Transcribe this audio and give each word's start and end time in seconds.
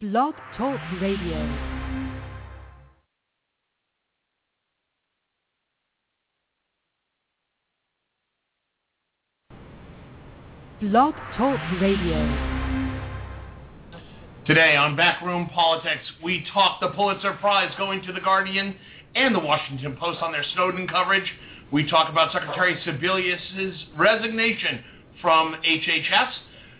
Blog 0.00 0.32
Talk 0.56 0.78
Radio. 1.02 1.34
Blog 10.80 11.14
Talk 11.36 11.58
Radio. 11.80 12.14
Today 14.46 14.76
on 14.76 14.94
Backroom 14.94 15.48
Politics, 15.52 16.04
we 16.22 16.46
talk 16.54 16.80
the 16.80 16.90
Pulitzer 16.90 17.32
Prize 17.40 17.72
going 17.76 18.00
to 18.02 18.12
The 18.12 18.20
Guardian 18.20 18.76
and 19.16 19.34
The 19.34 19.40
Washington 19.40 19.96
Post 19.96 20.22
on 20.22 20.30
their 20.30 20.44
Snowden 20.54 20.86
coverage. 20.86 21.28
We 21.72 21.90
talk 21.90 22.08
about 22.08 22.30
Secretary 22.30 22.76
Sebelius' 22.86 23.74
resignation 23.96 24.78
from 25.20 25.56
HHS. 25.66 26.30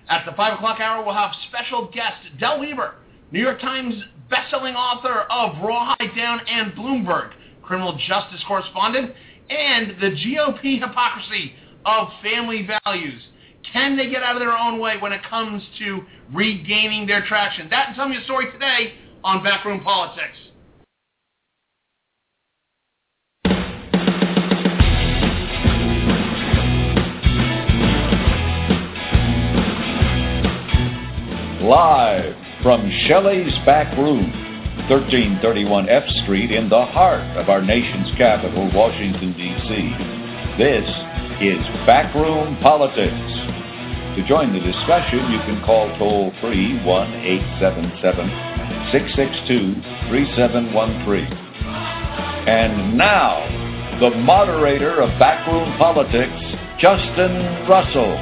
At 0.09 0.25
the 0.25 0.32
5 0.37 0.55
o'clock 0.55 0.79
hour, 0.79 1.05
we'll 1.05 1.16
have 1.16 1.32
special 1.48 1.91
guest 1.93 2.39
Del 2.39 2.61
Wilber, 2.61 2.95
New 3.30 3.42
York 3.42 3.60
Times 3.60 3.95
bestselling 4.32 4.74
author 4.74 5.26
of 5.30 5.62
Rawhide 5.62 6.16
Down 6.16 6.40
and 6.48 6.72
Bloomberg, 6.72 7.32
criminal 7.62 7.98
justice 8.08 8.43
correspondent, 8.48 9.12
and 9.50 9.90
the 10.00 10.11
GOP 10.11 10.80
hypocrisy 10.80 11.53
of 11.84 12.08
family 12.22 12.67
values. 12.84 13.22
Can 13.70 13.98
they 13.98 14.08
get 14.08 14.22
out 14.22 14.34
of 14.34 14.40
their 14.40 14.56
own 14.56 14.80
way 14.80 14.96
when 14.98 15.12
it 15.12 15.20
comes 15.29 15.62
to 15.79 16.00
regaining 16.32 17.06
their 17.06 17.22
traction? 17.26 17.68
That 17.68 17.89
and 17.89 17.96
tell 17.96 18.08
me 18.08 18.17
a 18.17 18.25
story 18.25 18.50
today 18.50 18.94
on 19.22 19.42
Backroom 19.42 19.81
Politics. 19.81 20.39
Live 31.61 32.38
from 32.62 32.91
Shelley's 33.06 33.55
Back 33.64 33.97
Room, 33.97 34.33
1331 34.91 35.89
F 35.89 36.03
Street 36.25 36.50
in 36.50 36.69
the 36.69 36.84
heart 36.86 37.23
of 37.37 37.48
our 37.48 37.62
nation's 37.62 38.11
capital, 38.17 38.70
Washington, 38.75 39.33
D.C. 39.33 39.69
This 40.59 40.89
is 41.41 41.62
Backroom 41.86 42.56
Politics. 42.59 43.14
To 44.17 44.25
join 44.27 44.53
the 44.53 44.59
discussion, 44.59 45.31
you 45.31 45.39
can 45.47 45.62
call 45.64 45.86
toll 45.98 46.33
free 46.41 46.83
1 46.83 47.14
877 47.62 48.27
662 48.91 49.79
3713. 50.11 51.31
And 52.48 52.98
now, 52.98 53.39
the 54.01 54.11
moderator 54.19 55.01
of 55.01 55.11
Backroom 55.20 55.79
Politics, 55.79 56.34
Justin 56.81 57.69
Russell. 57.69 58.19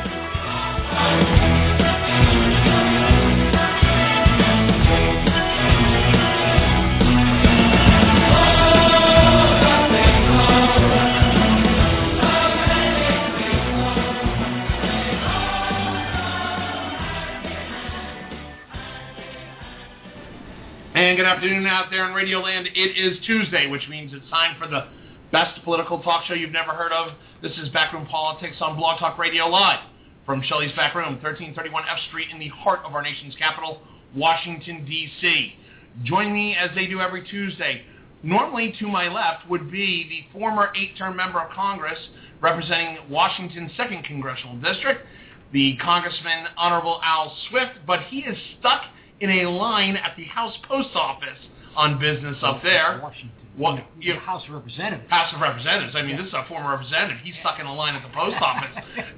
And 21.07 21.17
good 21.17 21.25
afternoon 21.25 21.69
out 21.69 21.87
there 21.89 22.05
in 22.09 22.15
Radio 22.15 22.41
Land. 22.41 22.69
It 22.75 22.99
is 22.99 23.25
Tuesday, 23.25 23.69
which 23.69 23.87
means 23.89 24.12
it's 24.12 24.29
time 24.29 24.61
for 24.61 24.67
the 24.67 24.89
best 25.31 25.63
political 25.63 26.03
talk 26.03 26.25
show 26.25 26.35
you've 26.35 26.51
never 26.51 26.73
heard 26.73 26.91
of. 26.91 27.13
This 27.41 27.53
is 27.63 27.69
Backroom 27.69 28.07
Politics 28.07 28.57
on 28.61 28.77
Blog 28.77 28.98
Talk 28.98 29.17
Radio 29.17 29.47
Live 29.47 29.79
from 30.27 30.43
Shelley's 30.43 30.73
Back 30.73 30.97
Room, 30.97 31.13
1331 31.23 31.85
F 31.89 31.98
Street 32.09 32.27
in 32.33 32.41
the 32.41 32.48
heart 32.48 32.81
of 32.85 32.93
our 32.97 33.03
nation's 33.03 33.37
capital, 33.37 33.83
Washington, 34.17 34.85
D.C. 34.85 35.55
Join 36.03 36.33
me 36.33 36.57
as 36.57 36.71
they 36.75 36.89
do 36.89 37.01
every 37.01 37.25
Tuesday. 37.29 37.83
Normally 38.25 38.75
to 38.81 38.89
my 38.89 39.07
left 39.07 39.48
would 39.48 39.70
be 39.70 40.09
the 40.09 40.37
former 40.37 40.73
eight-term 40.75 41.15
member 41.15 41.41
of 41.41 41.53
Congress 41.53 42.01
representing 42.41 42.98
Washington's 43.09 43.70
2nd 43.79 44.03
Congressional 44.07 44.57
District, 44.57 45.07
the 45.53 45.77
Congressman 45.77 46.47
Honorable 46.57 47.01
Al 47.05 47.33
Swift, 47.48 47.75
but 47.86 48.01
he 48.09 48.25
is 48.25 48.36
stuck 48.59 48.83
in 49.21 49.31
a 49.31 49.51
line 49.51 49.97
at 49.97 50.17
the 50.17 50.25
House 50.25 50.55
Post 50.69 50.91
Office 50.95 51.39
on 51.77 51.99
business 51.99 52.37
up 52.43 52.63
there. 52.63 53.01
Washington. 53.03 53.31
What- 53.57 53.83
you, 53.99 54.15
House 54.21 54.45
of 54.47 54.53
Representatives. 54.55 55.09
House 55.09 55.33
of 55.35 55.41
Representatives. 55.41 55.97
I 55.97 56.03
mean, 56.03 56.19
this 56.19 56.27
is 56.27 56.35
a 56.35 56.45
former 56.47 56.71
representative. 56.73 57.17
He's 57.25 57.35
stuck 57.41 57.59
in 57.59 57.65
a 57.65 57.73
line 57.75 57.95
at 57.95 58.03
the 58.03 58.13
post 58.15 58.37
office. 58.41 58.69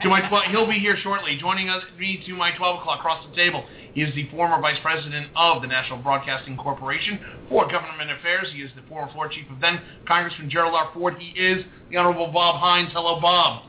to 0.03 0.09
my 0.09 0.21
tw- 0.29 0.49
he'll 0.51 0.67
be 0.69 0.79
here 0.79 0.97
shortly. 1.03 1.37
Joining 1.41 1.69
us, 1.69 1.83
me 1.99 2.23
to 2.25 2.37
my 2.37 2.53
12 2.57 2.79
o'clock 2.81 3.01
across 3.01 3.27
the 3.29 3.35
table. 3.35 3.65
He 3.95 4.03
is 4.03 4.15
the 4.15 4.29
former 4.31 4.61
vice 4.61 4.79
president 4.81 5.29
of 5.35 5.61
the 5.61 5.67
National 5.67 5.99
Broadcasting 5.99 6.57
Corporation 6.57 7.19
for 7.49 7.69
Government 7.69 8.13
Affairs. 8.13 8.47
He 8.55 8.63
is 8.63 8.71
the 8.77 8.83
former 8.89 9.11
floor 9.13 9.29
chief 9.29 9.51
of 9.51 9.59
then 9.61 9.81
Congressman 10.07 10.49
Gerald 10.49 10.75
R. 10.75 10.91
Ford. 10.95 11.17
He 11.19 11.31
is 11.37 11.65
the 11.91 11.97
Honorable 11.97 12.29
Bob 12.29 12.61
Hines. 12.61 12.91
Hello, 12.93 13.21
Bob. 13.21 13.65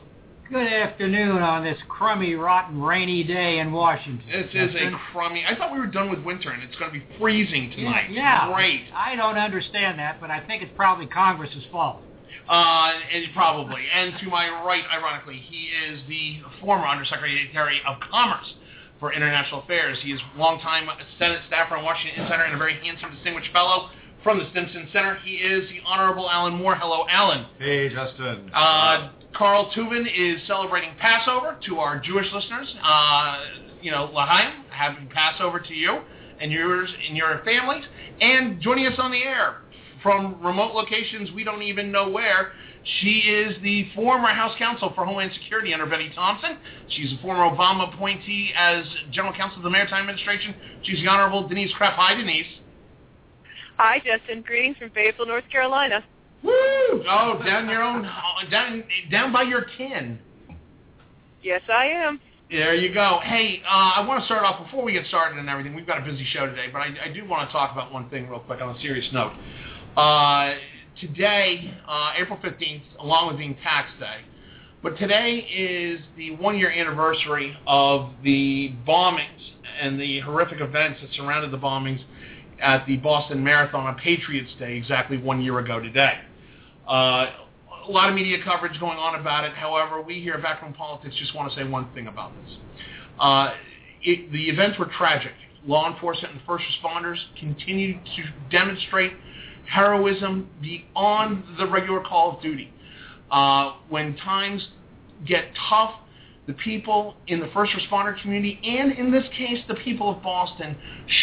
Good 0.50 0.66
afternoon 0.66 1.42
on 1.42 1.62
this 1.62 1.78
crummy, 1.88 2.34
rotten, 2.34 2.82
rainy 2.82 3.22
day 3.22 3.60
in 3.60 3.70
Washington. 3.70 4.26
This 4.32 4.48
is 4.52 4.74
a 4.74 4.90
crummy. 5.12 5.44
I 5.48 5.54
thought 5.54 5.72
we 5.72 5.78
were 5.78 5.86
done 5.86 6.10
with 6.10 6.18
winter, 6.24 6.50
and 6.50 6.60
it's 6.64 6.74
going 6.74 6.92
to 6.92 6.98
be 6.98 7.06
freezing 7.20 7.70
tonight. 7.70 8.10
Yeah, 8.10 8.52
Great. 8.52 8.86
I 8.92 9.14
don't 9.14 9.38
understand 9.38 10.00
that, 10.00 10.20
but 10.20 10.28
I 10.28 10.44
think 10.44 10.64
it's 10.64 10.72
probably 10.74 11.06
Congress's 11.06 11.62
fault. 11.70 11.98
Uh, 12.48 12.90
and 13.12 13.26
probably. 13.32 13.82
And 13.94 14.14
to 14.18 14.26
my 14.26 14.48
right, 14.66 14.82
ironically, 14.92 15.36
he 15.36 15.68
is 15.88 16.00
the 16.08 16.40
former 16.60 16.84
Undersecretary 16.84 17.80
of 17.86 18.00
Commerce 18.10 18.52
for 18.98 19.12
International 19.12 19.62
Affairs. 19.62 19.98
He 20.02 20.10
is 20.10 20.20
longtime 20.36 20.88
Senate 21.16 21.42
staffer 21.46 21.76
on 21.76 21.84
Washington 21.84 22.24
Insider 22.24 22.42
and 22.42 22.56
a 22.56 22.58
very 22.58 22.74
handsome, 22.84 23.14
distinguished 23.14 23.52
fellow 23.52 23.90
from 24.24 24.40
the 24.40 24.50
Stimson 24.50 24.88
Center. 24.92 25.14
He 25.24 25.34
is 25.36 25.68
the 25.70 25.78
Honorable 25.86 26.28
Alan 26.28 26.54
Moore. 26.54 26.74
Hello, 26.74 27.06
Alan. 27.08 27.46
Hey, 27.60 27.88
Justin. 27.88 28.50
Uh, 28.52 29.10
Carl 29.34 29.70
Tubin 29.74 30.06
is 30.06 30.40
celebrating 30.46 30.90
Passover 30.98 31.56
to 31.66 31.78
our 31.78 31.98
Jewish 31.98 32.26
listeners. 32.32 32.74
Uh, 32.82 33.36
you 33.80 33.90
know, 33.90 34.04
L'chaim, 34.12 34.64
happy 34.70 35.06
Passover 35.12 35.60
to 35.60 35.74
you 35.74 36.00
and 36.40 36.50
yours 36.50 36.90
and 37.08 37.16
your 37.16 37.40
families. 37.44 37.84
And 38.20 38.60
joining 38.60 38.86
us 38.86 38.98
on 38.98 39.10
the 39.10 39.22
air 39.22 39.58
from 40.02 40.42
remote 40.42 40.74
locations 40.74 41.30
we 41.32 41.44
don't 41.44 41.62
even 41.62 41.92
know 41.92 42.08
where, 42.08 42.52
she 43.00 43.18
is 43.20 43.56
the 43.62 43.88
former 43.94 44.28
House 44.28 44.56
Counsel 44.58 44.92
for 44.94 45.04
Homeland 45.04 45.32
Security 45.34 45.74
under 45.74 45.84
Bennie 45.84 46.10
Thompson. 46.14 46.56
She's 46.88 47.12
a 47.12 47.22
former 47.22 47.44
Obama 47.54 47.92
appointee 47.92 48.52
as 48.56 48.84
General 49.12 49.34
Counsel 49.34 49.58
of 49.58 49.64
the 49.64 49.70
Maritime 49.70 50.08
Administration. 50.08 50.54
She's 50.82 50.98
the 51.00 51.08
Honorable 51.08 51.46
Denise 51.46 51.72
Krepp. 51.78 51.92
Hi, 51.92 52.14
Denise. 52.14 52.46
Hi, 53.76 53.98
Justin. 53.98 54.42
Greetings 54.42 54.78
from 54.78 54.90
Fayetteville, 54.90 55.26
North 55.26 55.48
Carolina. 55.50 56.02
Woo! 56.42 57.04
Oh, 57.08 57.40
down 57.44 57.68
your 57.68 57.82
own, 57.82 58.08
down 58.50 58.84
down 59.10 59.32
by 59.32 59.42
your 59.42 59.66
kin. 59.76 60.18
Yes, 61.42 61.62
I 61.72 61.86
am. 61.86 62.20
There 62.50 62.74
you 62.74 62.92
go. 62.92 63.20
Hey, 63.22 63.62
uh, 63.64 63.92
I 63.96 64.06
want 64.06 64.20
to 64.20 64.26
start 64.26 64.44
off 64.44 64.64
before 64.64 64.82
we 64.82 64.92
get 64.92 65.06
started 65.06 65.38
and 65.38 65.48
everything. 65.48 65.74
We've 65.74 65.86
got 65.86 65.98
a 65.98 66.04
busy 66.04 66.24
show 66.32 66.46
today, 66.46 66.66
but 66.72 66.80
I, 66.80 66.94
I 67.04 67.12
do 67.12 67.26
want 67.28 67.48
to 67.48 67.52
talk 67.52 67.72
about 67.72 67.92
one 67.92 68.10
thing 68.10 68.28
real 68.28 68.40
quick 68.40 68.60
on 68.60 68.74
a 68.74 68.80
serious 68.80 69.06
note. 69.12 69.32
Uh, 69.96 70.54
today, 71.00 71.72
uh, 71.86 72.12
April 72.18 72.38
fifteenth, 72.42 72.82
along 72.98 73.28
with 73.28 73.38
being 73.38 73.56
tax 73.62 73.88
day, 74.00 74.18
but 74.82 74.98
today 74.98 75.38
is 75.38 76.00
the 76.16 76.32
one-year 76.36 76.70
anniversary 76.70 77.56
of 77.66 78.10
the 78.24 78.72
bombings 78.86 79.52
and 79.80 80.00
the 80.00 80.20
horrific 80.20 80.60
events 80.60 81.00
that 81.02 81.12
surrounded 81.14 81.52
the 81.52 81.58
bombings 81.58 82.00
at 82.60 82.84
the 82.86 82.96
Boston 82.96 83.44
Marathon 83.44 83.86
on 83.86 83.94
Patriots 83.96 84.50
Day, 84.58 84.76
exactly 84.76 85.16
one 85.16 85.40
year 85.40 85.58
ago 85.60 85.80
today. 85.80 86.18
Uh, 86.90 87.30
a 87.86 87.90
lot 87.90 88.08
of 88.08 88.16
media 88.16 88.38
coverage 88.44 88.78
going 88.80 88.98
on 88.98 89.18
about 89.18 89.44
it. 89.44 89.52
However, 89.52 90.02
we 90.02 90.20
here 90.20 90.34
at 90.34 90.42
Backroom 90.42 90.72
Politics 90.72 91.14
just 91.18 91.34
want 91.36 91.50
to 91.52 91.56
say 91.56 91.64
one 91.64 91.88
thing 91.94 92.08
about 92.08 92.32
this. 92.44 92.56
Uh, 93.18 93.52
it, 94.02 94.32
the 94.32 94.48
events 94.48 94.76
were 94.76 94.86
tragic. 94.86 95.32
Law 95.64 95.92
enforcement 95.92 96.34
and 96.34 96.42
first 96.46 96.64
responders 96.64 97.16
continue 97.38 97.94
to 97.94 98.22
demonstrate 98.50 99.12
heroism 99.68 100.48
beyond 100.60 101.44
the 101.58 101.66
regular 101.66 102.00
call 102.00 102.36
of 102.36 102.42
duty. 102.42 102.72
Uh, 103.30 103.74
when 103.88 104.16
times 104.16 104.66
get 105.24 105.44
tough, 105.68 105.92
the 106.48 106.54
people 106.54 107.14
in 107.28 107.38
the 107.38 107.48
first 107.54 107.72
responder 107.72 108.20
community, 108.20 108.58
and 108.64 108.92
in 108.92 109.12
this 109.12 109.24
case, 109.36 109.58
the 109.68 109.74
people 109.76 110.10
of 110.10 110.22
Boston, 110.22 110.76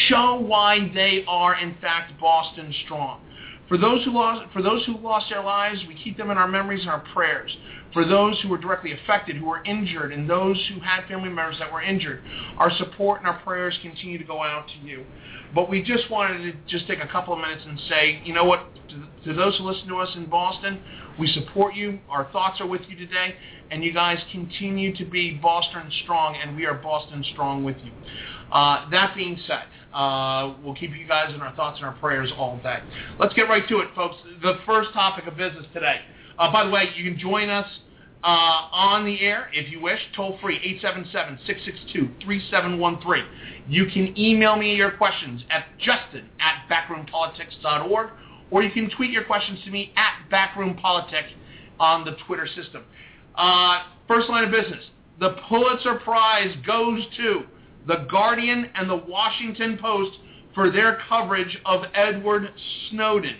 show 0.08 0.40
why 0.40 0.90
they 0.94 1.26
are 1.28 1.60
in 1.60 1.76
fact 1.82 2.18
Boston 2.22 2.74
strong. 2.86 3.20
For 3.68 3.78
those 3.78 4.04
who 4.06 4.12
lost, 4.12 4.52
for 4.54 4.62
those 4.62 4.86
who 4.86 4.98
lost 4.98 5.28
their 5.30 5.44
lives, 5.44 5.80
we 5.88 5.96
keep 5.96 6.18
them 6.18 6.32
in 6.32 6.38
our 6.38 6.48
memories 6.48 6.82
and 6.82 6.90
our 6.90 7.04
prayers. 7.14 7.56
For 7.94 8.06
those 8.06 8.40
who 8.42 8.50
were 8.50 8.58
directly 8.58 8.94
affected, 8.94 9.38
who 9.38 9.46
were 9.46 9.64
injured, 9.64 10.14
and 10.14 10.30
those 10.30 10.58
who 10.74 10.80
had 10.80 11.08
family 11.08 11.30
members 11.30 11.58
that 11.60 11.72
were 11.72 11.82
injured, 11.82 12.22
our 12.58 12.72
support 12.78 13.20
and 13.20 13.28
our 13.28 13.40
prayers 13.40 13.78
continue 13.82 14.18
to 14.18 14.24
go 14.24 14.42
out 14.44 14.68
to 14.68 14.88
you. 14.88 15.06
But 15.54 15.70
we 15.70 15.82
just 15.82 16.10
wanted 16.10 16.44
to 16.44 16.54
just 16.68 16.88
take 16.88 17.00
a 17.02 17.08
couple 17.08 17.34
of 17.34 17.40
minutes 17.40 17.64
and 17.68 17.80
say, 17.90 18.22
you 18.24 18.34
know 18.34 18.44
what, 18.46 18.68
to, 18.90 19.08
to 19.26 19.34
those 19.34 19.58
who 19.58 19.66
listen 19.66 19.88
to 19.88 19.98
us 19.98 20.10
in 20.16 20.30
Boston, 20.30 20.80
we 21.20 21.28
support 21.28 21.76
you. 21.76 22.00
Our 22.10 22.30
thoughts 22.32 22.62
are 22.62 22.68
with 22.68 22.82
you 22.88 22.96
today, 22.96 23.36
and 23.72 23.84
you 23.84 23.94
guys 23.94 24.20
continue 24.32 24.96
to 24.96 25.06
be 25.06 25.34
Boston 25.34 25.92
strong, 26.04 26.36
and 26.36 26.56
we 26.56 26.66
are 26.66 26.76
Boston 26.76 27.24
strong 27.34 27.64
with 27.64 27.78
you. 27.84 27.92
Uh, 28.52 28.90
that 28.92 29.16
being 29.16 29.38
said, 29.48 29.64
uh, 29.94 30.56
we'll 30.64 30.76
keep 30.76 30.96
you 30.96 31.08
guys 31.08 31.34
in 31.34 31.42
our 31.42 31.56
thoughts 31.56 31.78
and 31.78 31.86
our 31.86 31.96
prayers 31.96 32.32
all 32.38 32.60
day. 32.64 32.80
Let's 33.20 33.34
get 33.34 33.44
right 33.44 33.68
to 33.68 33.80
it, 33.80 33.90
folks. 33.96 34.16
The 34.42 34.60
first 34.66 34.94
topic 34.94 35.28
of 35.28 35.38
business 35.38 35.66
today. 35.74 36.02
Uh, 36.38 36.52
by 36.52 36.66
the 36.66 36.70
way, 36.70 36.90
you 36.96 37.10
can 37.10 37.20
join 37.20 37.50
us 37.50 37.68
uh, 38.24 38.68
on 38.72 39.06
the 39.06 39.20
air 39.22 39.50
if 39.54 39.72
you 39.72 39.80
wish, 39.80 40.00
toll 40.16 40.38
free, 40.42 40.82
877-662-3713. 40.84 43.28
You 43.68 43.86
can 43.86 44.18
email 44.18 44.56
me 44.56 44.74
your 44.76 44.92
questions 44.92 45.44
at 45.50 45.66
justin 45.80 46.30
at 46.40 46.68
backroompolitics.org, 46.70 48.10
or 48.52 48.64
you 48.64 48.72
can 48.72 48.90
tweet 48.90 49.12
your 49.12 49.26
questions 49.26 49.60
to 49.66 49.72
me 49.72 49.94
at 49.96 50.14
backroompolitics 50.32 51.32
on 51.80 52.06
the 52.06 52.16
Twitter 52.26 52.48
system. 52.48 52.84
Uh, 53.36 53.84
first 54.08 54.30
line 54.30 54.44
of 54.44 54.52
business. 54.52 54.84
The 55.20 55.36
Pulitzer 55.48 55.96
Prize 55.96 56.56
goes 56.66 57.04
to 57.18 57.44
The 57.88 58.06
Guardian 58.10 58.70
and 58.76 58.90
The 58.90 58.96
Washington 58.96 59.78
Post 59.82 60.18
for 60.54 60.72
their 60.72 61.00
coverage 61.08 61.58
of 61.66 61.84
Edward 61.94 62.52
Snowden. 62.90 63.38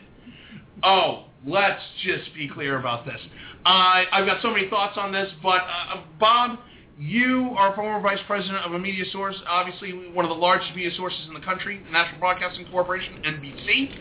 Oh, 0.84 1.26
let's 1.46 1.82
just 2.04 2.34
be 2.34 2.48
clear 2.48 2.80
about 2.80 3.06
this. 3.06 3.20
Uh, 3.66 4.04
I've 4.12 4.26
got 4.26 4.42
so 4.42 4.52
many 4.52 4.70
thoughts 4.70 4.98
on 4.98 5.12
this, 5.12 5.30
but 5.44 5.62
uh, 5.62 6.04
Bob, 6.20 6.60
you 7.00 7.54
are 7.58 7.76
former 7.76 8.02
vice 8.02 8.24
president 8.26 8.66
of 8.66 8.74
a 8.74 8.80
media 8.80 9.04
source, 9.12 9.36
obviously 9.48 9.92
one 10.14 10.24
of 10.24 10.30
the 10.30 10.36
largest 10.36 10.74
media 10.76 10.92
sources 10.96 11.20
in 11.28 11.34
the 11.34 11.42
country, 11.42 11.82
the 11.86 11.92
National 11.92 12.20
Broadcasting 12.20 12.66
Corporation, 12.72 13.22
NBC. 13.26 13.98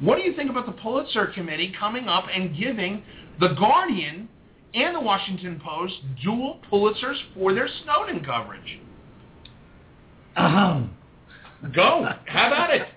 What 0.00 0.16
do 0.16 0.22
you 0.22 0.34
think 0.34 0.50
about 0.50 0.66
the 0.66 0.72
Pulitzer 0.72 1.26
Committee 1.28 1.72
coming 1.78 2.08
up 2.08 2.24
and 2.32 2.56
giving 2.56 3.02
The 3.38 3.54
Guardian 3.58 4.28
and 4.74 4.94
The 4.94 5.00
Washington 5.00 5.60
Post 5.64 5.94
dual 6.22 6.60
Pulitzers 6.70 7.16
for 7.34 7.52
their 7.54 7.68
Snowden 7.84 8.24
coverage? 8.24 8.80
Ahem. 10.36 10.90
Go. 11.74 12.08
How 12.26 12.46
about 12.46 12.74
it? 12.74 12.88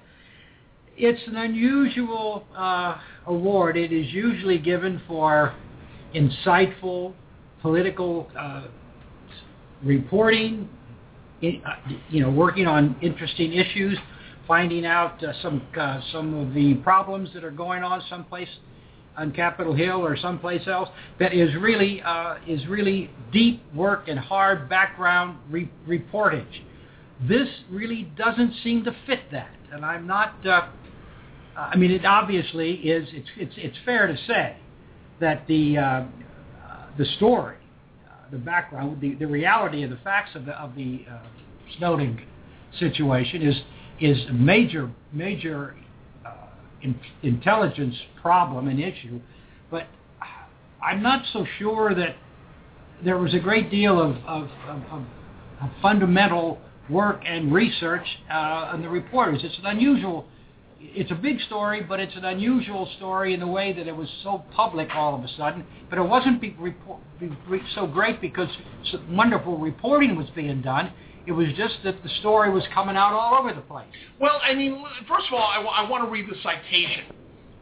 It's 0.98 1.22
an 1.28 1.36
unusual 1.36 2.46
uh, 2.56 2.98
award. 3.28 3.78
It 3.78 3.92
is 3.92 4.12
usually 4.14 4.58
given 4.58 5.02
for 5.08 5.54
insightful 6.16 7.14
political 7.62 8.30
uh, 8.38 8.68
reporting, 9.84 10.70
in, 11.42 11.62
uh, 11.66 11.76
you 12.10 12.22
know, 12.22 12.30
working 12.30 12.66
on 12.66 12.96
interesting 13.02 13.54
issues, 13.54 13.98
finding 14.48 14.86
out 14.86 15.22
uh, 15.24 15.34
some 15.42 15.62
uh, 15.78 16.00
some 16.12 16.34
of 16.34 16.54
the 16.54 16.76
problems 16.76 17.30
that 17.34 17.44
are 17.44 17.52
going 17.52 17.84
on 17.84 18.02
someplace 18.10 18.50
on 19.18 19.32
Capitol 19.32 19.74
Hill 19.74 20.04
or 20.06 20.16
someplace 20.16 20.66
else. 20.68 20.90
That 21.20 21.34
is 21.34 21.54
really 21.56 22.02
uh, 22.04 22.36
is 22.48 22.66
really 22.68 23.12
deep 23.34 23.62
work 23.74 24.08
and 24.08 24.18
hard 24.18 24.70
background 24.70 25.40
re- 25.50 25.70
reportage. 25.88 26.62
This 27.22 27.48
really 27.70 28.12
doesn't 28.18 28.54
seem 28.64 28.84
to 28.84 28.96
fit 29.06 29.32
that, 29.32 29.56
and 29.72 29.86
I'm 29.86 30.06
not. 30.06 30.46
Uh, 30.46 30.68
I 31.56 31.78
mean, 31.78 31.92
it 31.92 32.06
obviously 32.06 32.74
is. 32.74 33.08
It's 33.14 33.30
it's 33.38 33.54
it's 33.58 33.78
fair 33.86 34.08
to 34.08 34.18
say 34.28 34.58
that 35.22 35.48
the 35.48 35.78
uh, 35.78 36.06
the 36.98 37.06
story, 37.18 37.56
uh, 38.06 38.30
the 38.32 38.38
background, 38.38 39.00
the, 39.00 39.16
the 39.16 39.28
reality 39.28 39.84
of 39.84 39.92
the 39.92 40.00
facts 40.04 40.32
of 40.36 40.46
the 40.46 40.52
of 40.54 40.76
the 40.76 41.06
uh, 41.10 41.20
Snowden 41.78 42.22
situation 42.80 43.42
is 43.42 43.56
is 44.02 44.18
a 44.30 44.34
major 44.34 44.92
major 45.14 45.74
uh, 46.26 46.34
in, 46.82 47.00
intelligence 47.24 47.96
problem 48.22 48.68
and 48.68 48.80
issue, 48.80 49.22
but 49.72 49.88
I'm 50.84 51.02
not 51.02 51.24
so 51.32 51.46
sure 51.58 51.96
that 51.96 52.16
there 53.04 53.18
was 53.18 53.34
a 53.34 53.40
great 53.40 53.70
deal 53.72 54.00
of, 54.02 54.18
of, 54.26 54.50
of, 54.68 55.04
of 55.62 55.70
fundamental 55.82 56.60
work 56.90 57.22
and 57.26 57.54
research 57.54 58.06
uh, 58.30 58.72
on 58.74 58.82
the 58.82 58.90
reporters. 58.90 59.42
It's 59.44 59.58
an 59.58 59.66
unusual 59.66 60.28
it's 60.94 61.12
a 61.12 61.16
big 61.16 61.40
story, 61.42 61.82
but 61.82 62.00
it's 62.00 62.16
an 62.16 62.26
unusual 62.26 62.90
story 62.98 63.34
in 63.34 63.40
the 63.40 63.48
way 63.48 63.74
that 63.74 63.88
it 63.88 63.96
was 63.96 64.10
so 64.24 64.44
public 64.54 64.90
all 64.94 65.16
of 65.16 65.24
a 65.24 65.28
sudden. 65.30 65.66
But 65.90 66.00
it 66.00 66.04
wasn't 66.04 66.42
be, 66.42 66.56
report, 66.60 67.00
be, 67.20 67.30
so 67.74 67.88
great 67.88 68.22
because 68.22 68.50
wonderful 69.10 69.58
reporting 69.58 70.16
was 70.16 70.28
being 70.36 70.62
done. 70.62 70.92
It 71.26 71.32
was 71.32 71.48
just 71.58 71.76
that 71.84 72.04
the 72.04 72.10
story 72.20 72.52
was 72.52 72.64
coming 72.74 72.96
out 72.96 73.14
all 73.14 73.40
over 73.40 73.54
the 73.54 73.62
place. 73.62 73.88
Well, 74.20 74.40
I 74.44 74.54
mean, 74.54 74.84
first 75.08 75.28
of 75.28 75.34
all, 75.34 75.48
I, 75.48 75.56
w- 75.56 75.74
I 75.74 75.90
want 75.90 76.04
to 76.06 76.12
read 76.12 76.30
the 76.30 76.36
citation 76.44 77.06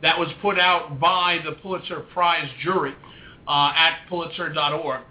that 0.02 0.20
was 0.20 0.28
put 0.42 0.60
out 0.60 1.00
by 1.00 1.40
the 1.46 1.54
Pulitzer 1.54 2.02
Prize 2.14 2.50
jury 2.62 2.94
uh, 3.48 3.72
at 3.76 4.00
pulitzer.org. 4.10 5.02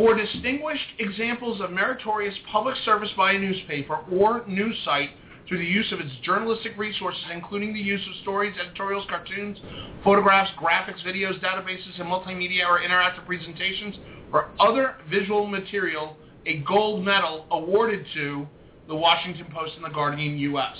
For 0.00 0.14
distinguished 0.14 0.96
examples 0.98 1.60
of 1.60 1.72
meritorious 1.72 2.34
public 2.50 2.74
service 2.86 3.10
by 3.18 3.32
a 3.32 3.38
newspaper 3.38 3.98
or 4.10 4.42
news 4.46 4.74
site 4.82 5.10
through 5.46 5.58
the 5.58 5.66
use 5.66 5.92
of 5.92 6.00
its 6.00 6.10
journalistic 6.24 6.72
resources, 6.78 7.20
including 7.30 7.74
the 7.74 7.80
use 7.80 8.00
of 8.08 8.14
stories, 8.22 8.54
editorials, 8.58 9.04
cartoons, 9.10 9.58
photographs, 10.02 10.52
graphics, 10.58 11.04
videos, 11.04 11.38
databases, 11.40 12.00
and 12.00 12.08
multimedia 12.08 12.66
or 12.66 12.80
interactive 12.80 13.26
presentations, 13.26 13.96
or 14.32 14.48
other 14.58 14.94
visual 15.10 15.46
material, 15.46 16.16
a 16.46 16.60
gold 16.60 17.04
medal 17.04 17.44
awarded 17.50 18.06
to 18.14 18.48
the 18.88 18.96
Washington 18.96 19.48
Post 19.52 19.74
and 19.76 19.84
the 19.84 19.90
Guardian 19.90 20.38
U.S. 20.38 20.76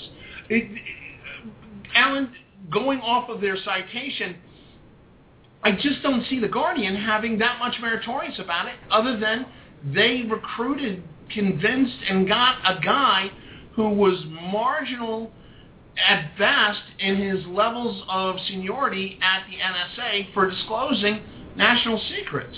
It, 0.48 0.80
Alan, 1.94 2.32
going 2.70 3.00
off 3.00 3.28
of 3.28 3.42
their 3.42 3.58
citation, 3.62 4.36
I 5.62 5.72
just 5.72 6.02
don't 6.02 6.24
see 6.26 6.40
the 6.40 6.48
Guardian 6.48 6.96
having 6.96 7.38
that 7.38 7.58
much 7.58 7.76
meritorious 7.80 8.38
about 8.38 8.66
it, 8.66 8.74
other 8.90 9.18
than 9.18 9.46
they 9.84 10.22
recruited, 10.28 11.02
convinced, 11.32 11.96
and 12.08 12.26
got 12.26 12.58
a 12.64 12.80
guy 12.82 13.30
who 13.74 13.90
was 13.90 14.24
marginal 14.26 15.30
at 16.08 16.36
best 16.38 16.82
in 16.98 17.16
his 17.16 17.44
levels 17.46 18.02
of 18.08 18.36
seniority 18.48 19.18
at 19.22 19.44
the 19.48 19.56
NSA 19.56 20.32
for 20.32 20.50
disclosing 20.50 21.22
national 21.56 22.00
secrets. 22.16 22.56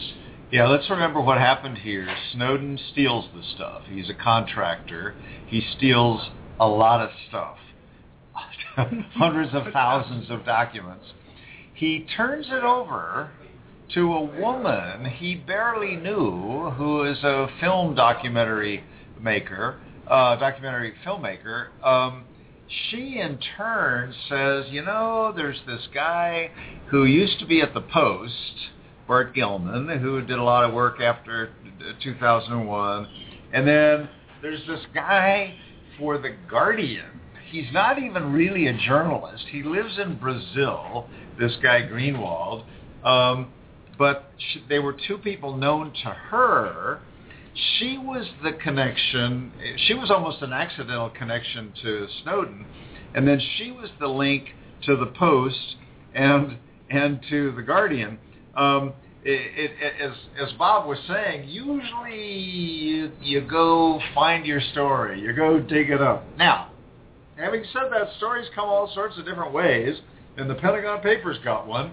Yeah, 0.52 0.68
let's 0.68 0.88
remember 0.90 1.20
what 1.20 1.38
happened 1.38 1.78
here. 1.78 2.14
Snowden 2.32 2.78
steals 2.92 3.24
the 3.34 3.42
stuff. 3.54 3.82
He's 3.88 4.10
a 4.10 4.14
contractor. 4.14 5.14
He 5.46 5.62
steals 5.76 6.30
a 6.60 6.66
lot 6.68 7.00
of 7.00 7.10
stuff. 7.28 7.56
Hundreds 9.14 9.54
of 9.54 9.72
thousands 9.72 10.30
of 10.30 10.44
documents. 10.44 11.06
He 11.82 12.06
turns 12.16 12.46
it 12.48 12.62
over 12.62 13.28
to 13.94 14.12
a 14.12 14.22
woman 14.40 15.04
he 15.04 15.34
barely 15.34 15.96
knew 15.96 16.70
who 16.76 17.02
is 17.02 17.18
a 17.24 17.48
film 17.60 17.96
documentary 17.96 18.84
maker 19.20 19.80
uh, 20.06 20.36
documentary 20.36 20.94
filmmaker, 21.04 21.70
um, 21.84 22.22
she 22.68 23.18
in 23.18 23.36
turn 23.56 24.14
says, 24.28 24.66
you 24.70 24.84
know, 24.84 25.32
there's 25.34 25.60
this 25.66 25.88
guy 25.92 26.52
who 26.88 27.04
used 27.04 27.40
to 27.40 27.46
be 27.46 27.60
at 27.60 27.74
the 27.74 27.80
Post, 27.80 28.70
Bart 29.08 29.34
Gellman, 29.34 30.00
who 30.00 30.22
did 30.22 30.38
a 30.38 30.42
lot 30.44 30.62
of 30.62 30.72
work 30.72 31.00
after 31.00 31.50
2001, 32.00 33.08
and 33.52 33.66
then 33.66 34.08
there's 34.40 34.64
this 34.68 34.86
guy 34.94 35.56
for 35.98 36.16
the 36.16 36.36
Guardian. 36.48 37.18
He's 37.50 37.70
not 37.72 37.98
even 37.98 38.32
really 38.32 38.68
a 38.68 38.72
journalist. 38.72 39.44
He 39.50 39.62
lives 39.62 39.98
in 39.98 40.16
Brazil. 40.16 41.06
This 41.42 41.56
guy 41.62 41.82
Greenwald, 41.82 42.64
um, 43.04 43.52
but 43.98 44.30
she, 44.38 44.62
they 44.68 44.78
were 44.78 44.96
two 45.08 45.18
people 45.18 45.56
known 45.56 45.92
to 46.04 46.10
her 46.10 47.00
she 47.54 47.98
was 47.98 48.26
the 48.42 48.52
connection. 48.52 49.52
She 49.76 49.94
was 49.94 50.10
almost 50.10 50.42
an 50.42 50.52
accidental 50.52 51.10
connection 51.10 51.72
to 51.82 52.06
Snowden, 52.22 52.66
and 53.14 53.28
then 53.28 53.40
she 53.56 53.70
was 53.70 53.90
the 54.00 54.08
link 54.08 54.48
to 54.84 54.96
the 54.96 55.06
Post 55.06 55.76
and 56.14 56.56
and 56.90 57.20
to 57.28 57.52
the 57.52 57.62
Guardian. 57.62 58.18
Um, 58.56 58.94
it, 59.24 59.70
it, 59.80 60.00
as 60.00 60.16
as 60.40 60.52
Bob 60.54 60.88
was 60.88 60.98
saying, 61.06 61.48
usually 61.48 62.26
you, 62.26 63.12
you 63.20 63.40
go 63.42 64.00
find 64.14 64.46
your 64.46 64.60
story, 64.72 65.20
you 65.20 65.32
go 65.34 65.60
dig 65.60 65.90
it 65.90 66.00
up. 66.00 66.24
Now, 66.38 66.70
having 67.36 67.64
said 67.72 67.84
that, 67.92 68.08
stories 68.16 68.48
come 68.54 68.68
all 68.68 68.90
sorts 68.94 69.18
of 69.18 69.24
different 69.26 69.52
ways, 69.52 69.98
and 70.36 70.48
the 70.48 70.54
Pentagon 70.54 71.00
Papers 71.00 71.38
got 71.44 71.66
one, 71.66 71.92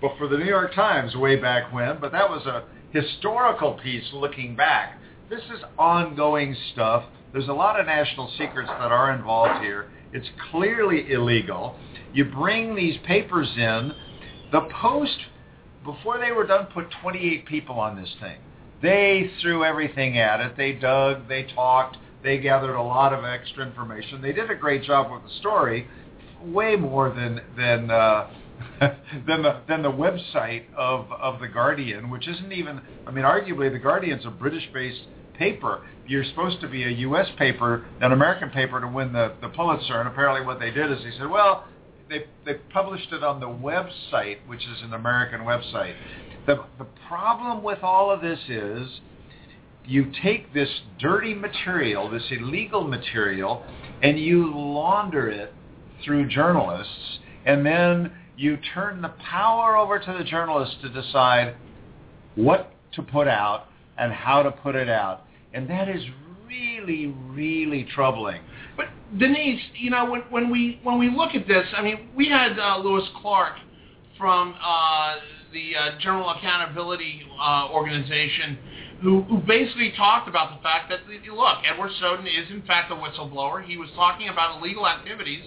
but 0.00 0.12
for 0.18 0.28
the 0.28 0.36
New 0.36 0.46
York 0.46 0.74
Times 0.74 1.14
way 1.14 1.36
back 1.36 1.72
when. 1.72 1.98
But 2.00 2.12
that 2.12 2.28
was 2.28 2.44
a 2.46 2.64
historical 2.92 3.74
piece 3.74 4.04
looking 4.12 4.56
back. 4.56 4.98
This 5.30 5.42
is 5.44 5.62
ongoing 5.78 6.56
stuff. 6.72 7.04
There's 7.32 7.48
a 7.48 7.52
lot 7.52 7.78
of 7.78 7.86
national 7.86 8.30
secrets 8.38 8.68
that 8.68 8.92
are 8.92 9.14
involved 9.14 9.62
here. 9.62 9.90
It's 10.12 10.28
clearly 10.50 11.12
illegal. 11.12 11.76
You 12.12 12.24
bring 12.24 12.74
these 12.74 12.96
papers 13.06 13.50
in. 13.56 13.92
The 14.52 14.68
Post, 14.80 15.18
before 15.84 16.18
they 16.18 16.32
were 16.32 16.46
done, 16.46 16.66
put 16.72 16.86
28 17.02 17.46
people 17.46 17.78
on 17.78 18.00
this 18.00 18.14
thing. 18.20 18.38
They 18.82 19.30
threw 19.42 19.64
everything 19.64 20.18
at 20.18 20.40
it. 20.40 20.56
They 20.56 20.72
dug, 20.72 21.28
they 21.28 21.44
talked, 21.54 21.96
they 22.22 22.38
gathered 22.38 22.76
a 22.76 22.82
lot 22.82 23.12
of 23.12 23.24
extra 23.24 23.66
information. 23.66 24.22
They 24.22 24.32
did 24.32 24.50
a 24.50 24.54
great 24.54 24.82
job 24.82 25.12
with 25.12 25.22
the 25.22 25.38
story, 25.38 25.86
way 26.52 26.76
more 26.76 27.10
than 27.10 27.40
than 27.56 27.90
uh, 27.90 28.28
than 29.26 29.42
the 29.42 29.60
than 29.68 29.82
the 29.82 29.90
website 29.90 30.64
of 30.76 31.10
of 31.12 31.40
the 31.40 31.48
Guardian, 31.48 32.10
which 32.10 32.28
isn't 32.28 32.52
even. 32.52 32.80
I 33.06 33.10
mean, 33.10 33.24
arguably, 33.24 33.70
the 33.70 33.78
Guardian's 33.78 34.24
a 34.26 34.30
British-based 34.30 35.02
paper. 35.34 35.86
You're 36.06 36.24
supposed 36.24 36.60
to 36.60 36.68
be 36.68 36.84
a 36.84 36.88
U.S. 36.88 37.26
paper, 37.38 37.84
an 38.00 38.12
American 38.12 38.50
paper, 38.50 38.80
to 38.80 38.88
win 38.88 39.12
the 39.12 39.34
the 39.40 39.48
Pulitzer. 39.48 40.00
And 40.00 40.08
apparently, 40.08 40.44
what 40.44 40.58
they 40.58 40.70
did 40.70 40.90
is 40.90 40.98
they 41.04 41.12
said, 41.18 41.28
well, 41.30 41.64
they 42.08 42.24
they 42.44 42.54
published 42.72 43.12
it 43.12 43.22
on 43.22 43.40
the 43.40 43.46
website, 43.46 44.38
which 44.46 44.62
is 44.62 44.82
an 44.82 44.94
American 44.94 45.40
website. 45.40 45.94
The 46.46 46.64
the 46.78 46.86
problem 47.08 47.62
with 47.62 47.82
all 47.82 48.10
of 48.10 48.20
this 48.20 48.38
is 48.48 49.00
you 49.84 50.10
take 50.22 50.52
this 50.52 50.68
dirty 50.98 51.34
material, 51.34 52.10
this 52.10 52.24
illegal 52.30 52.82
material, 52.86 53.64
and 54.02 54.18
you 54.18 54.52
launder 54.52 55.28
it 55.28 55.52
through 56.04 56.28
journalists, 56.28 57.18
and 57.44 57.64
then 57.64 58.12
you 58.36 58.58
turn 58.74 59.00
the 59.02 59.12
power 59.30 59.76
over 59.76 59.98
to 59.98 60.14
the 60.18 60.24
journalists 60.24 60.76
to 60.82 60.88
decide 60.90 61.54
what 62.34 62.72
to 62.92 63.02
put 63.02 63.28
out 63.28 63.66
and 63.98 64.12
how 64.12 64.42
to 64.42 64.50
put 64.50 64.74
it 64.74 64.88
out. 64.88 65.24
And 65.54 65.68
that 65.70 65.88
is 65.88 66.02
really, 66.46 67.06
really 67.30 67.84
troubling. 67.94 68.42
But 68.76 68.86
Denise, 69.18 69.62
you 69.74 69.90
know, 69.90 70.10
when, 70.10 70.20
when 70.30 70.50
we 70.50 70.80
when 70.82 70.98
we 70.98 71.10
look 71.10 71.34
at 71.34 71.48
this, 71.48 71.66
I 71.76 71.82
mean, 71.82 72.08
we 72.14 72.28
had 72.28 72.58
uh, 72.58 72.78
Lewis 72.78 73.08
Clark 73.20 73.54
from 74.18 74.54
uh, 74.62 75.16
the 75.52 75.76
uh, 75.76 75.98
General 75.98 76.30
Accountability 76.30 77.22
uh, 77.40 77.68
Organization 77.72 78.58
who, 79.02 79.22
who 79.22 79.38
basically 79.38 79.92
talked 79.96 80.28
about 80.28 80.56
the 80.56 80.62
fact 80.62 80.90
that, 80.90 81.00
look, 81.32 81.58
Edward 81.70 81.90
Snowden 81.98 82.26
is 82.26 82.50
in 82.50 82.62
fact 82.62 82.90
a 82.90 82.94
whistleblower. 82.94 83.64
He 83.64 83.76
was 83.76 83.90
talking 83.94 84.28
about 84.28 84.58
illegal 84.58 84.88
activities. 84.88 85.44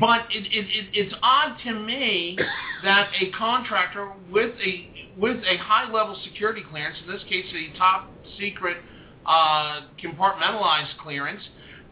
But 0.00 0.22
it, 0.30 0.46
it, 0.46 0.66
it, 0.68 0.86
it's 0.92 1.14
odd 1.22 1.56
to 1.64 1.72
me 1.72 2.38
that 2.82 3.10
a 3.20 3.30
contractor 3.32 4.12
with 4.30 4.54
a 4.64 4.88
with 5.18 5.36
a 5.44 5.58
high 5.58 5.90
level 5.92 6.18
security 6.24 6.62
clearance, 6.70 6.96
in 7.04 7.12
this 7.12 7.22
case 7.24 7.44
a 7.54 7.76
top 7.76 8.10
secret 8.38 8.78
uh, 9.26 9.82
compartmentalized 10.02 10.96
clearance, 11.02 11.42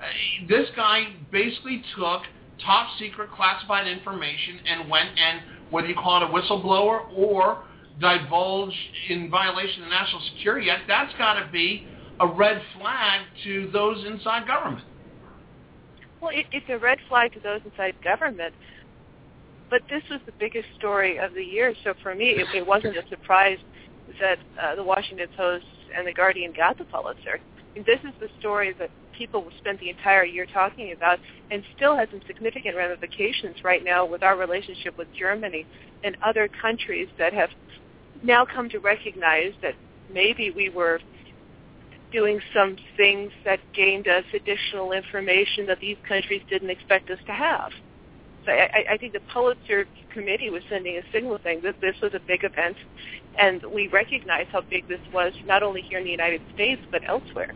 uh, 0.01 0.05
this 0.49 0.69
guy 0.75 1.09
basically 1.31 1.83
took 1.97 2.23
top 2.65 2.89
secret 2.99 3.31
classified 3.31 3.87
information 3.87 4.61
and 4.67 4.89
went 4.89 5.11
and 5.19 5.43
whether 5.71 5.87
you 5.87 5.95
call 5.95 6.23
it 6.23 6.29
a 6.29 6.33
whistleblower 6.33 7.07
or 7.17 7.63
divulge 8.01 8.75
in 9.09 9.31
violation 9.31 9.83
of 9.83 9.89
the 9.89 9.95
National 9.95 10.23
Security 10.35 10.71
Act, 10.71 10.85
that's 10.89 11.13
got 11.17 11.35
to 11.35 11.51
be 11.53 11.87
a 12.19 12.27
red 12.27 12.61
flag 12.79 13.23
to 13.45 13.71
those 13.73 14.05
inside 14.07 14.47
government. 14.47 14.85
Well, 16.21 16.31
it, 16.35 16.47
it's 16.53 16.67
a 16.69 16.79
red 16.79 16.99
flag 17.09 17.33
to 17.35 17.41
those 17.41 17.61
inside 17.65 17.95
government. 18.03 18.55
But 19.71 19.83
this 19.89 20.03
was 20.11 20.21
the 20.27 20.33
biggest 20.39 20.67
story 20.77 21.19
of 21.19 21.33
the 21.35 21.45
year, 21.45 21.75
so 21.85 21.95
for 22.03 22.15
me, 22.15 22.31
it, 22.31 22.47
it 22.55 22.67
wasn't 22.67 22.97
a 22.97 23.09
surprise 23.09 23.59
that 24.21 24.39
uh, 24.61 24.75
the 24.75 24.83
Washington 24.83 25.29
Post 25.37 25.65
and 25.97 26.07
the 26.07 26.13
Guardian 26.13 26.53
got 26.57 26.77
the 26.77 26.85
Pulitzer. 26.85 27.39
I 27.39 27.75
mean, 27.75 27.85
this 27.87 28.01
is 28.03 28.13
the 28.21 28.29
story 28.41 28.75
that 28.81 28.91
people 29.17 29.47
spent 29.59 29.79
the 29.79 29.91
entire 29.91 30.25
year 30.25 30.47
talking 30.53 30.93
about 30.93 31.19
and 31.51 31.63
still 31.77 31.97
has 31.97 32.09
some 32.11 32.21
significant 32.27 32.75
ramifications 32.75 33.63
right 33.63 33.85
now 33.85 34.05
with 34.05 34.23
our 34.23 34.37
relationship 34.37 34.99
with 34.99 35.07
Germany 35.17 35.67
and 36.03 36.17
other 36.25 36.49
countries 36.61 37.09
that 37.19 37.33
have 37.33 37.51
now 38.25 38.45
come 38.45 38.69
to 38.71 38.79
recognize 38.79 39.53
that 39.63 39.75
maybe 40.13 40.51
we 40.51 40.69
were 40.69 41.01
doing 42.13 42.41
some 42.55 42.77
things 42.97 43.31
that 43.45 43.61
gained 43.75 44.09
us 44.09 44.25
additional 44.35 44.93
information 44.93 45.67
that 45.67 45.79
these 45.81 45.97
countries 46.09 46.43
didn't 46.49 46.71
expect 46.71 47.11
us 47.11 47.19
to 47.27 47.33
have. 47.33 47.71
So 48.47 48.53
I, 48.53 48.85
I 48.93 48.97
think 48.97 49.13
the 49.13 49.21
Pulitzer 49.33 49.87
Committee 50.13 50.51
was 50.51 50.63
sending 50.69 50.97
a 50.97 51.03
signal 51.13 51.39
saying 51.45 51.61
that 51.65 51.77
this 51.81 51.95
was 52.03 52.13
a 52.15 52.21
big 52.27 52.45
event, 52.45 52.77
and 53.39 53.63
we 53.73 53.89
recognize 53.89 54.47
how 54.51 54.63
big 54.71 54.89
this 54.89 55.01
was, 55.13 55.33
not 55.47 55.63
only 55.63 55.83
here 55.83 55.99
in 55.99 56.05
the 56.05 56.11
United 56.11 56.41
States, 56.55 56.81
but 56.91 57.03
elsewhere. 57.07 57.55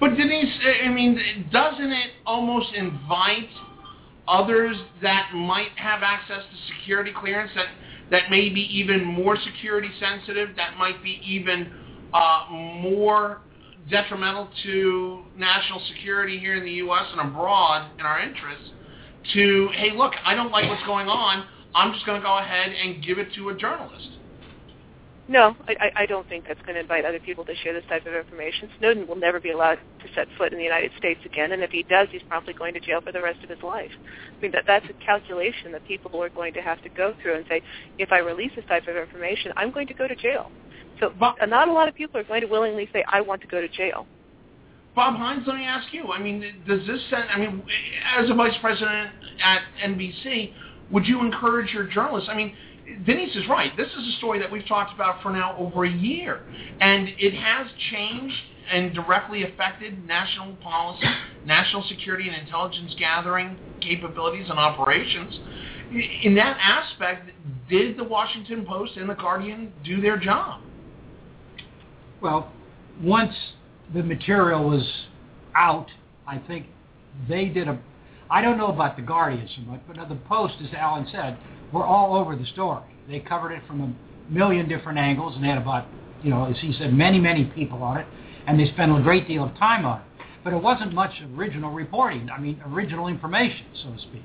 But 0.00 0.16
Denise, 0.16 0.52
I 0.84 0.88
mean, 0.88 1.48
doesn't 1.52 1.92
it 1.92 2.10
almost 2.26 2.74
invite 2.74 3.48
others 4.28 4.76
that 5.02 5.30
might 5.34 5.72
have 5.76 6.02
access 6.02 6.42
to 6.42 6.74
security 6.74 7.12
clearance 7.14 7.50
that 7.54 7.66
that 8.10 8.30
may 8.30 8.50
be 8.50 8.60
even 8.76 9.04
more 9.04 9.36
security 9.36 9.88
sensitive, 9.98 10.50
that 10.56 10.76
might 10.78 11.02
be 11.02 11.20
even 11.24 11.72
uh, 12.12 12.44
more 12.50 13.40
detrimental 13.90 14.48
to 14.62 15.22
national 15.36 15.80
security 15.94 16.38
here 16.38 16.56
in 16.56 16.64
the 16.64 16.72
U.S. 16.72 17.06
and 17.12 17.20
abroad 17.20 17.90
in 17.98 18.06
our 18.06 18.20
interests 18.20 18.70
to, 19.34 19.68
hey, 19.74 19.92
look, 19.92 20.12
I 20.24 20.34
don't 20.34 20.50
like 20.50 20.68
what's 20.68 20.84
going 20.84 21.08
on. 21.08 21.46
I'm 21.74 21.92
just 21.92 22.04
going 22.06 22.20
to 22.20 22.26
go 22.26 22.38
ahead 22.38 22.72
and 22.72 23.02
give 23.02 23.18
it 23.18 23.28
to 23.34 23.48
a 23.48 23.56
journalist. 23.56 24.08
No, 25.28 25.56
I, 25.68 25.90
I 25.96 26.06
don't 26.06 26.28
think 26.28 26.44
that's 26.48 26.60
going 26.62 26.74
to 26.74 26.80
invite 26.80 27.04
other 27.04 27.20
people 27.20 27.44
to 27.44 27.54
share 27.62 27.72
this 27.72 27.84
type 27.88 28.06
of 28.06 28.12
information. 28.12 28.68
Snowden 28.78 29.06
will 29.06 29.16
never 29.16 29.38
be 29.38 29.52
allowed 29.52 29.76
to 29.76 30.14
set 30.14 30.26
foot 30.36 30.52
in 30.52 30.58
the 30.58 30.64
United 30.64 30.90
States 30.98 31.20
again, 31.24 31.52
and 31.52 31.62
if 31.62 31.70
he 31.70 31.84
does, 31.84 32.08
he's 32.10 32.22
probably 32.28 32.52
going 32.52 32.74
to 32.74 32.80
jail 32.80 33.00
for 33.00 33.12
the 33.12 33.22
rest 33.22 33.42
of 33.42 33.48
his 33.48 33.62
life. 33.62 33.92
I 34.36 34.42
mean, 34.42 34.50
that, 34.50 34.64
that's 34.66 34.84
a 34.90 35.04
calculation 35.04 35.70
that 35.72 35.86
people 35.86 36.20
are 36.22 36.28
going 36.28 36.52
to 36.54 36.60
have 36.60 36.82
to 36.82 36.88
go 36.88 37.14
through 37.22 37.36
and 37.36 37.46
say, 37.48 37.62
if 37.98 38.10
I 38.10 38.18
release 38.18 38.50
this 38.56 38.64
type 38.66 38.88
of 38.88 38.96
information, 38.96 39.52
I'm 39.56 39.70
going 39.70 39.86
to 39.86 39.94
go 39.94 40.08
to 40.08 40.16
jail. 40.16 40.50
So 41.02 41.12
Bob, 41.18 41.34
uh, 41.42 41.46
not 41.46 41.66
a 41.66 41.72
lot 41.72 41.88
of 41.88 41.96
people 41.96 42.20
are 42.20 42.24
going 42.24 42.42
to 42.42 42.46
willingly 42.46 42.88
say, 42.92 43.04
I 43.08 43.20
want 43.20 43.40
to 43.40 43.48
go 43.48 43.60
to 43.60 43.68
jail. 43.68 44.06
Bob 44.94 45.16
Hines, 45.16 45.42
let 45.48 45.56
me 45.56 45.64
ask 45.64 45.92
you. 45.92 46.12
I 46.12 46.20
mean, 46.20 46.62
does 46.68 46.86
this 46.86 47.00
send? 47.10 47.24
I 47.28 47.38
mean, 47.38 47.60
as 48.16 48.30
a 48.30 48.34
vice 48.34 48.54
president 48.60 49.10
at 49.42 49.62
NBC, 49.84 50.52
would 50.92 51.04
you 51.04 51.20
encourage 51.20 51.72
your 51.72 51.88
journalists? 51.88 52.28
I 52.30 52.36
mean, 52.36 52.54
Denise 53.04 53.34
is 53.34 53.48
right. 53.48 53.76
This 53.76 53.88
is 53.88 54.14
a 54.14 54.16
story 54.18 54.38
that 54.38 54.52
we've 54.52 54.66
talked 54.68 54.94
about 54.94 55.20
for 55.22 55.32
now 55.32 55.56
over 55.58 55.84
a 55.84 55.90
year, 55.90 56.42
and 56.80 57.08
it 57.18 57.34
has 57.34 57.66
changed 57.90 58.36
and 58.70 58.94
directly 58.94 59.42
affected 59.42 60.06
national 60.06 60.54
policy, 60.56 61.06
national 61.44 61.82
security 61.88 62.28
and 62.28 62.40
intelligence 62.40 62.94
gathering 62.96 63.58
capabilities 63.80 64.46
and 64.48 64.58
operations. 64.58 65.36
In 66.22 66.36
that 66.36 66.56
aspect, 66.60 67.30
did 67.68 67.96
the 67.96 68.04
Washington 68.04 68.64
Post 68.64 68.96
and 68.96 69.08
the 69.10 69.14
Guardian 69.14 69.72
do 69.84 70.00
their 70.00 70.16
job? 70.16 70.60
Well, 72.22 72.52
once 73.02 73.34
the 73.92 74.02
material 74.02 74.68
was 74.68 74.88
out, 75.56 75.88
I 76.26 76.38
think 76.38 76.66
they 77.28 77.46
did 77.46 77.66
a. 77.66 77.78
I 78.30 78.40
don't 78.40 78.56
know 78.56 78.68
about 78.68 78.96
the 78.96 79.02
Guardian 79.02 79.48
so 79.54 79.62
much, 79.62 79.80
but 79.86 79.96
the 80.08 80.14
Post, 80.14 80.54
as 80.62 80.72
Alan 80.72 81.06
said, 81.10 81.36
were 81.72 81.84
all 81.84 82.14
over 82.14 82.36
the 82.36 82.46
story. 82.46 82.84
They 83.08 83.18
covered 83.18 83.50
it 83.50 83.62
from 83.66 83.80
a 83.80 84.32
million 84.32 84.68
different 84.68 84.98
angles, 84.98 85.34
and 85.34 85.44
they 85.44 85.48
had 85.48 85.58
about, 85.58 85.86
you 86.22 86.30
know, 86.30 86.44
as 86.44 86.56
he 86.60 86.72
said, 86.78 86.94
many, 86.94 87.18
many 87.18 87.44
people 87.44 87.82
on 87.82 87.98
it, 87.98 88.06
and 88.46 88.58
they 88.58 88.66
spent 88.66 88.96
a 88.96 89.02
great 89.02 89.26
deal 89.26 89.44
of 89.44 89.54
time 89.58 89.84
on 89.84 90.00
it. 90.00 90.06
But 90.44 90.52
it 90.52 90.62
wasn't 90.62 90.94
much 90.94 91.10
original 91.36 91.72
reporting. 91.72 92.30
I 92.30 92.38
mean, 92.40 92.62
original 92.66 93.08
information, 93.08 93.66
so 93.82 93.92
to 93.92 93.98
speak. 93.98 94.24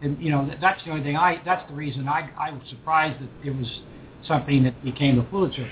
And 0.00 0.20
you 0.20 0.30
know, 0.30 0.50
that's 0.60 0.82
the 0.84 0.90
only 0.90 1.02
thing. 1.02 1.16
I 1.16 1.40
that's 1.44 1.68
the 1.68 1.76
reason 1.76 2.08
I 2.08 2.30
I 2.38 2.50
was 2.50 2.62
surprised 2.70 3.22
that 3.22 3.46
it 3.46 3.54
was 3.54 3.80
something 4.26 4.64
that 4.64 4.82
became 4.82 5.16
the 5.16 5.22
Pulitzer. 5.22 5.70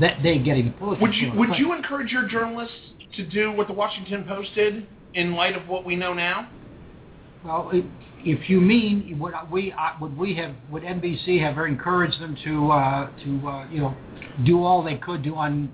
That 0.00 0.22
they 0.22 0.38
getting 0.38 0.66
the 0.66 0.70
Pulitzer. 0.72 1.00
Would 1.02 1.14
you 1.14 1.30
for 1.30 1.36
would 1.38 1.48
But- 1.50 1.58
you 1.58 1.72
encourage 1.74 2.12
your 2.12 2.26
journalists 2.28 2.76
to 3.16 3.24
do 3.24 3.52
what 3.52 3.66
the 3.66 3.72
Washington 3.72 4.24
Post 4.24 4.54
did 4.54 4.86
in 5.14 5.34
light 5.34 5.54
of 5.56 5.68
what 5.68 5.84
we 5.84 5.96
know 5.96 6.14
now? 6.14 6.46
Well, 7.44 7.70
i- 7.72 7.82
if 8.24 8.48
you 8.48 8.60
mean 8.60 9.18
would 9.18 9.34
we 9.50 9.72
uh, 9.72 9.90
would 10.00 10.16
we 10.16 10.34
have 10.34 10.52
would 10.70 10.84
NBC 10.84 11.38
have 11.40 11.58
encouraged 11.58 12.20
them 12.20 12.36
to 12.44 12.70
uh, 12.70 13.08
to 13.24 13.48
uh, 13.48 13.66
you 13.70 13.80
know 13.80 13.94
do 14.44 14.62
all 14.64 14.82
they 14.82 14.96
could 14.96 15.22
do 15.22 15.34
on 15.34 15.70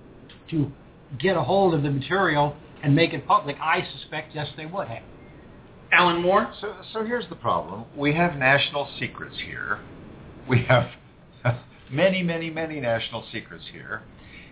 to 0.50 0.72
get 1.18 1.36
a 1.36 1.42
hold 1.42 1.74
of 1.74 1.82
the 1.82 1.90
material 1.90 2.56
and 2.82 2.94
make 2.94 3.12
it 3.12 3.26
public? 3.26 3.56
I 3.60 3.86
suspect 3.98 4.34
yes, 4.34 4.48
they 4.56 4.66
would 4.66 4.88
have. 4.88 5.02
Alan 5.92 6.20
Moore. 6.22 6.50
So, 6.60 6.74
so 6.92 7.04
here's 7.04 7.26
the 7.28 7.34
problem. 7.36 7.84
We 7.96 8.12
have 8.14 8.36
national 8.36 8.88
secrets 8.98 9.36
here. 9.46 9.78
We 10.48 10.62
have 10.64 10.88
many, 11.90 12.22
many, 12.22 12.50
many 12.50 12.80
national 12.80 13.24
secrets 13.32 13.64
here. 13.72 14.02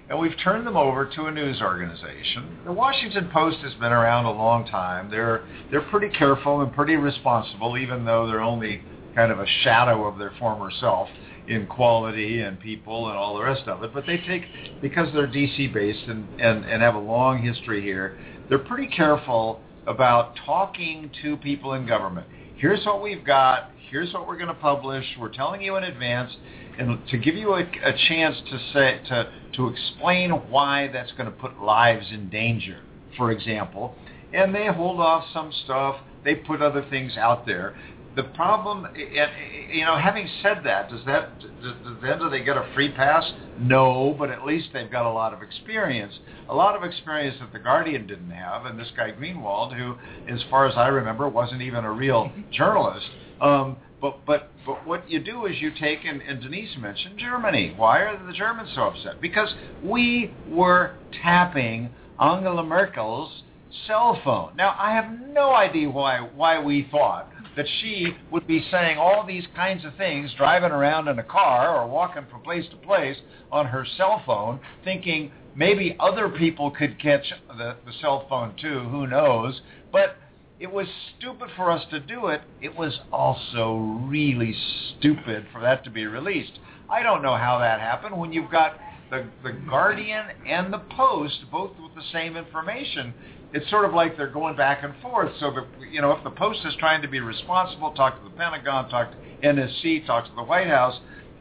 And 0.09 0.19
we've 0.21 0.37
turned 0.43 0.67
them 0.67 0.77
over 0.77 1.05
to 1.05 1.25
a 1.25 1.33
news 1.33 1.61
organization. 1.61 2.59
The 2.65 2.73
Washington 2.73 3.29
Post 3.33 3.59
has 3.59 3.75
been 3.75 3.93
around 3.93 4.27
a 4.27 4.31
long 4.31 4.65
time. 4.67 5.11
They're, 5.11 5.45
they're 5.71 5.89
pretty 5.91 6.17
careful 6.17 6.61
and 6.61 6.73
pretty 6.73 6.95
responsible, 6.95 7.77
even 7.77 8.05
though 8.05 8.27
they're 8.29 8.41
only 8.41 8.83
kind 9.17 9.33
of 9.33 9.41
a 9.41 9.47
shadow 9.65 10.05
of 10.07 10.19
their 10.19 10.33
former 10.39 10.71
self 10.79 11.09
in 11.49 11.67
quality 11.67 12.41
and 12.41 12.61
people 12.61 13.09
and 13.09 13.17
all 13.17 13.37
the 13.37 13.43
rest 13.43 13.67
of 13.67 13.83
it. 13.83 13.93
But 13.93 14.05
they 14.07 14.19
take, 14.19 14.43
because 14.81 15.13
they're 15.13 15.27
DC 15.27 15.73
based 15.75 16.07
and, 16.07 16.29
and, 16.41 16.65
and 16.65 16.83
have 16.83 16.95
a 16.95 17.01
long 17.01 17.43
history 17.43 17.83
here, 17.83 18.17
they're 18.49 18.59
pretty 18.59 18.89
careful 18.89 19.61
about 19.87 20.35
talking 20.45 21.11
to 21.23 21.37
people 21.39 21.73
in 21.75 21.87
government. 21.87 22.27
Here's 22.57 22.85
what 22.87 23.03
we've 23.03 23.25
got. 23.25 23.71
Here's 23.91 24.13
what 24.13 24.27
we're 24.27 24.37
going 24.37 24.49
to 24.49 24.55
publish. 24.55 25.05
We're 25.19 25.33
telling 25.33 25.63
you 25.63 25.77
in 25.77 25.85
advance, 25.85 26.33
and 26.79 26.99
to 27.09 27.19
give 27.19 27.35
you 27.35 27.55
a, 27.55 27.61
a 27.61 27.93
chance 28.09 28.37
to 28.51 28.59
say 28.73 29.01
to 29.09 29.33
to 29.57 29.69
explain 29.69 30.31
why 30.31 30.89
that's 30.93 31.13
going 31.13 31.27
to 31.27 31.37
put 31.37 31.63
lives 31.63 32.07
in 32.13 32.29
danger, 32.29 32.81
for 33.17 33.31
example. 33.31 33.95
And 34.33 34.55
they 34.55 34.67
hold 34.67 35.01
off 35.01 35.25
some 35.33 35.53
stuff. 35.65 35.97
They 36.25 36.35
put 36.35 36.61
other 36.61 36.85
things 36.91 37.17
out 37.17 37.47
there. 37.47 37.75
the 38.17 38.23
problem, 38.23 38.87
you 38.97 39.85
know, 39.85 39.99
having 39.99 40.27
said 40.43 40.63
that, 40.65 40.89
does 40.89 41.03
that 41.07 41.39
does, 41.39 41.75
then 42.03 42.19
do 42.19 42.31
they 42.31 42.43
get 42.43 42.57
a 42.57 42.67
free 42.75 42.91
pass? 42.91 43.31
No, 43.59 44.17
but 44.19 44.31
at 44.31 44.45
least 44.45 44.69
they've 44.73 44.91
got 44.91 45.05
a 45.09 45.13
lot 45.13 45.35
of 45.35 45.43
experience, 45.43 46.15
a 46.49 46.55
lot 46.55 46.75
of 46.75 46.83
experience 46.83 47.37
that 47.41 47.53
the 47.53 47.59
Guardian 47.59 48.07
didn't 48.07 48.31
have, 48.31 48.65
and 48.65 48.79
this 48.79 48.91
guy 48.97 49.13
Greenwald, 49.13 49.77
who, 49.77 49.97
as 50.33 50.41
far 50.51 50.67
as 50.67 50.75
I 50.77 50.89
remember, 50.89 51.29
wasn't 51.29 51.61
even 51.61 51.85
a 51.85 51.93
real 51.93 52.33
journalist. 52.51 53.07
Um, 53.41 53.77
but 54.01 54.25
but 54.27 54.51
but 54.65 54.87
what 54.87 55.09
you 55.11 55.21
do 55.21 55.47
is 55.47 55.61
you 55.61 55.71
take 55.79 56.05
and, 56.05 56.21
and 56.23 56.43
Denise 56.43 56.77
mentioned 56.79 57.19
Germany. 57.19 57.75
Why 57.77 58.01
are 58.01 58.27
the 58.27 58.33
Germans 58.33 58.71
so 58.75 58.83
upset? 58.83 59.21
Because 59.21 59.55
we 59.83 60.35
were 60.49 60.97
tapping 61.23 61.91
Angela 62.21 62.65
Merkel's 62.65 63.43
cell 63.87 64.21
phone. 64.25 64.53
Now 64.57 64.75
I 64.79 64.93
have 64.93 65.07
no 65.33 65.55
idea 65.55 65.89
why 65.91 66.19
why 66.19 66.63
we 66.63 66.89
thought 66.91 67.31
that 67.57 67.67
she 67.81 68.15
would 68.31 68.47
be 68.47 68.65
saying 68.71 68.99
all 68.99 69.27
these 69.27 69.45
kinds 69.57 69.85
of 69.85 69.97
things 69.97 70.31
driving 70.37 70.71
around 70.71 71.09
in 71.09 71.19
a 71.19 71.25
car 71.25 71.81
or 71.81 71.89
walking 71.89 72.27
from 72.31 72.43
place 72.43 72.67
to 72.71 72.77
place 72.77 73.17
on 73.51 73.67
her 73.67 73.87
cell 73.97 74.23
phone, 74.27 74.61
thinking 74.85 75.33
maybe 75.55 75.97
other 75.99 76.29
people 76.29 76.71
could 76.71 77.01
catch 77.01 77.33
the, 77.57 77.77
the 77.87 77.93
cell 78.03 78.27
phone 78.29 78.55
too. 78.61 78.81
Who 78.91 79.07
knows? 79.07 79.63
But 79.91 80.17
it 80.59 80.73
was 80.73 80.87
stupid 81.17 81.49
for 81.57 81.71
us 81.71 81.85
to 81.91 82.01
do 82.01 82.29
it. 82.29 82.43
It 82.61 82.77
was 82.77 82.99
also 83.13 83.77
really 83.77 84.55
stupid 84.99 85.47
for 85.53 85.61
that 85.61 85.85
to 85.85 85.91
be 85.91 86.07
released. 86.07 86.59
I 86.89 87.03
don't 87.03 87.23
know 87.23 87.37
how 87.37 87.59
that 87.59 87.81
happened 87.81 88.17
when 88.17 88.33
you've 88.33 88.51
got 88.51 88.79
the, 89.11 89.27
the 89.43 89.53
Guardian 89.53 90.27
and 90.47 90.73
the 90.73 90.79
Post 90.79 91.45
both 91.51 91.73
with 91.81 91.95
the 91.95 92.03
same 92.13 92.37
information 92.37 93.15
it's 93.53 93.69
sort 93.71 93.85
of 93.85 93.95
like 93.95 94.17
they're 94.17 94.31
going 94.31 94.57
back 94.57 94.83
and 94.83 94.95
forth. 95.01 95.33
So 95.41 95.51
that 95.53 95.65
you 95.91 96.01
know, 96.01 96.13
if 96.13 96.23
the 96.25 96.31
Post 96.31 96.61
is 96.65 96.75
trying 96.79 97.03
to 97.03 97.09
be 97.09 97.21
responsible, 97.21 97.93
talk 97.93 98.19
to 98.19 98.25
the 98.25 98.37
Pentagon, 98.37 98.89
talk 98.89 99.13
to 99.13 99.47
NSC, 99.47 100.07
talk 100.07 100.27
to 100.27 100.35
the 100.35 100.43
White 100.43 100.67
House, 100.67 100.99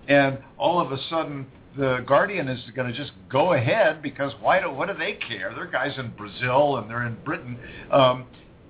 and 0.08 0.40
all 0.58 0.80
of 0.80 0.92
a 0.92 0.98
sudden 1.10 1.48
the 1.78 2.04
Guardian 2.08 2.48
is 2.48 2.62
going 2.76 2.90
to 2.90 2.98
just 2.98 3.12
go 3.30 3.54
ahead 3.54 4.02
because 4.02 4.32
why 4.40 4.62
do 4.62 4.72
what 4.72 4.88
do 4.88 4.94
they 4.98 5.14
care? 5.14 5.52
They're 5.54 5.68
guys 5.68 5.98
in 5.98 6.12
Brazil 6.12 6.78
and 6.78 6.90
they're 6.90 7.06
in 7.06 7.18
Britain. 7.26 7.58
Um, 7.92 8.28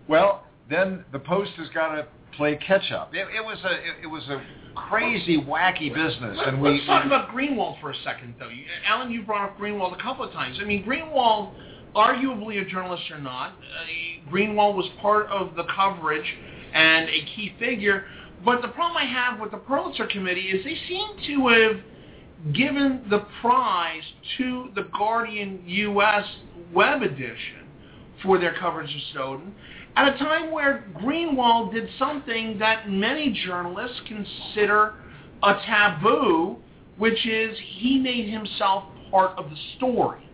well, 0.07 0.45
then 0.69 1.05
the 1.12 1.19
Post 1.19 1.51
has 1.57 1.69
got 1.69 1.95
to 1.95 2.07
play 2.35 2.57
catch 2.57 2.91
up. 2.91 3.13
It, 3.13 3.27
it 3.35 3.43
was 3.43 3.57
a 3.63 3.74
it, 3.74 4.03
it 4.03 4.07
was 4.07 4.24
a 4.29 4.41
crazy 4.75 5.38
wacky 5.41 5.93
business. 5.93 6.38
Let, 6.38 6.47
and 6.50 6.62
we 6.62 6.74
let's 6.74 6.85
talk 6.85 7.05
about 7.05 7.29
Greenwald 7.29 7.79
for 7.79 7.91
a 7.91 7.95
second, 8.03 8.35
though. 8.39 8.50
You, 8.50 8.65
Alan, 8.85 9.12
you 9.12 9.24
brought 9.24 9.50
up 9.50 9.57
Greenwald 9.57 9.97
a 9.97 10.01
couple 10.01 10.25
of 10.25 10.31
times. 10.33 10.57
I 10.62 10.65
mean, 10.65 10.83
Greenwald 10.83 11.53
arguably 11.95 12.62
a 12.62 12.69
journalist 12.69 13.03
or 13.09 13.19
not, 13.19 13.51
uh, 13.51 14.29
Greenwald 14.31 14.75
was 14.75 14.89
part 15.01 15.27
of 15.27 15.55
the 15.55 15.63
coverage 15.75 16.25
and 16.74 17.09
a 17.09 17.25
key 17.35 17.53
figure. 17.57 18.05
But 18.43 18.62
the 18.62 18.67
problem 18.69 18.97
I 18.97 19.05
have 19.05 19.39
with 19.39 19.51
the 19.51 19.57
Pulitzer 19.57 20.05
Committee 20.07 20.41
is 20.41 20.63
they 20.63 20.77
seem 20.88 21.07
to 21.27 21.47
have 21.47 22.53
given 22.53 23.05
the 23.09 23.25
prize 23.41 24.03
to 24.38 24.69
the 24.75 24.88
Guardian 24.95 25.63
U.S. 25.65 26.25
web 26.74 27.01
edition 27.01 27.67
for 28.21 28.38
their 28.38 28.53
coverage 28.59 28.93
of 28.93 29.01
Snowden 29.13 29.55
at 29.95 30.13
a 30.13 30.17
time 30.17 30.51
where 30.51 30.83
Greenwald 30.95 31.73
did 31.73 31.89
something 31.97 32.59
that 32.59 32.89
many 32.89 33.31
journalists 33.45 34.01
consider 34.07 34.95
a 35.43 35.53
taboo, 35.65 36.57
which 36.97 37.25
is 37.25 37.57
he 37.77 37.99
made 37.99 38.29
himself 38.29 38.85
part 39.11 39.37
of 39.37 39.49
the 39.49 39.57
story. 39.77 40.29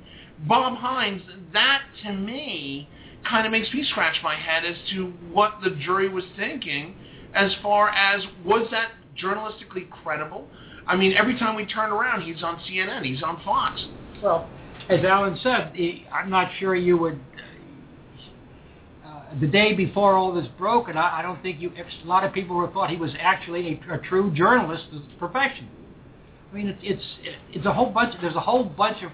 Bob 0.47 0.77
Hines, 0.77 1.21
that 1.53 1.81
to 2.03 2.13
me 2.13 2.89
kind 3.29 3.45
of 3.45 3.51
makes 3.51 3.71
me 3.73 3.85
scratch 3.91 4.17
my 4.23 4.35
head 4.35 4.65
as 4.65 4.75
to 4.91 5.13
what 5.31 5.59
the 5.63 5.69
jury 5.71 6.09
was 6.09 6.23
thinking 6.35 6.95
as 7.35 7.51
far 7.61 7.89
as 7.89 8.23
was 8.43 8.67
that 8.71 8.91
journalistically 9.21 9.89
credible? 10.03 10.47
I 10.87 10.95
mean, 10.95 11.13
every 11.13 11.37
time 11.37 11.55
we 11.55 11.65
turn 11.65 11.91
around, 11.91 12.23
he's 12.23 12.43
on 12.43 12.57
CNN, 12.67 13.05
he's 13.05 13.21
on 13.21 13.41
Fox. 13.45 13.85
Well, 14.23 14.49
as 14.89 15.03
Alan 15.05 15.37
said, 15.43 15.73
I'm 16.11 16.29
not 16.29 16.51
sure 16.59 16.75
you 16.75 16.97
would. 16.97 17.19
The 19.39 19.47
day 19.47 19.73
before 19.73 20.13
all 20.15 20.33
this 20.33 20.47
broke, 20.57 20.89
and 20.89 20.99
I, 20.99 21.19
I 21.19 21.21
don't 21.21 21.41
think 21.41 21.61
you. 21.61 21.71
A 21.71 22.07
lot 22.07 22.23
of 22.23 22.33
people 22.33 22.69
thought 22.73 22.89
he 22.89 22.97
was 22.97 23.11
actually 23.19 23.81
a, 23.89 23.93
a 23.93 23.97
true 23.99 24.31
journalist 24.31 24.85
of 24.93 25.01
profession. 25.19 25.69
I 26.51 26.55
mean, 26.55 26.67
it's 26.67 26.79
it's 26.81 27.37
it's 27.53 27.65
a 27.65 27.73
whole 27.73 27.91
bunch. 27.91 28.15
There's 28.21 28.35
a 28.35 28.41
whole 28.41 28.63
bunch 28.63 29.03
of 29.03 29.11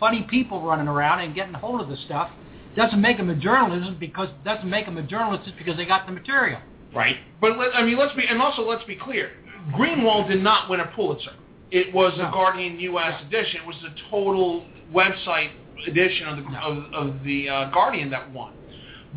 funny 0.00 0.26
people 0.30 0.62
running 0.62 0.88
around 0.88 1.20
and 1.20 1.34
getting 1.34 1.54
hold 1.54 1.80
of 1.80 1.88
the 1.88 1.96
stuff 2.06 2.30
doesn't 2.78 3.00
make 3.00 3.16
them 3.16 3.28
a 3.28 3.34
journalist 3.34 3.98
because 3.98 4.28
doesn't 4.44 4.68
make 4.68 4.86
them 4.86 4.96
a 4.96 5.02
journalist 5.02 5.44
just 5.44 5.58
because 5.58 5.76
they 5.76 5.84
got 5.84 6.06
the 6.06 6.12
material. 6.12 6.60
Right. 6.94 7.16
But 7.40 7.58
let, 7.58 7.74
I 7.74 7.84
mean, 7.84 7.98
let's 7.98 8.14
be 8.14 8.24
and 8.26 8.40
also 8.40 8.62
let's 8.62 8.84
be 8.84 8.96
clear. 8.96 9.32
Greenwald 9.76 10.28
did 10.28 10.42
not 10.42 10.70
win 10.70 10.80
a 10.80 10.86
Pulitzer. 10.86 11.32
It 11.70 11.92
was 11.92 12.14
no. 12.16 12.24
the 12.24 12.30
Guardian 12.30 12.78
U.S. 12.80 13.14
Yeah. 13.20 13.26
edition. 13.26 13.60
It 13.62 13.66
was 13.66 13.76
the 13.82 13.94
total 14.10 14.64
website 14.94 15.50
edition 15.86 16.28
of 16.28 16.36
the 16.36 16.42
no. 16.42 16.58
of, 16.58 17.08
of 17.08 17.24
the 17.24 17.48
uh, 17.48 17.70
Guardian 17.70 18.10
that 18.10 18.32
won. 18.32 18.54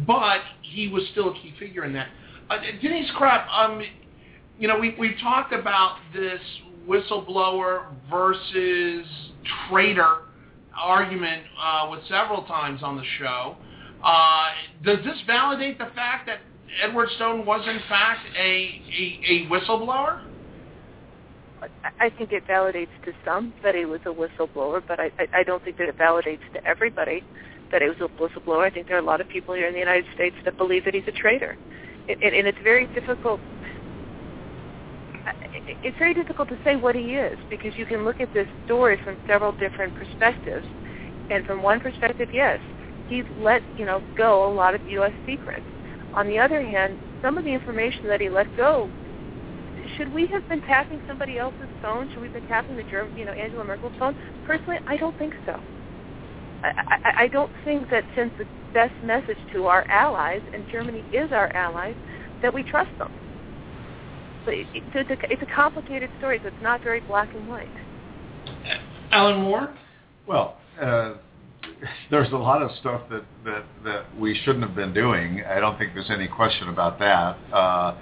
But 0.08 0.42
he 0.62 0.88
was 0.88 1.04
still 1.12 1.30
a 1.30 1.34
key 1.34 1.54
figure 1.60 1.86
in 1.86 1.94
that. 1.94 2.08
Uh, 2.50 2.58
Denise 2.82 3.10
Krepp, 3.18 3.48
um, 3.50 3.82
you 4.60 4.68
know, 4.68 4.78
we 4.80 4.96
we've 5.00 5.18
talked 5.22 5.54
about 5.54 5.98
this 6.14 6.42
whistleblower 6.88 7.86
versus 8.10 9.06
traitor 9.70 10.24
argument 10.78 11.44
uh, 11.62 11.88
with 11.90 12.02
several 12.08 12.44
times 12.44 12.82
on 12.84 12.98
the 12.98 13.04
show. 13.20 13.56
Uh, 14.04 14.48
does 14.84 14.98
this 15.04 15.18
validate 15.28 15.78
the 15.78 15.90
fact 15.96 16.28
that 16.28 16.40
Edward 16.82 17.10
Snowden 17.18 17.46
was 17.46 17.66
in 17.68 17.80
fact 17.88 18.26
a, 18.38 18.42
a, 18.42 19.22
a 19.28 19.48
whistleblower? 19.50 20.24
I 22.00 22.10
think 22.10 22.32
it 22.32 22.48
validates 22.48 22.90
to 23.06 23.14
some 23.24 23.54
that 23.62 23.76
he 23.76 23.86
was 23.86 24.02
a 24.06 24.10
whistleblower, 24.10 24.82
but 24.88 25.00
I, 25.00 25.12
I 25.32 25.44
don't 25.44 25.64
think 25.64 25.78
that 25.78 25.90
it 25.90 25.98
validates 25.98 26.42
to 26.54 26.66
everybody 26.66 27.24
that 27.72 27.82
he 27.82 27.88
was 27.88 27.98
a 28.02 28.08
whistleblower. 28.22 28.66
I 28.66 28.70
think 28.70 28.88
there 28.88 28.98
are 28.98 29.02
a 29.02 29.06
lot 29.06 29.22
of 29.22 29.30
people 29.30 29.54
here 29.56 29.68
in 29.68 29.74
the 29.74 29.80
United 29.80 30.06
States 30.16 30.36
that 30.46 30.58
believe 30.58 30.86
that 30.86 30.94
he's 30.94 31.08
a 31.08 31.12
traitor. 31.12 31.58
And, 32.08 32.34
and 32.34 32.48
it's 32.48 32.58
very 32.64 32.88
difficult 32.88 33.40
it's 35.84 35.98
very 35.98 36.14
difficult 36.14 36.50
to 36.50 36.58
say 36.64 36.76
what 36.76 36.96
he 36.96 37.16
is 37.16 37.38
because 37.50 37.76
you 37.78 37.86
can 37.86 38.04
look 38.04 38.20
at 38.20 38.34
this 38.34 38.48
story 38.66 39.00
from 39.04 39.18
several 39.28 39.52
different 39.54 39.94
perspectives. 39.96 40.66
And 41.30 41.46
from 41.46 41.64
one 41.64 41.80
perspective, 41.80 42.30
yes, 42.34 42.60
he's 43.08 43.24
let 43.40 43.62
you 43.78 43.86
know 43.86 44.02
go 44.18 44.52
a 44.52 44.54
lot 44.54 44.76
of 44.76 44.82
U.S. 44.90 45.14
secrets. 45.26 45.66
On 46.14 46.28
the 46.28 46.38
other 46.38 46.62
hand, 46.62 46.98
some 47.22 47.38
of 47.38 47.44
the 47.46 47.52
information 47.52 48.08
that 48.08 48.20
he 48.20 48.30
let 48.30 48.48
go, 48.58 48.90
should 49.98 50.14
we 50.14 50.28
have 50.28 50.48
been 50.50 50.62
tapping 50.62 51.02
somebody 51.08 51.38
else's 51.38 51.70
phone? 51.82 52.10
Should 52.10 52.20
we 52.20 52.28
have 52.28 52.34
been 52.34 52.48
tapping 52.48 52.76
the 52.76 52.84
German, 52.84 53.18
you 53.18 53.26
know, 53.26 53.32
Angela 53.32 53.64
Merkel's 53.64 53.94
phone? 53.98 54.16
Personally, 54.46 54.78
I 54.88 54.98
don't 54.98 55.18
think 55.18 55.34
so. 55.46 55.60
I, 56.64 56.68
I, 56.68 57.24
I 57.24 57.28
don't 57.28 57.52
think 57.64 57.90
that 57.90 58.04
sends 58.16 58.34
the 58.38 58.46
best 58.74 58.94
message 59.04 59.38
to 59.54 59.66
our 59.68 59.84
allies, 59.90 60.42
and 60.54 60.66
Germany 60.72 61.04
is 61.14 61.32
our 61.32 61.48
allies, 61.56 61.96
that 62.42 62.54
we 62.54 62.64
trust 62.64 62.92
them. 62.98 63.12
But 64.46 64.56
it, 64.56 64.68
it's, 64.74 65.10
a, 65.10 65.32
it's 65.32 65.42
a 65.42 65.56
complicated 65.56 66.10
story, 66.18 66.40
so 66.42 66.48
it's 66.48 66.58
not 66.62 66.82
very 66.82 67.02
black 67.02 67.34
and 67.34 67.48
white. 67.48 67.68
Alan 69.12 69.42
Moore? 69.42 69.74
Well, 70.28 70.58
uh, 70.82 71.16
there's 72.12 72.32
a 72.32 72.38
lot 72.38 72.62
of 72.62 72.72
stuff 72.80 73.02
that, 73.10 73.24
that, 73.46 73.66
that 73.84 74.20
we 74.20 74.40
shouldn't 74.44 74.64
have 74.64 74.76
been 74.76 74.94
doing. 74.94 75.44
I 75.44 75.60
don't 75.60 75.78
think 75.78 75.94
there's 75.94 76.10
any 76.10 76.28
question 76.28 76.70
about 76.70 77.00
that. 77.00 77.38
Uh, 77.54 77.98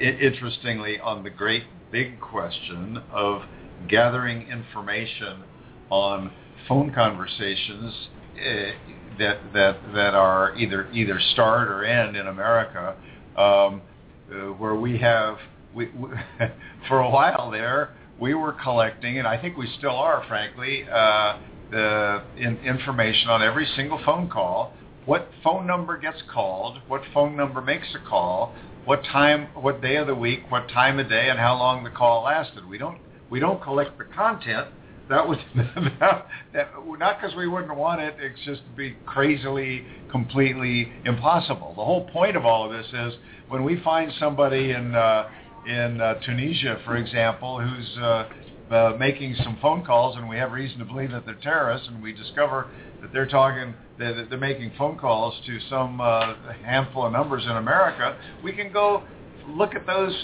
interestingly, 0.00 0.98
on 1.00 1.22
the 1.22 1.30
great 1.30 1.64
big 1.90 2.20
question 2.20 3.02
of 3.12 3.42
gathering 3.88 4.48
information 4.48 5.42
on 5.90 6.30
phone 6.68 6.92
conversations 6.92 8.08
uh, 8.36 8.70
that 9.18 9.38
that 9.52 9.78
that 9.94 10.14
are 10.14 10.54
either 10.56 10.88
either 10.92 11.18
start 11.32 11.68
or 11.68 11.82
end 11.84 12.16
in 12.16 12.28
America, 12.28 12.94
um, 13.36 13.82
uh, 14.30 14.52
where 14.52 14.74
we 14.74 14.98
have 14.98 15.38
we, 15.74 15.86
we 15.86 16.08
for 16.88 17.00
a 17.00 17.10
while 17.10 17.50
there, 17.50 17.90
we 18.20 18.34
were 18.34 18.52
collecting, 18.52 19.18
and 19.18 19.26
I 19.26 19.40
think 19.40 19.56
we 19.56 19.68
still 19.78 19.96
are, 19.96 20.24
frankly, 20.28 20.84
uh, 20.84 21.38
the 21.70 22.22
in, 22.36 22.58
information 22.58 23.28
on 23.30 23.42
every 23.42 23.66
single 23.76 24.00
phone 24.04 24.28
call. 24.28 24.74
What 25.06 25.30
phone 25.42 25.66
number 25.66 25.96
gets 25.96 26.22
called? 26.30 26.80
What 26.86 27.00
phone 27.14 27.34
number 27.34 27.62
makes 27.62 27.86
a 27.94 28.08
call? 28.08 28.54
What 28.84 29.02
time? 29.04 29.48
What 29.54 29.80
day 29.80 29.96
of 29.96 30.06
the 30.06 30.14
week? 30.14 30.50
What 30.50 30.68
time 30.68 30.98
of 30.98 31.08
day? 31.08 31.28
And 31.30 31.38
how 31.38 31.56
long 31.56 31.82
the 31.82 31.90
call 31.90 32.24
lasted? 32.24 32.68
We 32.68 32.78
don't 32.78 32.98
we 33.30 33.40
don't 33.40 33.62
collect 33.62 33.98
the 33.98 34.04
content. 34.04 34.68
That 35.08 35.26
was 35.26 35.38
that, 35.56 36.26
that, 36.52 36.70
not 36.98 37.20
because 37.20 37.36
we 37.36 37.48
wouldn't 37.48 37.74
want 37.74 38.00
it. 38.00 38.16
It's 38.18 38.40
just 38.44 38.62
to 38.64 38.70
be 38.76 38.96
crazily, 39.06 39.84
completely 40.10 40.92
impossible. 41.04 41.74
The 41.76 41.84
whole 41.84 42.08
point 42.10 42.36
of 42.36 42.44
all 42.44 42.66
of 42.66 42.72
this 42.72 42.86
is 42.92 43.14
when 43.48 43.64
we 43.64 43.80
find 43.82 44.12
somebody 44.18 44.72
in 44.72 44.94
uh, 44.94 45.28
in 45.66 46.00
uh, 46.00 46.14
Tunisia, 46.24 46.80
for 46.84 46.96
example, 46.96 47.60
who's 47.60 47.98
uh, 47.98 48.28
uh, 48.70 48.96
making 48.98 49.34
some 49.42 49.58
phone 49.60 49.84
calls, 49.84 50.16
and 50.16 50.28
we 50.28 50.36
have 50.36 50.52
reason 50.52 50.78
to 50.78 50.84
believe 50.84 51.10
that 51.10 51.24
they're 51.24 51.34
terrorists, 51.36 51.88
and 51.88 52.02
we 52.02 52.12
discover 52.12 52.68
that 53.00 53.12
they're 53.12 53.26
talking, 53.26 53.74
that 53.98 54.26
they're 54.28 54.38
making 54.38 54.72
phone 54.76 54.98
calls 54.98 55.34
to 55.46 55.58
some 55.70 56.00
uh, 56.00 56.34
handful 56.64 57.06
of 57.06 57.12
numbers 57.12 57.44
in 57.44 57.52
America, 57.52 58.16
we 58.42 58.52
can 58.52 58.72
go 58.72 59.02
look 59.48 59.74
at 59.74 59.86
those 59.86 60.14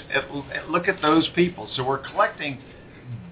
look 0.68 0.88
at 0.88 1.00
those 1.00 1.28
people. 1.34 1.68
So 1.76 1.84
we're 1.84 1.98
collecting 1.98 2.58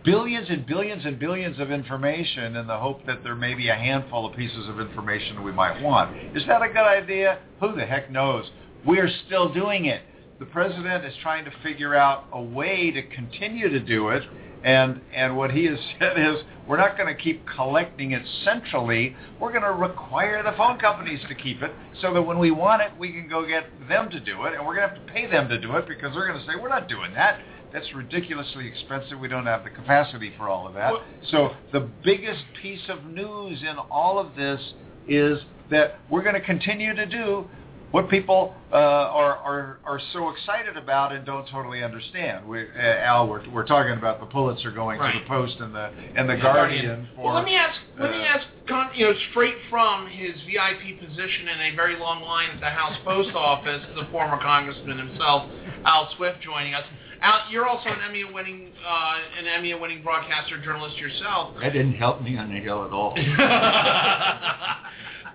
billions 0.04 0.48
and 0.50 0.66
billions 0.66 1.04
and 1.04 1.18
billions 1.18 1.58
of 1.60 1.70
information 1.70 2.56
in 2.56 2.66
the 2.66 2.76
hope 2.76 3.06
that 3.06 3.22
there 3.22 3.34
may 3.34 3.54
be 3.54 3.68
a 3.68 3.74
handful 3.74 4.26
of 4.26 4.36
pieces 4.36 4.68
of 4.68 4.80
information 4.80 5.42
we 5.42 5.52
might 5.52 5.80
want. 5.82 6.16
Is 6.36 6.44
that 6.46 6.62
a 6.62 6.68
good 6.68 6.78
idea? 6.78 7.38
Who 7.60 7.74
the 7.74 7.86
heck 7.86 8.10
knows? 8.10 8.50
We're 8.84 9.10
still 9.26 9.52
doing 9.52 9.86
it. 9.86 10.02
The 10.38 10.46
president 10.46 11.04
is 11.04 11.14
trying 11.22 11.44
to 11.44 11.52
figure 11.62 11.94
out 11.94 12.24
a 12.32 12.42
way 12.42 12.90
to 12.90 13.02
continue 13.02 13.68
to 13.68 13.78
do 13.78 14.08
it 14.08 14.22
and 14.64 15.00
and 15.12 15.36
what 15.36 15.50
he 15.50 15.64
has 15.66 15.78
said 15.98 16.18
is 16.18 16.42
we're 16.66 16.76
not 16.76 16.96
going 16.96 17.14
to 17.14 17.20
keep 17.20 17.44
collecting 17.56 18.12
it 18.12 18.22
centrally. 18.44 19.16
We're 19.40 19.50
going 19.50 19.64
to 19.64 19.72
require 19.72 20.42
the 20.42 20.56
phone 20.56 20.78
companies 20.78 21.20
to 21.28 21.34
keep 21.34 21.62
it 21.62 21.72
so 22.00 22.14
that 22.14 22.22
when 22.22 22.38
we 22.38 22.50
want 22.50 22.82
it, 22.82 22.90
we 22.98 23.10
can 23.10 23.28
go 23.28 23.46
get 23.46 23.64
them 23.88 24.08
to 24.10 24.20
do 24.20 24.44
it, 24.44 24.54
and 24.54 24.64
we're 24.64 24.76
going 24.76 24.88
to 24.88 24.94
have 24.94 25.06
to 25.06 25.12
pay 25.12 25.26
them 25.26 25.48
to 25.48 25.60
do 25.60 25.76
it 25.76 25.88
because 25.88 26.14
they're 26.14 26.26
going 26.26 26.38
to 26.38 26.46
say 26.46 26.52
we're 26.60 26.68
not 26.68 26.88
doing 26.88 27.12
that. 27.14 27.40
That's 27.72 27.92
ridiculously 27.94 28.66
expensive. 28.66 29.18
We 29.18 29.28
don't 29.28 29.46
have 29.46 29.64
the 29.64 29.70
capacity 29.70 30.32
for 30.36 30.48
all 30.48 30.66
of 30.66 30.74
that. 30.74 30.92
So 31.30 31.52
the 31.72 31.88
biggest 32.04 32.44
piece 32.60 32.82
of 32.88 33.04
news 33.04 33.62
in 33.62 33.76
all 33.90 34.18
of 34.18 34.34
this 34.36 34.60
is 35.08 35.38
that 35.70 35.98
we're 36.10 36.22
going 36.22 36.34
to 36.34 36.40
continue 36.40 36.94
to 36.94 37.06
do 37.06 37.48
what 37.92 38.08
people 38.08 38.54
uh, 38.72 38.76
are, 38.76 39.36
are 39.36 39.78
are 39.84 40.00
so 40.14 40.30
excited 40.30 40.78
about 40.78 41.12
and 41.12 41.26
don't 41.26 41.46
totally 41.48 41.82
understand. 41.84 42.46
We, 42.48 42.62
uh, 42.62 42.80
Al, 42.80 43.28
we're, 43.28 43.46
we're 43.50 43.66
talking 43.66 43.92
about 43.92 44.18
the 44.18 44.24
Pulitzer 44.26 44.70
going 44.70 44.98
Right. 44.98 45.12
to 45.12 45.18
the 45.20 45.26
Post 45.26 45.60
and 45.60 45.74
the 45.74 45.90
and 46.16 46.26
the 46.26 46.34
Yeah, 46.36 46.42
Guardian 46.42 47.08
for. 47.14 47.24
well, 47.24 47.34
let 47.34 47.44
me 47.44 47.54
ask. 47.54 47.78
Let 48.00 48.10
me 48.10 48.16
uh, 48.22 48.24
ask. 48.24 48.46
Con- 48.66 48.90
You 48.94 49.06
know, 49.06 49.14
straight 49.30 49.56
from 49.68 50.08
his 50.08 50.32
VIP 50.48 51.00
position 51.00 51.48
in 51.48 51.72
a 51.72 51.76
very 51.76 51.98
long 51.98 52.22
line 52.22 52.48
at 52.50 52.60
the 52.60 52.70
House 52.70 52.96
Post 53.04 53.34
Office, 53.34 53.82
the 53.94 54.06
former 54.10 54.38
Congressman 54.40 54.96
himself, 54.96 55.50
Al 55.84 56.08
Swift, 56.16 56.40
joining 56.40 56.72
us. 56.72 56.84
Al, 57.22 57.40
you're 57.50 57.66
also 57.66 57.88
an 57.88 57.98
Emmy-winning, 58.08 58.72
uh, 58.86 59.14
an 59.38 59.46
Emmy-winning 59.46 60.02
broadcaster 60.02 60.60
journalist 60.62 60.96
yourself. 60.98 61.54
That 61.60 61.72
didn't 61.72 61.94
help 61.94 62.20
me 62.22 62.36
on 62.36 62.52
the 62.52 62.60
hill 62.60 62.84
at 62.84 62.90
all. 62.92 63.14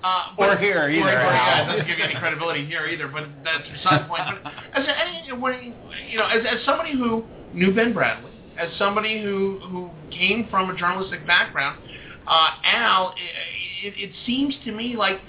Uh, 0.04 0.26
Or 0.38 0.56
here 0.58 0.88
either, 0.89 1.10
or- 1.10 1.12
yeah, 1.12 1.56
Al. 1.58 1.63
it 1.63 1.71
doesn't 1.71 1.88
give 1.88 1.97
you 1.97 2.04
any 2.04 2.13
credibility 2.15 2.63
here 2.67 2.86
either, 2.86 3.08
but 3.08 3.28
that's 3.43 3.67
beside 3.67 4.04
the 4.04 4.08
point. 4.08 4.21
But 4.43 4.54
as 4.80 4.86
a, 4.88 5.00
any, 5.00 5.32
when, 5.34 5.73
you 6.08 6.19
know, 6.19 6.28
as, 6.28 6.45
as 6.45 6.63
somebody 6.65 6.91
who 6.93 7.26
knew 7.52 7.73
Ben 7.73 7.95
Bradlee, 7.95 8.30
as 8.60 8.69
somebody 8.78 9.21
who 9.21 9.60
who 9.67 9.89
came 10.12 10.47
from 10.52 10.69
a 10.69 10.76
journalistic 10.78 11.26
background, 11.26 11.80
uh, 12.28 12.50
Al, 12.63 13.15
it, 13.84 13.88
it, 13.95 14.10
it 14.10 14.12
seems 14.28 14.54
to 14.65 14.71
me 14.71 14.95
like 14.95 15.19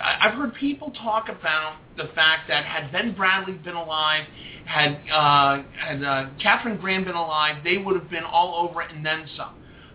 I've 0.00 0.32
heard 0.34 0.54
people 0.54 0.90
talk 0.92 1.28
about 1.28 1.76
the 1.98 2.08
fact 2.14 2.48
that 2.48 2.64
had 2.64 2.90
Ben 2.92 3.14
Bradlee 3.14 3.62
been 3.62 3.76
alive, 3.76 4.24
had 4.64 4.98
uh, 5.12 5.62
had 5.78 6.02
uh, 6.02 6.26
Katharine 6.42 6.78
Graham 6.78 7.04
been 7.04 7.14
alive, 7.14 7.62
they 7.64 7.78
would 7.78 7.96
have 7.96 8.10
been 8.10 8.24
all 8.24 8.68
over 8.68 8.82
it 8.82 8.90
and 8.92 9.04
then 9.04 9.26
some. 9.36 9.54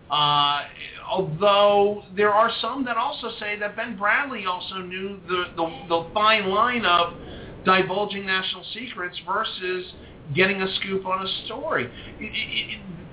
Uh, 0.10 0.64
although 1.08 2.04
there 2.16 2.34
are 2.34 2.52
some 2.62 2.84
that 2.86 2.98
also 2.98 3.30
say 3.40 3.58
that 3.60 3.76
Ben 3.76 3.98
Bradlee 3.98 4.48
also 4.48 4.78
knew 4.78 5.20
the, 5.28 5.46
the, 5.56 5.86
the 5.88 6.10
fine 6.14 6.50
line 6.50 6.84
of 6.84 7.14
divulging 7.64 8.26
national 8.26 8.64
secrets 8.74 9.20
versus 9.26 9.94
getting 10.36 10.62
a 10.62 10.76
scoop 10.76 11.06
on 11.06 11.26
a 11.26 11.46
story. 11.46 11.86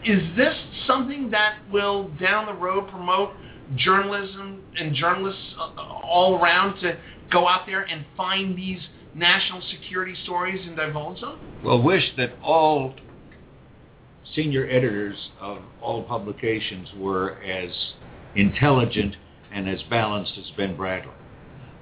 Is 0.05 0.23
this 0.37 0.55
something 0.87 1.31
that 1.31 1.59
will 1.71 2.09
down 2.21 2.47
the 2.47 2.55
road 2.55 2.89
promote 2.89 3.33
journalism 3.75 4.63
and 4.79 4.95
journalists 4.95 5.55
uh, 5.59 5.73
all 6.05 6.39
around 6.41 6.81
to 6.81 6.97
go 7.31 7.49
out 7.49 7.67
there 7.67 7.83
and 7.83 8.05
find 8.17 8.57
these 8.57 8.81
national 9.17 9.63
security 9.71 10.15
stories 10.25 10.61
and 10.67 10.77
divulge 10.77 11.21
them? 11.21 11.39
Well, 11.65 11.83
wish 11.83 12.05
that 12.17 12.33
all 12.43 12.95
senior 14.35 14.67
editors 14.69 15.17
of 15.41 15.59
all 15.81 16.03
publications 16.05 16.89
were 16.99 17.41
as 17.43 17.71
intelligent 18.35 19.17
and 19.53 19.69
as 19.69 19.83
balanced 19.85 20.33
as 20.39 20.51
Ben 20.57 20.77
Bradlee. 20.77 21.11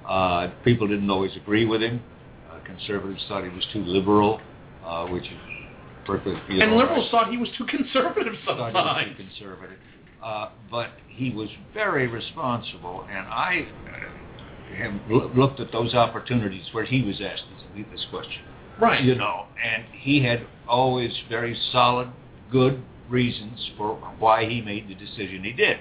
Uh, 0.07 0.51
people 0.63 0.87
didn't 0.87 1.09
always 1.09 1.35
agree 1.35 1.65
with 1.65 1.81
him. 1.81 2.01
Uh, 2.49 2.59
conservatives 2.63 3.23
thought 3.27 3.43
he 3.43 3.49
was 3.49 3.65
too 3.73 3.83
liberal, 3.83 4.39
uh, 4.85 5.07
which 5.07 5.25
is 5.25 5.39
perfectly 6.05 6.61
And 6.61 6.77
liberals 6.77 7.09
thought 7.09 7.29
he 7.31 7.37
was 7.37 7.49
too 7.57 7.65
conservative 7.65 8.33
thought 8.45 8.55
he 8.57 8.61
was 8.61 8.73
sometimes. 8.73 9.17
too 9.17 9.23
conservative. 9.23 9.77
Uh, 10.23 10.49
but 10.71 10.89
he 11.07 11.31
was 11.31 11.49
very 11.73 12.07
responsible, 12.07 13.05
and 13.09 13.27
I 13.27 13.67
have 14.77 14.93
loo- 15.09 15.31
looked 15.35 15.59
at 15.59 15.71
those 15.71 15.93
opportunities 15.93 16.65
where 16.71 16.85
he 16.85 17.01
was 17.01 17.21
asked 17.21 17.43
this, 17.75 17.85
this 17.91 18.05
question. 18.09 18.41
Right. 18.79 19.03
You 19.03 19.15
know, 19.15 19.45
and 19.63 19.85
he 19.91 20.23
had 20.23 20.45
always 20.67 21.13
very 21.29 21.57
solid, 21.71 22.09
good 22.51 22.83
reasons 23.09 23.71
for 23.77 23.95
why 24.19 24.45
he 24.45 24.61
made 24.61 24.87
the 24.87 24.95
decision 24.95 25.43
he 25.43 25.53
did. 25.53 25.77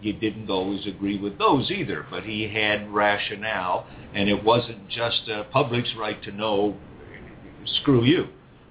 You 0.00 0.14
didn't 0.14 0.48
always 0.48 0.86
agree 0.86 1.18
with 1.18 1.38
those 1.38 1.70
either, 1.70 2.06
but 2.10 2.24
he 2.24 2.48
had 2.48 2.92
rationale, 2.92 3.86
and 4.14 4.28
it 4.28 4.42
wasn't 4.42 4.88
just 4.88 5.28
a 5.28 5.44
public's 5.44 5.94
right 5.94 6.20
to 6.22 6.32
know, 6.32 6.76
screw 7.66 8.04
you, 8.04 8.28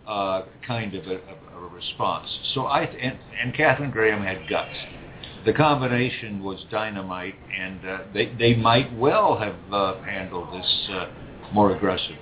uh, 0.07 0.41
kind 0.65 0.95
of 0.95 1.05
a, 1.05 1.17
a, 1.17 1.57
a 1.57 1.67
response. 1.67 2.27
So 2.55 2.65
I 2.65 2.81
and, 2.81 3.19
and 3.39 3.53
Katharine 3.53 3.91
Graham 3.91 4.23
had 4.23 4.49
guts. 4.49 4.75
The 5.45 5.53
combination 5.53 6.43
was 6.43 6.63
dynamite, 6.69 7.35
and 7.57 7.85
uh, 7.85 7.97
they 8.13 8.33
they 8.37 8.55
might 8.55 8.95
well 8.97 9.37
have 9.37 9.55
uh, 9.71 10.01
handled 10.03 10.53
this 10.53 10.87
uh, 10.91 11.07
more 11.53 11.75
aggressively. 11.75 12.17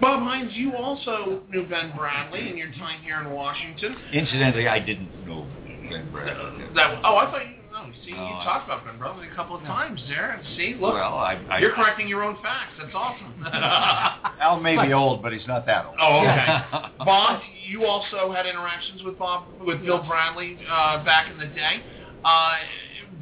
Bob 0.00 0.20
Hines, 0.20 0.52
you 0.54 0.74
also 0.76 1.42
knew 1.50 1.66
Ben 1.66 1.92
Bradlee 1.92 2.50
in 2.50 2.56
your 2.56 2.70
time 2.72 3.02
here 3.02 3.20
in 3.20 3.30
Washington. 3.30 3.96
Incidentally, 4.12 4.66
I 4.66 4.78
didn't 4.78 5.10
know 5.26 5.46
Ben 5.90 6.08
Bradlee. 6.12 6.74
That 6.74 7.00
oh, 7.04 7.16
I 7.16 7.30
thought 7.30 7.46
you. 7.46 7.54
No, 7.72 7.86
see, 8.04 8.10
No, 8.10 8.16
you 8.16 8.34
I- 8.34 8.44
talked 8.44 8.66
about 8.66 8.84
Ben 8.84 8.98
Bradlee 8.98 9.30
a 9.30 9.34
couple 9.34 9.56
of 9.56 9.62
times 9.62 10.00
there. 10.08 10.32
And 10.32 10.42
see, 10.56 10.74
look, 10.74 10.94
well, 10.94 11.14
I, 11.14 11.34
I 11.50 11.58
you're 11.58 11.72
correcting 11.74 12.08
your 12.08 12.22
own 12.22 12.36
facts. 12.42 12.72
That's 12.78 12.94
awesome. 12.94 13.44
Al 14.40 14.58
may 14.60 14.76
be 14.86 14.92
old, 14.92 15.22
but 15.22 15.32
he's 15.32 15.46
not 15.46 15.66
that 15.66 15.86
old. 15.86 15.96
oh, 16.00 16.20
okay. 16.20 16.88
Bob, 17.04 17.42
you 17.66 17.84
also 17.84 18.32
had 18.32 18.46
interactions 18.46 19.02
with 19.02 19.18
Bob 19.18 19.44
with 19.64 19.82
Bill 19.82 20.02
Bradley 20.06 20.58
uh, 20.70 21.04
back 21.04 21.30
in 21.30 21.38
the 21.38 21.46
day. 21.46 21.82
Uh, 22.24 22.56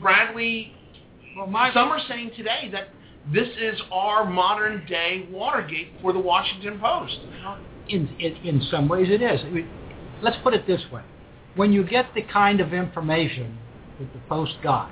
Bradley, 0.01 0.73
Well, 1.37 1.47
my 1.47 1.73
some 1.73 1.89
are 1.89 2.01
saying 2.09 2.33
today 2.37 2.69
that 2.73 2.89
this 3.33 3.49
is 3.61 3.81
our 3.93 4.29
modern 4.29 4.87
day 4.87 5.29
Watergate 5.31 5.89
for 6.01 6.13
the 6.13 6.19
Washington 6.19 6.79
Post. 6.81 7.17
in, 7.89 8.09
in 8.19 8.37
in 8.45 8.63
some 8.71 8.89
ways 8.89 9.09
it 9.11 9.23
is. 9.23 9.41
I 9.45 9.51
mean, 9.51 9.69
let's 10.23 10.37
put 10.43 10.55
it 10.55 10.67
this 10.67 10.83
way: 10.93 11.03
when 11.55 11.73
you 11.73 11.85
get 11.85 12.07
the 12.15 12.23
kind 12.23 12.61
of 12.61 12.73
information 12.73 13.59
that 13.99 14.13
the 14.13 14.21
Post 14.29 14.55
got, 14.63 14.91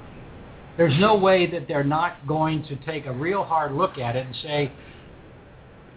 there's 0.76 0.98
no 0.98 1.16
way 1.16 1.46
that 1.50 1.66
they're 1.68 1.84
not 1.84 2.26
going 2.26 2.62
to 2.64 2.76
take 2.76 3.06
a 3.06 3.12
real 3.12 3.44
hard 3.44 3.72
look 3.72 3.98
at 3.98 4.16
it 4.16 4.26
and 4.26 4.36
say, 4.36 4.72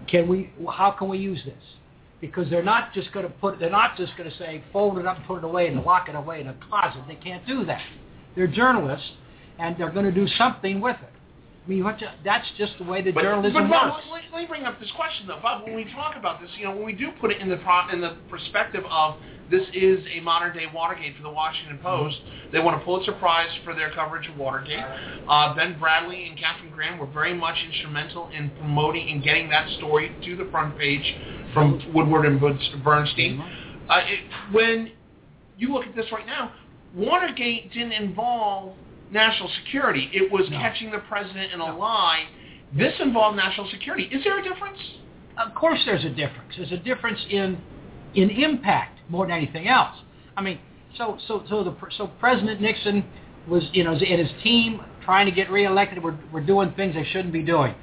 "Can 0.08 0.28
we? 0.28 0.52
How 0.68 0.92
can 0.92 1.10
we 1.10 1.18
use 1.20 1.42
this?" 1.46 1.64
Because 2.22 2.50
they're 2.50 2.64
not 2.64 2.94
just 2.94 3.14
going 3.14 3.26
to 3.26 3.32
put. 3.32 3.60
They're 3.60 3.70
not 3.70 3.96
just 3.96 4.18
going 4.18 4.30
to 4.30 4.38
say, 4.38 4.62
"Fold 4.74 4.98
it 4.98 5.06
up 5.06 5.18
and 5.18 5.26
put 5.26 5.38
it 5.38 5.44
away 5.46 5.68
and 5.68 5.82
lock 5.84 6.10
it 6.10 6.16
away 6.16 6.42
in 6.42 6.48
a 6.48 6.56
closet." 6.68 7.02
They 7.08 7.16
can't 7.16 7.46
do 7.48 7.64
that. 7.66 7.82
They're 8.36 8.48
journalists, 8.48 9.12
and 9.58 9.78
they're 9.78 9.92
going 9.92 10.06
to 10.06 10.12
do 10.12 10.28
something 10.38 10.82
with 10.82 10.98
it. 11.02 11.20
I 11.66 11.70
mean, 11.70 11.84
to, 11.84 12.14
that's 12.26 12.48
just 12.58 12.74
the 12.80 12.84
way 12.84 13.02
the 13.02 13.12
But, 13.12 13.22
journalism 13.22 13.54
but 13.54 13.70
Bob, 13.70 13.94
works. 13.94 14.06
let, 14.12 14.24
let 14.34 14.42
me 14.42 14.48
bring 14.48 14.64
up 14.64 14.80
this 14.80 14.92
question 14.96 15.28
though, 15.28 15.40
Bob. 15.42 15.64
When 15.64 15.76
we 15.76 15.86
talk 15.94 16.16
about 16.18 16.42
this, 16.42 16.50
you 16.58 16.66
know, 16.66 16.76
when 16.76 16.86
we 16.86 16.94
do 16.94 17.10
put 17.22 17.32
it 17.32 17.40
in 17.42 17.50
the 17.50 17.58
pro, 17.58 17.90
in 17.94 18.02
the 18.02 18.18
perspective 18.30 18.84
of 18.90 19.18
this 19.52 19.68
is 19.74 20.04
a 20.16 20.20
modern 20.22 20.56
day 20.56 20.66
Watergate 20.74 21.16
for 21.18 21.24
the 21.24 21.30
Washington 21.30 21.78
Post, 21.80 22.18
they 22.52 22.60
won 22.60 22.74
a 22.74 22.80
Pulitzer 22.80 23.14
Prize 23.14 23.50
for 23.64 23.76
their 23.76 23.92
coverage 23.92 24.28
of 24.28 24.38
Watergate. 24.38 24.84
Uh, 25.28 25.56
ben 25.56 25.76
Bradlee 25.80 26.30
and 26.30 26.40
Katharine 26.40 26.72
Graham 26.72 26.98
were 26.98 27.08
very 27.08 27.34
much 27.34 27.58
instrumental 27.72 28.30
in 28.30 28.50
promoting 28.58 29.10
and 29.10 29.24
getting 29.24 29.50
that 29.50 29.70
story 29.78 30.16
to 30.26 30.36
the 30.36 30.46
front 30.52 30.78
page 30.78 31.16
from 31.54 31.82
Woodward 31.94 32.26
and 32.26 32.40
Bernstein. 32.84 33.40
Uh, 33.90 34.00
it, 34.06 34.20
when 34.54 34.92
you 35.58 35.74
look 35.74 35.86
at 35.86 35.96
this 35.96 36.06
right 36.12 36.26
now, 36.26 36.54
Watergate 36.96 37.72
didn't 37.72 37.92
involve 37.92 38.76
national 39.12 39.50
security. 39.64 40.10
It 40.14 40.32
was 40.32 40.48
catching 40.50 40.92
the 40.92 41.00
president 41.00 41.52
in 41.52 41.60
a 41.60 41.78
lie. 41.78 42.26
This 42.76 42.94
involved 43.00 43.38
national 43.38 43.70
security. 43.70 44.04
Is 44.06 44.24
there 44.24 44.40
a 44.40 44.44
difference? 44.44 44.78
Of 45.38 45.56
course, 45.56 45.80
there's 45.86 46.06
a 46.06 46.10
difference. 46.10 46.54
There's 46.58 46.72
a 46.72 46.78
difference 46.78 47.20
in 47.30 47.58
in 48.16 48.30
impact 48.30 49.00
more 49.10 49.26
than 49.26 49.36
anything 49.36 49.68
else. 49.68 49.96
I 50.36 50.42
mean, 50.42 50.60
so 50.98 51.18
so 51.28 51.44
so 51.50 51.64
the 51.64 51.76
so 51.98 52.08
President 52.20 52.62
Nixon 52.62 53.06
was 53.48 53.64
you 53.74 53.84
know 53.84 53.92
and 53.92 54.02
his 54.02 54.30
team 54.44 54.82
trying 55.04 55.26
to 55.26 55.32
get 55.32 55.50
reelected 55.50 56.04
were 56.04 56.18
were 56.32 56.42
doing 56.42 56.74
things 56.74 56.96
they 56.96 57.06
shouldn't 57.06 57.34
be 57.34 57.44
doing. 57.44 57.74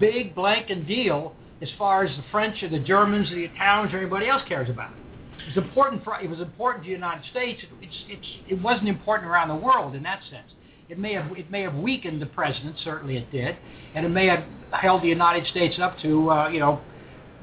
Big 0.00 0.34
blanket 0.34 0.86
deal 0.86 1.34
as 1.62 1.68
far 1.78 2.04
as 2.04 2.14
the 2.16 2.24
French 2.30 2.62
or 2.62 2.68
the 2.68 2.80
Germans 2.80 3.30
or 3.30 3.36
the 3.36 3.44
Italians 3.44 3.94
or 3.94 3.98
anybody 3.98 4.28
else 4.28 4.42
cares 4.48 4.68
about. 4.68 4.90
It 4.90 5.56
was 5.56 5.64
important 5.64 6.04
for 6.04 6.20
it 6.20 6.28
was 6.28 6.40
important 6.40 6.84
to 6.84 6.88
the 6.88 6.94
United 6.94 7.24
States. 7.30 7.62
It's 7.80 7.94
it's 8.08 8.26
it 8.48 8.60
wasn't 8.60 8.88
important 8.88 9.30
around 9.30 9.48
the 9.48 9.54
world 9.56 9.94
in 9.94 10.02
that 10.02 10.20
sense. 10.30 10.50
It 10.88 10.98
may 10.98 11.14
have 11.14 11.30
it 11.36 11.50
may 11.50 11.62
have 11.62 11.74
weakened 11.74 12.20
the 12.20 12.26
president, 12.26 12.76
certainly 12.84 13.16
it 13.16 13.30
did, 13.32 13.56
and 13.94 14.04
it 14.04 14.10
may 14.10 14.26
have 14.26 14.44
held 14.72 15.02
the 15.02 15.08
United 15.08 15.46
States 15.48 15.76
up 15.80 15.98
to 16.00 16.30
uh, 16.30 16.48
you 16.48 16.60
know 16.60 16.80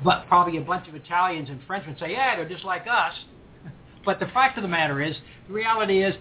but 0.04 0.28
probably 0.28 0.58
a 0.58 0.62
bunch 0.62 0.88
of 0.88 0.96
Italians 0.96 1.50
and 1.50 1.60
French 1.68 1.86
would 1.88 2.00
say, 2.00 2.12
yeah, 2.12 2.36
they're 2.36 2.48
just 2.48 2.64
like 2.64 2.86
us. 2.90 3.14
But 4.06 4.20
the 4.20 4.28
fact 4.28 4.58
of 4.58 4.62
the 4.62 4.70
matter 4.70 5.02
is, 5.02 5.14
the 5.48 5.54
reality 5.54 6.04
is, 6.04 6.16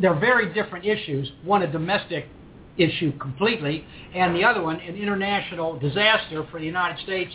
they're 0.00 0.18
very 0.18 0.52
different 0.52 0.84
issues. 0.84 1.30
One 1.44 1.62
a 1.62 1.70
domestic 1.70 2.26
issue 2.76 3.16
completely, 3.18 3.84
and 4.14 4.34
the 4.34 4.44
other 4.44 4.62
one 4.62 4.80
an 4.80 4.96
international 4.96 5.78
disaster 5.78 6.46
for 6.50 6.58
the 6.58 6.66
United 6.66 7.02
States 7.04 7.32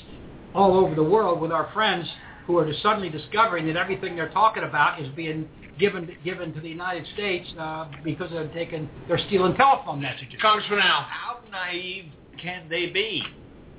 all 0.53 0.77
over 0.77 0.95
the 0.95 1.03
world 1.03 1.39
with 1.39 1.51
our 1.51 1.71
friends 1.73 2.07
who 2.45 2.57
are 2.57 2.65
just 2.65 2.81
suddenly 2.81 3.09
discovering 3.09 3.67
that 3.67 3.77
everything 3.77 4.15
they're 4.15 4.29
talking 4.29 4.63
about 4.63 4.99
is 4.99 5.07
being 5.15 5.47
given 5.79 6.15
given 6.23 6.53
to 6.53 6.59
the 6.59 6.67
United 6.67 7.05
States 7.13 7.47
uh, 7.57 7.87
because 8.03 8.29
they're 8.31 8.47
taking 8.49 8.89
they're 9.07 9.19
stealing 9.27 9.55
telephone 9.55 10.01
messages. 10.01 10.35
Congressman 10.41 10.79
Al. 10.79 11.03
How 11.03 11.39
naive 11.51 12.05
can 12.41 12.67
they 12.69 12.87
be? 12.87 13.23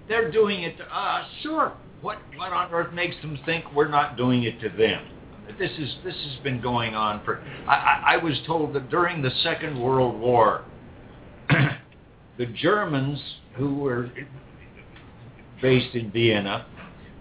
They're 0.08 0.30
doing 0.30 0.62
it 0.62 0.76
to 0.78 0.84
us. 0.84 1.26
Sure. 1.42 1.72
What 2.00 2.18
what 2.36 2.52
on 2.52 2.72
earth 2.72 2.92
makes 2.94 3.16
them 3.20 3.38
think 3.44 3.64
we're 3.74 3.88
not 3.88 4.16
doing 4.16 4.44
it 4.44 4.60
to 4.60 4.68
them? 4.70 5.04
This 5.58 5.70
is 5.78 5.96
this 6.04 6.14
has 6.14 6.42
been 6.42 6.60
going 6.60 6.94
on 6.94 7.22
for. 7.24 7.42
I, 7.68 7.74
I, 7.74 8.14
I 8.14 8.16
was 8.16 8.40
told 8.46 8.72
that 8.74 8.88
during 8.88 9.20
the 9.20 9.30
Second 9.42 9.80
World 9.80 10.18
War, 10.18 10.64
the 12.38 12.46
Germans 12.46 13.20
who 13.54 13.76
were 13.76 14.10
based 15.60 15.94
in 15.94 16.10
Vienna 16.10 16.66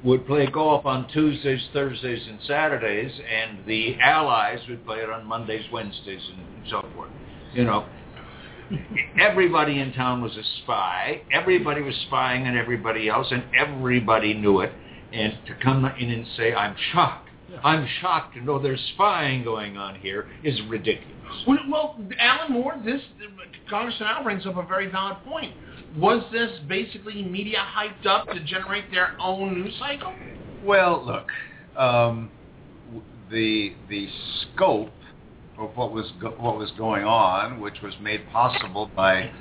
would 0.04 0.26
play 0.26 0.48
golf 0.48 0.86
on 0.86 1.08
Tuesdays, 1.10 1.68
Thursdays, 1.74 2.26
and 2.28 2.40
Saturdays, 2.48 3.12
and 3.30 3.66
the 3.66 3.98
Allies 4.00 4.60
would 4.70 4.86
play 4.86 5.00
it 5.00 5.10
on 5.10 5.26
Mondays, 5.26 5.66
Wednesdays, 5.74 6.22
and 6.34 6.70
so 6.70 6.86
forth. 6.96 7.10
You 7.54 7.66
know, 7.66 7.86
everybody 9.20 9.80
in 9.80 9.92
town 9.94 10.22
was 10.22 10.36
a 10.38 10.44
spy. 10.64 11.22
Everybody 11.34 11.82
was 11.82 11.96
spying 12.08 12.48
on 12.48 12.56
everybody 12.56 13.10
else, 13.10 13.28
and 13.32 13.44
everybody 13.58 14.34
knew 14.34 14.62
it. 14.62 14.72
And 15.12 15.34
to 15.48 15.56
come 15.56 15.86
in 15.86 16.12
and 16.12 16.26
say, 16.38 16.54
"I'm 16.54 16.76
shocked," 16.94 17.29
I'm 17.64 17.88
shocked 18.02 18.36
to 18.36 18.42
know 18.42 18.60
there's 18.60 18.84
spying 18.94 19.44
going 19.44 19.78
on 19.78 19.96
here 19.96 20.28
is 20.44 20.60
ridiculous. 20.70 21.16
Well, 21.48 21.60
well, 21.70 21.98
Alan 22.20 22.54
Moore, 22.54 22.76
this 22.84 23.02
Congressman 23.70 24.10
Al 24.10 24.24
brings 24.24 24.46
up 24.46 24.58
a 24.58 24.64
very 24.64 24.88
valid 24.88 25.18
point. 25.26 25.54
Was 25.98 26.24
this 26.32 26.52
basically 26.68 27.24
media 27.24 27.66
hyped 27.76 28.06
up 28.06 28.28
to 28.28 28.40
generate 28.44 28.92
their 28.92 29.10
own 29.20 29.54
news 29.54 29.74
cycle? 29.80 30.14
Well, 30.64 31.04
look, 31.06 31.28
um, 31.78 32.30
the 33.32 33.74
the 33.90 34.08
scope 34.42 34.92
of 35.58 35.76
what 35.76 35.92
was 35.92 36.12
go- 36.22 36.36
what 36.38 36.58
was 36.58 36.72
going 36.78 37.04
on, 37.04 37.60
which 37.60 37.82
was 37.82 37.94
made 38.02 38.22
possible 38.32 38.92
by 38.96 39.32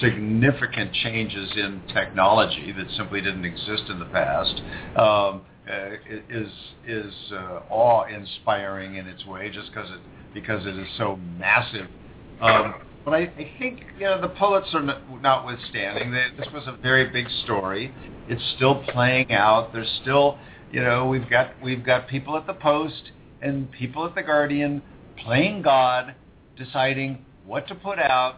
significant 0.00 0.92
changes 0.92 1.50
in 1.56 1.82
technology 1.92 2.72
that 2.72 2.90
simply 2.96 3.20
didn't 3.20 3.44
exist 3.44 3.84
in 3.88 3.98
the 3.98 4.06
past, 4.06 4.62
um, 4.96 5.42
uh, 5.70 5.90
is 6.28 6.48
is 6.86 7.14
uh, 7.32 7.60
awe-inspiring 7.70 8.96
in 8.96 9.06
its 9.06 9.24
way, 9.24 9.50
just 9.50 9.72
because 9.72 9.90
it 9.90 10.00
because 10.34 10.66
it 10.66 10.76
is 10.76 10.88
so 10.98 11.16
massive. 11.38 11.86
Um, 12.40 12.74
but 13.04 13.14
I, 13.14 13.20
I 13.20 13.52
think 13.58 13.84
you 13.98 14.04
know 14.04 14.20
the 14.20 14.28
Pulitzer 14.28 14.80
notwithstanding, 15.22 16.12
that 16.12 16.36
this 16.36 16.48
was 16.52 16.64
a 16.66 16.76
very 16.82 17.10
big 17.10 17.26
story. 17.44 17.94
It's 18.28 18.42
still 18.56 18.82
playing 18.92 19.32
out. 19.32 19.72
There's 19.72 20.00
still 20.02 20.38
you 20.72 20.82
know 20.82 21.06
we've 21.06 21.28
got 21.28 21.52
we've 21.62 21.84
got 21.84 22.08
people 22.08 22.36
at 22.36 22.46
the 22.46 22.54
Post 22.54 23.12
and 23.40 23.70
people 23.70 24.06
at 24.06 24.14
the 24.14 24.22
Guardian 24.22 24.82
playing 25.16 25.62
God, 25.62 26.14
deciding 26.56 27.24
what 27.46 27.68
to 27.68 27.74
put 27.74 27.98
out, 27.98 28.36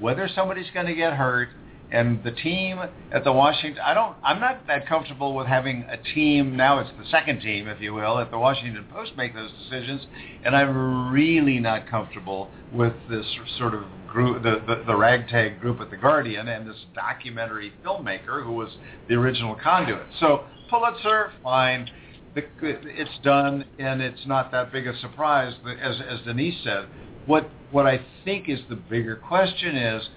whether 0.00 0.28
somebody's 0.34 0.70
going 0.72 0.86
to 0.86 0.94
get 0.94 1.12
hurt, 1.12 1.48
and 1.90 2.22
the 2.22 2.30
team 2.30 2.78
at 3.12 3.24
the 3.24 3.32
Washington 3.32 3.82
I 3.84 3.94
don't 3.94 4.16
I'm 4.22 4.40
not 4.40 4.66
that 4.66 4.86
comfortable 4.86 5.34
with 5.34 5.46
having 5.46 5.84
a 5.88 5.96
team 6.14 6.56
now 6.56 6.80
it's 6.80 6.90
the 6.98 7.06
second 7.10 7.40
team 7.40 7.68
if 7.68 7.80
you 7.80 7.94
will 7.94 8.18
at 8.18 8.30
the 8.30 8.38
Washington 8.38 8.84
Post 8.92 9.12
make 9.16 9.34
those 9.34 9.50
decisions 9.64 10.06
and 10.44 10.54
I'm 10.54 11.10
really 11.12 11.58
not 11.58 11.88
comfortable 11.88 12.50
with 12.72 12.92
this 13.08 13.26
sort 13.58 13.74
of 13.74 13.84
group 14.06 14.42
the, 14.42 14.62
the 14.66 14.84
the 14.86 14.96
ragtag 14.96 15.60
group 15.60 15.80
at 15.80 15.90
the 15.90 15.96
Guardian 15.96 16.48
and 16.48 16.68
this 16.68 16.84
documentary 16.94 17.72
filmmaker 17.84 18.44
who 18.44 18.52
was 18.52 18.70
the 19.08 19.14
original 19.14 19.54
conduit. 19.54 20.06
So 20.20 20.44
Pulitzer 20.70 21.32
fine. 21.42 21.88
It's 22.36 23.18
done 23.24 23.64
and 23.78 24.00
it's 24.00 24.24
not 24.26 24.52
that 24.52 24.70
big 24.70 24.86
a 24.86 24.96
surprise 25.00 25.54
as 25.82 25.96
as 26.08 26.20
Denise 26.24 26.62
said 26.62 26.86
what 27.26 27.50
what 27.70 27.86
I 27.86 28.00
think 28.24 28.48
is 28.48 28.60
the 28.68 28.76
bigger 28.76 29.16
question 29.16 29.76
is 29.76 30.08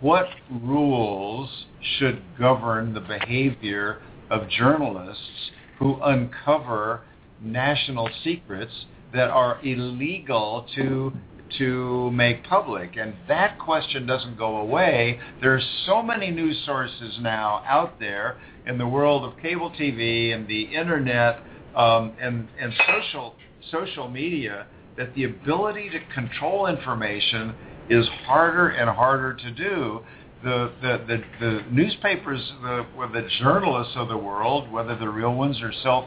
what 0.00 0.26
rules 0.50 1.66
should 1.98 2.22
govern 2.38 2.94
the 2.94 3.00
behavior 3.00 4.00
of 4.30 4.48
journalists 4.48 5.50
who 5.78 6.00
uncover 6.02 7.02
national 7.40 8.08
secrets 8.22 8.72
that 9.12 9.30
are 9.30 9.58
illegal 9.62 10.66
to 10.74 11.12
to 11.58 12.10
make 12.10 12.44
public? 12.44 12.96
And 12.96 13.14
that 13.26 13.58
question 13.58 14.06
doesn't 14.06 14.36
go 14.36 14.58
away. 14.58 15.18
There's 15.40 15.66
so 15.86 16.02
many 16.02 16.30
news 16.30 16.62
sources 16.64 17.18
now 17.20 17.62
out 17.66 17.98
there 17.98 18.38
in 18.66 18.76
the 18.78 18.86
world 18.86 19.24
of 19.24 19.38
cable 19.40 19.70
TV 19.70 20.34
and 20.34 20.46
the 20.46 20.62
internet 20.62 21.42
um, 21.74 22.12
and 22.20 22.48
and 22.60 22.72
social 22.86 23.34
social 23.70 24.08
media 24.08 24.66
that 24.96 25.14
the 25.14 25.24
ability 25.24 25.88
to 25.90 26.00
control 26.12 26.66
information 26.66 27.54
is 27.90 28.06
harder 28.26 28.68
and 28.68 28.88
harder 28.90 29.34
to 29.34 29.50
do. 29.50 30.00
The 30.44 30.72
the 30.80 30.98
the, 31.06 31.22
the 31.40 31.62
newspapers, 31.70 32.52
the 32.62 32.86
the 33.12 33.28
journalists 33.40 33.94
of 33.96 34.08
the 34.08 34.16
world, 34.16 34.70
whether 34.70 34.96
the 34.96 35.08
real 35.08 35.34
ones 35.34 35.60
or 35.60 35.72
self 35.82 36.04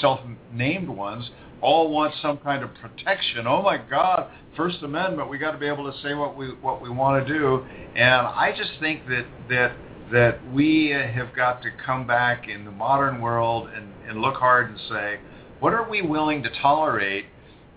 self 0.00 0.20
named 0.52 0.88
ones, 0.88 1.30
all 1.62 1.90
want 1.90 2.12
some 2.20 2.36
kind 2.38 2.62
of 2.62 2.70
protection. 2.74 3.46
Oh 3.46 3.62
my 3.62 3.78
God, 3.78 4.30
First 4.56 4.82
Amendment, 4.82 5.30
we 5.30 5.38
got 5.38 5.52
to 5.52 5.58
be 5.58 5.66
able 5.66 5.90
to 5.90 5.98
say 6.02 6.12
what 6.12 6.36
we 6.36 6.48
what 6.48 6.82
we 6.82 6.90
want 6.90 7.26
to 7.26 7.32
do. 7.32 7.64
And 7.96 8.26
I 8.26 8.52
just 8.56 8.72
think 8.80 9.06
that 9.08 9.24
that 9.48 9.72
that 10.12 10.52
we 10.52 10.90
have 10.90 11.34
got 11.34 11.62
to 11.62 11.70
come 11.86 12.06
back 12.06 12.46
in 12.48 12.66
the 12.66 12.70
modern 12.70 13.22
world 13.22 13.70
and, 13.74 13.88
and 14.06 14.20
look 14.20 14.34
hard 14.34 14.68
and 14.68 14.78
say, 14.90 15.18
what 15.60 15.72
are 15.72 15.88
we 15.88 16.02
willing 16.02 16.42
to 16.42 16.50
tolerate, 16.60 17.24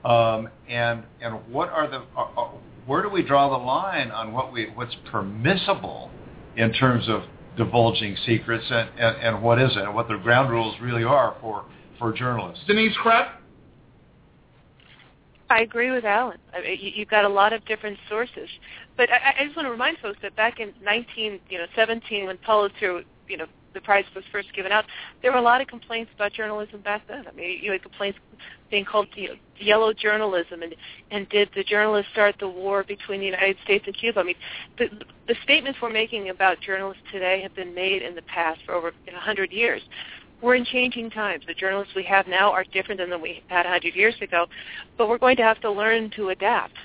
um, 0.03 0.49
and 0.67 1.03
and 1.21 1.36
what 1.49 1.69
are 1.69 1.89
the 1.89 2.03
uh, 2.17 2.27
uh, 2.38 2.49
where 2.85 3.01
do 3.01 3.09
we 3.09 3.23
draw 3.23 3.49
the 3.49 3.63
line 3.63 4.11
on 4.11 4.31
what 4.31 4.51
we 4.51 4.67
what's 4.75 4.95
permissible 5.11 6.09
in 6.57 6.71
terms 6.73 7.07
of 7.09 7.23
divulging 7.57 8.15
secrets 8.25 8.65
and, 8.69 8.89
and, 8.99 9.17
and 9.17 9.43
what 9.43 9.61
isn't, 9.61 9.77
and 9.77 9.95
what 9.95 10.07
the 10.07 10.17
ground 10.17 10.49
rules 10.49 10.75
really 10.81 11.03
are 11.03 11.35
for 11.41 11.65
for 11.99 12.11
journalists. 12.11 12.63
Denise 12.67 12.95
Krepp? 13.03 13.29
I 15.49 15.61
agree 15.61 15.91
with 15.91 16.05
Alan. 16.05 16.37
I 16.53 16.61
mean, 16.61 16.79
you, 16.81 16.91
you've 16.95 17.09
got 17.09 17.23
a 17.23 17.29
lot 17.29 17.53
of 17.53 17.63
different 17.65 17.97
sources, 18.09 18.49
but 18.97 19.09
I, 19.11 19.35
I 19.39 19.45
just 19.45 19.55
want 19.55 19.67
to 19.67 19.71
remind 19.71 19.99
folks 19.99 20.17
that 20.23 20.35
back 20.35 20.59
in 20.59 20.73
19, 20.83 21.39
you 21.49 21.57
know, 21.59 21.65
17, 21.75 22.25
when 22.25 22.37
Pulitzer, 22.37 23.03
you 23.27 23.37
know, 23.37 23.45
the 23.75 23.81
prize 23.81 24.05
was 24.15 24.23
first 24.31 24.51
given 24.55 24.71
out, 24.71 24.85
there 25.21 25.31
were 25.31 25.38
a 25.38 25.41
lot 25.41 25.61
of 25.61 25.67
complaints 25.67 26.11
about 26.15 26.33
journalism 26.33 26.81
back 26.81 27.07
then. 27.07 27.25
I 27.27 27.31
mean, 27.33 27.59
you 27.61 27.71
had 27.71 27.83
complaints 27.83 28.17
being 28.71 28.85
called 28.85 29.07
you 29.13 29.29
know, 29.29 29.35
yellow 29.59 29.93
journalism, 29.93 30.63
and 30.63 30.75
and 31.11 31.29
did 31.29 31.49
the 31.55 31.63
journalists 31.63 32.11
start 32.11 32.35
the 32.39 32.47
war 32.47 32.83
between 32.83 33.19
the 33.19 33.25
United 33.25 33.57
States 33.63 33.83
and 33.85 33.95
Cuba? 33.95 34.21
I 34.21 34.23
mean, 34.23 34.35
the 34.79 34.88
the 35.27 35.35
statements 35.43 35.79
we're 35.81 35.91
making 35.91 36.29
about 36.29 36.59
journalists 36.61 37.03
today 37.11 37.41
have 37.41 37.55
been 37.55 37.75
made 37.75 38.01
in 38.01 38.15
the 38.15 38.23
past 38.23 38.61
for 38.65 38.73
over 38.73 38.89
a 38.89 39.19
hundred 39.19 39.51
years. 39.51 39.81
We're 40.41 40.55
in 40.55 40.65
changing 40.65 41.11
times. 41.11 41.45
The 41.47 41.53
journalists 41.53 41.93
we 41.95 42.03
have 42.03 42.27
now 42.27 42.51
are 42.51 42.63
different 42.63 42.99
than 42.99 43.09
the 43.09 43.17
we 43.17 43.43
had 43.47 43.65
a 43.65 43.69
hundred 43.69 43.95
years 43.95 44.15
ago, 44.21 44.47
but 44.97 45.07
we're 45.07 45.17
going 45.17 45.38
to 45.38 45.43
have 45.43 45.61
to 45.61 45.71
learn 45.71 46.11
to 46.15 46.29
adapt 46.29 46.75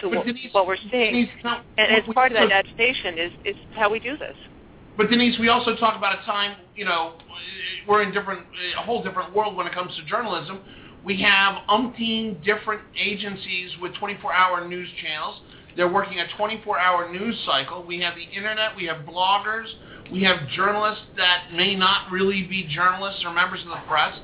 to 0.00 0.08
what, 0.08 0.26
Denise, 0.26 0.52
what 0.52 0.66
we're 0.66 0.76
seeing. 0.76 1.12
Denise, 1.12 1.28
now, 1.42 1.62
and 1.78 1.94
as 1.94 2.14
part 2.14 2.32
of 2.32 2.38
that 2.38 2.52
adaptation 2.52 3.18
is 3.18 3.32
is 3.44 3.56
how 3.74 3.90
we 3.90 3.98
do 3.98 4.16
this. 4.16 4.36
But 4.96 5.10
Denise, 5.10 5.38
we 5.40 5.48
also 5.48 5.74
talk 5.76 5.96
about 5.96 6.20
a 6.20 6.24
time, 6.24 6.56
you 6.76 6.84
know, 6.84 7.14
we're 7.88 8.02
in 8.02 8.12
different, 8.12 8.46
a 8.78 8.82
whole 8.82 9.02
different 9.02 9.34
world 9.34 9.56
when 9.56 9.66
it 9.66 9.74
comes 9.74 9.94
to 9.96 10.04
journalism. 10.04 10.60
We 11.04 11.20
have 11.22 11.56
umpteen 11.68 12.42
different 12.44 12.82
agencies 12.98 13.72
with 13.80 13.92
24-hour 13.94 14.68
news 14.68 14.88
channels. 15.02 15.40
They're 15.76 15.92
working 15.92 16.20
a 16.20 16.26
24-hour 16.40 17.12
news 17.12 17.36
cycle. 17.44 17.84
We 17.84 18.00
have 18.00 18.14
the 18.14 18.22
internet. 18.22 18.76
We 18.76 18.86
have 18.86 18.98
bloggers. 19.04 19.66
We 20.12 20.22
have 20.22 20.48
journalists 20.50 21.02
that 21.16 21.52
may 21.52 21.74
not 21.74 22.10
really 22.12 22.44
be 22.44 22.68
journalists 22.72 23.22
or 23.24 23.32
members 23.32 23.60
of 23.62 23.68
the 23.68 23.80
press. 23.88 24.14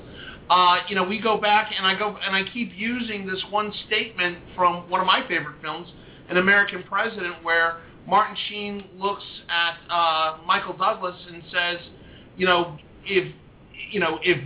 Uh, 0.48 0.78
you 0.88 0.94
know, 0.94 1.04
we 1.04 1.20
go 1.20 1.40
back 1.40 1.72
and 1.76 1.86
I 1.86 1.98
go 1.98 2.16
and 2.24 2.34
I 2.34 2.42
keep 2.52 2.72
using 2.74 3.26
this 3.26 3.42
one 3.50 3.72
statement 3.86 4.38
from 4.54 4.88
one 4.88 5.00
of 5.00 5.06
my 5.06 5.26
favorite 5.28 5.60
films, 5.60 5.88
An 6.28 6.36
American 6.36 6.84
President, 6.84 7.42
where 7.42 7.78
Martin 8.10 8.36
Sheen 8.48 8.84
looks 8.98 9.22
at 9.48 9.76
uh, 9.88 10.38
Michael 10.44 10.76
Douglas 10.76 11.14
and 11.32 11.42
says, 11.52 11.78
you 12.36 12.44
know, 12.44 12.76
if 13.04 13.32
you 13.92 14.00
know 14.00 14.18
if 14.22 14.42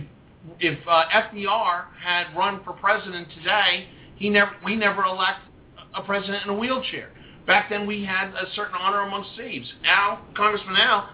if 0.59 0.77
uh, 0.87 1.05
FDR 1.11 1.85
had 1.99 2.27
run 2.37 2.63
for 2.63 2.73
president 2.73 3.27
today, 3.35 3.87
he 4.17 4.29
never 4.29 4.51
we 4.63 4.75
never 4.75 5.03
elect 5.03 5.39
a 5.95 6.03
president 6.03 6.43
in 6.43 6.51
a 6.51 6.53
wheelchair. 6.53 7.09
Back 7.47 7.71
then 7.71 7.87
we 7.87 8.05
had 8.05 8.29
a 8.29 8.45
certain 8.55 8.75
honor 8.79 9.01
amongst 9.01 9.31
thieves. 9.35 9.71
Now, 9.81 10.21
Congressman 10.35 10.75
Al, 10.77 11.09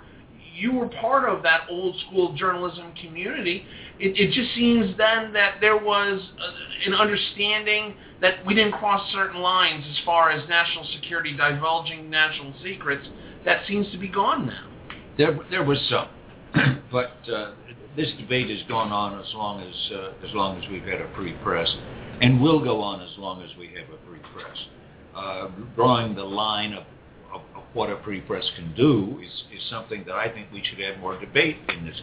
you 0.53 0.73
were 0.73 0.87
part 0.89 1.29
of 1.29 1.43
that 1.43 1.61
old 1.69 1.95
school 2.07 2.33
journalism 2.35 2.93
community. 3.01 3.65
It, 3.97 4.19
it 4.19 4.31
just 4.33 4.53
seems 4.55 4.97
then 4.97 5.31
that 5.33 5.55
there 5.61 5.77
was 5.77 6.21
uh, 6.37 6.87
an 6.87 6.93
understanding 6.93 7.95
that 8.21 8.45
we 8.45 8.53
didn't 8.53 8.73
cross 8.73 9.11
certain 9.11 9.41
lines 9.41 9.83
as 9.89 9.99
far 10.05 10.29
as 10.29 10.47
national 10.47 10.85
security, 10.93 11.35
divulging 11.35 12.09
national 12.09 12.53
secrets. 12.63 13.05
That 13.45 13.65
seems 13.67 13.91
to 13.91 13.97
be 13.97 14.07
gone 14.07 14.47
now. 14.47 14.69
There, 15.17 15.39
there 15.49 15.63
was 15.63 15.79
some, 15.89 16.07
but 16.91 17.11
uh, 17.31 17.53
this 17.97 18.11
debate 18.19 18.49
has 18.49 18.61
gone 18.67 18.91
on 18.91 19.19
as 19.19 19.33
long 19.33 19.61
as 19.61 19.91
uh, 19.91 20.25
as 20.25 20.33
long 20.33 20.61
as 20.61 20.69
we've 20.69 20.83
had 20.83 21.01
a 21.01 21.13
free 21.15 21.33
press, 21.43 21.69
and 22.21 22.41
will 22.41 22.63
go 22.63 22.81
on 22.81 23.01
as 23.01 23.17
long 23.17 23.41
as 23.41 23.49
we 23.57 23.67
have 23.67 23.89
a 23.89 24.07
free 24.07 24.21
press. 24.33 24.57
Uh, 25.15 25.49
drawing 25.75 26.15
the 26.15 26.23
line 26.23 26.71
of, 26.71 26.83
of, 27.33 27.41
of 27.53 27.63
what 27.73 27.89
a 27.89 28.01
free 28.03 28.21
press 28.21 28.49
can 28.55 28.73
do 28.75 29.19
is, 29.21 29.43
is 29.53 29.69
something 29.69 30.05
that 30.05 30.15
I 30.15 30.31
think 30.31 30.47
we 30.53 30.63
should 30.63 30.79
have 30.79 30.99
more 30.99 31.19
debate 31.19 31.57
in 31.67 31.85
this. 31.85 32.01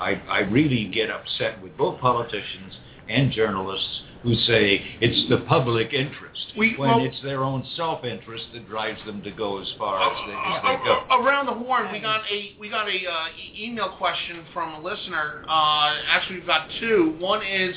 I, 0.00 0.22
I 0.28 0.38
really 0.40 0.86
get 0.86 1.10
upset 1.10 1.62
with 1.62 1.76
both 1.76 2.00
politicians 2.00 2.78
and 3.10 3.30
journalists 3.30 4.00
who 4.24 4.34
say 4.34 4.82
it's 5.02 5.28
the 5.28 5.36
public 5.46 5.92
interest 5.92 6.52
We- 6.56 6.74
when 6.76 6.90
well- 6.90 7.04
it's 7.04 7.20
their 7.20 7.44
own 7.44 7.62
self-interest 7.76 8.52
that 8.54 8.66
drives 8.68 9.02
them 9.04 9.22
to 9.22 9.30
go 9.30 9.60
as 9.60 9.70
far 9.78 10.00
as 10.00 10.16
they, 10.26 10.32
as 10.32 10.62
they 10.62 10.84
go. 10.84 11.04
Around 11.10 11.46
the 11.46 11.52
horn, 11.52 11.92
we 11.92 12.00
got 12.00 12.22
a 12.30 12.56
we 12.58 12.68
got 12.70 12.88
a 12.88 13.06
uh, 13.06 13.26
e- 13.38 13.64
email 13.66 13.90
question 13.90 14.44
from 14.54 14.72
a 14.74 14.80
listener. 14.80 15.44
Uh, 15.46 15.94
actually, 16.08 16.36
we've 16.38 16.46
got 16.46 16.68
two. 16.80 17.14
One 17.18 17.42
is 17.44 17.76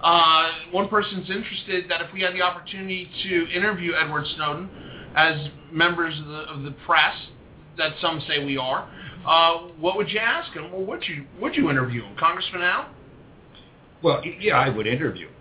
uh, 0.00 0.50
one 0.72 0.88
person's 0.88 1.30
interested 1.30 1.88
that 1.88 2.00
if 2.02 2.12
we 2.12 2.20
had 2.20 2.34
the 2.34 2.42
opportunity 2.42 3.08
to 3.22 3.48
interview 3.56 3.92
Edward 3.94 4.26
Snowden 4.34 4.68
as 5.16 5.48
members 5.70 6.18
of 6.18 6.26
the 6.26 6.38
of 6.52 6.62
the 6.64 6.72
press, 6.84 7.14
that 7.78 7.92
some 8.00 8.20
say 8.26 8.44
we 8.44 8.56
are, 8.58 8.88
uh, 9.24 9.58
what 9.78 9.96
would 9.96 10.10
you 10.10 10.18
ask 10.18 10.52
him, 10.52 10.74
or 10.74 10.84
would 10.84 11.04
you 11.06 11.24
would 11.40 11.54
you 11.54 11.70
interview 11.70 12.02
him, 12.02 12.16
Congressman 12.16 12.62
Al? 12.62 12.86
Well, 14.02 14.22
yeah, 14.40 14.58
I 14.58 14.68
would 14.68 14.88
interview 14.88 15.28
him. 15.28 15.33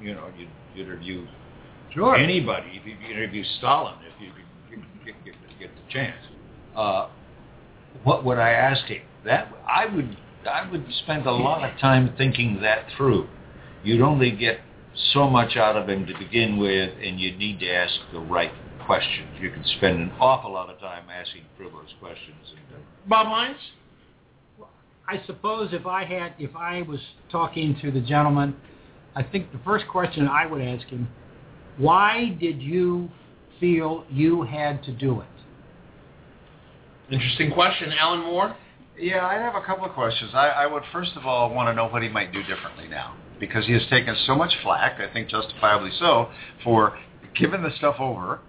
You 0.00 0.14
know, 0.14 0.28
you'd 0.36 0.48
interview 0.80 1.26
Sure. 1.92 2.16
anybody. 2.16 2.68
If 2.74 2.86
you 2.86 2.96
could 2.96 3.10
interview 3.10 3.42
Stalin, 3.58 3.94
if 4.06 4.20
you 4.20 4.30
could 4.32 4.84
get, 5.04 5.24
get, 5.24 5.24
get, 5.24 5.58
get 5.58 5.70
the 5.74 5.92
chance. 5.92 6.16
Uh, 6.74 7.08
what 8.04 8.24
would 8.24 8.38
I 8.38 8.50
ask 8.50 8.84
him? 8.86 9.02
That 9.24 9.48
I 9.66 9.86
would 9.86 10.16
I 10.48 10.70
would 10.70 10.84
spend 11.04 11.26
a 11.26 11.32
lot 11.32 11.68
of 11.68 11.78
time 11.80 12.14
thinking 12.16 12.60
that 12.62 12.86
through. 12.96 13.28
You'd 13.82 14.02
only 14.02 14.30
get 14.30 14.60
so 15.12 15.28
much 15.28 15.56
out 15.56 15.76
of 15.76 15.88
him 15.88 16.06
to 16.06 16.16
begin 16.18 16.56
with, 16.58 16.92
and 17.02 17.18
you 17.18 17.36
need 17.36 17.60
to 17.60 17.70
ask 17.70 17.94
the 18.12 18.20
right 18.20 18.52
questions. 18.84 19.28
You 19.40 19.50
can 19.50 19.64
spend 19.78 20.00
an 20.00 20.12
awful 20.20 20.52
lot 20.52 20.70
of 20.70 20.78
time 20.78 21.04
asking 21.10 21.42
frivolous 21.56 21.90
questions. 22.00 22.36
And, 22.50 22.76
uh, 22.76 22.84
Bob 23.08 23.26
Hines. 23.26 23.58
I 25.08 25.22
suppose 25.26 25.72
if 25.72 25.86
I 25.86 26.04
had, 26.04 26.34
if 26.38 26.54
I 26.56 26.82
was 26.82 27.00
talking 27.30 27.78
to 27.80 27.90
the 27.92 28.00
gentleman, 28.00 28.56
I 29.16 29.22
think 29.22 29.50
the 29.50 29.58
first 29.64 29.88
question 29.88 30.28
I 30.28 30.44
would 30.44 30.60
ask 30.60 30.86
him, 30.88 31.08
why 31.78 32.36
did 32.38 32.60
you 32.60 33.08
feel 33.58 34.04
you 34.10 34.42
had 34.42 34.84
to 34.84 34.92
do 34.92 35.20
it? 35.20 35.26
Interesting 37.10 37.50
question, 37.50 37.92
Alan 37.98 38.20
Moore. 38.20 38.54
Yeah, 38.98 39.26
I 39.26 39.34
have 39.34 39.54
a 39.54 39.62
couple 39.62 39.86
of 39.86 39.92
questions. 39.92 40.32
I, 40.34 40.48
I 40.48 40.66
would 40.66 40.82
first 40.92 41.12
of 41.16 41.24
all 41.24 41.52
want 41.54 41.68
to 41.68 41.74
know 41.74 41.88
what 41.88 42.02
he 42.02 42.10
might 42.10 42.30
do 42.32 42.42
differently 42.42 42.88
now, 42.88 43.16
because 43.40 43.66
he 43.66 43.72
has 43.72 43.86
taken 43.88 44.14
so 44.26 44.34
much 44.34 44.52
flack, 44.62 45.00
I 45.00 45.10
think 45.12 45.28
justifiably 45.28 45.90
so, 45.98 46.28
for 46.62 46.98
giving 47.34 47.62
the 47.62 47.70
stuff 47.78 47.96
over 47.98 48.40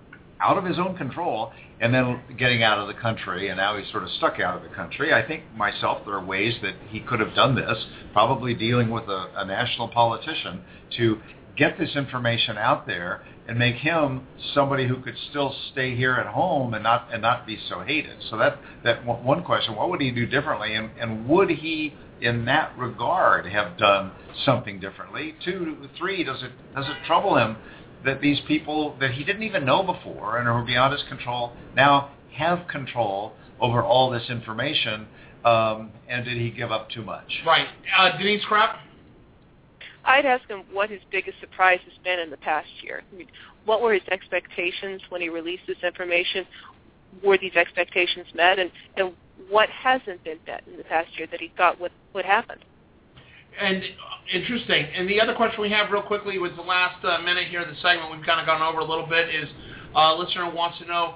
out 0.42 0.58
of 0.58 0.66
his 0.66 0.78
own 0.80 0.98
control 0.98 1.52
and 1.80 1.94
then 1.94 2.22
getting 2.38 2.64
out 2.64 2.80
of 2.80 2.88
the 2.88 2.94
country, 2.94 3.50
and 3.50 3.58
now 3.58 3.78
he's 3.78 3.90
sort 3.92 4.04
of 4.04 4.10
stuck 4.12 4.40
out 4.40 4.58
of 4.58 4.64
the 4.64 4.76
country. 4.76 5.14
I 5.14 5.26
think 5.26 5.44
myself 5.56 6.04
there 6.06 6.16
are 6.16 6.26
ways 6.26 6.56
that 6.62 6.76
he 6.90 7.00
could 7.00 7.20
have 7.20 7.36
done 7.36 7.56
this, 7.56 7.86
probably 8.14 8.54
dealing 8.54 8.90
with 8.90 9.04
a, 9.06 9.30
a 9.36 9.46
national 9.46 9.90
politician 9.90 10.62
to 10.98 11.20
get 11.56 11.78
this 11.78 11.96
information 11.96 12.58
out 12.58 12.88
there 12.88 13.24
and 13.48 13.58
make 13.58 13.76
him 13.76 14.28
somebody 14.54 14.88
who 14.88 14.98
could 15.02 15.16
still 15.30 15.56
stay 15.72 15.96
here 15.96 16.14
at 16.16 16.28
home 16.28 16.74
and 16.74 16.84
not 16.84 17.08
and 17.12 17.22
not 17.22 17.48
be 17.48 17.58
so 17.70 17.82
hated. 17.82 18.18
So 18.30 18.38
that 18.38 18.60
that 18.84 19.06
one 19.06 19.44
question: 19.44 19.76
What 19.76 19.90
would 19.90 20.02
he 20.02 20.12
do 20.12 20.26
differently, 20.26 20.74
and 20.76 20.90
and 21.00 21.28
would 21.30 21.50
he, 21.50 21.94
in 22.22 22.46
that 22.46 22.78
regard, 22.78 23.46
have 23.46 23.78
done 23.78 24.12
something 24.46 24.80
differently? 24.80 25.36
Two, 25.44 25.78
three, 25.98 26.24
does 26.24 26.44
it 26.44 26.52
does 26.76 26.88
it 26.88 27.06
trouble 27.06 27.38
him 27.38 27.56
that 28.08 28.22
these 28.22 28.40
people 28.48 28.96
that 29.00 29.12
he 29.12 29.24
didn't 29.24 29.44
even 29.44 29.66
know 29.66 29.84
before 29.84 30.38
and 30.38 30.48
are 30.48 30.64
beyond 30.64 30.94
his 30.94 31.04
control 31.10 31.52
now 31.76 32.10
have 32.34 32.68
control 32.68 33.34
over 33.60 33.84
all 33.84 34.10
this 34.10 34.30
information? 34.30 35.06
Um, 35.46 35.92
and 36.10 36.26
did 36.26 36.38
he 36.38 36.50
give 36.50 36.72
up 36.72 36.90
too 36.90 37.04
much? 37.04 37.42
Right. 37.46 37.68
Uh, 37.98 38.18
Denise 38.18 38.44
Krepp. 38.50 38.78
I'd 40.04 40.26
ask 40.26 40.48
him 40.48 40.64
what 40.72 40.90
his 40.90 41.02
biggest 41.12 41.40
surprise 41.42 41.80
has 41.84 41.94
been 42.04 42.20
in 42.20 42.30
the 42.30 42.38
past 42.38 42.70
year. 42.82 43.04
I 43.12 43.16
mean, 43.16 43.28
what 43.66 43.82
were 43.82 43.94
his 43.94 44.08
expectations 44.10 45.02
when 45.10 45.22
he 45.22 45.30
released 45.30 45.64
this 45.68 45.78
information? 45.84 46.46
Were 47.24 47.38
these 47.38 47.56
expectations 47.56 48.28
met? 48.34 48.58
And, 48.58 48.72
and 48.96 49.14
what 49.50 49.70
hasn't 49.70 50.24
been 50.24 50.40
met 50.48 50.64
in 50.66 50.78
the 50.78 50.84
past 50.86 51.10
year 51.18 51.28
that 51.30 51.42
he 51.42 51.52
thought 51.58 51.80
would, 51.82 51.92
would 52.14 52.26
happen? 52.26 52.58
And 53.60 53.84
interesting. 54.34 54.86
And 54.94 55.10
the 55.10 55.20
other 55.22 55.34
question 55.34 55.62
we 55.62 55.72
have 55.72 55.92
real 55.92 56.02
quickly 56.02 56.38
with 56.38 56.56
the 56.56 56.62
last 56.62 57.04
uh, 57.04 57.20
minute 57.20 57.48
here 57.48 57.62
of 57.62 57.68
the 57.68 57.76
segment, 57.82 58.12
we've 58.12 58.26
kind 58.26 58.40
of 58.40 58.46
gone 58.46 58.62
over 58.62 58.80
a 58.80 58.86
little 58.86 59.08
bit, 59.08 59.34
is 59.34 59.50
uh, 59.96 60.16
listener 60.16 60.50
wants 60.54 60.78
to 60.80 60.86
know, 60.86 61.16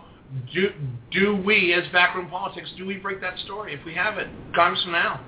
do, 0.54 0.70
do 1.12 1.36
we, 1.36 1.74
as 1.74 1.84
backroom 1.92 2.30
politics, 2.30 2.72
do 2.78 2.86
we 2.86 2.98
break 2.98 3.22
that 3.22 3.38
story 3.40 3.74
if 3.74 3.86
we 3.86 3.94
have 3.94 4.18
it? 4.18 4.28
Congressman 4.56 4.96
Al. 4.96 5.20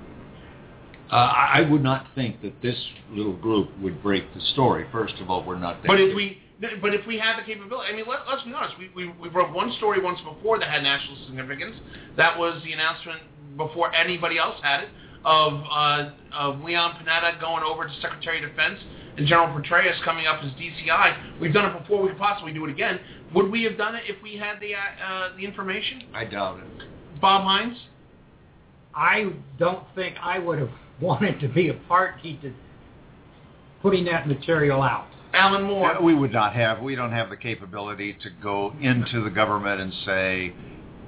Uh, 1.10 1.16
I 1.16 1.60
would 1.60 1.82
not 1.82 2.06
think 2.14 2.40
that 2.42 2.60
this 2.62 2.76
little 3.10 3.36
group 3.36 3.68
would 3.80 4.02
break 4.02 4.32
the 4.34 4.40
story. 4.52 4.86
First 4.90 5.14
of 5.20 5.30
all, 5.30 5.44
we're 5.44 5.58
not. 5.58 5.82
that 5.82 5.88
But 5.88 6.00
if 6.00 6.16
we, 6.16 6.38
but 6.80 6.94
if 6.94 7.06
we 7.06 7.18
had 7.18 7.38
the 7.38 7.44
capability, 7.44 7.92
I 7.92 7.94
mean, 7.94 8.06
let, 8.08 8.20
let's 8.26 8.42
be 8.42 8.52
honest. 8.54 8.74
We, 8.78 8.90
we 8.96 9.12
we 9.20 9.28
broke 9.28 9.54
one 9.54 9.70
story 9.76 10.02
once 10.02 10.18
before 10.22 10.58
that 10.58 10.70
had 10.70 10.82
national 10.82 11.18
significance. 11.26 11.76
That 12.16 12.38
was 12.38 12.60
the 12.64 12.72
announcement 12.72 13.20
before 13.58 13.94
anybody 13.94 14.38
else 14.38 14.56
had 14.62 14.84
it 14.84 14.88
of 15.24 15.62
uh, 15.70 16.10
of 16.32 16.60
Leon 16.60 16.96
Panetta 16.96 17.40
going 17.40 17.62
over 17.62 17.86
to 17.86 17.92
Secretary 18.00 18.42
of 18.42 18.50
Defense 18.50 18.78
and 19.16 19.26
General 19.26 19.48
Petraeus 19.48 20.02
coming 20.04 20.26
up 20.26 20.42
as 20.42 20.50
DCI. 20.52 21.40
We've 21.40 21.52
done 21.52 21.74
it 21.74 21.78
before. 21.80 22.02
We 22.02 22.08
could 22.08 22.18
possibly 22.18 22.52
do 22.52 22.64
it 22.64 22.70
again. 22.70 22.98
Would 23.34 23.50
we 23.50 23.62
have 23.64 23.76
done 23.78 23.94
it 23.94 24.02
if 24.06 24.22
we 24.22 24.36
had 24.36 24.60
the 24.60 24.74
uh, 24.74 24.78
uh, 25.06 25.36
the 25.36 25.44
information? 25.44 26.04
I 26.12 26.24
doubt 26.24 26.60
it. 26.60 27.20
Bob 27.20 27.44
Hines. 27.44 27.78
I 28.94 29.32
don't 29.58 29.84
think 29.96 30.16
I 30.22 30.38
would 30.38 30.58
have 30.60 30.70
wanted 31.00 31.40
to 31.40 31.48
be 31.48 31.68
a 31.68 31.74
party 31.74 32.38
to 32.42 32.52
putting 33.82 34.04
that 34.04 34.28
material 34.28 34.82
out. 34.82 35.06
Alan 35.32 35.64
Moore. 35.64 35.96
Uh, 35.96 36.00
We 36.02 36.14
would 36.14 36.32
not 36.32 36.54
have. 36.54 36.80
We 36.80 36.94
don't 36.94 37.10
have 37.10 37.28
the 37.28 37.36
capability 37.36 38.16
to 38.22 38.30
go 38.42 38.72
into 38.80 39.22
the 39.24 39.30
government 39.30 39.80
and 39.80 39.92
say, 40.04 40.54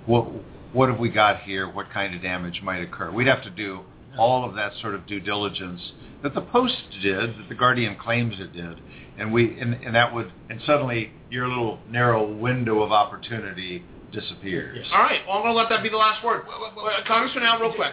what 0.06 0.26
what 0.72 0.88
have 0.88 0.98
we 0.98 1.08
got 1.10 1.42
here? 1.42 1.70
What 1.70 1.90
kind 1.90 2.14
of 2.14 2.22
damage 2.22 2.60
might 2.62 2.82
occur? 2.82 3.12
We'd 3.12 3.28
have 3.28 3.44
to 3.44 3.50
do 3.50 3.80
all 4.18 4.48
of 4.48 4.54
that 4.56 4.72
sort 4.80 4.94
of 4.94 5.06
due 5.06 5.20
diligence 5.20 5.92
that 6.22 6.34
the 6.34 6.40
Post 6.40 6.82
did, 7.02 7.30
that 7.38 7.48
the 7.48 7.54
Guardian 7.54 7.96
claims 7.96 8.34
it 8.38 8.52
did, 8.52 8.80
and 9.18 9.32
we 9.32 9.58
and, 9.60 9.74
and 9.74 9.94
that 9.94 10.14
would 10.14 10.32
and 10.50 10.60
suddenly 10.66 11.12
your 11.30 11.48
little 11.48 11.78
narrow 11.88 12.30
window 12.32 12.82
of 12.82 12.92
opportunity 12.92 13.84
disappears. 14.12 14.86
All 14.92 15.00
right. 15.00 15.20
Well, 15.26 15.36
I'm 15.36 15.42
going 15.42 15.54
to 15.54 15.58
let 15.58 15.68
that 15.68 15.82
be 15.82 15.88
the 15.88 15.96
last 15.96 16.24
word. 16.24 16.42
Congressman 17.06 17.44
Al, 17.44 17.60
real 17.60 17.74
quick. 17.74 17.92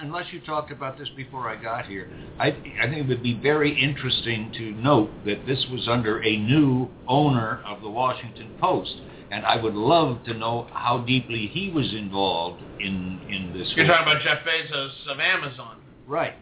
Unless 0.00 0.26
you 0.32 0.40
talked 0.40 0.70
about 0.70 0.98
this 0.98 1.08
before 1.16 1.48
I 1.48 1.60
got 1.60 1.86
here, 1.86 2.08
I, 2.38 2.48
I 2.48 2.86
think 2.88 2.98
it 2.98 3.08
would 3.08 3.22
be 3.22 3.38
very 3.42 3.78
interesting 3.80 4.52
to 4.56 4.70
note 4.72 5.10
that 5.24 5.46
this 5.46 5.66
was 5.70 5.88
under 5.88 6.22
a 6.22 6.36
new 6.36 6.88
owner 7.08 7.62
of 7.66 7.82
the 7.82 7.90
Washington 7.90 8.54
Post, 8.60 8.94
and 9.30 9.44
I 9.44 9.56
would 9.60 9.74
love 9.74 10.24
to 10.24 10.34
know 10.34 10.68
how 10.72 10.98
deeply 10.98 11.46
he 11.48 11.70
was 11.70 11.92
involved 11.94 12.62
in 12.80 13.20
in 13.28 13.52
this. 13.56 13.72
You're 13.76 13.86
whole 13.86 13.96
talking 13.96 14.12
about. 14.12 14.22
Jeff 14.22 14.38
Bezos 14.44 15.06
of 15.08 15.20
Amazon. 15.20 15.78
right? 16.06 16.34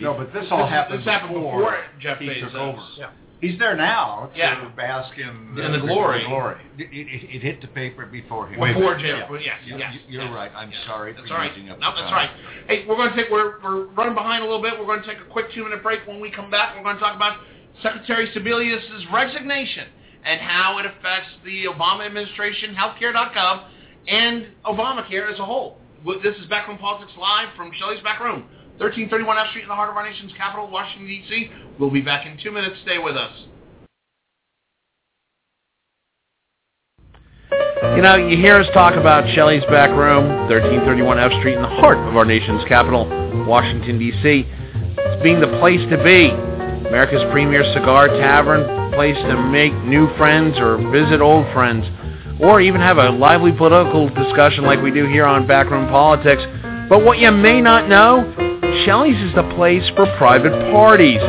No, 0.00 0.14
but 0.14 0.32
this 0.32 0.46
all 0.50 0.64
This- 0.64 0.70
happened, 0.70 0.98
this 1.00 1.06
happened 1.06 1.34
before 1.34 1.84
Jeff 2.00 2.18
he 2.18 2.26
Bezos. 2.28 2.40
took 2.50 2.54
over. 2.54 2.82
Yeah. 2.96 3.10
He's 3.42 3.58
there 3.58 3.74
now 3.76 4.30
to 4.32 4.38
Yeah. 4.38 4.64
bask 4.76 5.18
in 5.18 5.58
In 5.58 5.72
the 5.72 5.78
glory. 5.80 6.24
glory. 6.26 6.56
It, 6.78 6.88
it, 6.92 7.34
it 7.36 7.42
hit 7.42 7.60
the 7.60 7.66
paper 7.66 8.06
before 8.06 8.46
him. 8.46 8.58
Before 8.60 8.94
Jim. 8.96 9.18
Yeah. 9.18 9.26
Yes, 9.38 9.58
You- 9.64 9.76
yes, 9.78 9.94
you- 9.94 10.00
you're 10.08 10.22
yes, 10.22 10.32
right. 10.34 10.50
I'm 10.56 10.70
yes. 10.70 10.80
sorry 10.86 11.12
That's 11.12 11.26
for 11.28 11.34
all 11.34 11.40
right. 11.40 11.50
using 11.54 11.70
up 11.70 11.78
No, 11.80 11.90
the 11.90 11.96
that's 12.02 12.10
time. 12.10 12.30
right. 12.30 12.30
Hey, 12.68 12.84
we're 12.86 12.94
going 12.96 13.10
to 13.10 13.16
take 13.16 13.30
we're 13.30 13.58
we're 13.60 13.84
running 13.98 14.14
behind 14.14 14.42
a 14.42 14.46
little 14.46 14.62
bit. 14.62 14.78
We're 14.78 14.86
going 14.86 15.02
to 15.02 15.06
take 15.06 15.18
a 15.20 15.24
quick 15.28 15.52
two 15.52 15.64
minute 15.64 15.82
break. 15.82 16.06
When 16.06 16.20
we 16.20 16.30
come 16.30 16.50
back, 16.50 16.74
we're 16.76 16.84
going 16.84 16.96
to 16.96 17.02
talk 17.02 17.16
about 17.16 17.38
Secretary 17.82 18.28
Sebelius's 18.32 19.06
resignation 19.12 19.88
and 20.24 20.40
how 20.40 20.78
it 20.78 20.86
affects 20.86 21.28
the 21.44 21.64
Obama 21.64 22.06
administration, 22.06 22.74
healthcare.gov, 22.74 23.64
and 24.08 24.46
Obamacare 24.64 25.32
as 25.32 25.38
a 25.38 25.44
whole. 25.44 25.78
This 26.22 26.36
is 26.36 26.46
Backroom 26.46 26.78
Politics 26.78 27.12
live 27.18 27.48
from 27.56 27.70
Shelley's 27.78 28.02
Back 28.02 28.20
Room, 28.20 28.42
1331 28.78 29.38
F 29.38 29.50
Street 29.50 29.62
in 29.62 29.68
the 29.68 29.74
heart 29.74 29.90
of 29.90 29.96
our 29.96 30.08
nation's 30.08 30.32
capital, 30.36 30.68
Washington 30.70 31.06
D.C. 31.06 31.50
We'll 31.78 31.90
be 31.90 32.00
back 32.00 32.26
in 32.26 32.38
two 32.42 32.50
minutes. 32.50 32.76
Stay 32.82 32.98
with 32.98 33.16
us. 33.16 33.32
You 37.96 38.02
know, 38.02 38.16
you 38.16 38.36
hear 38.36 38.58
us 38.58 38.66
talk 38.72 38.94
about 38.94 39.28
Shelley's 39.34 39.64
Back 39.64 39.90
Room, 39.90 40.26
1331 40.48 41.18
F 41.18 41.32
Street, 41.40 41.54
in 41.54 41.62
the 41.62 41.68
heart 41.68 41.98
of 41.98 42.16
our 42.16 42.24
nation's 42.24 42.64
capital, 42.66 43.06
Washington, 43.46 43.98
D.C. 43.98 44.44
It's 44.46 45.22
being 45.22 45.40
the 45.40 45.58
place 45.58 45.80
to 45.90 46.02
be. 46.02 46.51
America's 46.86 47.22
premier 47.30 47.64
cigar 47.72 48.08
tavern, 48.08 48.92
place 48.92 49.16
to 49.16 49.36
make 49.50 49.72
new 49.84 50.08
friends 50.16 50.58
or 50.58 50.76
visit 50.90 51.20
old 51.20 51.46
friends, 51.54 51.84
or 52.40 52.60
even 52.60 52.80
have 52.80 52.98
a 52.98 53.10
lively 53.10 53.52
political 53.52 54.08
discussion 54.10 54.64
like 54.64 54.82
we 54.82 54.90
do 54.90 55.06
here 55.06 55.24
on 55.24 55.46
Backroom 55.46 55.88
Politics. 55.88 56.42
But 56.88 57.04
what 57.04 57.18
you 57.18 57.30
may 57.30 57.60
not 57.60 57.88
know, 57.88 58.26
Shelley's 58.84 59.16
is 59.16 59.34
the 59.34 59.48
place 59.54 59.88
for 59.96 60.06
private 60.18 60.52
parties. 60.72 61.20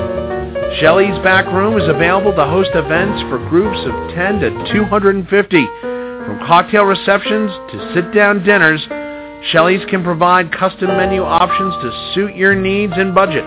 Shelley's 0.81 1.17
Back 1.23 1.45
Room 1.45 1.79
is 1.79 1.87
available 1.87 2.33
to 2.33 2.45
host 2.45 2.71
events 2.73 3.21
for 3.29 3.37
groups 3.47 3.77
of 3.85 3.93
10 4.15 4.39
to 4.41 4.49
250. 4.73 5.65
From 6.25 6.39
cocktail 6.47 6.85
receptions 6.85 7.51
to 7.71 7.93
sit-down 7.93 8.43
dinners, 8.43 8.81
Shelley's 9.51 9.85
can 9.89 10.03
provide 10.03 10.51
custom 10.51 10.87
menu 10.87 11.21
options 11.21 11.73
to 11.83 12.13
suit 12.15 12.35
your 12.35 12.55
needs 12.55 12.93
and 12.95 13.13
budget. 13.13 13.45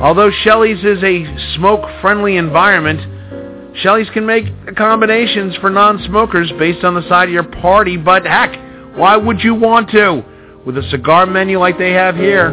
Although 0.00 0.30
Shelley's 0.30 0.84
is 0.84 1.02
a 1.02 1.54
smoke-friendly 1.56 2.36
environment, 2.36 3.76
Shelley's 3.78 4.08
can 4.10 4.24
make 4.26 4.44
accommodations 4.68 5.56
for 5.56 5.70
non-smokers 5.70 6.52
based 6.58 6.84
on 6.84 6.94
the 6.94 7.06
side 7.08 7.28
of 7.28 7.34
your 7.34 7.42
party, 7.42 7.96
but 7.96 8.24
heck, 8.24 8.54
why 8.96 9.16
would 9.16 9.40
you 9.40 9.54
want 9.54 9.90
to? 9.90 10.24
With 10.64 10.78
a 10.78 10.88
cigar 10.90 11.26
menu 11.26 11.58
like 11.58 11.78
they 11.78 11.92
have 11.92 12.14
here, 12.14 12.52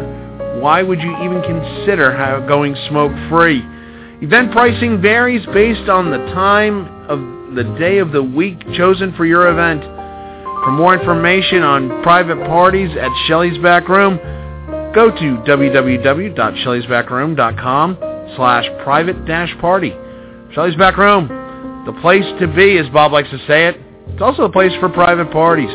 why 0.60 0.82
would 0.82 1.00
you 1.00 1.10
even 1.22 1.40
consider 1.42 2.44
going 2.48 2.74
smoke-free? 2.88 3.62
Event 4.22 4.50
pricing 4.50 5.00
varies 5.00 5.46
based 5.52 5.88
on 5.88 6.10
the 6.10 6.18
time 6.34 6.88
of 7.08 7.54
the 7.54 7.62
day 7.78 7.98
of 7.98 8.10
the 8.10 8.22
week 8.22 8.58
chosen 8.74 9.14
for 9.14 9.24
your 9.24 9.48
event. 9.48 9.82
For 10.64 10.72
more 10.72 10.98
information 10.98 11.62
on 11.62 12.02
private 12.02 12.38
parties 12.46 12.90
at 12.98 13.10
Shelley's 13.26 13.58
Back 13.62 13.88
Room, 13.88 14.18
go 14.96 15.10
to 15.10 15.36
www.shelleysbackroom.com 15.44 17.98
slash 18.34 18.64
private 18.82 19.26
dash 19.26 19.54
party. 19.60 19.90
Shelley's 20.54 20.74
Back 20.76 20.96
Room, 20.96 21.28
the 21.84 21.92
place 22.00 22.24
to 22.40 22.48
be, 22.48 22.78
as 22.78 22.88
Bob 22.88 23.12
likes 23.12 23.28
to 23.28 23.36
say 23.46 23.68
it. 23.68 23.78
It's 24.08 24.22
also 24.22 24.44
a 24.44 24.50
place 24.50 24.72
for 24.80 24.88
private 24.88 25.30
parties. 25.30 25.68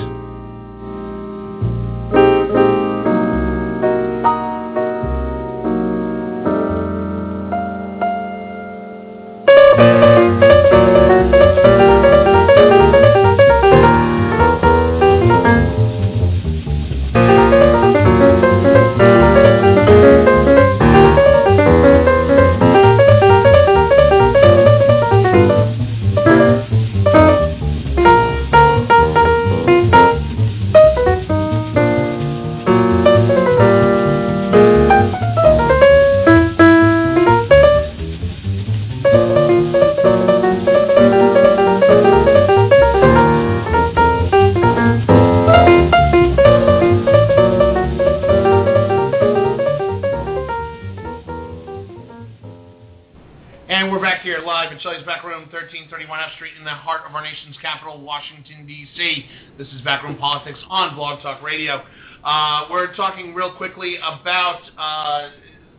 Washington, 58.22 58.67
D.C. 58.67 59.26
This 59.57 59.67
is 59.69 59.82
Backroom 59.82 60.15
Politics 60.15 60.59
on 60.69 60.95
Blog 60.95 61.24
Talk 61.24 61.41
Radio. 61.41 61.82
Uh, 62.24 62.67
we're 62.69 62.93
talking 62.95 63.34
real 63.34 63.55
quickly 63.55 63.95
about 63.97 64.61
uh, 64.78 65.32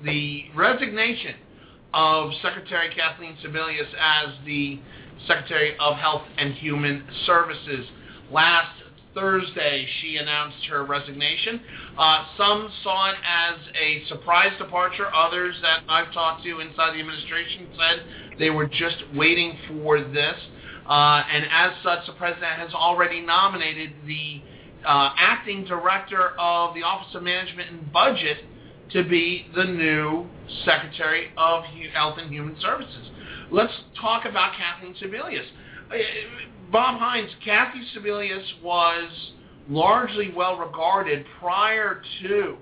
the 0.05 0.47
resignation 0.57 1.37
of 1.95 2.33
Secretary 2.43 2.93
Kathleen 2.97 3.37
Sebelius 3.45 3.87
as 3.97 4.35
the 4.45 4.81
Secretary 5.29 5.77
of 5.79 5.95
Health 5.95 6.23
and 6.37 6.55
Human 6.55 7.05
Services. 7.27 7.87
Last 8.33 8.75
Thursday, 9.15 9.87
she 10.01 10.17
announced 10.17 10.67
her 10.69 10.85
resignation. 10.85 11.61
Uh, 11.97 12.25
some 12.37 12.73
saw 12.83 13.11
it 13.11 13.17
as 13.25 13.61
a 13.81 14.05
surprise 14.09 14.51
departure. 14.59 15.15
Others 15.15 15.55
that 15.63 15.85
I've 15.89 16.13
talked 16.13 16.43
to 16.43 16.59
inside 16.59 16.97
the 16.97 17.01
administration 17.01 17.69
said 17.79 18.39
they 18.41 18.51
were 18.51 18.67
just 18.67 18.97
waiting 19.15 19.57
for 19.69 20.01
this. 20.03 20.35
Uh, 20.89 21.23
and 21.31 21.45
as 21.51 21.73
such, 21.83 22.07
the 22.07 22.13
president 22.15 22.59
has 22.59 22.75
already 22.75 23.21
nominated 23.21 23.93
the 24.07 24.43
uh, 24.87 25.11
acting 25.17 25.65
director 25.65 26.31
of 26.39 26.75
the 26.75 26.83
Office 26.83 27.15
of 27.15 27.23
Management 27.23 27.71
and 27.71 27.93
Budget 27.93 28.39
to 28.91 29.05
be 29.05 29.47
the 29.55 29.65
new 29.65 30.27
Secretary 30.65 31.31
of 31.37 31.65
Health 31.95 32.19
and 32.19 32.31
Human 32.31 32.57
Services. 32.61 33.11
Let's 33.51 33.73
talk 34.01 34.25
about 34.25 34.53
Kathleen 34.57 34.95
Sebelius. 34.95 35.47
Uh, 35.91 35.97
Bob 36.71 36.99
Hines, 36.99 37.31
Kathy 37.45 37.81
Sebelius 37.95 38.63
was 38.63 39.11
largely 39.69 40.33
well 40.35 40.57
regarded 40.57 41.25
prior 41.39 42.03
to 42.23 42.57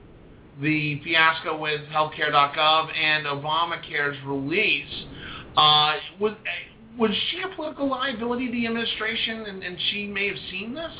the 0.61 1.01
fiasco 1.03 1.59
with 1.59 1.81
healthcare.gov 1.93 2.97
and 2.97 3.27
Obamacare's 3.27 4.19
release. 4.27 5.05
Uh, 5.57 5.95
was 7.01 7.11
she 7.31 7.41
a 7.41 7.57
political 7.57 7.89
liability 7.89 8.47
to 8.47 8.53
the 8.53 8.67
administration, 8.67 9.47
and, 9.47 9.63
and 9.63 9.77
she 9.91 10.07
may 10.07 10.29
have 10.29 10.37
seen 10.51 10.75
this? 10.75 10.93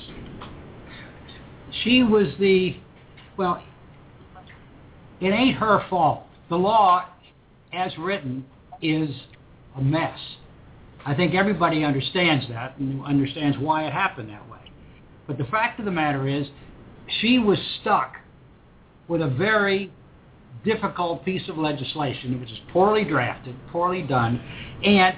She 1.85 2.03
was 2.03 2.29
the, 2.41 2.79
well, 3.37 3.63
it 5.21 5.29
ain't 5.29 5.57
her 5.59 5.85
fault. 5.91 6.23
The 6.49 6.57
law, 6.57 7.05
as 7.75 7.93
written, 7.99 8.47
is 8.81 9.11
a 9.77 9.83
mess. 9.83 10.19
I 11.05 11.15
think 11.15 11.35
everybody 11.35 11.85
understands 11.85 12.47
that 12.49 12.79
and 12.79 13.05
understands 13.05 13.59
why 13.59 13.85
it 13.87 13.93
happened 13.93 14.31
that 14.31 14.49
way. 14.51 14.73
But 15.27 15.37
the 15.37 15.45
fact 15.45 15.79
of 15.79 15.85
the 15.85 15.91
matter 15.91 16.27
is, 16.27 16.47
she 17.21 17.39
was 17.39 17.59
stuck 17.83 18.17
with 19.07 19.21
a 19.21 19.29
very 19.29 19.93
difficult 20.65 21.25
piece 21.25 21.47
of 21.49 21.59
legislation 21.59 22.41
which 22.41 22.51
is 22.51 22.59
poorly 22.73 23.05
drafted, 23.05 23.55
poorly 23.71 24.03
done, 24.03 24.41
and 24.83 25.17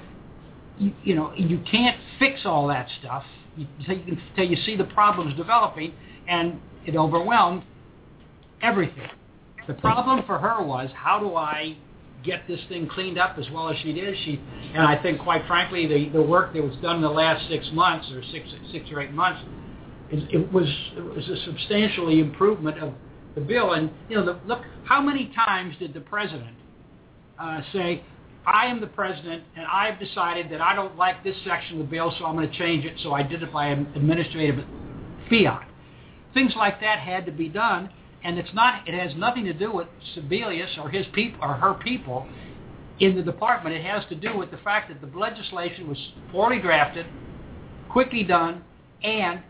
you, 0.82 0.92
you 1.04 1.14
know, 1.14 1.32
you 1.36 1.62
can't 1.70 1.96
fix 2.18 2.40
all 2.44 2.66
that 2.68 2.88
stuff 3.00 3.24
until 3.56 3.96
you, 3.98 4.18
until 4.30 4.44
you 4.44 4.56
see 4.64 4.76
the 4.76 4.84
problems 4.84 5.36
developing, 5.36 5.92
and 6.28 6.60
it 6.86 6.96
overwhelmed 6.96 7.62
everything. 8.62 9.08
The 9.66 9.74
problem 9.74 10.24
for 10.26 10.38
her 10.38 10.62
was 10.62 10.90
how 10.94 11.20
do 11.20 11.36
I 11.36 11.76
get 12.24 12.46
this 12.48 12.60
thing 12.68 12.88
cleaned 12.88 13.18
up 13.18 13.36
as 13.38 13.48
well 13.50 13.68
as 13.68 13.76
she 13.82 13.92
did. 13.92 14.16
She 14.24 14.40
and 14.74 14.82
I 14.82 15.00
think, 15.00 15.20
quite 15.20 15.46
frankly, 15.46 15.86
the 15.86 16.08
the 16.10 16.22
work 16.22 16.52
that 16.54 16.62
was 16.62 16.76
done 16.82 16.96
in 16.96 17.02
the 17.02 17.10
last 17.10 17.48
six 17.48 17.68
months 17.72 18.10
or 18.10 18.22
six 18.32 18.48
six 18.72 18.90
or 18.90 19.00
eight 19.00 19.12
months, 19.12 19.40
it, 20.10 20.52
was 20.52 20.66
it 20.96 21.04
was 21.04 21.28
a 21.28 21.44
substantially 21.44 22.20
improvement 22.20 22.78
of 22.78 22.92
the 23.34 23.40
bill. 23.40 23.72
And 23.72 23.90
you 24.08 24.16
know, 24.16 24.24
the, 24.24 24.38
look, 24.46 24.62
how 24.84 25.00
many 25.00 25.32
times 25.34 25.76
did 25.78 25.94
the 25.94 26.00
president 26.00 26.56
uh, 27.38 27.60
say, 27.72 28.02
I 28.46 28.66
am 28.66 28.80
the 28.80 28.88
president, 28.88 29.44
and 29.56 29.66
I've 29.66 30.00
decided 30.00 30.50
that 30.50 30.60
I 30.60 30.74
don't 30.74 30.96
like 30.96 31.22
this 31.22 31.36
section 31.44 31.80
of 31.80 31.86
the 31.86 31.90
bill, 31.90 32.12
so 32.18 32.24
I'm 32.24 32.34
going 32.34 32.50
to 32.50 32.58
change 32.58 32.84
it. 32.84 32.94
So 33.02 33.12
I 33.12 33.22
did 33.22 33.42
it 33.42 33.52
by 33.52 33.68
administrative 33.68 34.64
fiat. 35.30 35.68
Things 36.34 36.52
like 36.56 36.80
that 36.80 36.98
had 36.98 37.24
to 37.26 37.32
be 37.32 37.48
done, 37.48 37.90
and 38.24 38.38
it's 38.38 38.52
not. 38.52 38.88
It 38.88 38.94
has 38.94 39.16
nothing 39.16 39.44
to 39.44 39.52
do 39.52 39.72
with 39.72 39.86
Sebelius 40.16 40.76
or 40.78 40.88
his 40.90 41.06
people 41.12 41.38
or 41.42 41.54
her 41.54 41.74
people 41.74 42.26
in 42.98 43.14
the 43.14 43.22
department. 43.22 43.76
It 43.76 43.84
has 43.84 44.04
to 44.08 44.16
do 44.16 44.36
with 44.36 44.50
the 44.50 44.58
fact 44.58 44.88
that 44.88 45.00
the 45.00 45.18
legislation 45.18 45.88
was 45.88 45.98
poorly 46.32 46.60
drafted, 46.60 47.06
quickly 47.90 48.24
done, 48.24 48.64
and 49.04 49.40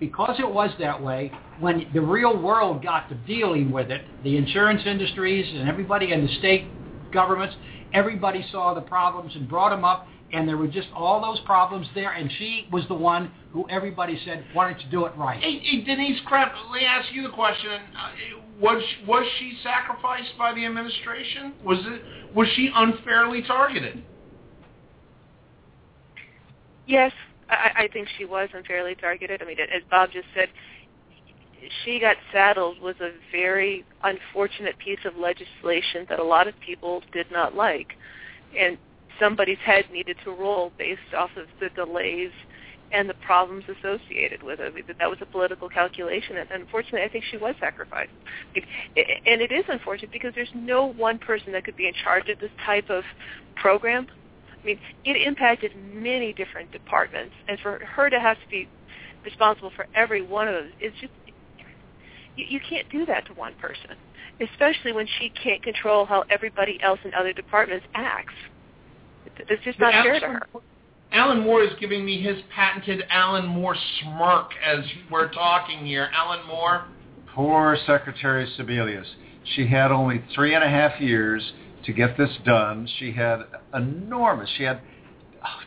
because 0.00 0.40
it 0.40 0.52
was 0.52 0.70
that 0.80 1.00
way, 1.00 1.30
when 1.60 1.86
the 1.94 2.00
real 2.00 2.36
world 2.36 2.82
got 2.82 3.08
to 3.08 3.14
dealing 3.14 3.70
with 3.70 3.88
it, 3.90 4.02
the 4.24 4.36
insurance 4.36 4.82
industries 4.84 5.46
and 5.54 5.68
everybody 5.68 6.12
in 6.12 6.26
the 6.26 6.34
state 6.38 6.66
governments, 7.12 7.54
everybody 7.94 8.44
saw 8.50 8.74
the 8.74 8.80
problems 8.80 9.34
and 9.34 9.48
brought 9.48 9.70
them 9.70 9.84
up, 9.84 10.06
and 10.32 10.48
there 10.48 10.56
were 10.56 10.68
just 10.68 10.88
all 10.94 11.20
those 11.20 11.40
problems 11.40 11.86
there, 11.94 12.12
and 12.12 12.30
she 12.38 12.66
was 12.72 12.84
the 12.88 12.94
one 12.94 13.30
who 13.52 13.68
everybody 13.68 14.18
said, 14.24 14.44
why 14.54 14.70
don't 14.70 14.82
you 14.82 14.90
do 14.90 15.04
it 15.04 15.12
right? 15.16 15.42
Hey, 15.42 15.58
hey 15.58 15.82
Denise 15.82 16.20
Krepp, 16.26 16.52
let 16.70 16.80
me 16.80 16.86
ask 16.86 17.12
you 17.12 17.22
the 17.22 17.30
question. 17.30 17.70
Uh, 17.70 18.10
was, 18.60 18.82
was 19.06 19.26
she 19.38 19.58
sacrificed 19.62 20.32
by 20.38 20.54
the 20.54 20.64
administration? 20.64 21.52
Was, 21.64 21.78
it, 21.82 22.34
was 22.34 22.48
she 22.54 22.70
unfairly 22.74 23.42
targeted? 23.42 24.02
Yes, 26.86 27.12
I, 27.48 27.84
I 27.84 27.88
think 27.92 28.08
she 28.16 28.24
was 28.24 28.48
unfairly 28.54 28.94
targeted. 28.94 29.42
I 29.42 29.44
mean, 29.44 29.58
as 29.60 29.82
Bob 29.90 30.10
just 30.12 30.26
said, 30.34 30.48
she 31.84 32.00
got 32.00 32.16
saddled 32.32 32.80
with 32.80 33.00
a 33.00 33.12
very 33.30 33.84
unfortunate 34.02 34.78
piece 34.78 34.98
of 35.04 35.16
legislation 35.16 36.06
that 36.08 36.18
a 36.18 36.24
lot 36.24 36.48
of 36.48 36.58
people 36.60 37.02
did 37.12 37.30
not 37.30 37.54
like, 37.54 37.94
and 38.58 38.78
somebody's 39.20 39.58
head 39.58 39.84
needed 39.92 40.16
to 40.24 40.30
roll 40.30 40.72
based 40.78 41.00
off 41.16 41.30
of 41.36 41.46
the 41.60 41.68
delays 41.70 42.30
and 42.92 43.08
the 43.08 43.14
problems 43.14 43.64
associated 43.68 44.42
with 44.42 44.60
it. 44.60 44.98
That 44.98 45.08
was 45.08 45.18
a 45.22 45.26
political 45.26 45.68
calculation, 45.68 46.36
and 46.36 46.50
unfortunately, 46.50 47.02
I 47.02 47.08
think 47.08 47.24
she 47.30 47.38
was 47.38 47.54
sacrificed. 47.58 48.10
And 48.54 49.40
it 49.40 49.50
is 49.50 49.64
unfortunate 49.68 50.12
because 50.12 50.34
there's 50.34 50.52
no 50.54 50.86
one 50.92 51.18
person 51.18 51.52
that 51.52 51.64
could 51.64 51.76
be 51.76 51.86
in 51.88 51.94
charge 52.04 52.28
of 52.28 52.38
this 52.38 52.50
type 52.66 52.90
of 52.90 53.04
program. 53.56 54.08
I 54.62 54.66
mean, 54.66 54.78
it 55.04 55.16
impacted 55.26 55.72
many 55.94 56.34
different 56.34 56.70
departments, 56.70 57.34
and 57.48 57.58
for 57.60 57.78
her 57.78 58.10
to 58.10 58.20
have 58.20 58.36
to 58.36 58.48
be 58.50 58.68
responsible 59.24 59.70
for 59.74 59.86
every 59.94 60.20
one 60.20 60.48
of 60.48 60.54
those, 60.54 60.72
it's 60.80 60.96
just 61.00 61.12
you, 62.36 62.46
you 62.48 62.60
can't 62.68 62.88
do 62.90 63.06
that 63.06 63.26
to 63.26 63.32
one 63.34 63.54
person, 63.60 63.90
especially 64.40 64.92
when 64.92 65.06
she 65.18 65.30
can't 65.30 65.62
control 65.62 66.04
how 66.04 66.24
everybody 66.30 66.78
else 66.82 67.00
in 67.04 67.12
other 67.14 67.32
departments 67.32 67.86
acts. 67.94 68.34
It's 69.36 69.64
just 69.64 69.78
not 69.78 69.92
fair 69.92 70.20
to 70.20 70.26
her. 70.26 70.42
Alan 71.12 71.40
Moore 71.40 71.62
is 71.62 71.72
giving 71.78 72.04
me 72.04 72.22
his 72.22 72.38
patented 72.54 73.04
Alan 73.10 73.46
Moore 73.46 73.76
smirk 74.00 74.50
as 74.64 74.78
we're 75.10 75.30
talking 75.30 75.84
here. 75.84 76.08
Alan 76.14 76.46
Moore. 76.46 76.86
Poor 77.34 77.76
Secretary 77.86 78.46
Sebelius. 78.58 79.06
She 79.54 79.66
had 79.66 79.90
only 79.90 80.22
three 80.34 80.54
and 80.54 80.64
a 80.64 80.68
half 80.68 81.00
years 81.00 81.52
to 81.84 81.92
get 81.92 82.16
this 82.16 82.30
done. 82.44 82.88
She 82.98 83.12
had 83.12 83.40
enormous. 83.74 84.48
She 84.56 84.64
had 84.64 84.80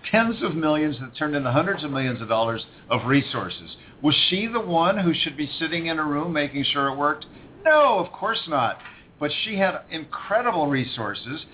tens 0.10 0.42
of 0.42 0.56
millions 0.56 0.98
that 1.00 1.16
turned 1.16 1.36
into 1.36 1.52
hundreds 1.52 1.84
of 1.84 1.92
millions 1.92 2.22
of 2.22 2.28
dollars 2.28 2.66
of 2.90 3.06
resources. 3.06 3.76
Was 4.02 4.16
she 4.30 4.48
the 4.48 4.60
one 4.60 4.98
who 4.98 5.14
should 5.14 5.38
be 5.38 5.50
sitting 5.60 5.88
in 5.88 6.00
a 6.00 6.04
room 6.04 6.34
making 6.34 6.64
sure 6.66 6.90
it 6.90 6.98
worked? 6.98 7.26
No, 7.64 8.00
of 8.00 8.12
course 8.12 8.42
not. 8.48 8.78
But 9.20 9.32
she 9.44 9.58
had 9.58 9.82
incredible 9.90 10.68
resources. 10.68 11.46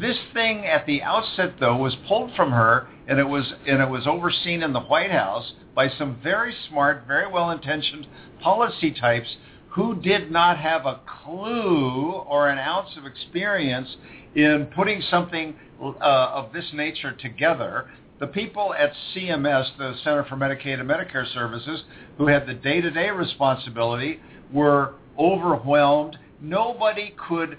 This 0.00 0.18
thing 0.32 0.64
at 0.66 0.86
the 0.86 1.02
outset, 1.02 1.54
though, 1.58 1.76
was 1.76 1.96
pulled 2.06 2.34
from 2.34 2.52
her, 2.52 2.88
and 3.06 3.18
it 3.18 3.24
was 3.24 3.52
and 3.66 3.80
it 3.80 3.88
was 3.88 4.06
overseen 4.06 4.62
in 4.62 4.72
the 4.72 4.80
White 4.80 5.10
House 5.10 5.52
by 5.74 5.88
some 5.88 6.20
very 6.22 6.54
smart, 6.68 7.04
very 7.06 7.30
well-intentioned 7.30 8.06
policy 8.40 8.92
types 8.92 9.36
who 9.70 9.94
did 10.00 10.30
not 10.30 10.58
have 10.58 10.86
a 10.86 11.00
clue 11.24 12.12
or 12.26 12.48
an 12.48 12.58
ounce 12.58 12.96
of 12.96 13.06
experience 13.06 13.96
in 14.34 14.68
putting 14.74 15.00
something 15.02 15.56
uh, 15.80 15.94
of 16.00 16.52
this 16.52 16.70
nature 16.72 17.12
together. 17.12 17.88
The 18.20 18.26
people 18.26 18.74
at 18.74 18.92
CMS, 19.14 19.76
the 19.78 19.94
Center 20.02 20.24
for 20.24 20.36
Medicaid 20.36 20.80
and 20.80 20.88
Medicare 20.88 21.32
Services, 21.32 21.82
who 22.16 22.26
had 22.26 22.46
the 22.46 22.54
day-to-day 22.54 23.10
responsibility, 23.10 24.18
were 24.52 24.94
overwhelmed. 25.18 26.18
Nobody 26.40 27.14
could 27.28 27.58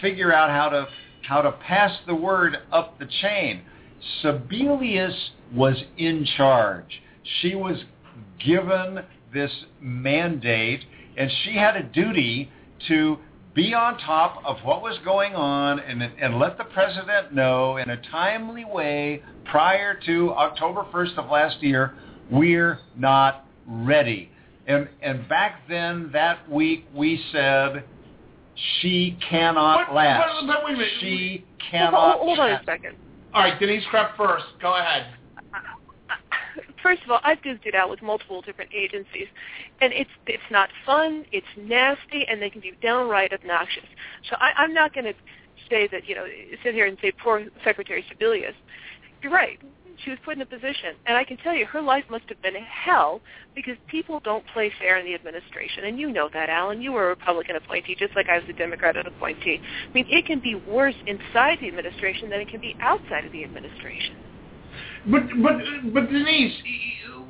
figure 0.00 0.32
out 0.32 0.50
how 0.50 0.68
to 0.68 0.88
how 1.22 1.40
to 1.40 1.52
pass 1.52 1.96
the 2.06 2.14
word 2.14 2.58
up 2.72 2.98
the 2.98 3.06
chain. 3.06 3.62
Sebelius 4.20 5.30
was 5.54 5.84
in 5.96 6.26
charge. 6.36 7.00
She 7.40 7.54
was 7.54 7.84
given 8.44 9.04
this 9.32 9.52
mandate, 9.80 10.84
and 11.16 11.30
she 11.44 11.52
had 11.52 11.76
a 11.76 11.84
duty 11.84 12.50
to 12.88 13.18
be 13.54 13.74
on 13.74 13.98
top 13.98 14.42
of 14.44 14.56
what 14.64 14.82
was 14.82 14.98
going 15.04 15.34
on 15.34 15.78
and, 15.80 16.02
and 16.02 16.38
let 16.38 16.56
the 16.56 16.64
president 16.64 17.34
know 17.34 17.76
in 17.76 17.90
a 17.90 18.00
timely 18.10 18.64
way 18.64 19.22
prior 19.44 19.98
to 20.06 20.32
October 20.32 20.84
1st 20.92 21.18
of 21.18 21.30
last 21.30 21.62
year, 21.62 21.94
we're 22.30 22.78
not 22.96 23.44
ready. 23.66 24.30
And, 24.66 24.88
and 25.02 25.28
back 25.28 25.62
then, 25.68 26.10
that 26.12 26.48
week, 26.50 26.86
we 26.94 27.22
said, 27.32 27.84
she 28.80 29.18
cannot 29.28 29.88
But- 29.88 29.94
last. 29.94 30.40
but- 30.40 30.46
but 30.46 30.64
wait 30.64 30.74
a 30.74 30.76
minute. 30.78 30.92
She 31.00 31.44
Hold, 31.60 31.70
cannot 31.70 32.18
hold 32.18 32.38
on 32.38 32.50
a 32.52 32.62
second. 32.64 32.96
All 33.34 33.42
right, 33.42 33.58
Denise 33.58 33.84
Krepp 33.92 34.16
first. 34.16 34.44
Go 34.60 34.74
ahead. 34.76 35.06
First 36.82 37.02
of 37.04 37.10
all, 37.10 37.20
I've 37.22 37.42
goofed 37.42 37.66
it 37.66 37.74
out 37.74 37.88
with 37.88 38.02
multiple 38.02 38.42
different 38.42 38.70
agencies, 38.74 39.28
and 39.80 39.92
it's 39.92 40.10
it's 40.26 40.42
not 40.50 40.68
fun, 40.84 41.24
it's 41.30 41.46
nasty, 41.56 42.26
and 42.28 42.42
they 42.42 42.50
can 42.50 42.60
be 42.60 42.72
downright 42.82 43.32
obnoxious. 43.32 43.84
So 44.28 44.36
I, 44.40 44.52
I'm 44.56 44.74
not 44.74 44.92
going 44.92 45.04
to 45.04 45.14
say 45.70 45.88
that 45.92 46.08
you 46.08 46.14
know 46.14 46.26
sit 46.62 46.74
here 46.74 46.86
and 46.86 46.98
say 47.00 47.12
poor 47.12 47.44
Secretary 47.64 48.04
Sebelius. 48.10 48.54
You're 49.22 49.32
right. 49.32 49.60
She 50.04 50.10
was 50.10 50.18
put 50.24 50.34
in 50.34 50.42
a 50.42 50.46
position, 50.46 50.96
and 51.06 51.16
I 51.16 51.22
can 51.22 51.36
tell 51.36 51.54
you, 51.54 51.64
her 51.66 51.80
life 51.80 52.04
must 52.10 52.24
have 52.28 52.42
been 52.42 52.54
hell 52.54 53.20
because 53.54 53.76
people 53.86 54.18
don't 54.18 54.44
play 54.52 54.72
fair 54.80 54.98
in 54.98 55.06
the 55.06 55.14
administration, 55.14 55.84
and 55.84 56.00
you 56.00 56.10
know 56.10 56.28
that, 56.32 56.48
Alan. 56.48 56.82
You 56.82 56.90
were 56.90 57.04
a 57.04 57.08
Republican 57.08 57.54
appointee, 57.54 57.94
just 57.94 58.16
like 58.16 58.28
I 58.28 58.38
was 58.38 58.48
a 58.48 58.52
Democrat 58.54 58.96
appointee. 58.96 59.60
I 59.62 59.92
mean, 59.92 60.06
it 60.08 60.26
can 60.26 60.40
be 60.40 60.56
worse 60.56 60.96
inside 61.06 61.58
the 61.60 61.68
administration 61.68 62.30
than 62.30 62.40
it 62.40 62.48
can 62.48 62.60
be 62.60 62.74
outside 62.80 63.24
of 63.24 63.30
the 63.30 63.44
administration. 63.44 64.16
But 65.06 65.22
but 65.42 65.54
but 65.92 66.10
Denise, 66.10 66.54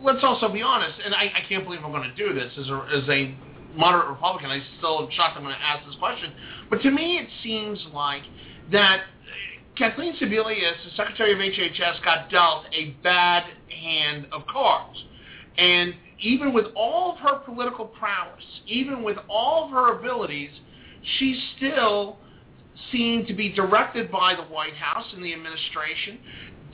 let's 0.02 0.22
also 0.22 0.48
be 0.48 0.62
honest, 0.62 0.98
and 1.04 1.14
I, 1.14 1.32
I 1.34 1.48
can't 1.48 1.64
believe 1.64 1.80
I'm 1.84 1.92
going 1.92 2.08
to 2.08 2.14
do 2.14 2.34
this 2.34 2.52
as 2.58 2.68
a 2.68 2.88
as 2.94 3.08
a 3.08 3.34
moderate 3.74 4.08
Republican. 4.08 4.50
I 4.50 4.60
still 4.78 5.02
am 5.02 5.10
shocked 5.10 5.36
I'm 5.36 5.42
going 5.42 5.54
to 5.54 5.62
ask 5.62 5.86
this 5.86 5.96
question. 5.96 6.32
But 6.68 6.82
to 6.82 6.90
me, 6.90 7.18
it 7.18 7.28
seems 7.42 7.78
like 7.94 8.22
that 8.70 9.04
Kathleen 9.76 10.14
Sebelius, 10.20 10.84
the 10.84 10.90
Secretary 10.96 11.32
of 11.32 11.38
HHS, 11.38 12.04
got 12.04 12.30
dealt 12.30 12.66
a 12.74 12.90
bad 13.02 13.44
hand 13.70 14.26
of 14.32 14.46
cards, 14.46 15.02
and 15.56 15.94
even 16.20 16.52
with 16.52 16.66
all 16.76 17.12
of 17.12 17.18
her 17.18 17.38
political 17.38 17.86
prowess, 17.86 18.44
even 18.66 19.02
with 19.02 19.16
all 19.28 19.64
of 19.64 19.70
her 19.70 19.98
abilities, 19.98 20.50
she 21.18 21.42
still 21.56 22.18
seemed 22.90 23.26
to 23.26 23.34
be 23.34 23.48
directed 23.48 24.10
by 24.10 24.34
the 24.34 24.42
White 24.42 24.74
House 24.74 25.06
and 25.14 25.24
the 25.24 25.32
administration 25.32 26.18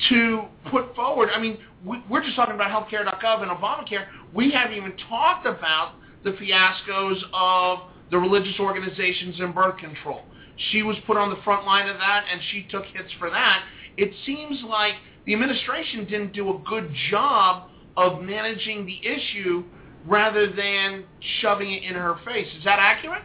to 0.09 0.43
put 0.71 0.95
forward. 0.95 1.31
I 1.35 1.41
mean, 1.41 1.59
we, 1.85 2.03
we're 2.09 2.23
just 2.23 2.37
talking 2.37 2.55
about 2.55 2.71
healthcare.gov 2.71 3.43
and 3.43 3.51
Obamacare. 3.51 4.07
We 4.35 4.51
haven't 4.51 4.77
even 4.77 4.95
talked 5.09 5.47
about 5.47 5.95
the 6.25 6.31
fiascos 6.33 7.21
of 7.33 7.91
the 8.11 8.19
religious 8.19 8.59
organizations 8.59 9.37
and 9.41 9.55
birth 9.55 9.79
control. 9.79 10.23
She 10.71 10.83
was 10.83 10.97
put 11.07 11.17
on 11.17 11.31
the 11.31 11.41
front 11.43 11.67
line 11.67 11.89
of 11.89 11.99
that, 11.99 12.25
and 12.31 12.41
she 12.51 12.67
took 12.71 12.85
hits 12.87 13.13
for 13.19 13.31
that. 13.31 13.65
It 13.97 14.13
seems 14.27 14.63
like 14.69 14.95
the 15.27 15.35
administration 15.35 16.05
didn't 16.07 16.33
do 16.33 16.51
a 16.51 16.59
good 16.69 16.93
job 17.11 17.71
of 17.97 18.23
managing 18.23 18.87
the 18.87 19.01
issue 19.07 19.65
rather 20.07 20.51
than 20.51 21.05
shoving 21.41 21.73
it 21.73 21.83
in 21.83 21.95
her 21.95 22.17
face. 22.25 22.47
Is 22.57 22.65
that 22.65 22.79
accurate? 22.79 23.23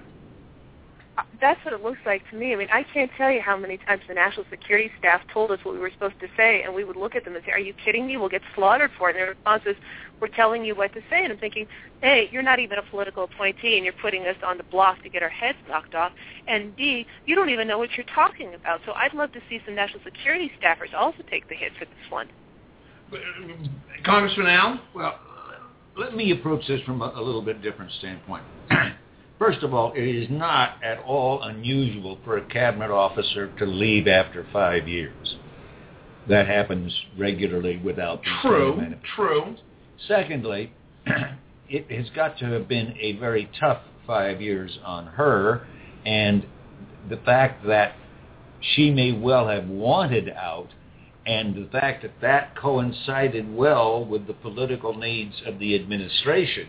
That's 1.39 1.63
what 1.63 1.73
it 1.73 1.83
looks 1.83 1.99
like 2.05 2.27
to 2.31 2.35
me. 2.35 2.53
I 2.53 2.55
mean, 2.55 2.69
I 2.71 2.83
can't 2.91 3.11
tell 3.17 3.29
you 3.29 3.39
how 3.39 3.55
many 3.55 3.77
times 3.77 4.01
the 4.07 4.15
national 4.15 4.45
security 4.49 4.89
staff 4.97 5.21
told 5.31 5.51
us 5.51 5.59
what 5.63 5.75
we 5.75 5.79
were 5.79 5.91
supposed 5.91 6.19
to 6.21 6.27
say, 6.35 6.63
and 6.63 6.73
we 6.73 6.83
would 6.83 6.95
look 6.95 7.15
at 7.15 7.23
them 7.23 7.35
and 7.35 7.43
say, 7.45 7.51
"Are 7.51 7.59
you 7.59 7.73
kidding 7.85 8.07
me? 8.07 8.17
We'll 8.17 8.29
get 8.29 8.41
slaughtered 8.55 8.89
for 8.97 9.09
it." 9.09 9.15
And 9.15 9.21
their 9.21 9.29
response 9.29 9.63
is, 9.67 9.75
"We're 10.19 10.29
telling 10.29 10.65
you 10.65 10.73
what 10.73 10.91
to 10.93 11.01
say." 11.11 11.23
And 11.23 11.31
I'm 11.31 11.37
thinking, 11.37 11.67
"A, 12.01 12.29
you're 12.31 12.41
not 12.41 12.59
even 12.59 12.79
a 12.79 12.81
political 12.83 13.25
appointee, 13.25 13.75
and 13.75 13.85
you're 13.85 13.93
putting 14.01 14.25
us 14.25 14.37
on 14.43 14.57
the 14.57 14.63
block 14.63 15.03
to 15.03 15.09
get 15.09 15.21
our 15.21 15.29
heads 15.29 15.57
knocked 15.67 15.93
off. 15.93 16.13
And 16.47 16.75
B, 16.75 17.05
you 17.25 17.35
don't 17.35 17.49
even 17.49 17.67
know 17.67 17.77
what 17.77 17.95
you're 17.95 18.07
talking 18.07 18.55
about." 18.55 18.81
So 18.85 18.93
I'd 18.93 19.13
love 19.13 19.31
to 19.33 19.41
see 19.49 19.61
some 19.65 19.75
national 19.75 20.01
security 20.03 20.51
staffers 20.59 20.93
also 20.95 21.21
take 21.29 21.47
the 21.47 21.55
hit 21.55 21.73
for 21.77 21.85
this 21.85 22.09
one. 22.09 22.27
Congressman 24.03 24.47
Al? 24.47 24.81
Well, 24.95 25.19
let 25.95 26.15
me 26.15 26.31
approach 26.31 26.65
this 26.67 26.81
from 26.81 27.03
a, 27.03 27.13
a 27.15 27.21
little 27.21 27.41
bit 27.41 27.61
different 27.61 27.91
standpoint. 27.91 28.43
First 29.39 29.63
of 29.63 29.73
all, 29.73 29.93
it 29.93 30.03
is 30.03 30.29
not 30.29 30.83
at 30.83 30.99
all 30.99 31.41
unusual 31.41 32.19
for 32.23 32.37
a 32.37 32.45
cabinet 32.45 32.91
officer 32.91 33.51
to 33.57 33.65
leave 33.65 34.07
after 34.07 34.45
five 34.53 34.87
years. 34.87 35.35
That 36.29 36.47
happens 36.47 36.93
regularly 37.17 37.77
without 37.83 38.21
True, 38.41 38.95
true. 39.15 39.55
Secondly, 40.07 40.71
it 41.69 41.91
has 41.91 42.09
got 42.15 42.37
to 42.39 42.45
have 42.45 42.67
been 42.67 42.95
a 42.99 43.13
very 43.13 43.49
tough 43.59 43.81
five 44.07 44.41
years 44.41 44.79
on 44.85 45.07
her, 45.07 45.67
and 46.05 46.45
the 47.09 47.17
fact 47.17 47.65
that 47.65 47.95
she 48.61 48.91
may 48.91 49.11
well 49.11 49.47
have 49.47 49.67
wanted 49.67 50.29
out, 50.29 50.69
and 51.25 51.55
the 51.55 51.69
fact 51.69 52.03
that 52.03 52.21
that 52.21 52.55
coincided 52.55 53.53
well 53.53 54.05
with 54.05 54.27
the 54.27 54.33
political 54.33 54.93
needs 54.95 55.41
of 55.45 55.59
the 55.59 55.75
administration, 55.75 56.67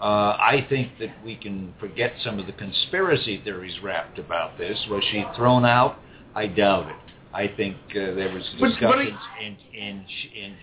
uh, 0.00 0.04
I 0.04 0.66
think 0.68 0.92
that 0.98 1.10
we 1.24 1.36
can 1.36 1.72
forget 1.80 2.12
some 2.22 2.38
of 2.38 2.46
the 2.46 2.52
conspiracy 2.52 3.40
theories 3.42 3.74
wrapped 3.82 4.18
about 4.18 4.58
this. 4.58 4.78
Was 4.90 5.04
she 5.10 5.24
thrown 5.36 5.64
out? 5.64 5.98
I 6.34 6.46
doubt 6.48 6.88
it. 6.90 6.96
I 7.32 7.48
think 7.48 7.76
uh, 7.90 8.14
there 8.14 8.32
was 8.32 8.42
But- 8.60 8.70
but 8.80 8.96
discussions, 8.96 9.18
and 9.42 9.56
and 9.80 10.04
and 10.42 10.54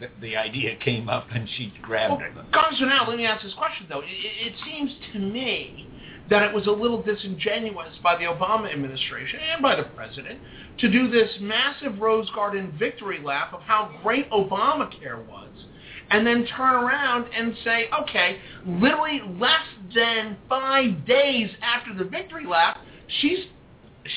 the, 0.00 0.08
the 0.20 0.36
idea 0.36 0.76
came 0.76 1.08
up, 1.08 1.26
and 1.32 1.48
she 1.56 1.72
grabbed 1.82 2.20
Well, 2.20 2.44
it. 2.44 2.52
Congressman 2.52 2.90
Al, 2.90 3.08
let 3.08 3.16
me 3.16 3.26
ask 3.26 3.42
this 3.44 3.54
question 3.54 3.86
though. 3.88 4.00
It 4.00 4.06
it 4.08 4.54
seems 4.66 4.90
to 5.12 5.18
me 5.18 5.86
that 6.30 6.42
it 6.42 6.54
was 6.54 6.66
a 6.66 6.70
little 6.70 7.02
disingenuous 7.02 7.94
by 8.02 8.16
the 8.16 8.24
Obama 8.24 8.72
administration 8.72 9.40
and 9.52 9.62
by 9.62 9.76
the 9.76 9.82
president 9.94 10.38
to 10.78 10.90
do 10.90 11.10
this 11.10 11.30
massive 11.40 11.98
Rose 12.00 12.30
Garden 12.34 12.72
victory 12.78 13.20
lap 13.22 13.52
of 13.52 13.60
how 13.62 13.98
great 14.02 14.30
Obamacare 14.30 15.26
was 15.28 15.48
and 16.12 16.26
then 16.26 16.46
turn 16.56 16.74
around 16.74 17.26
and 17.34 17.54
say, 17.64 17.86
okay, 18.02 18.38
literally 18.66 19.20
less 19.38 19.66
than 19.94 20.36
five 20.48 21.06
days 21.06 21.50
after 21.62 21.94
the 21.94 22.04
victory 22.08 22.46
lap, 22.46 22.78
she's 23.20 23.46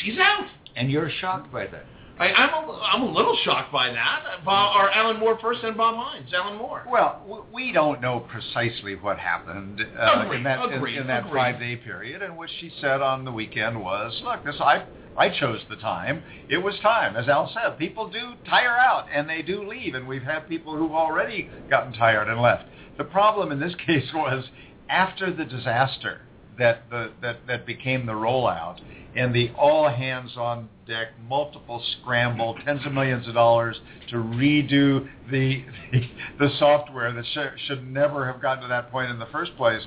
she's 0.04 0.18
out. 0.20 0.48
And 0.76 0.92
you're 0.92 1.10
shocked 1.22 1.52
by 1.52 1.68
that. 1.68 1.86
I, 2.18 2.28
I'm 2.32 2.70
a, 2.70 2.72
I'm 2.72 3.02
a 3.02 3.12
little 3.12 3.38
shocked 3.44 3.74
by 3.74 3.90
that. 3.90 4.46
Bob, 4.46 4.78
or 4.78 4.90
Alan 4.90 5.20
Moore 5.20 5.38
first, 5.42 5.64
and 5.64 5.76
Bob 5.76 5.96
Hines. 5.96 6.32
Alan 6.34 6.58
Moore. 6.58 6.84
Well, 6.90 7.46
we 7.54 7.74
don't 7.74 8.02
know 8.02 8.22
precisely 8.22 8.96
what 8.96 9.20
happened 9.20 9.82
uh, 9.82 10.22
Agreed, 10.24 10.38
in 10.38 10.44
that 10.44 10.74
agreed, 10.74 10.96
in, 10.96 11.02
in 11.02 11.08
that 11.08 11.30
five-day 11.30 11.78
period, 11.78 12.22
and 12.22 12.38
what 12.38 12.50
she 12.60 12.72
said 12.80 13.02
on 13.02 13.26
the 13.26 13.32
weekend 13.32 13.82
was, 13.82 14.22
"Look, 14.24 14.46
this 14.46 14.56
I 14.62 14.86
I 15.18 15.30
chose 15.30 15.60
the 15.70 15.76
time. 15.76 16.24
It 16.50 16.58
was 16.58 16.76
time, 16.82 17.18
as 17.18 17.28
Al 17.28 17.52
said. 17.54 17.78
People 17.78 18.10
do 18.10 18.34
tire 18.48 18.78
out, 18.78 19.08
and 19.14 19.30
they 19.30 19.42
do 19.42 19.68
leave, 19.68 19.96
and 19.96 20.08
we've 20.08 20.24
had 20.24 20.48
people 20.48 20.76
who've 20.78 20.92
already 20.92 21.50
gotten 21.70 21.94
tired 21.94 22.30
and 22.30 22.42
left. 22.42 22.66
The 22.98 23.04
problem 23.04 23.52
in 23.52 23.60
this 23.60 23.76
case 23.86 24.08
was 24.14 24.46
after 24.90 25.34
the 25.34 25.46
disaster 25.46 26.22
that 26.58 26.90
the 26.90 27.12
that 27.22 27.48
that 27.48 27.66
became 27.66 28.06
the 28.06 28.14
rollout 28.14 28.80
and 29.16 29.34
the 29.34 29.50
all 29.58 29.90
hands 29.90 30.32
on 30.38 30.70
deck, 30.88 31.08
multiple 31.28 31.82
scramble, 32.00 32.56
tens 32.66 32.86
of 32.86 32.92
millions 32.92 33.28
of 33.28 33.34
dollars 33.34 33.80
to 34.10 34.18
redo 34.18 35.08
the 35.32 35.64
the, 35.92 36.02
the 36.40 36.50
software 36.60 37.12
that 37.14 37.26
sh- 37.26 37.60
should 37.68 37.90
never 37.90 38.32
have 38.32 38.42
gotten 38.42 38.64
to 38.64 38.68
that 38.68 38.92
point 38.92 39.10
in 39.10 39.20
the 39.20 39.28
first 39.28 39.56
place. 39.56 39.82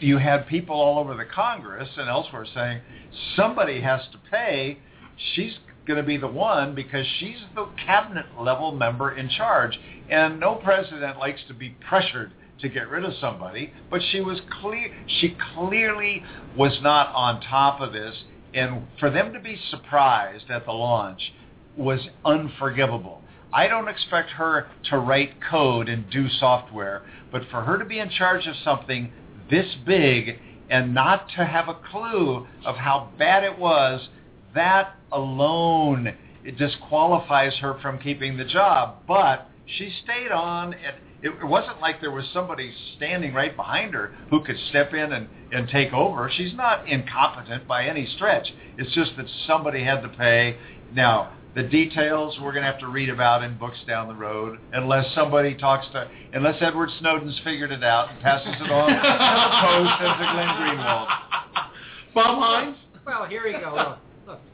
You 0.00 0.18
had 0.18 0.48
people 0.48 0.74
all 0.74 0.98
over 0.98 1.14
the 1.14 1.24
Congress 1.24 1.88
and 1.96 2.08
elsewhere 2.08 2.46
saying 2.52 2.80
somebody 3.36 3.80
has 3.80 4.00
to 4.12 4.18
pay. 4.30 4.78
She's 5.34 5.52
going 5.86 5.98
to 5.98 6.02
be 6.02 6.16
the 6.16 6.28
one 6.28 6.74
because 6.74 7.06
she's 7.18 7.38
the 7.54 7.68
cabinet 7.84 8.26
level 8.40 8.72
member 8.72 9.12
in 9.12 9.28
charge, 9.28 9.78
and 10.10 10.40
no 10.40 10.56
president 10.56 11.18
likes 11.18 11.40
to 11.48 11.54
be 11.54 11.76
pressured 11.88 12.32
to 12.62 12.68
get 12.68 12.88
rid 12.88 13.04
of 13.04 13.12
somebody, 13.20 13.72
but 13.90 14.00
she 14.10 14.20
was 14.20 14.40
clear 14.60 14.88
she 15.06 15.36
clearly 15.54 16.22
was 16.56 16.78
not 16.82 17.14
on 17.14 17.40
top 17.40 17.80
of 17.80 17.92
this 17.92 18.24
and 18.54 18.86
for 18.98 19.10
them 19.10 19.32
to 19.32 19.40
be 19.40 19.58
surprised 19.70 20.50
at 20.50 20.66
the 20.66 20.72
launch 20.72 21.32
was 21.76 22.00
unforgivable. 22.24 23.22
I 23.52 23.66
don't 23.68 23.88
expect 23.88 24.30
her 24.30 24.68
to 24.90 24.98
write 24.98 25.34
code 25.50 25.88
and 25.88 26.08
do 26.10 26.28
software, 26.28 27.02
but 27.30 27.42
for 27.50 27.62
her 27.62 27.78
to 27.78 27.84
be 27.84 27.98
in 27.98 28.10
charge 28.10 28.46
of 28.46 28.54
something 28.64 29.12
this 29.50 29.74
big 29.86 30.38
and 30.70 30.94
not 30.94 31.28
to 31.36 31.44
have 31.44 31.68
a 31.68 31.74
clue 31.74 32.46
of 32.64 32.76
how 32.76 33.10
bad 33.18 33.44
it 33.44 33.58
was, 33.58 34.08
that 34.54 34.94
alone 35.10 36.14
it 36.44 36.56
disqualifies 36.58 37.54
her 37.58 37.78
from 37.80 37.98
keeping 37.98 38.36
the 38.36 38.44
job. 38.44 38.96
But 39.06 39.48
she 39.66 39.92
stayed 40.02 40.32
on. 40.32 40.74
And 40.74 40.96
it 41.22 41.46
wasn't 41.46 41.80
like 41.80 42.00
there 42.00 42.10
was 42.10 42.24
somebody 42.32 42.72
standing 42.96 43.32
right 43.32 43.54
behind 43.56 43.94
her 43.94 44.12
who 44.30 44.42
could 44.42 44.56
step 44.70 44.92
in 44.92 45.12
and, 45.12 45.28
and 45.52 45.68
take 45.68 45.92
over. 45.92 46.30
She's 46.36 46.52
not 46.54 46.88
incompetent 46.88 47.68
by 47.68 47.84
any 47.84 48.06
stretch. 48.16 48.52
It's 48.76 48.92
just 48.92 49.12
that 49.16 49.26
somebody 49.46 49.84
had 49.84 50.00
to 50.02 50.08
pay. 50.08 50.56
Now, 50.92 51.32
the 51.54 51.62
details 51.62 52.38
we're 52.40 52.52
going 52.52 52.64
to 52.64 52.70
have 52.70 52.80
to 52.80 52.88
read 52.88 53.08
about 53.08 53.44
in 53.44 53.56
books 53.58 53.78
down 53.86 54.08
the 54.08 54.14
road, 54.14 54.58
unless 54.72 55.14
somebody 55.14 55.54
talks 55.54 55.86
to, 55.92 56.08
unless 56.32 56.56
Edward 56.60 56.90
Snowden's 56.98 57.38
figured 57.44 57.70
it 57.70 57.84
out 57.84 58.10
and 58.10 58.20
passes 58.20 58.54
it 58.60 58.70
on 58.70 58.88
to 58.88 58.94
the 58.94 59.00
Post 59.66 60.00
and 60.00 60.18
to 60.18 60.32
Glenn 60.32 60.48
Greenwald. 60.48 61.08
Bob 62.14 62.38
Hines. 62.38 62.76
Well, 63.06 63.26
here 63.26 63.46
you 63.46 63.60
go. 63.60 63.96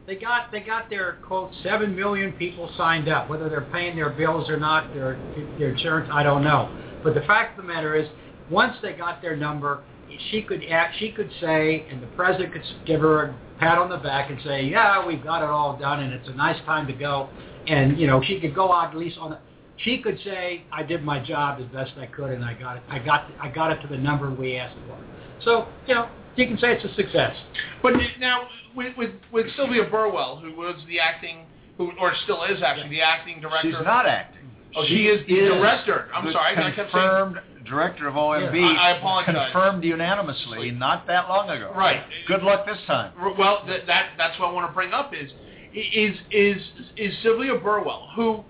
They 0.09 0.17
got 0.17 0.51
they 0.51 0.61
got 0.61 0.89
their 0.89 1.19
quote 1.27 1.51
seven 1.63 1.95
million 1.95 2.33
people 2.33 2.71
signed 2.79 3.11
up. 3.11 3.29
Whether 3.29 3.51
they're 3.51 3.69
paying 3.71 3.95
their 3.95 4.09
bills 4.09 4.49
or 4.49 4.57
not, 4.57 4.91
their 4.95 5.21
their 5.59 5.69
insurance, 5.69 6.09
I 6.11 6.23
don't 6.23 6.43
know. 6.43 6.71
But 7.05 7.13
the 7.13 7.21
fact 7.21 7.59
of 7.59 7.67
the 7.67 7.71
matter 7.71 7.95
is, 7.95 8.09
once 8.49 8.75
they 8.81 8.95
got 8.95 9.21
their 9.21 9.37
number, 9.37 9.83
she 10.31 10.41
could 10.41 10.65
act, 10.71 10.97
she 10.99 11.13
could 11.13 11.31
say, 11.43 11.85
and 11.91 12.03
the 12.03 12.07
president 12.17 12.55
could 12.55 12.63
give 12.87 13.03
her 13.03 13.23
a 13.23 13.37
pat 13.61 13.77
on 13.77 13.91
the 13.91 13.99
back 13.99 14.31
and 14.31 14.41
say, 14.43 14.65
"Yeah, 14.65 15.07
we've 15.07 15.23
got 15.23 15.43
it 15.43 15.51
all 15.51 15.77
done, 15.77 16.01
and 16.01 16.15
it's 16.15 16.29
a 16.29 16.35
nice 16.35 16.59
time 16.65 16.87
to 16.87 16.95
go." 16.95 17.29
And 17.67 17.99
you 17.99 18.07
know, 18.07 18.23
she 18.23 18.41
could 18.41 18.55
go 18.55 18.73
out 18.73 18.93
at 18.93 18.97
least 18.97 19.19
on. 19.19 19.37
She 19.77 19.99
could 19.99 20.19
say, 20.25 20.63
"I 20.73 20.85
did 20.85 21.05
my 21.05 21.19
job 21.19 21.61
as 21.61 21.67
best 21.67 21.93
I 22.01 22.07
could, 22.07 22.31
and 22.31 22.43
I 22.43 22.55
got 22.55 22.79
it. 22.79 22.83
I 22.89 22.99
got 22.99 23.31
I 23.39 23.49
got 23.51 23.73
it 23.73 23.83
to 23.83 23.87
the 23.89 23.99
number 23.99 24.31
we 24.31 24.57
asked 24.57 24.77
for." 24.89 24.97
So 25.45 25.69
you 25.87 25.95
know, 25.95 26.09
you 26.39 26.47
can 26.47 26.59
say 26.59 26.73
it's 26.73 26.85
a 26.85 26.95
success. 26.95 27.37
But 27.83 27.95
now 28.19 28.49
with 28.75 28.97
with, 28.97 29.11
with 29.33 29.47
Sylvia 29.57 29.85
Burwell, 29.91 30.37
who 30.37 30.55
was 30.55 30.77
the 30.87 31.01
acting, 31.01 31.47
who 31.77 31.91
or 32.01 32.15
still 32.25 32.45
is 32.45 32.63
actually 32.63 32.91
the 32.91 33.03
acting 33.03 33.41
director. 33.41 33.71
She's 33.71 33.85
not 33.85 34.07
acting. 34.07 34.51
Oh, 34.77 34.85
she, 34.87 35.07
is 35.07 35.27
the 35.27 35.35
director. 35.35 36.09
I'm 36.15 36.27
the 36.27 36.33
sorry, 36.33 36.57
I 36.57 36.71
kept 36.71 36.77
saying. 36.77 36.91
confirmed 36.93 37.39
director 37.67 38.07
of 38.09 38.15
OMB. 38.15 38.55
Yeah, 38.55 38.79
I- 38.79 38.91
I 38.93 38.99
apologize. 38.99 39.51
Confirmed 39.53 39.85
unanimously 39.85 40.71
not 40.71 41.07
that 41.07 41.29
long 41.29 41.51
ago. 41.51 41.73
Right. 41.77 42.03
Good 42.27 42.43
luck 42.43 42.67
this 42.67 42.79
time. 42.87 43.13
Well, 43.39 43.65
that, 43.67 43.87
that 43.87 44.11
that's 44.17 44.39
what 44.39 44.49
I 44.49 44.53
want 44.53 44.71
to 44.71 44.75
bring 44.75 44.93
up 44.93 45.13
is 45.15 45.31
is 45.75 46.17
is 46.31 46.63
is 46.97 47.15
Sylvia 47.23 47.59
Burwell, 47.59 48.09
who 48.15 48.45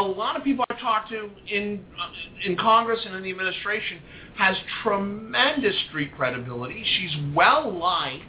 a 0.00 0.02
lot 0.02 0.36
of 0.36 0.44
people 0.44 0.64
I've 0.70 0.80
talked 0.80 1.10
to 1.10 1.30
in 1.48 1.84
uh, 2.00 2.46
in 2.46 2.56
Congress 2.56 3.00
and 3.04 3.14
in 3.16 3.22
the 3.22 3.30
administration 3.30 4.00
has 4.36 4.56
tremendous 4.82 5.74
street 5.88 6.14
credibility. 6.16 6.84
She's 6.98 7.34
well 7.34 7.70
liked, 7.76 8.24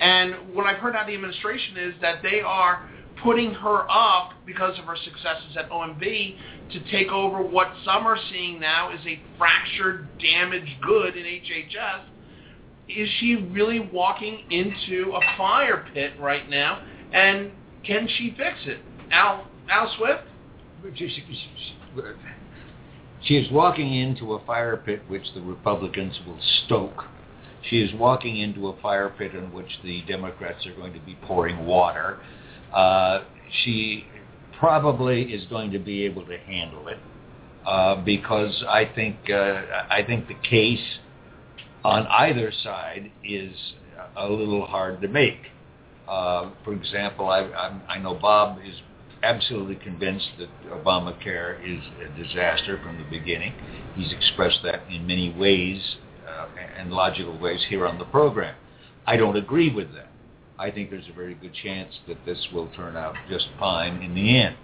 and 0.00 0.54
what 0.54 0.66
I've 0.66 0.78
heard 0.78 0.96
out 0.96 1.02
of 1.02 1.08
the 1.08 1.14
administration 1.14 1.76
is 1.76 1.94
that 2.00 2.22
they 2.22 2.40
are 2.40 2.88
putting 3.22 3.52
her 3.54 3.88
up 3.90 4.32
because 4.46 4.78
of 4.78 4.86
her 4.86 4.96
successes 4.96 5.56
at 5.56 5.70
OMB 5.70 6.36
to 6.72 6.90
take 6.90 7.08
over 7.08 7.42
what 7.42 7.68
some 7.84 8.06
are 8.06 8.18
seeing 8.30 8.58
now 8.58 8.92
is 8.92 9.00
a 9.06 9.20
fractured, 9.38 10.08
damaged 10.18 10.72
good 10.82 11.16
in 11.16 11.24
HHS 11.24 12.02
is 12.88 13.08
she 13.18 13.36
really 13.36 13.80
walking 13.80 14.44
into 14.50 15.12
a 15.14 15.36
fire 15.36 15.86
pit 15.92 16.12
right 16.18 16.48
now? 16.48 16.84
And 17.12 17.52
can 17.84 18.08
she 18.18 18.34
fix 18.36 18.58
it? 18.66 18.80
Al 19.10 19.46
Al 19.70 19.92
Swift? 19.96 20.24
She 23.22 23.36
is 23.36 23.50
walking 23.52 23.94
into 23.94 24.34
a 24.34 24.44
fire 24.44 24.76
pit 24.76 25.02
which 25.08 25.32
the 25.34 25.40
Republicans 25.40 26.18
will 26.26 26.40
stoke. 26.64 27.04
She 27.68 27.80
is 27.80 27.94
walking 27.94 28.38
into 28.38 28.68
a 28.68 28.80
fire 28.80 29.08
pit 29.16 29.34
in 29.34 29.52
which 29.52 29.78
the 29.84 30.02
Democrats 30.02 30.66
are 30.66 30.74
going 30.74 30.92
to 30.92 31.00
be 31.00 31.16
pouring 31.22 31.64
water. 31.64 32.18
Uh, 32.74 33.20
she 33.62 34.06
probably 34.58 35.22
is 35.22 35.46
going 35.46 35.70
to 35.70 35.78
be 35.78 36.04
able 36.04 36.26
to 36.26 36.36
handle 36.38 36.88
it 36.88 36.98
uh, 37.66 37.96
because 38.02 38.64
I 38.68 38.84
think 38.92 39.16
uh, 39.30 39.62
I 39.90 40.02
think 40.06 40.26
the 40.26 40.36
case 40.48 40.98
on 41.84 42.06
either 42.08 42.52
side 42.62 43.12
is 43.24 43.54
a 44.16 44.28
little 44.28 44.66
hard 44.66 45.00
to 45.02 45.08
make. 45.08 45.38
Uh, 46.08 46.50
for 46.64 46.72
example, 46.74 47.28
I, 47.28 47.40
I, 47.40 47.94
I 47.94 47.98
know 47.98 48.14
Bob 48.14 48.58
is 48.66 48.74
absolutely 49.22 49.76
convinced 49.76 50.30
that 50.38 50.48
Obamacare 50.70 51.58
is 51.64 51.82
a 52.00 52.22
disaster 52.22 52.80
from 52.82 52.98
the 52.98 53.18
beginning. 53.18 53.54
He's 53.94 54.12
expressed 54.12 54.60
that 54.64 54.82
in 54.90 55.06
many 55.06 55.32
ways 55.32 55.96
uh, 56.28 56.46
and 56.78 56.92
logical 56.92 57.38
ways 57.38 57.60
here 57.68 57.86
on 57.86 57.98
the 57.98 58.04
program. 58.06 58.54
I 59.06 59.16
don't 59.16 59.36
agree 59.36 59.72
with 59.72 59.92
that. 59.94 60.08
I 60.58 60.70
think 60.70 60.90
there's 60.90 61.08
a 61.08 61.14
very 61.14 61.34
good 61.34 61.54
chance 61.54 61.92
that 62.06 62.24
this 62.24 62.38
will 62.52 62.68
turn 62.68 62.96
out 62.96 63.14
just 63.28 63.48
fine 63.58 64.02
in 64.02 64.14
the 64.14 64.40
end. 64.40 64.56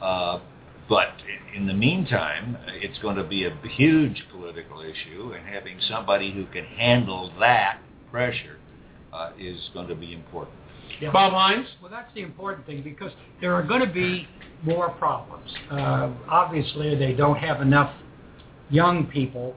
Uh, 0.00 0.40
but 0.88 1.14
in 1.54 1.66
the 1.66 1.74
meantime, 1.74 2.56
it's 2.66 2.98
going 2.98 3.16
to 3.16 3.24
be 3.24 3.44
a 3.44 3.56
huge 3.68 4.22
political 4.30 4.80
issue, 4.80 5.32
and 5.32 5.46
having 5.46 5.78
somebody 5.88 6.32
who 6.32 6.46
can 6.46 6.64
handle 6.64 7.32
that 7.40 7.80
pressure 8.10 8.58
uh, 9.12 9.30
is 9.38 9.70
going 9.72 9.88
to 9.88 9.94
be 9.94 10.12
important. 10.12 10.56
Yeah. 11.00 11.12
Bob 11.12 11.32
Hines? 11.32 11.66
Well, 11.80 11.90
that's 11.90 12.12
the 12.14 12.22
important 12.22 12.66
thing 12.66 12.82
because 12.82 13.12
there 13.40 13.54
are 13.54 13.62
going 13.62 13.80
to 13.80 13.92
be 13.92 14.26
more 14.62 14.90
problems. 14.90 15.50
Uh, 15.70 16.10
obviously, 16.28 16.94
they 16.94 17.12
don't 17.12 17.36
have 17.36 17.60
enough 17.60 17.92
young 18.70 19.06
people 19.06 19.54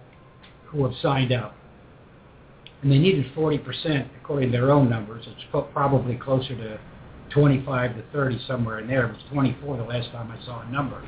who 0.65 0.83
have 0.83 0.93
signed 1.01 1.31
up. 1.31 1.55
And 2.81 2.91
they 2.91 2.99
needed 2.99 3.25
40%, 3.35 4.07
according 4.21 4.51
to 4.51 4.57
their 4.57 4.71
own 4.71 4.89
numbers. 4.89 5.25
It's 5.27 5.45
probably 5.73 6.15
closer 6.15 6.55
to 6.55 6.79
25 7.31 7.95
to 7.95 8.03
30, 8.11 8.39
somewhere 8.47 8.79
in 8.79 8.87
there. 8.87 9.07
It 9.07 9.13
was 9.13 9.23
24 9.31 9.77
the 9.77 9.83
last 9.83 10.11
time 10.11 10.31
I 10.31 10.43
saw 10.45 10.61
a 10.61 10.71
number. 10.71 11.03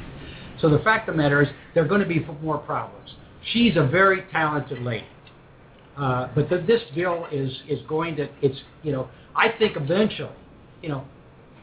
So 0.61 0.69
the 0.69 0.79
fact 0.79 1.07
of 1.07 1.15
the 1.15 1.21
matter 1.21 1.41
is 1.41 1.49
there 1.73 1.83
are 1.83 1.87
going 1.87 2.01
to 2.01 2.07
be 2.07 2.25
more 2.41 2.57
problems. 2.57 3.09
She's 3.53 3.77
a 3.77 3.85
very 3.85 4.23
talented 4.31 4.81
lady. 4.81 5.05
Uh, 5.97 6.29
but 6.33 6.49
the, 6.49 6.63
this 6.65 6.81
bill 6.95 7.27
is, 7.31 7.51
is 7.67 7.79
going 7.87 8.15
to, 8.15 8.27
it's, 8.41 8.59
you 8.83 8.91
know, 8.91 9.09
I 9.39 9.57
think 9.57 9.77
eventually, 9.77 10.35
you 10.81 10.89
know, 10.89 11.05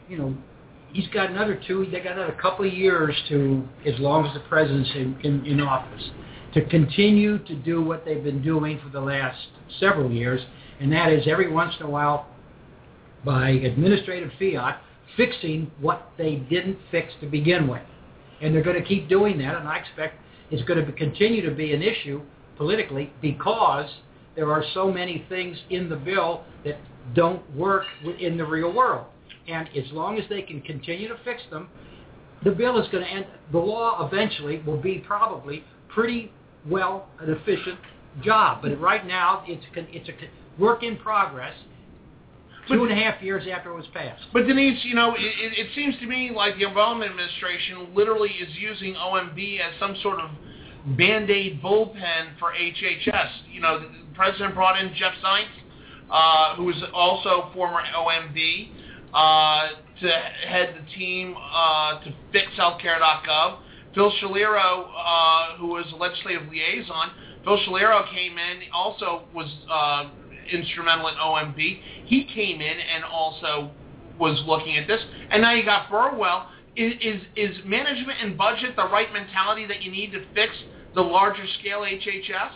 you 0.09 0.17
know, 0.17 0.35
he's 0.95 1.07
got 1.09 1.31
another 1.31 1.61
two, 1.67 1.87
they 1.93 2.01
got 2.01 2.17
another 2.17 2.37
couple 2.41 2.67
of 2.67 2.73
years 2.73 3.15
to, 3.29 3.69
as 3.85 3.99
long 4.01 4.25
as 4.27 4.33
the 4.33 4.41
president's 4.49 4.91
in, 4.95 5.19
in, 5.23 5.45
in 5.45 5.61
office, 5.61 6.11
to 6.55 6.65
continue 6.65 7.39
to 7.45 7.55
do 7.55 7.83
what 7.83 8.03
they've 8.07 8.25
been 8.25 8.43
doing 8.43 8.81
for 8.83 8.89
the 8.89 9.01
last 9.01 9.39
several 9.79 10.11
years, 10.11 10.41
and 10.81 10.91
that 10.91 11.13
is 11.13 11.27
every 11.29 11.53
once 11.53 11.75
in 11.79 11.85
a 11.85 11.91
while, 11.91 12.27
by 13.27 13.51
administrative 13.51 14.31
fiat, 14.39 14.81
fixing 15.15 15.71
what 15.79 16.11
they 16.17 16.37
didn't 16.37 16.79
fix 16.91 17.13
to 17.21 17.27
begin 17.27 17.69
with. 17.69 17.83
And 18.41 18.55
they're 18.55 18.63
going 18.63 18.81
to 18.81 18.89
keep 18.89 19.07
doing 19.07 19.37
that, 19.39 19.55
and 19.55 19.69
I 19.69 19.79
expect 19.79 20.15
it's 20.51 20.67
going 20.67 20.83
to 20.83 20.93
continue 20.93 21.47
to 21.47 21.55
be 21.55 21.75
an 21.75 21.83
issue 21.83 22.23
politically 22.57 23.13
because 23.21 23.91
there 24.37 24.53
are 24.53 24.63
so 24.75 24.93
many 24.93 25.25
things 25.29 25.57
in 25.71 25.89
the 25.89 25.97
bill 25.97 26.45
that 26.65 26.79
don't 27.15 27.43
work 27.57 27.85
in 28.21 28.37
the 28.37 28.45
real 28.45 28.73
world. 28.73 29.07
And 29.49 29.69
as 29.77 29.91
long 29.93 30.19
as 30.19 30.29
they 30.29 30.43
can 30.43 30.61
continue 30.61 31.09
to 31.09 31.17
fix 31.25 31.43
them, 31.51 31.69
the 32.45 32.51
bill 32.51 32.81
is 32.81 32.89
going 32.91 33.05
to 33.05 33.11
end. 33.11 33.27
The 33.53 33.59
law 33.59 34.07
eventually 34.07 34.63
will 34.67 34.81
be 34.81 34.99
probably 34.99 35.65
pretty 35.89 36.33
well 36.69 37.09
an 37.21 37.31
efficient 37.31 37.79
job. 38.23 38.63
But 38.63 38.79
right 38.81 39.07
now, 39.07 39.45
it's 39.47 39.65
it's 39.75 40.09
a 40.09 40.61
work 40.61 40.83
in 40.83 40.97
progress. 40.99 41.55
Two 42.69 42.83
and 42.83 42.91
a 42.91 42.97
half 42.97 43.23
years 43.23 43.45
after 43.49 43.71
it 43.71 43.77
was 43.77 43.87
passed. 43.95 44.25
But 44.33 44.49
Denise, 44.49 44.85
you 44.85 44.97
know, 44.97 45.15
it, 45.15 45.21
it 45.21 45.69
seems 45.77 45.95
to 46.01 46.07
me 46.07 46.33
like 46.35 46.57
the 46.57 46.65
Obama 46.65 47.09
administration 47.09 47.95
literally 47.95 48.31
is 48.31 48.49
using 48.59 48.95
OMB 48.95 49.61
as 49.61 49.79
some 49.79 49.95
sort 50.03 50.19
of 50.19 50.31
band-aid 50.97 51.63
bullpen 51.63 52.37
for 52.41 52.53
HHS. 52.53 53.31
You 53.53 53.61
know, 53.61 53.89
president 54.17 54.55
brought 54.55 54.81
in 54.81 54.95
Jeff 54.95 55.13
Zients, 55.23 55.47
uh, 56.11 56.57
who 56.57 56.71
is 56.71 56.77
also 56.93 57.51
former 57.55 57.81
OMB, 57.97 58.71
uh, 59.15 59.69
to 60.01 60.09
head 60.47 60.75
the 60.75 60.95
team 60.97 61.35
uh, 61.37 62.01
to 62.03 62.15
fix 62.33 62.49
healthcare.gov. 62.59 63.59
Phil 63.95 64.13
Schiliro, 64.21 64.89
uh, 64.95 65.57
who 65.57 65.69
was 65.69 65.87
a 65.93 65.97
legislative 65.97 66.49
liaison, 66.51 67.11
Phil 67.45 67.59
Schiliro 67.67 68.11
came 68.13 68.37
in, 68.37 68.69
also 68.75 69.23
was 69.35 69.47
uh, 69.71 70.11
instrumental 70.53 71.09
in 71.09 71.15
OMB. 71.15 71.81
He 72.05 72.25
came 72.25 72.61
in 72.61 72.79
and 72.79 73.05
also 73.05 73.71
was 74.19 74.43
looking 74.47 74.77
at 74.77 74.87
this. 74.87 75.01
And 75.31 75.43
now 75.43 75.55
you 75.55 75.65
got 75.65 75.91
Burwell. 75.91 76.49
Is, 76.77 76.93
is, 77.01 77.23
is 77.37 77.57
management 77.65 78.19
and 78.23 78.37
budget 78.37 78.77
the 78.77 78.85
right 78.85 79.11
mentality 79.13 79.65
that 79.67 79.83
you 79.83 79.91
need 79.91 80.13
to 80.13 80.25
fix 80.35 80.53
the 80.95 81.01
larger 81.01 81.47
scale 81.59 81.81
HHS? 81.81 82.53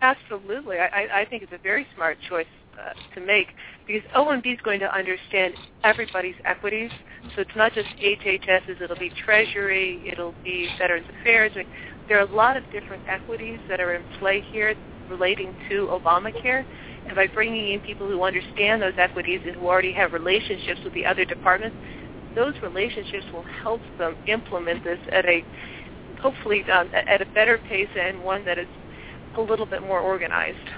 Absolutely. 0.00 0.78
I, 0.78 1.22
I 1.22 1.26
think 1.28 1.42
it's 1.42 1.52
a 1.52 1.58
very 1.62 1.86
smart 1.94 2.18
choice 2.28 2.46
uh, 2.78 2.92
to 3.14 3.20
make 3.20 3.48
because 3.86 4.02
OMB 4.16 4.46
is 4.46 4.60
going 4.62 4.78
to 4.80 4.94
understand 4.94 5.54
everybody's 5.82 6.36
equities. 6.44 6.90
So 7.34 7.42
it's 7.42 7.56
not 7.56 7.72
just 7.72 7.88
HHS's, 8.02 8.78
it'll 8.80 8.96
be 8.96 9.10
Treasury, 9.24 10.08
it'll 10.10 10.34
be 10.44 10.68
Veterans 10.78 11.06
Affairs. 11.20 11.52
There 12.08 12.18
are 12.18 12.26
a 12.26 12.34
lot 12.34 12.56
of 12.56 12.62
different 12.70 13.02
equities 13.08 13.58
that 13.68 13.80
are 13.80 13.94
in 13.94 14.04
play 14.20 14.44
here 14.52 14.74
relating 15.10 15.52
to 15.68 15.88
Obamacare. 15.88 16.64
And 17.06 17.16
by 17.16 17.26
bringing 17.26 17.72
in 17.72 17.80
people 17.80 18.06
who 18.06 18.22
understand 18.22 18.82
those 18.82 18.94
equities 18.98 19.40
and 19.46 19.56
who 19.56 19.66
already 19.66 19.92
have 19.92 20.12
relationships 20.12 20.80
with 20.84 20.94
the 20.94 21.06
other 21.06 21.24
departments, 21.24 21.76
those 22.36 22.54
relationships 22.62 23.24
will 23.32 23.44
help 23.62 23.80
them 23.98 24.14
implement 24.26 24.84
this 24.84 24.98
at 25.12 25.24
a 25.26 25.42
hopefully 26.20 26.64
um, 26.72 26.88
at 27.08 27.22
a 27.22 27.26
better 27.34 27.58
pace 27.68 27.88
and 27.98 28.22
one 28.22 28.44
that 28.44 28.58
is 28.58 28.66
a 29.38 29.42
little 29.42 29.66
bit 29.66 29.82
more 29.82 30.00
organized. 30.00 30.68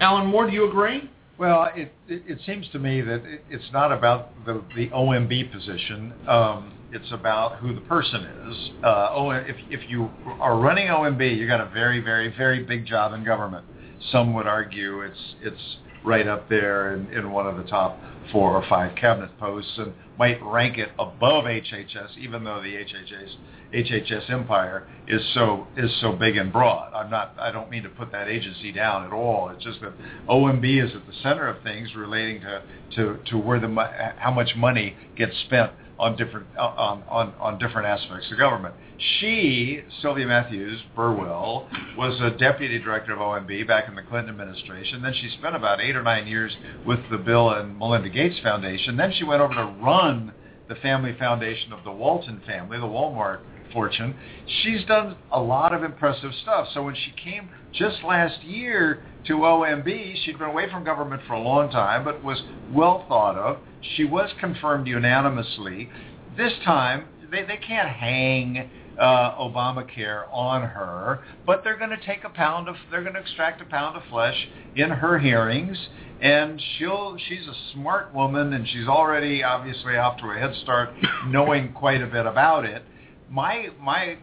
Alan 0.00 0.26
Moore, 0.26 0.46
do 0.46 0.52
you 0.52 0.68
agree? 0.68 1.10
Well, 1.38 1.70
it, 1.74 1.92
it, 2.08 2.22
it 2.26 2.38
seems 2.46 2.68
to 2.70 2.78
me 2.78 3.00
that 3.00 3.24
it, 3.24 3.44
it's 3.50 3.72
not 3.72 3.92
about 3.92 4.44
the, 4.44 4.62
the 4.74 4.88
OMB 4.88 5.52
position. 5.52 6.12
Um, 6.26 6.72
it's 6.92 7.10
about 7.12 7.58
who 7.58 7.74
the 7.74 7.80
person 7.82 8.24
is. 8.24 8.70
Uh, 8.82 9.08
o, 9.12 9.30
if, 9.30 9.56
if 9.70 9.88
you 9.88 10.10
are 10.40 10.58
running 10.58 10.88
OMB, 10.88 11.36
you 11.36 11.46
got 11.46 11.60
a 11.60 11.70
very, 11.70 12.00
very, 12.00 12.34
very 12.36 12.64
big 12.64 12.86
job 12.86 13.12
in 13.12 13.24
government. 13.24 13.64
Some 14.10 14.32
would 14.34 14.46
argue 14.46 15.02
it's 15.02 15.34
it's 15.42 15.76
right 16.04 16.28
up 16.28 16.48
there 16.48 16.94
in, 16.94 17.06
in 17.12 17.30
one 17.32 17.46
of 17.46 17.56
the 17.56 17.64
top 17.64 17.98
four 18.32 18.52
or 18.52 18.64
five 18.68 18.94
cabinet 18.96 19.36
posts 19.38 19.72
and 19.78 19.92
might 20.18 20.42
rank 20.42 20.78
it 20.78 20.90
above 20.98 21.44
HHS, 21.44 22.18
even 22.18 22.44
though 22.44 22.60
the 22.60 22.74
HHS 22.74 23.36
HHS 23.72 24.30
empire 24.30 24.86
is 25.06 25.20
so 25.34 25.66
is 25.76 25.94
so 26.00 26.12
big 26.12 26.36
and 26.36 26.52
broad. 26.52 26.92
I'm 26.94 27.10
not. 27.10 27.34
I 27.38 27.52
don't 27.52 27.70
mean 27.70 27.82
to 27.82 27.88
put 27.88 28.10
that 28.12 28.28
agency 28.28 28.72
down 28.72 29.04
at 29.04 29.12
all. 29.12 29.50
It's 29.50 29.62
just 29.62 29.80
that 29.82 29.92
OMB 30.28 30.84
is 30.84 30.94
at 30.94 31.06
the 31.06 31.12
center 31.22 31.46
of 31.48 31.62
things 31.62 31.94
relating 31.94 32.40
to 32.40 32.62
to, 32.96 33.18
to 33.26 33.38
where 33.38 33.60
the 33.60 33.68
how 34.16 34.30
much 34.30 34.56
money 34.56 34.96
gets 35.16 35.38
spent 35.40 35.72
on 35.98 36.16
different 36.16 36.46
on, 36.56 37.02
on 37.08 37.34
on 37.40 37.58
different 37.58 37.86
aspects 37.86 38.30
of 38.30 38.38
government. 38.38 38.74
She, 39.20 39.82
Sylvia 40.02 40.26
Matthews 40.26 40.80
Burwell, 40.96 41.68
was 41.96 42.20
a 42.20 42.36
deputy 42.36 42.80
director 42.80 43.12
of 43.12 43.20
OMB 43.20 43.66
back 43.66 43.88
in 43.88 43.94
the 43.94 44.02
Clinton 44.02 44.30
administration. 44.30 45.02
Then 45.02 45.14
she 45.14 45.30
spent 45.38 45.54
about 45.54 45.80
eight 45.80 45.94
or 45.94 46.02
nine 46.02 46.26
years 46.26 46.56
with 46.84 46.98
the 47.10 47.18
Bill 47.18 47.50
and 47.50 47.78
Melinda 47.78 48.08
Gates 48.08 48.40
Foundation. 48.42 48.96
Then 48.96 49.12
she 49.16 49.24
went 49.24 49.40
over 49.40 49.54
to 49.54 49.64
run 49.80 50.32
the 50.68 50.74
family 50.76 51.14
foundation 51.18 51.72
of 51.72 51.84
the 51.84 51.92
Walton 51.92 52.42
family, 52.46 52.78
the 52.78 52.86
Walmart 52.86 53.40
fortune. 53.72 54.14
She's 54.62 54.84
done 54.84 55.16
a 55.30 55.40
lot 55.40 55.72
of 55.72 55.84
impressive 55.84 56.32
stuff. 56.42 56.68
So 56.74 56.82
when 56.82 56.94
she 56.94 57.12
came 57.22 57.48
just 57.72 58.02
last 58.02 58.42
year 58.42 59.02
to 59.26 59.34
OMB, 59.34 60.24
she'd 60.24 60.38
been 60.38 60.48
away 60.48 60.70
from 60.70 60.84
government 60.84 61.22
for 61.26 61.34
a 61.34 61.40
long 61.40 61.70
time, 61.70 62.04
but 62.04 62.22
was 62.24 62.42
well 62.72 63.04
thought 63.08 63.36
of. 63.36 63.58
She 63.96 64.04
was 64.04 64.30
confirmed 64.40 64.86
unanimously. 64.86 65.88
This 66.36 66.52
time, 66.64 67.06
they, 67.30 67.42
they 67.42 67.56
can't 67.56 67.88
hang 67.88 68.70
uh, 68.98 69.36
Obamacare 69.36 70.24
on 70.32 70.62
her, 70.62 71.20
but 71.46 71.62
they're 71.62 71.78
going 71.78 71.90
to 71.90 72.06
take 72.06 72.24
a 72.24 72.30
pound 72.30 72.68
of, 72.68 72.76
they're 72.90 73.02
going 73.02 73.14
to 73.14 73.20
extract 73.20 73.60
a 73.60 73.64
pound 73.64 73.96
of 73.96 74.02
flesh 74.10 74.48
in 74.74 74.90
her 74.90 75.18
hearings, 75.18 75.78
and 76.20 76.60
she'll, 76.76 77.16
she's 77.28 77.46
a 77.46 77.54
smart 77.72 78.12
woman, 78.12 78.52
and 78.52 78.66
she's 78.68 78.88
already 78.88 79.44
obviously 79.44 79.96
off 79.96 80.18
to 80.18 80.26
a 80.30 80.34
head 80.34 80.54
start, 80.62 80.90
knowing 81.28 81.72
quite 81.72 82.02
a 82.02 82.06
bit 82.06 82.26
about 82.26 82.64
it 82.64 82.82
my 83.30 83.68
my 83.80 84.16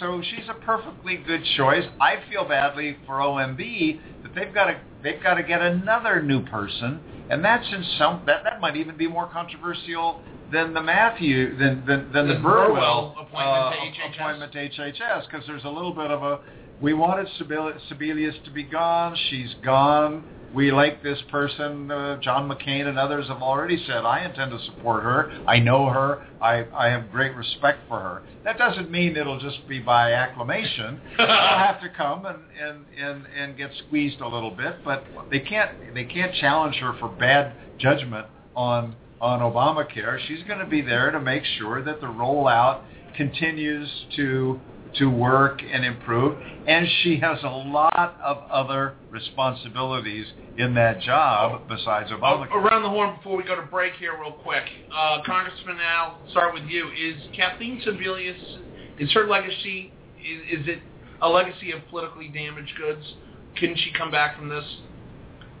so 0.00 0.22
she's 0.22 0.48
a 0.48 0.54
perfectly 0.54 1.16
good 1.16 1.42
choice. 1.56 1.84
I 2.00 2.16
feel 2.30 2.46
badly 2.46 2.96
for 3.06 3.18
OMB 3.18 4.00
that 4.22 4.34
they've 4.34 4.52
got 4.52 4.66
to 4.66 4.80
they've 5.02 5.22
got 5.22 5.34
to 5.34 5.42
get 5.42 5.60
another 5.60 6.22
new 6.22 6.44
person, 6.44 7.00
and 7.30 7.44
that's 7.44 7.66
in 7.72 7.84
some 7.98 8.22
that 8.26 8.44
that 8.44 8.60
might 8.60 8.76
even 8.76 8.96
be 8.96 9.08
more 9.08 9.28
controversial 9.28 10.20
than 10.52 10.72
the 10.74 10.82
Matthew 10.82 11.56
than 11.56 11.84
than, 11.86 12.12
than 12.12 12.28
the, 12.28 12.34
the 12.34 12.40
Burwell, 12.40 12.68
Burwell 12.68 13.16
appointment, 13.20 13.46
uh, 13.46 13.70
to 13.70 14.22
appointment 14.22 14.52
to 14.52 14.58
HHS 14.58 15.26
because 15.30 15.46
there's 15.46 15.64
a 15.64 15.68
little 15.68 15.92
bit 15.92 16.10
of 16.10 16.22
a 16.22 16.40
we 16.80 16.92
wanted 16.92 17.26
Sebelius 17.40 18.44
to 18.44 18.50
be 18.50 18.62
gone. 18.62 19.16
She's 19.30 19.54
gone 19.64 20.24
we 20.54 20.70
like 20.72 21.02
this 21.02 21.18
person. 21.30 21.90
Uh, 21.90 22.18
John 22.20 22.48
McCain 22.48 22.86
and 22.86 22.98
others 22.98 23.28
have 23.28 23.42
already 23.42 23.82
said, 23.86 24.04
I 24.04 24.24
intend 24.24 24.50
to 24.52 24.58
support 24.64 25.02
her. 25.02 25.30
I 25.46 25.58
know 25.58 25.88
her. 25.88 26.26
I, 26.40 26.66
I 26.74 26.88
have 26.88 27.10
great 27.10 27.34
respect 27.34 27.80
for 27.88 28.00
her. 28.00 28.22
That 28.44 28.58
doesn't 28.58 28.90
mean 28.90 29.16
it'll 29.16 29.40
just 29.40 29.66
be 29.68 29.80
by 29.80 30.12
acclamation. 30.12 31.00
They'll 31.18 31.26
have 31.26 31.80
to 31.82 31.88
come 31.88 32.26
and, 32.26 32.38
and, 32.60 32.84
and, 32.98 33.26
and 33.26 33.56
get 33.56 33.70
squeezed 33.86 34.20
a 34.20 34.28
little 34.28 34.50
bit, 34.50 34.84
but 34.84 35.04
they 35.30 35.40
can't, 35.40 35.94
they 35.94 36.04
can't 36.04 36.34
challenge 36.34 36.76
her 36.76 36.94
for 36.98 37.08
bad 37.08 37.54
judgment 37.78 38.26
on, 38.54 38.94
on 39.20 39.40
Obamacare. 39.40 40.18
She's 40.26 40.42
going 40.44 40.60
to 40.60 40.66
be 40.66 40.80
there 40.80 41.10
to 41.10 41.20
make 41.20 41.44
sure 41.58 41.82
that 41.82 42.00
the 42.00 42.06
rollout 42.06 42.82
continues 43.16 43.88
to 44.16 44.60
to 44.98 45.06
work 45.06 45.60
and 45.62 45.84
improve. 45.84 46.38
And 46.66 46.86
she 47.02 47.18
has 47.20 47.38
a 47.42 47.48
lot 47.48 48.18
of 48.22 48.38
other 48.50 48.94
responsibilities 49.10 50.26
in 50.58 50.74
that 50.74 51.00
job 51.00 51.68
besides 51.68 52.10
Obamacare. 52.10 52.52
Around 52.52 52.82
the 52.82 52.88
horn 52.88 53.16
before 53.16 53.36
we 53.36 53.44
go 53.44 53.56
to 53.56 53.62
break 53.62 53.94
here 53.94 54.18
real 54.18 54.32
quick. 54.32 54.64
Uh, 54.92 55.18
Congressman 55.24 55.78
Al, 55.80 56.18
start 56.30 56.54
with 56.54 56.64
you. 56.64 56.88
Is 56.88 57.16
Kathleen 57.36 57.80
Sebelius, 57.86 58.58
is 58.98 59.12
her 59.12 59.26
legacy, 59.26 59.92
is, 60.18 60.60
is 60.60 60.68
it 60.68 60.78
a 61.20 61.28
legacy 61.28 61.72
of 61.72 61.80
politically 61.90 62.28
damaged 62.28 62.72
goods? 62.76 63.14
Can 63.56 63.74
she 63.76 63.92
come 63.96 64.10
back 64.10 64.36
from 64.38 64.48
this? 64.48 64.64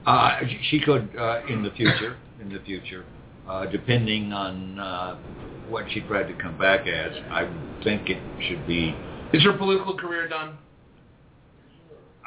Uh, 0.06 0.40
she 0.70 0.80
could 0.80 1.10
uh, 1.18 1.40
in 1.48 1.62
the 1.62 1.70
future, 1.70 2.16
in 2.40 2.48
the 2.48 2.60
future, 2.60 3.04
uh, 3.48 3.66
depending 3.66 4.32
on 4.32 4.78
uh, 4.78 5.18
what 5.68 5.84
she 5.92 6.00
tried 6.00 6.24
to 6.24 6.34
come 6.34 6.56
back 6.58 6.86
as. 6.86 7.12
I 7.30 7.48
think 7.82 8.08
it 8.08 8.18
should 8.48 8.66
be 8.66 8.94
is 9.32 9.42
her 9.44 9.52
political 9.52 9.96
career 9.96 10.28
done? 10.28 10.58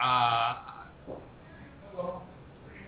Uh, 0.01 0.55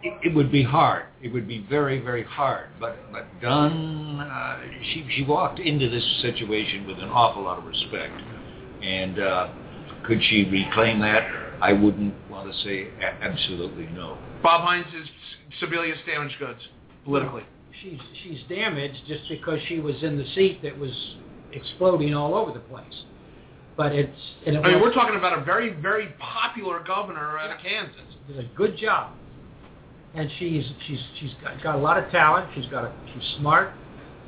it, 0.04 0.28
it 0.28 0.36
would 0.36 0.52
be 0.52 0.64
hard. 0.64 1.06
It 1.22 1.32
would 1.34 1.48
be 1.48 1.66
very, 1.70 2.00
very 2.00 2.24
hard. 2.24 2.70
But 2.80 2.98
but 3.12 3.26
done. 3.42 4.20
Uh, 4.20 4.60
she 4.94 5.08
she 5.16 5.24
walked 5.24 5.60
into 5.60 5.90
this 5.90 6.04
situation 6.22 6.88
with 6.88 7.00
an 7.00 7.10
awful 7.10 7.44
lot 7.44 7.60
of 7.60 7.66
respect, 7.66 8.14
and 8.82 9.20
uh, 9.20 9.50
could 10.06 10.22
she 10.24 10.46
reclaim 10.50 11.00
that? 11.00 11.30
I 11.62 11.74
wouldn't 11.74 12.16
want 12.30 12.52
to 12.52 12.58
say 12.64 12.88
absolutely 13.22 13.86
no. 13.88 14.18
Bob 14.42 14.62
Hines 14.66 14.88
is 14.96 15.08
Sebelius 15.62 16.04
damaged 16.08 16.40
goods 16.40 16.60
politically. 17.06 17.44
She's 17.82 18.00
she's 18.24 18.40
damaged 18.50 19.00
just 19.08 19.30
because 19.30 19.60
she 19.68 19.80
was 19.80 20.02
in 20.02 20.18
the 20.18 20.26
seat 20.34 20.62
that 20.64 20.78
was 20.78 20.92
exploding 21.52 22.16
all 22.16 22.34
over 22.34 22.52
the 22.52 22.60
place 22.60 23.04
but 23.78 23.94
it's. 23.94 24.20
And 24.46 24.58
it 24.58 24.60
I 24.66 24.72
mean, 24.74 24.82
we're 24.82 24.94
talking 24.94 25.16
about 25.16 25.38
a 25.38 25.44
very, 25.44 25.74
very 25.74 26.10
popular 26.20 26.84
governor 26.86 27.38
out 27.40 27.52
of 27.52 27.62
Kansas. 27.62 27.96
Did 28.28 28.40
a 28.40 28.50
good 28.56 28.78
job. 28.78 29.14
and 30.14 30.30
she's 30.40 30.66
she's 30.88 31.00
she's 31.20 31.32
got, 31.44 31.62
got 31.64 31.76
a 31.76 31.80
lot 31.80 32.02
of 32.02 32.10
talent. 32.12 32.50
She's 32.56 32.66
got 32.68 32.86
a, 32.86 32.94
she's 33.14 33.38
smart. 33.40 33.74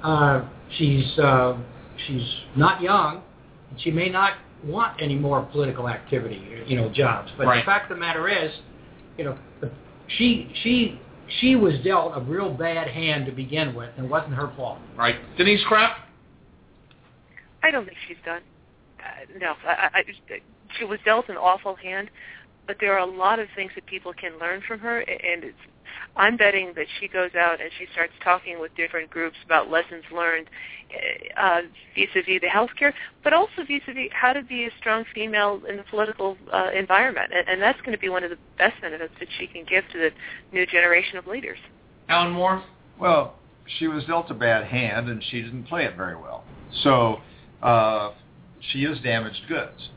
Uh, 0.04 0.44
she's 0.78 1.20
uh, 1.20 1.58
she's 2.08 2.28
not 2.56 2.82
young, 2.82 3.22
and 3.70 3.80
she 3.82 3.92
may 3.92 4.10
not 4.10 4.34
want 4.66 5.02
any 5.02 5.16
more 5.16 5.42
political 5.52 5.90
activity, 5.90 6.42
you 6.68 6.76
know, 6.78 6.90
jobs. 6.90 7.30
But 7.38 7.48
Right. 7.48 7.60
the 7.62 7.66
fact 7.66 7.92
of 7.92 7.98
the 7.98 8.00
matter 8.00 8.30
is, 8.30 8.52
you 9.18 9.26
know, 9.26 9.38
the, 9.62 9.70
she 10.18 10.52
she 10.64 11.00
she 11.42 11.56
was 11.56 11.74
dealt 11.84 12.14
a 12.16 12.22
real 12.22 12.50
bad 12.54 12.88
hand 12.88 13.26
to 13.28 13.32
begin 13.32 13.76
with, 13.76 13.90
and 13.98 14.06
it 14.06 14.10
wasn't 14.10 14.34
her 14.34 14.52
fault. 14.56 14.80
Right. 14.98 15.16
Denise 15.38 15.64
Krepp? 15.70 15.96
I 17.62 17.72
don't 17.72 17.86
think 17.86 17.98
she's 18.08 18.18
done. 18.26 18.42
Uh, 19.04 19.40
no, 19.40 19.54
I, 19.66 19.90
I, 19.94 20.00
I 20.00 20.40
she 20.78 20.86
was 20.86 21.00
dealt 21.06 21.30
an 21.30 21.38
awful 21.38 21.76
hand, 21.76 22.10
but 22.68 22.78
there 22.80 22.94
are 22.94 23.00
a 23.00 23.06
lot 23.06 23.40
of 23.40 23.48
things 23.56 23.72
that 23.76 23.86
people 23.86 24.14
can 24.14 24.40
learn 24.40 24.62
from 24.68 24.80
her, 24.80 25.00
and 25.00 25.44
it's. 25.44 25.58
I'm 26.16 26.38
betting 26.38 26.74
that 26.76 26.88
she 27.00 27.08
goes 27.08 27.36
out 27.36 27.62
and 27.62 27.70
she 27.78 27.86
starts 27.92 28.14
talking 28.24 28.60
with 28.60 28.74
different 28.76 29.10
groups 29.12 29.36
about 29.46 29.70
lessons 29.70 30.04
learned 30.12 30.48
uh, 31.38 31.62
vis-a-vis 31.96 32.42
the 32.42 32.48
healthcare, 32.48 32.94
but 33.24 33.34
also 33.34 33.64
vis-a-vis 33.68 34.10
how 34.12 34.34
to 34.34 34.44
be 34.44 34.66
a 34.66 34.70
strong 34.80 35.06
female 35.14 35.62
in 35.68 35.78
the 35.78 35.84
political 35.84 36.38
uh, 36.52 36.70
environment, 36.76 37.32
and, 37.34 37.48
and 37.48 37.62
that's 37.62 37.80
going 37.82 37.92
to 37.92 38.00
be 38.00 38.10
one 38.10 38.24
of 38.24 38.30
the 38.30 38.38
best 38.58 38.80
benefits 38.82 39.14
that 39.20 39.28
she 39.40 39.48
can 39.48 39.66
give 39.66 39.84
to 39.92 40.00
the 40.00 40.10
new 40.52 40.66
generation 40.66 41.18
of 41.18 41.28
leaders. 41.28 41.60
Alan 42.10 42.32
Moore? 42.32 42.64
Well, 43.00 43.36
she 43.78 43.88
was 43.88 44.04
dealt 44.06 44.30
a 44.32 44.36
bad 44.36 44.66
hand, 44.66 45.10
and 45.10 45.24
she 45.30 45.42
didn't 45.42 45.66
play 45.66 45.86
it 45.86 45.96
very 45.96 46.16
well. 46.16 46.44
So 46.84 47.22
uh, 47.62 48.12
she 48.72 48.86
is 48.86 49.00
damaged 49.00 49.42
goods. 49.48 49.90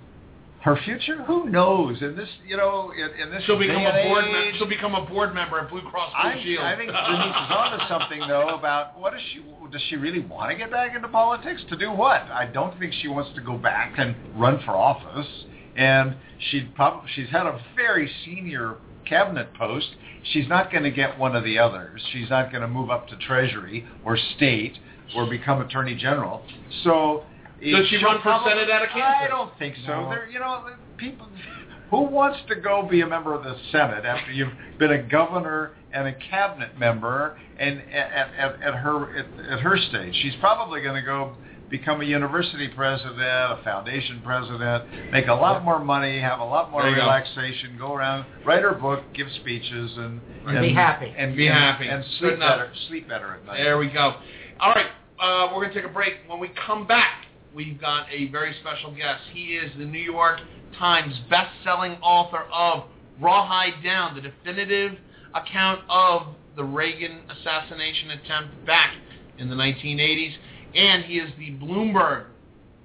Her 0.61 0.77
future, 0.85 1.23
who 1.23 1.49
knows? 1.49 2.03
In 2.03 2.17
this, 2.17 2.29
you 2.45 2.57
know, 2.57 2.91
in, 2.91 3.21
in 3.21 3.31
this 3.31 3.45
She'll 3.45 3.59
become 3.59 3.87
a 3.87 4.03
board. 4.03 4.25
age, 4.25 4.33
mem- 4.33 4.55
she'll 4.59 4.69
become 4.69 4.95
a 4.97 5.07
board 5.07 5.33
member 5.33 5.61
at 5.61 5.71
Blue 5.71 5.83
Cross 5.83 6.13
Blue 6.21 6.31
I, 6.31 6.43
Shield. 6.43 6.65
I 6.65 6.77
think 6.77 6.91
Denise 6.91 7.37
is 7.37 7.51
onto 7.51 7.87
something 7.89 8.21
though 8.27 8.49
about 8.49 8.99
what 8.99 9.13
does 9.13 9.23
she 9.33 9.45
does 9.71 9.83
she 9.89 9.95
really 9.95 10.21
want 10.21 10.51
to 10.51 10.57
get 10.57 10.73
back 10.73 10.97
into 10.97 11.07
politics 11.07 11.63
to 11.71 11.77
do 11.77 11.93
what? 11.93 12.23
I 12.23 12.47
don't 12.47 12.77
think 12.81 12.95
she 13.01 13.07
wants 13.07 13.31
to 13.37 13.41
go 13.43 13.57
back 13.57 13.95
and 13.99 14.17
run 14.37 14.61
for 14.65 14.73
office. 14.73 15.29
And 15.77 16.17
she'd 16.51 16.75
probably 16.75 17.09
she's 17.15 17.29
had 17.29 17.47
a 17.47 17.61
very 17.77 18.11
senior 18.25 18.79
cabinet 19.09 19.55
post. 19.55 19.89
She's 20.33 20.49
not 20.49 20.73
going 20.73 20.83
to 20.83 20.91
get 20.91 21.17
one 21.17 21.37
of 21.37 21.45
the 21.45 21.59
others. 21.61 22.03
She's 22.13 22.29
not 22.29 22.51
going 22.51 22.63
to 22.63 22.69
move 22.69 22.91
up 22.91 23.07
to 23.09 23.17
Treasury 23.17 23.87
or 24.05 24.17
state 24.37 24.79
or 25.15 25.31
become 25.31 25.61
Attorney 25.61 25.95
General. 25.95 26.43
So 26.83 27.23
Does 27.63 27.89
she 27.89 27.97
run 28.05 28.21
for 28.23 28.41
Senate 28.47 28.71
out 28.71 28.83
of 28.83 28.89
Kansas? 28.91 29.17
I 29.23 29.29
don't 29.29 29.53
think 29.59 29.77
so. 29.87 30.07
There, 30.11 30.29
you 30.31 30.39
know, 30.39 30.65
people 30.97 31.27
who 31.91 32.03
wants 32.03 32.39
to 32.49 32.57
go 32.57 32.87
be 32.89 33.01
a 33.01 33.07
member 33.07 33.35
of 33.35 33.45
the 33.45 33.57
Senate 33.73 34.05
after 34.05 34.31
you've 34.33 34.53
been 34.79 34.93
a 34.93 35.03
governor 35.03 35.73
and 35.93 36.07
a 36.09 36.13
cabinet 36.31 36.79
member 36.79 37.39
and 37.59 37.81
at, 37.93 38.31
at, 38.37 38.63
at 38.63 38.75
her 38.75 39.17
at, 39.19 39.27
at 39.53 39.61
her 39.61 39.77
stage? 39.79 40.15
She's 40.23 40.35
probably 40.41 40.83
going 40.83 40.97
to 41.01 41.07
go 41.07 41.35
become 41.71 42.01
a 42.01 42.05
university 42.05 42.69
president, 42.69 43.19
a 43.19 43.59
foundation 43.65 44.21
president, 44.25 44.85
make 45.11 45.27
a 45.27 45.35
lot 45.35 45.65
more 45.65 45.81
money, 45.83 46.21
have 46.21 46.39
a 46.39 46.45
lot 46.45 46.71
more 46.71 46.83
There 46.83 46.91
you 46.91 46.97
go. 46.97 47.03
relaxation, 47.03 47.77
go 47.77 47.93
around, 47.93 48.25
write 48.45 48.63
her 48.63 48.75
book, 48.75 49.03
give 49.15 49.27
speeches, 49.41 49.91
and, 49.97 50.21
And 50.47 50.61
be 50.61 50.73
happy. 50.73 51.13
and 51.19 51.37
Be 51.37 51.47
happy. 51.49 51.89
and 51.89 52.05
sleep 52.21 52.39
better, 52.39 52.71
sleep 52.89 53.09
better 53.09 53.35
at 53.35 53.45
night. 53.47 53.57
There 53.57 53.79
we 53.79 53.89
go. 53.89 54.15
All 54.61 54.71
right, 54.75 54.87
uh, 55.21 55.49
we're 55.53 55.63
going 55.63 55.71
to 55.71 55.75
take 55.75 55.91
a 55.91 55.93
break. 55.93 56.13
When 56.29 56.39
we 56.39 56.51
come 56.67 56.87
back, 56.87 57.26
we've 57.57 57.81
got 57.81 58.07
a 58.13 58.29
very 58.29 58.55
special 58.61 58.95
guest. 58.95 59.23
He 59.33 59.55
is 59.55 59.73
the 59.79 59.87
New 59.87 59.99
York 59.99 60.41
Times 60.79 61.15
best-selling 61.31 61.93
author 62.03 62.45
of 62.53 62.85
Rawhide 63.19 63.83
Down, 63.83 64.15
the 64.15 64.21
definitive 64.21 64.99
account 65.35 65.81
of 65.89 66.35
the 66.55 66.63
Reagan 66.63 67.21
assassination 67.31 68.11
attempt 68.11 68.67
back 68.67 68.95
in 69.39 69.49
the 69.49 69.55
1980s. 69.55 70.35
And 70.75 71.05
he 71.05 71.15
is 71.15 71.31
the 71.39 71.53
Bloomberg 71.53 72.27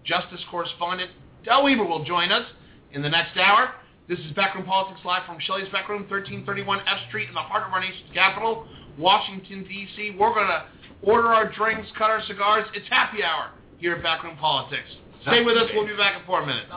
justice 0.06 0.40
correspondent. 0.50 1.12
Del 1.44 1.66
Wilber 1.66 1.86
will 1.86 2.06
join 2.06 2.32
us 2.32 2.46
in 2.94 3.02
the 3.02 3.10
next 3.10 3.38
hour. 3.38 3.74
This 4.08 4.20
is 4.20 4.32
Backroom 4.32 4.66
Politics 4.66 5.02
Live 5.04 5.26
from 5.26 5.38
Shelley's 5.42 5.70
Backroom, 5.74 6.04
1331 6.04 6.80
F 6.88 6.98
Street 7.10 7.28
in 7.28 7.34
the 7.34 7.42
heart 7.42 7.68
of 7.68 7.74
our 7.74 7.82
nation's 7.82 8.10
capital, 8.14 8.66
Washington, 8.98 9.66
D.C. 9.66 10.16
We're 10.18 10.34
going 10.34 10.48
to 10.48 10.66
order 11.02 11.28
our 11.28 11.52
drinks, 11.52 11.90
cut 11.98 12.10
our 12.10 12.24
cigars. 12.24 12.68
It's 12.74 12.88
happy 12.90 13.22
hour 13.22 13.52
here 13.82 13.96
at 13.96 14.04
Backroom 14.04 14.38
Politics. 14.38 14.88
Stay 15.24 15.44
with 15.44 15.58
us. 15.58 15.70
We'll 15.74 15.88
be 15.88 15.98
back 15.98 16.20
in 16.20 16.26
four 16.26 16.46
minutes. 16.46 16.68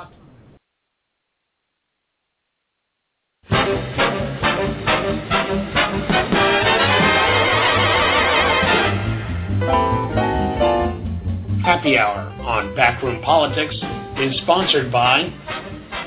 Happy 11.62 11.98
Hour 11.98 12.20
on 12.42 12.74
Backroom 12.74 13.22
Politics 13.22 13.74
is 14.18 14.36
sponsored 14.42 14.90
by 14.90 15.28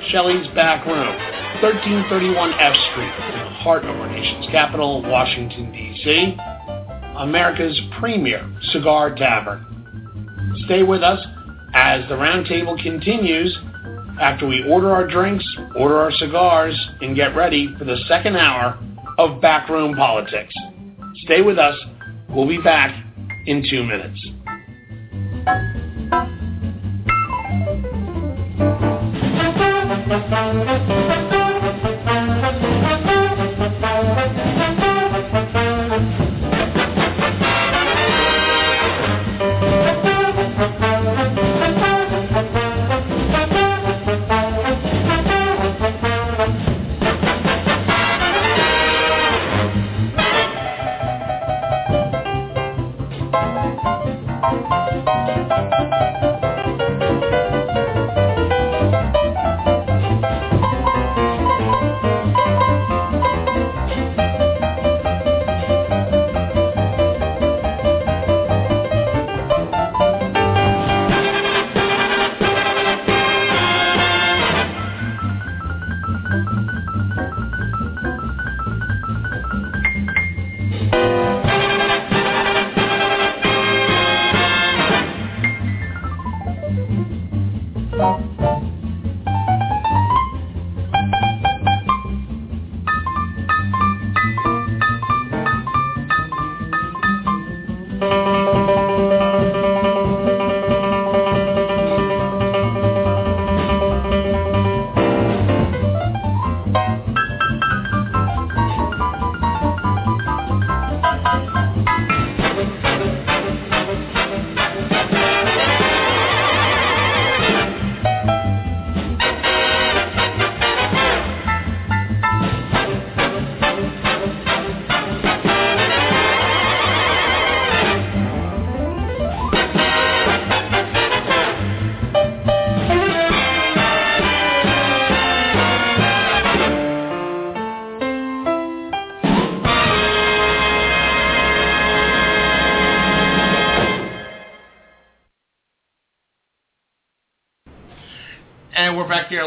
Shelley's 0.09 0.47
Backroom, 0.55 1.15
1331 1.61 2.53
F 2.53 2.75
Street, 2.91 3.05
in 3.05 3.39
the 3.39 3.49
heart 3.61 3.85
of 3.85 3.95
our 3.95 4.09
nation's 4.09 4.47
capital, 4.47 5.03
Washington, 5.03 5.71
D.C., 5.71 6.37
America's 7.17 7.79
premier 7.99 8.51
cigar 8.71 9.13
tavern. 9.13 9.76
Stay 10.65 10.83
with 10.83 11.03
us 11.03 11.19
as 11.73 12.07
the 12.09 12.15
roundtable 12.15 12.81
continues 12.81 13.57
after 14.19 14.47
we 14.47 14.63
order 14.67 14.91
our 14.91 15.07
drinks, 15.07 15.45
order 15.75 15.97
our 15.97 16.11
cigars, 16.11 16.75
and 17.01 17.15
get 17.15 17.35
ready 17.35 17.73
for 17.77 17.85
the 17.85 17.97
second 18.07 18.35
hour 18.35 18.79
of 19.17 19.41
Backroom 19.41 19.95
Politics. 19.95 20.53
Stay 21.23 21.41
with 21.41 21.57
us. 21.57 21.75
We'll 22.29 22.47
be 22.47 22.61
back 22.61 22.95
in 23.45 23.63
two 23.69 23.83
minutes. 23.83 24.19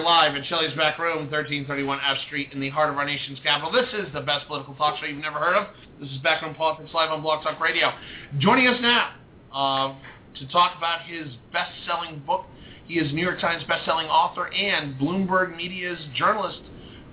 Live 0.02 0.34
at 0.34 0.46
Shelley's 0.46 0.74
Back 0.76 0.98
Room, 0.98 1.30
1331 1.30 1.98
F 2.02 2.16
Street 2.26 2.48
in 2.52 2.60
the 2.60 2.70
heart 2.70 2.90
of 2.90 2.96
our 2.96 3.04
nation's 3.04 3.38
capital. 3.42 3.70
This 3.70 3.88
is 3.92 4.12
the 4.14 4.22
best 4.22 4.46
political 4.46 4.74
talk 4.74 4.98
show 4.98 5.04
you've 5.04 5.18
never 5.18 5.38
heard 5.38 5.56
of. 5.56 5.68
This 6.00 6.10
is 6.10 6.18
Backroom 6.18 6.54
Politics 6.54 6.90
live 6.94 7.10
on 7.10 7.20
Blog 7.20 7.42
Talk 7.42 7.60
Radio. 7.60 7.92
Joining 8.38 8.66
us 8.66 8.78
now 8.80 9.14
uh, 9.52 9.94
to 10.38 10.48
talk 10.48 10.76
about 10.78 11.02
his 11.02 11.28
best-selling 11.52 12.22
book. 12.26 12.46
He 12.86 12.94
is 12.94 13.12
New 13.12 13.22
York 13.22 13.40
Times 13.40 13.62
best-selling 13.68 14.06
author 14.06 14.50
and 14.52 14.98
Bloomberg 14.98 15.54
Media's 15.54 16.00
journalist 16.14 16.60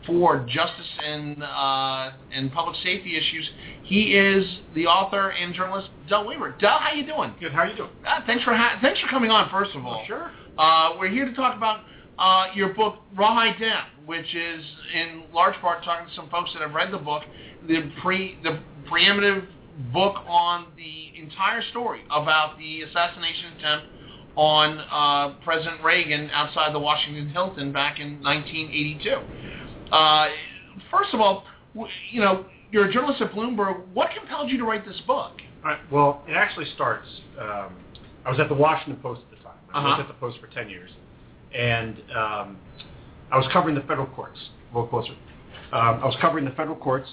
for 0.05 0.45
justice 0.47 0.87
and 1.05 1.43
uh, 1.43 2.11
and 2.31 2.51
public 2.53 2.77
safety 2.83 3.17
issues. 3.17 3.49
He 3.83 4.15
is 4.15 4.45
the 4.75 4.85
author 4.85 5.31
and 5.31 5.53
journalist 5.53 5.89
Del 6.07 6.25
Wilber. 6.25 6.55
Del, 6.59 6.79
how 6.79 6.93
you 6.93 7.05
doing? 7.05 7.33
Good. 7.39 7.51
How 7.51 7.63
are 7.63 7.67
you 7.67 7.75
doing? 7.75 7.91
Uh, 8.07 8.21
thanks 8.25 8.45
for 8.45 8.55
ha- 8.55 8.79
thanks 8.81 9.01
for 9.01 9.07
coming 9.07 9.29
on. 9.29 9.49
First 9.49 9.75
of 9.75 9.85
all, 9.85 10.05
sure. 10.07 10.31
Uh, 10.57 10.91
we're 10.97 11.09
here 11.09 11.25
to 11.25 11.33
talk 11.33 11.57
about 11.57 11.81
uh, 12.19 12.45
your 12.55 12.73
book 12.73 12.95
Rawhide 13.15 13.59
Down, 13.59 13.85
which 14.05 14.33
is 14.35 14.63
in 14.93 15.23
large 15.33 15.55
part 15.55 15.83
talking 15.83 16.07
to 16.07 16.13
some 16.15 16.29
folks 16.29 16.51
that 16.53 16.61
have 16.61 16.73
read 16.73 16.91
the 16.91 16.97
book, 16.97 17.23
the 17.67 17.91
pre 18.01 18.37
the 18.43 18.59
preeminent 18.87 19.45
book 19.93 20.15
on 20.27 20.67
the 20.75 21.11
entire 21.21 21.61
story 21.69 22.01
about 22.09 22.57
the 22.57 22.81
assassination 22.81 23.53
attempt 23.57 23.85
on 24.35 24.79
uh, 24.91 25.35
President 25.43 25.83
Reagan 25.83 26.29
outside 26.31 26.73
the 26.73 26.79
Washington 26.79 27.29
Hilton 27.29 27.71
back 27.71 27.99
in 27.99 28.21
1982. 28.23 29.09
Uh, 29.91 30.27
first 30.91 31.13
of 31.13 31.19
all, 31.21 31.43
you 32.11 32.21
know, 32.21 32.45
you're 32.71 32.85
a 32.89 32.93
journalist 32.93 33.21
at 33.21 33.31
Bloomberg. 33.31 33.83
What 33.93 34.09
compelled 34.17 34.49
you 34.51 34.57
to 34.57 34.63
write 34.63 34.85
this 34.85 34.99
book? 35.07 35.31
Right. 35.63 35.79
Well, 35.91 36.23
it 36.27 36.33
actually 36.33 36.65
starts. 36.75 37.07
Um, 37.39 37.75
I 38.25 38.29
was 38.31 38.39
at 38.39 38.47
the 38.49 38.55
Washington 38.55 39.01
Post 39.01 39.21
at 39.31 39.37
the 39.37 39.43
time. 39.43 39.57
I 39.73 39.79
Uh-huh. 39.79 39.87
worked 39.89 40.01
at 40.01 40.07
the 40.07 40.19
Post 40.19 40.39
for 40.39 40.47
ten 40.47 40.69
years, 40.69 40.91
and 41.57 41.97
um, 42.15 42.57
I 43.31 43.37
was 43.37 43.47
covering 43.51 43.75
the 43.75 43.81
federal 43.81 44.07
courts. 44.07 44.39
A 44.71 44.75
little 44.75 44.89
closer. 44.89 45.11
Um, 45.71 45.99
I 46.01 46.05
was 46.05 46.15
covering 46.21 46.45
the 46.45 46.51
federal 46.51 46.77
courts, 46.77 47.09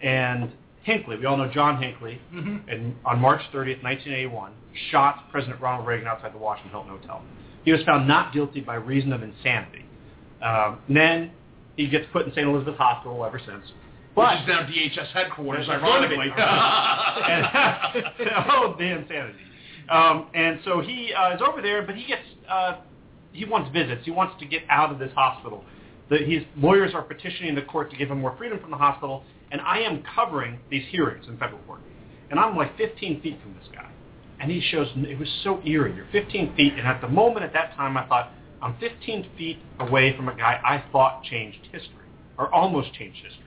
and 0.00 0.52
Hinckley. 0.82 1.16
We 1.16 1.26
all 1.26 1.36
know 1.36 1.50
John 1.52 1.80
Hinckley. 1.82 2.20
Mm-hmm. 2.32 2.68
And 2.68 2.96
on 3.04 3.18
March 3.20 3.42
30th, 3.52 3.82
1981, 3.82 4.52
shot 4.90 5.30
President 5.30 5.60
Ronald 5.60 5.86
Reagan 5.86 6.06
outside 6.06 6.32
the 6.34 6.38
Washington 6.38 6.70
Hilton 6.70 6.90
Hotel. 6.98 7.22
He 7.64 7.72
was 7.72 7.82
found 7.84 8.08
not 8.08 8.32
guilty 8.32 8.60
by 8.60 8.76
reason 8.76 9.12
of 9.12 9.22
insanity. 9.22 9.84
Um, 10.42 10.78
then 10.88 11.32
he 11.76 11.88
gets 11.88 12.06
put 12.12 12.26
in 12.26 12.32
St. 12.32 12.46
Elizabeth 12.46 12.76
Hospital 12.76 13.24
ever 13.24 13.38
since. 13.38 13.64
But 14.14 14.34
Which 14.34 14.42
is 14.42 14.48
now 14.48 14.66
DHS 14.66 15.12
headquarters, 15.12 15.68
ironically. 15.68 16.30
and, 16.36 17.46
oh, 18.50 18.74
the 18.78 18.84
insanity. 18.84 19.38
Um, 19.90 20.28
and 20.34 20.60
so 20.64 20.80
he 20.80 21.12
uh, 21.12 21.34
is 21.34 21.40
over 21.46 21.62
there, 21.62 21.82
but 21.82 21.94
he 21.96 22.04
gets 22.06 22.22
uh, 22.48 22.78
he 23.38 23.44
wants 23.44 23.70
visits. 23.72 24.02
He 24.04 24.10
wants 24.10 24.34
to 24.40 24.46
get 24.46 24.62
out 24.68 24.90
of 24.90 24.98
this 24.98 25.12
hospital. 25.14 25.64
The, 26.10 26.18
his 26.18 26.42
lawyers 26.56 26.92
are 26.94 27.02
petitioning 27.02 27.54
the 27.54 27.62
court 27.62 27.90
to 27.92 27.96
give 27.96 28.10
him 28.10 28.20
more 28.20 28.36
freedom 28.36 28.58
from 28.60 28.70
the 28.70 28.76
hospital, 28.76 29.24
and 29.52 29.60
I 29.60 29.78
am 29.78 30.02
covering 30.14 30.58
these 30.70 30.84
hearings 30.90 31.26
in 31.28 31.38
federal 31.38 31.60
court. 31.60 31.80
And 32.30 32.40
I'm 32.40 32.56
like 32.56 32.76
15 32.76 33.22
feet 33.22 33.38
from 33.40 33.54
this 33.54 33.68
guy, 33.72 33.88
and 34.40 34.50
he 34.50 34.60
shows 34.60 34.88
it 34.96 35.18
was 35.18 35.28
so 35.44 35.60
eerie. 35.64 35.94
You're 35.94 36.08
15 36.10 36.56
feet, 36.56 36.72
and 36.74 36.86
at 36.86 37.00
the 37.00 37.08
moment 37.08 37.44
at 37.44 37.52
that 37.52 37.74
time, 37.76 37.96
I 37.96 38.06
thought 38.06 38.32
I'm 38.60 38.76
15 38.78 39.30
feet 39.38 39.58
away 39.78 40.16
from 40.16 40.28
a 40.28 40.34
guy 40.34 40.60
I 40.64 40.90
thought 40.90 41.22
changed 41.22 41.60
history, 41.72 42.06
or 42.36 42.52
almost 42.52 42.92
changed 42.94 43.22
history. 43.22 43.44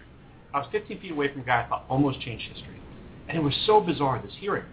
I 0.54 0.60
was 0.60 0.68
15 0.72 1.02
feet 1.02 1.12
away 1.12 1.32
from 1.32 1.42
a 1.42 1.46
guy 1.46 1.64
I 1.64 1.70
thought 1.70 1.86
almost 1.90 2.22
changed 2.22 2.46
history. 2.48 2.80
And 3.28 3.38
it 3.38 3.42
was 3.42 3.54
so 3.66 3.82
bizarre, 3.82 4.22
this 4.24 4.34
hearing. 4.40 4.66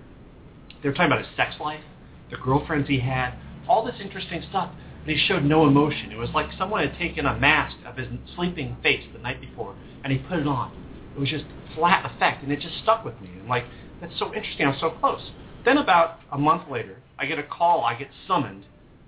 They 0.83 0.89
were 0.89 0.95
talking 0.95 1.13
about 1.13 1.25
his 1.25 1.37
sex 1.37 1.55
life, 1.61 1.83
the 2.31 2.37
girlfriends 2.37 2.89
he 2.89 3.01
had, 3.01 3.35
all 3.69 3.85
this 3.85 3.95
interesting 4.01 4.43
stuff. 4.49 4.71
He 5.09 5.17
showed 5.27 5.45
no 5.45 5.67
emotion. 5.67 6.13
It 6.13 6.19
was 6.19 6.31
like 6.35 6.51
someone 6.59 6.87
had 6.87 6.99
taken 6.99 7.27
a 7.27 7.39
mask 7.39 7.77
of 7.87 7.97
his 7.97 8.09
sleeping 8.35 8.77
face 8.83 9.05
the 9.13 9.19
night 9.19 9.41
before, 9.41 9.75
and 10.05 10.13
he 10.13 10.19
put 10.19 10.39
it 10.39 10.47
on. 10.47 10.73
It 11.17 11.21
was 11.21 11.31
just 11.31 11.45
flat 11.75 12.05
effect, 12.05 12.43
and 12.43 12.53
it 12.53 12.61
just 12.61 12.79
stuck 12.83 13.05
with 13.05 13.21
me. 13.21 13.31
And 13.39 13.49
like, 13.49 13.65
that's 14.01 14.19
so 14.19 14.35
interesting. 14.35 14.67
I 14.67 14.71
was 14.71 14.81
so 14.81 14.91
close. 14.91 15.31
Then 15.65 15.79
about 15.79 16.21
a 16.31 16.39
month 16.39 16.71
later, 16.71 16.99
I 17.19 17.27
get 17.27 17.39
a 17.39 17.43
call. 17.43 17.85
I 17.85 17.95
get 17.99 18.09
summoned 18.27 18.65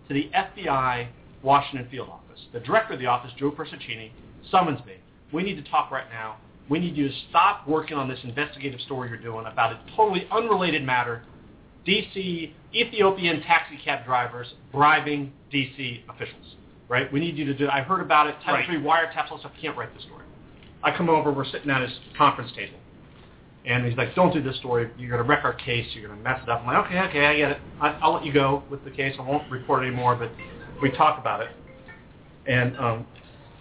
to 0.08 0.14
the 0.14 0.30
FBI 0.34 1.08
Washington 1.42 1.88
field 1.90 2.08
office. 2.08 2.40
The 2.52 2.60
director 2.60 2.94
of 2.94 2.98
the 2.98 3.06
office, 3.06 3.32
Joe 3.38 3.50
Persichini, 3.50 4.10
summons 4.50 4.84
me. 4.84 4.94
We 5.32 5.42
need 5.42 5.62
to 5.62 5.70
talk 5.70 5.90
right 5.90 6.08
now. 6.10 6.38
We 6.68 6.78
need 6.78 6.96
you 6.96 7.08
to 7.08 7.14
stop 7.28 7.66
working 7.66 7.96
on 7.96 8.08
this 8.08 8.18
investigative 8.22 8.80
story 8.80 9.08
you're 9.08 9.18
doing 9.18 9.46
about 9.46 9.72
a 9.72 9.80
totally 9.96 10.26
unrelated 10.30 10.84
matter. 10.84 11.22
DC 11.86 12.52
Ethiopian 12.74 13.40
taxi 13.42 13.78
cab 13.82 14.04
drivers 14.04 14.54
bribing 14.72 15.32
DC 15.52 16.02
officials. 16.08 16.56
Right? 16.88 17.12
We 17.12 17.20
need 17.20 17.36
you 17.36 17.44
to 17.44 17.54
do. 17.54 17.68
I 17.68 17.82
heard 17.82 18.00
about 18.00 18.26
it. 18.26 18.34
Title 18.44 18.54
Right. 18.54 18.66
three 18.66 18.78
wiretaps. 18.80 19.30
All 19.30 19.38
stuff. 19.38 19.52
Can't 19.60 19.76
write 19.76 19.94
the 19.94 20.02
story. 20.02 20.24
I 20.82 20.90
come 20.96 21.08
over. 21.08 21.30
We're 21.30 21.44
sitting 21.44 21.70
at 21.70 21.82
his 21.82 21.98
conference 22.16 22.50
table, 22.52 22.78
and 23.64 23.86
he's 23.86 23.96
like, 23.96 24.14
"Don't 24.16 24.32
do 24.32 24.42
this 24.42 24.56
story. 24.56 24.90
You're 24.98 25.10
going 25.10 25.22
to 25.22 25.28
wreck 25.28 25.44
our 25.44 25.52
case. 25.52 25.86
You're 25.94 26.08
going 26.08 26.18
to 26.18 26.24
mess 26.24 26.40
it 26.42 26.48
up." 26.48 26.62
I'm 26.62 26.66
like, 26.66 26.86
"Okay, 26.86 26.98
okay, 27.00 27.26
I 27.26 27.36
get 27.36 27.50
it. 27.52 27.58
I, 27.80 27.90
I'll 28.02 28.12
let 28.14 28.24
you 28.24 28.32
go 28.32 28.64
with 28.70 28.82
the 28.84 28.90
case. 28.90 29.14
I 29.18 29.22
won't 29.22 29.48
report 29.52 29.84
anymore." 29.84 30.16
But 30.16 30.30
we 30.82 30.90
talk 30.90 31.20
about 31.20 31.42
it, 31.42 31.50
and 32.46 32.76
um, 32.78 33.06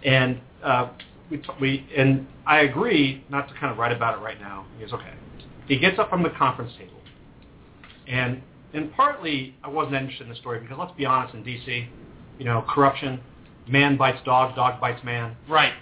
and 0.04 0.40
uh, 0.64 0.88
we 1.30 1.36
t- 1.36 1.48
we 1.60 1.86
and 1.96 2.26
I 2.46 2.60
agree 2.62 3.24
not 3.28 3.48
to 3.48 3.54
kind 3.54 3.70
of 3.70 3.78
write 3.78 3.92
about 3.92 4.18
it 4.18 4.22
right 4.22 4.40
now. 4.40 4.66
He 4.76 4.84
goes, 4.84 4.92
"Okay." 4.92 5.12
He 5.68 5.78
gets 5.78 6.00
up 6.00 6.10
from 6.10 6.24
the 6.24 6.30
conference 6.30 6.72
table, 6.78 6.99
and 8.10 8.42
and 8.74 8.92
partly 8.94 9.54
I 9.64 9.68
wasn't 9.68 9.96
interested 9.96 10.24
in 10.24 10.30
the 10.30 10.36
story 10.36 10.60
because 10.60 10.76
let's 10.78 10.92
be 10.96 11.06
honest, 11.06 11.34
in 11.34 11.42
D.C., 11.42 11.88
you 12.38 12.44
know, 12.44 12.64
corruption, 12.68 13.20
man 13.68 13.96
bites 13.96 14.18
dog, 14.24 14.54
dog 14.54 14.80
bites 14.80 15.02
man. 15.04 15.36
right. 15.48 15.72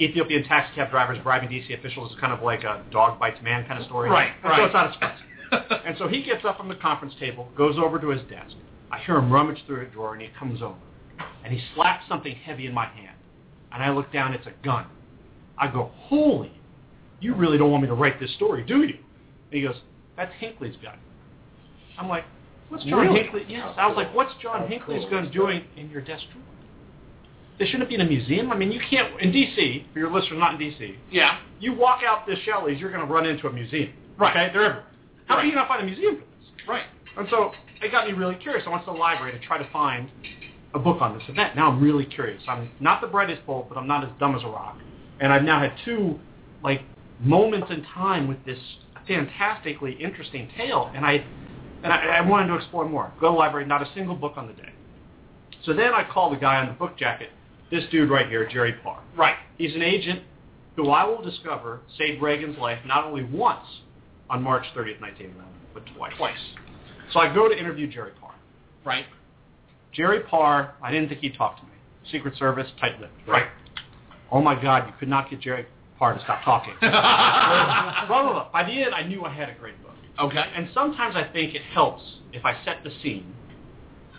Ethiopian 0.00 0.42
taxi 0.44 0.74
cab 0.74 0.90
drivers 0.90 1.18
bribing 1.22 1.50
DC 1.50 1.78
officials 1.78 2.10
is 2.12 2.18
kind 2.18 2.32
of 2.32 2.42
like 2.42 2.64
a 2.64 2.82
dog 2.90 3.20
bites 3.20 3.38
man 3.42 3.66
kind 3.68 3.78
of 3.78 3.84
story. 3.86 4.08
Right, 4.08 4.32
And 4.42 4.50
right. 4.50 4.58
So 4.58 4.64
it's 4.64 4.72
not 4.74 4.90
as 4.90 4.96
fun. 4.98 5.80
and 5.86 5.98
so 5.98 6.08
he 6.08 6.22
gets 6.22 6.46
up 6.46 6.56
from 6.56 6.68
the 6.68 6.74
conference 6.76 7.14
table, 7.20 7.50
goes 7.56 7.76
over 7.76 7.98
to 7.98 8.08
his 8.08 8.22
desk. 8.22 8.54
I 8.90 8.98
hear 9.00 9.16
him 9.16 9.30
rummage 9.30 9.58
through 9.66 9.82
a 9.82 9.84
drawer, 9.84 10.14
and 10.14 10.22
he 10.22 10.28
comes 10.38 10.62
over, 10.62 10.78
and 11.44 11.52
he 11.52 11.60
slaps 11.74 12.04
something 12.08 12.34
heavy 12.34 12.66
in 12.66 12.72
my 12.72 12.86
hand. 12.86 13.16
And 13.70 13.82
I 13.82 13.90
look 13.90 14.10
down, 14.12 14.32
it's 14.32 14.46
a 14.46 14.52
gun. 14.64 14.86
I 15.58 15.70
go, 15.70 15.90
holy, 15.94 16.52
you 17.20 17.34
really 17.34 17.58
don't 17.58 17.70
want 17.70 17.82
me 17.82 17.88
to 17.88 17.94
write 17.94 18.18
this 18.18 18.32
story, 18.34 18.64
do 18.64 18.82
you? 18.82 18.94
And 18.94 19.60
he 19.60 19.62
goes, 19.62 19.76
that's 20.16 20.32
Hinckley's 20.38 20.76
gun. 20.82 20.96
I'm 22.02 22.08
like, 22.08 22.24
what's 22.68 22.84
John 22.84 23.00
Really? 23.06 23.20
Hinckley? 23.20 23.44
Yes. 23.48 23.74
I 23.76 23.86
was 23.86 23.96
like, 23.96 24.14
what's 24.14 24.32
John 24.42 24.68
Hinckley's 24.68 25.08
gun 25.10 25.30
doing 25.30 25.64
in 25.76 25.88
your 25.90 26.00
desk 26.00 26.24
drawer? 26.32 26.44
They 27.58 27.66
shouldn't 27.66 27.88
be 27.88 27.94
in 27.94 28.00
a 28.00 28.06
museum. 28.06 28.50
I 28.50 28.56
mean, 28.56 28.72
you 28.72 28.80
can't 28.90 29.20
in 29.20 29.30
D.C. 29.30 29.86
For 29.92 29.98
your 29.98 30.10
listeners 30.10 30.38
not 30.38 30.54
in 30.54 30.58
D.C., 30.58 30.96
Yeah. 31.10 31.38
you 31.60 31.74
walk 31.74 32.00
out 32.04 32.26
this 32.26 32.38
Shelley's, 32.40 32.80
you're 32.80 32.90
going 32.90 33.06
to 33.06 33.12
run 33.12 33.26
into 33.26 33.46
a 33.46 33.52
museum. 33.52 33.92
Right. 34.18 34.30
Okay, 34.30 34.52
they're 34.52 34.64
everywhere. 34.64 34.84
How 35.26 35.36
Right. 35.36 35.42
can 35.42 35.50
you 35.50 35.54
not 35.54 35.68
find 35.68 35.82
a 35.82 35.84
museum 35.86 36.16
for 36.16 36.22
this? 36.22 36.68
Right. 36.68 36.82
And 37.16 37.28
so 37.30 37.52
it 37.82 37.92
got 37.92 38.06
me 38.06 38.14
really 38.14 38.34
curious. 38.36 38.64
I 38.66 38.70
went 38.70 38.84
to 38.86 38.92
the 38.92 38.98
library 38.98 39.32
to 39.32 39.38
try 39.46 39.58
to 39.58 39.68
find 39.70 40.08
a 40.74 40.78
book 40.78 41.02
on 41.02 41.16
this 41.16 41.28
event. 41.28 41.54
Now 41.54 41.70
I'm 41.70 41.80
really 41.80 42.06
curious. 42.06 42.42
I'm 42.48 42.70
not 42.80 43.00
the 43.02 43.06
brightest 43.06 43.46
bulb, 43.46 43.68
but 43.68 43.76
I'm 43.78 43.86
not 43.86 44.02
as 44.02 44.10
dumb 44.18 44.34
as 44.34 44.42
a 44.42 44.48
rock. 44.48 44.78
And 45.20 45.30
I've 45.32 45.42
now 45.44 45.60
had 45.60 45.72
two 45.84 46.18
like 46.64 46.80
moments 47.20 47.68
in 47.70 47.84
time 47.84 48.26
with 48.28 48.42
this 48.46 48.58
fantastically 49.06 49.92
interesting 49.94 50.48
tale, 50.56 50.90
and 50.94 51.04
I 51.04 51.24
and 51.82 51.92
I, 51.92 52.18
I 52.18 52.20
wanted 52.20 52.48
to 52.48 52.54
explore 52.56 52.88
more. 52.88 53.12
Go 53.20 53.28
to 53.28 53.32
the 53.32 53.38
library, 53.38 53.66
not 53.66 53.82
a 53.82 53.88
single 53.94 54.14
book 54.14 54.34
on 54.36 54.46
the 54.46 54.52
day. 54.52 54.72
So 55.64 55.72
then 55.72 55.92
I 55.94 56.04
call 56.04 56.30
the 56.30 56.36
guy 56.36 56.56
on 56.56 56.66
the 56.66 56.72
book 56.72 56.96
jacket, 56.96 57.30
this 57.70 57.84
dude 57.90 58.10
right 58.10 58.28
here, 58.28 58.48
Jerry 58.48 58.74
Parr. 58.82 59.00
Right. 59.16 59.36
He's 59.58 59.74
an 59.74 59.82
agent 59.82 60.22
who 60.76 60.90
I 60.90 61.04
will 61.04 61.22
discover 61.22 61.80
saved 61.98 62.22
Reagan's 62.22 62.58
life 62.58 62.78
not 62.86 63.04
only 63.04 63.24
once 63.24 63.66
on 64.30 64.42
March 64.42 64.64
30th, 64.74 65.00
1911, 65.00 65.44
but 65.74 65.82
twice. 65.96 66.12
Twice. 66.16 66.38
So 67.12 67.20
I 67.20 67.32
go 67.32 67.48
to 67.48 67.56
interview 67.56 67.86
Jerry 67.86 68.12
Parr. 68.20 68.34
Right. 68.84 69.04
Jerry 69.92 70.20
Parr, 70.20 70.74
I 70.82 70.90
didn't 70.90 71.08
think 71.08 71.20
he'd 71.20 71.36
talk 71.36 71.58
to 71.58 71.62
me. 71.64 71.68
Secret 72.10 72.36
Service, 72.38 72.66
tight-lipped. 72.80 73.12
Right. 73.28 73.46
Oh 74.30 74.40
my 74.40 74.60
God, 74.60 74.86
you 74.86 74.94
could 74.98 75.08
not 75.08 75.30
get 75.30 75.40
Jerry 75.40 75.66
Parr 75.98 76.14
to 76.14 76.20
stop 76.24 76.42
talking. 76.42 76.74
blah, 76.80 78.06
blah, 78.08 78.32
blah. 78.32 78.48
By 78.52 78.64
the 78.64 78.72
end, 78.72 78.94
I 78.94 79.02
knew 79.02 79.24
I 79.24 79.32
had 79.32 79.50
a 79.50 79.54
great 79.54 79.80
book. 79.82 79.91
Okay. 80.20 80.44
And 80.54 80.68
sometimes 80.74 81.16
I 81.16 81.24
think 81.32 81.54
it 81.54 81.62
helps 81.62 82.02
if 82.32 82.44
I 82.44 82.56
set 82.64 82.84
the 82.84 82.90
scene 83.02 83.34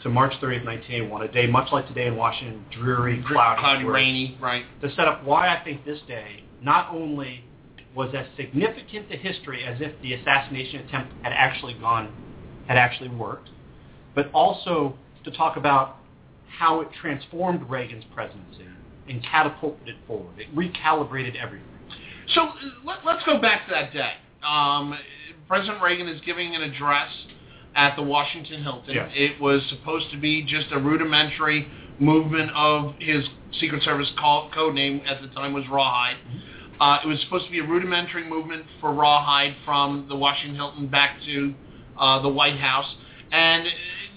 to 0.03 0.09
March 0.09 0.33
30th, 0.33 0.65
1981, 0.65 1.21
a 1.23 1.31
day 1.31 1.47
much 1.47 1.71
like 1.71 1.87
today 1.87 2.07
in 2.07 2.15
Washington, 2.15 2.65
dreary, 2.71 3.23
cloudy, 3.27 3.59
Cloudy, 3.59 3.85
rainy. 3.85 4.37
Right. 4.41 4.65
to 4.81 4.89
set 4.95 5.07
up 5.07 5.23
why 5.23 5.47
I 5.47 5.63
think 5.63 5.85
this 5.85 5.99
day 6.07 6.43
not 6.61 6.93
only 6.93 7.43
was 7.95 8.13
as 8.15 8.25
significant 8.35 9.09
to 9.09 9.17
history 9.17 9.63
as 9.63 9.79
if 9.79 9.91
the 10.01 10.13
assassination 10.13 10.81
attempt 10.81 11.13
had 11.21 11.31
actually 11.31 11.75
gone, 11.75 12.11
had 12.67 12.77
actually 12.77 13.09
worked, 13.09 13.49
but 14.15 14.29
also 14.33 14.95
to 15.23 15.31
talk 15.31 15.57
about 15.57 15.97
how 16.47 16.81
it 16.81 16.87
transformed 16.99 17.69
Reagan's 17.69 18.03
presidency 18.13 18.65
and 19.07 19.23
catapulted 19.23 19.87
it 19.87 19.95
forward. 20.07 20.33
It 20.37 20.53
recalibrated 20.55 21.35
everything. 21.35 21.67
So 22.33 22.41
uh, 22.41 22.53
let, 22.85 23.05
let's 23.05 23.23
go 23.25 23.39
back 23.39 23.67
to 23.67 23.73
that 23.73 23.93
day. 23.93 24.13
Um, 24.45 24.97
President 25.47 25.81
Reagan 25.81 26.07
is 26.07 26.21
giving 26.21 26.55
an 26.55 26.61
address 26.61 27.09
at 27.75 27.95
the 27.95 28.03
Washington 28.03 28.63
Hilton. 28.63 28.95
Yes. 28.95 29.11
It 29.13 29.41
was 29.41 29.61
supposed 29.69 30.11
to 30.11 30.19
be 30.19 30.43
just 30.43 30.67
a 30.71 30.79
rudimentary 30.79 31.67
movement 31.99 32.51
of 32.55 32.95
his 32.99 33.25
Secret 33.59 33.83
Service 33.83 34.11
call, 34.17 34.49
code 34.51 34.73
name 34.73 35.01
at 35.07 35.21
the 35.21 35.27
time 35.29 35.53
was 35.53 35.63
Rawhide. 35.69 36.17
Uh, 36.79 36.99
it 37.03 37.07
was 37.07 37.19
supposed 37.21 37.45
to 37.45 37.51
be 37.51 37.59
a 37.59 37.63
rudimentary 37.63 38.27
movement 38.27 38.65
for 38.81 38.93
Rawhide 38.93 39.55
from 39.63 40.07
the 40.09 40.15
Washington 40.15 40.55
Hilton 40.55 40.87
back 40.87 41.17
to 41.25 41.53
uh, 41.97 42.21
the 42.21 42.29
White 42.29 42.57
House, 42.59 42.95
and 43.31 43.67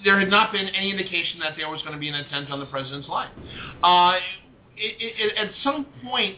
there 0.03 0.19
had 0.19 0.29
not 0.29 0.51
been 0.51 0.67
any 0.69 0.91
indication 0.91 1.39
that 1.39 1.53
there 1.55 1.69
was 1.69 1.81
going 1.81 1.93
to 1.93 1.99
be 1.99 2.09
an 2.09 2.15
attempt 2.15 2.51
on 2.51 2.59
the 2.59 2.65
president's 2.65 3.07
life. 3.07 3.29
Uh, 3.83 4.15
it, 4.75 4.95
it, 4.99 5.37
at 5.37 5.51
some 5.63 5.85
point, 6.03 6.37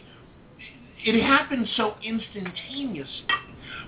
it 1.04 1.22
happened 1.22 1.66
so 1.76 1.94
instantaneously. 2.02 3.26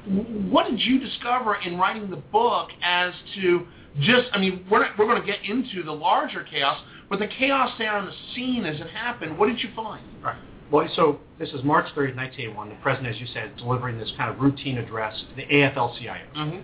What 0.07 0.69
did 0.71 0.81
you 0.81 0.99
discover 0.99 1.57
in 1.57 1.79
writing 1.79 2.11
the 2.11 2.17
book 2.17 2.71
as 2.83 3.13
to 3.37 3.67
just, 4.01 4.29
I 4.33 4.39
mean, 4.39 4.67
we're, 4.71 4.81
not, 4.81 4.99
we're 4.99 5.07
going 5.07 5.21
to 5.21 5.27
get 5.27 5.45
into 5.45 5.83
the 5.83 5.93
larger 5.93 6.43
chaos, 6.43 6.83
but 7.09 7.19
the 7.19 7.29
chaos 7.29 7.71
there 7.79 7.93
on 7.93 8.07
the 8.07 8.13
scene 8.35 8.65
as 8.65 8.81
it 8.81 8.89
happened, 8.89 9.39
what 9.39 9.47
did 9.47 9.61
you 9.61 9.69
find? 9.77 10.05
Right. 10.23 10.39
Well, 10.71 10.89
so 10.97 11.21
this 11.39 11.51
is 11.51 11.63
March 11.63 11.87
30th, 11.89 12.17
1981. 12.17 12.71
The 12.71 12.75
president, 12.77 13.15
as 13.15 13.21
you 13.21 13.27
said, 13.27 13.57
delivering 13.59 13.99
this 13.99 14.11
kind 14.17 14.31
of 14.31 14.41
routine 14.41 14.79
address 14.79 15.23
to 15.29 15.37
the 15.37 15.43
AFL-CIO. 15.43 16.27
Mm-hmm. 16.35 16.61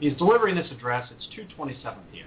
He's 0.00 0.14
delivering 0.14 0.56
this 0.56 0.66
address. 0.72 1.08
It's 1.16 1.28
2:27 1.56 1.94
p.m. 2.12 2.26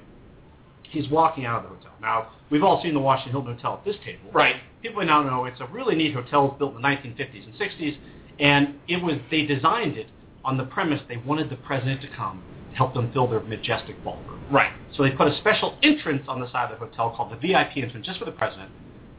He's 0.90 1.10
walking 1.10 1.46
out 1.46 1.58
of 1.58 1.64
the 1.64 1.76
hotel. 1.76 1.92
Now, 2.02 2.30
we've 2.50 2.64
all 2.64 2.82
seen 2.82 2.94
the 2.94 3.02
Washington 3.02 3.34
Hilton 3.34 3.56
Hotel 3.56 3.74
at 3.74 3.84
this 3.84 3.98
table. 4.06 4.32
Right. 4.32 4.56
People 4.82 5.04
now 5.06 5.24
know 5.24 5.44
it's 5.44 5.60
a 5.60 5.68
really 5.68 5.94
neat 5.94 6.14
hotel. 6.14 6.56
Built 6.58 6.74
in 6.74 6.82
the 6.82 6.88
1950s 6.88 7.44
and 7.46 7.54
60s, 7.56 7.98
and 8.40 8.76
it 8.88 9.04
was 9.04 9.16
they 9.30 9.46
designed 9.46 9.98
it 9.98 10.08
on 10.46 10.58
the 10.58 10.64
premise 10.64 11.02
they 11.10 11.18
wanted 11.18 11.50
the 11.50 11.56
president 11.58 12.02
to 12.02 12.08
come 12.16 12.44
to 12.72 12.78
help 12.78 12.94
them 12.94 13.12
fill 13.12 13.28
their 13.28 13.42
majestic 13.42 14.02
ballroom. 14.04 14.42
Right. 14.52 14.72
So 14.96 15.04
they 15.04 15.12
put 15.12 15.28
a 15.28 15.38
special 15.38 15.78
entrance 15.84 16.24
on 16.28 16.40
the 16.40 16.50
side 16.52 16.72
of 16.72 16.80
the 16.80 16.86
hotel 16.86 17.14
called 17.16 17.32
the 17.32 17.36
VIP 17.36 17.78
entrance 17.78 18.06
just 18.06 18.20
for 18.20 18.26
the 18.26 18.32
president, 18.32 18.70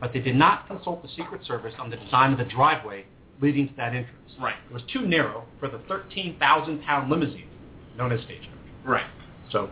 but 0.00 0.12
they 0.12 0.20
did 0.20 0.36
not 0.36 0.66
consult 0.66 1.02
the 1.02 1.08
Secret 1.08 1.44
Service 1.44 1.74
on 1.78 1.90
the 1.90 1.96
design 1.96 2.32
of 2.32 2.38
the 2.38 2.44
driveway 2.44 3.04
leading 3.40 3.68
to 3.68 3.74
that 3.76 3.94
entrance. 3.94 4.32
Right. 4.40 4.54
It 4.70 4.72
was 4.72 4.82
too 4.92 5.02
narrow 5.02 5.44
for 5.60 5.68
the 5.68 5.78
13,000-pound 5.78 7.10
limousine 7.10 7.48
known 7.96 8.12
as 8.12 8.20
Stagecoach. 8.20 8.50
Right. 8.84 9.06
So 9.50 9.70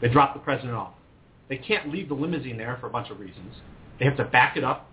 they 0.00 0.08
drop 0.08 0.34
the 0.34 0.40
president 0.40 0.74
off. 0.74 0.94
They 1.48 1.58
can't 1.58 1.90
leave 1.90 2.08
the 2.08 2.14
limousine 2.14 2.56
there 2.56 2.76
for 2.80 2.86
a 2.86 2.90
bunch 2.90 3.10
of 3.10 3.20
reasons. 3.20 3.56
They 3.98 4.04
have 4.04 4.16
to 4.16 4.24
back 4.24 4.56
it 4.56 4.64
up, 4.64 4.90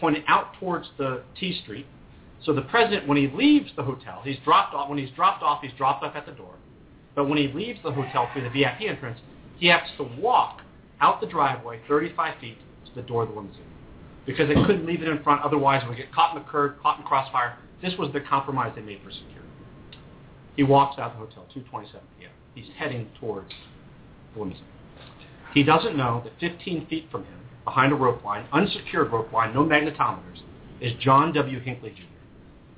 point 0.00 0.16
it 0.16 0.24
out 0.26 0.54
towards 0.58 0.88
the 0.98 1.22
T 1.38 1.58
Street. 1.62 1.86
So 2.44 2.52
the 2.52 2.62
president, 2.62 3.06
when 3.06 3.16
he 3.16 3.28
leaves 3.28 3.70
the 3.76 3.82
hotel, 3.82 4.20
he's 4.24 4.38
dropped 4.44 4.74
off. 4.74 4.88
When 4.88 4.98
he's 4.98 5.10
dropped 5.10 5.42
off, 5.42 5.62
he's 5.62 5.72
dropped 5.78 6.04
off 6.04 6.16
at 6.16 6.26
the 6.26 6.32
door. 6.32 6.54
But 7.14 7.28
when 7.28 7.38
he 7.38 7.48
leaves 7.48 7.78
the 7.84 7.92
hotel 7.92 8.28
through 8.32 8.42
the 8.42 8.50
VIP 8.50 8.82
entrance, 8.88 9.20
he 9.58 9.68
has 9.68 9.82
to 9.98 10.04
walk 10.18 10.60
out 11.00 11.20
the 11.20 11.26
driveway 11.26 11.80
35 11.86 12.40
feet 12.40 12.58
to 12.86 12.94
the 12.94 13.02
door 13.02 13.22
of 13.22 13.28
the 13.28 13.34
limousine 13.34 13.62
because 14.26 14.48
they 14.48 14.54
couldn't 14.54 14.86
leave 14.86 15.02
it 15.02 15.08
in 15.08 15.22
front. 15.22 15.42
Otherwise, 15.42 15.82
would 15.86 15.96
get 15.96 16.12
caught 16.12 16.36
in 16.36 16.42
the 16.42 16.48
curb, 16.48 16.80
caught 16.82 16.98
in 16.98 17.04
crossfire. 17.04 17.58
This 17.82 17.94
was 17.98 18.12
the 18.12 18.20
compromise 18.20 18.72
they 18.74 18.82
made 18.82 19.00
for 19.04 19.10
security. 19.10 19.38
He 20.56 20.62
walks 20.62 20.98
out 20.98 21.12
the 21.12 21.18
hotel, 21.18 21.46
2:27 21.54 21.92
p.m. 22.18 22.30
He's 22.54 22.66
heading 22.76 23.10
towards 23.18 23.50
the 24.34 24.40
limousine. 24.40 24.64
He 25.54 25.62
doesn't 25.62 25.96
know 25.96 26.22
that 26.24 26.32
15 26.40 26.86
feet 26.86 27.08
from 27.10 27.24
him, 27.24 27.40
behind 27.64 27.92
a 27.92 27.96
rope 27.96 28.24
line, 28.24 28.46
unsecured 28.52 29.12
rope 29.12 29.32
line, 29.32 29.54
no 29.54 29.64
magnetometers, 29.64 30.40
is 30.80 30.92
John 31.00 31.32
W. 31.32 31.60
Hinckley 31.60 31.90
Jr. 31.90 32.11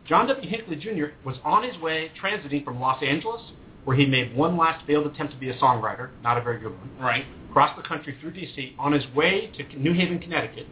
John 0.07 0.27
W. 0.29 0.49
Hinckley 0.49 0.77
Jr. 0.77 1.15
was 1.25 1.37
on 1.45 1.63
his 1.63 1.79
way 1.81 2.11
transiting 2.21 2.65
from 2.65 2.81
Los 2.81 3.03
Angeles, 3.03 3.41
where 3.85 3.97
he 3.97 4.07
made 4.07 4.35
one 4.37 4.57
last 4.57 4.85
failed 4.87 5.07
attempt 5.07 5.33
to 5.33 5.39
be 5.39 5.51
a 5.51 5.57
songwriter, 5.59 6.11
not 6.23 6.37
a 6.39 6.43
very 6.43 6.59
good 6.59 6.73
one, 6.79 6.91
Right. 7.01 7.25
across 7.51 7.77
the 7.77 7.83
country 7.83 8.17
through 8.21 8.33
D.C., 8.33 8.75
on 8.79 8.93
his 8.93 9.07
way 9.15 9.51
to 9.57 9.79
New 9.79 9.93
Haven, 9.93 10.19
Connecticut, 10.19 10.67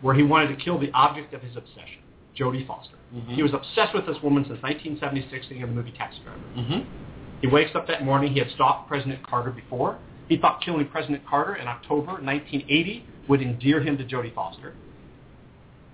where 0.00 0.14
he 0.14 0.22
wanted 0.22 0.48
to 0.48 0.56
kill 0.56 0.78
the 0.78 0.90
object 0.92 1.34
of 1.34 1.42
his 1.42 1.56
obsession, 1.56 2.00
Jodie 2.36 2.66
Foster. 2.66 2.96
Mhm. 3.14 3.28
He 3.34 3.42
was 3.42 3.52
obsessed 3.54 3.94
with 3.94 4.06
this 4.06 4.20
woman 4.22 4.44
since 4.44 4.60
1976, 4.62 5.46
thinking 5.46 5.62
of 5.62 5.70
the 5.70 5.74
movie 5.76 5.92
Taxi 5.92 6.20
Driver. 6.24 6.40
Mm-hmm. 6.56 6.80
He 7.40 7.46
wakes 7.46 7.74
up 7.74 7.86
that 7.88 8.04
morning. 8.04 8.32
He 8.32 8.38
had 8.38 8.50
stalked 8.50 8.88
President 8.88 9.22
Carter 9.22 9.50
before. 9.50 9.98
He 10.28 10.36
thought 10.36 10.60
killing 10.62 10.86
President 10.86 11.24
Carter 11.26 11.54
in 11.56 11.68
October 11.68 12.12
1980 12.12 13.04
would 13.28 13.42
endear 13.42 13.80
him 13.80 13.98
to 13.98 14.04
Jodie 14.04 14.32
Foster. 14.34 14.74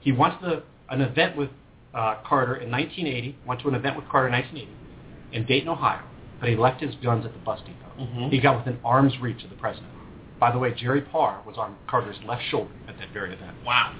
He 0.00 0.12
wants 0.12 0.40
to 0.42 0.62
an 0.88 1.00
event 1.00 1.36
with 1.36 1.50
uh, 1.94 2.16
Carter 2.24 2.56
in 2.56 2.70
1980, 2.70 3.36
went 3.46 3.60
to 3.60 3.68
an 3.68 3.74
event 3.74 3.96
with 3.96 4.08
Carter 4.08 4.28
in 4.28 4.32
1980 4.32 4.76
in 5.32 5.44
Dayton, 5.46 5.68
Ohio, 5.68 6.02
but 6.40 6.48
he 6.48 6.56
left 6.56 6.80
his 6.80 6.94
guns 6.96 7.24
at 7.24 7.32
the 7.32 7.38
bus 7.40 7.60
depot. 7.60 7.86
Mhm. 8.00 8.30
He 8.30 8.40
got 8.40 8.56
within 8.56 8.78
arm's 8.84 9.18
reach 9.20 9.44
of 9.44 9.50
the 9.50 9.56
president. 9.56 9.90
By 10.38 10.50
the 10.50 10.58
way, 10.58 10.72
Jerry 10.72 11.02
Parr 11.02 11.40
was 11.46 11.56
on 11.58 11.76
Carter's 11.86 12.16
left 12.24 12.42
shoulder 12.44 12.70
at 12.88 12.98
that 12.98 13.10
very 13.10 13.32
event. 13.32 13.52
Wow. 13.64 13.92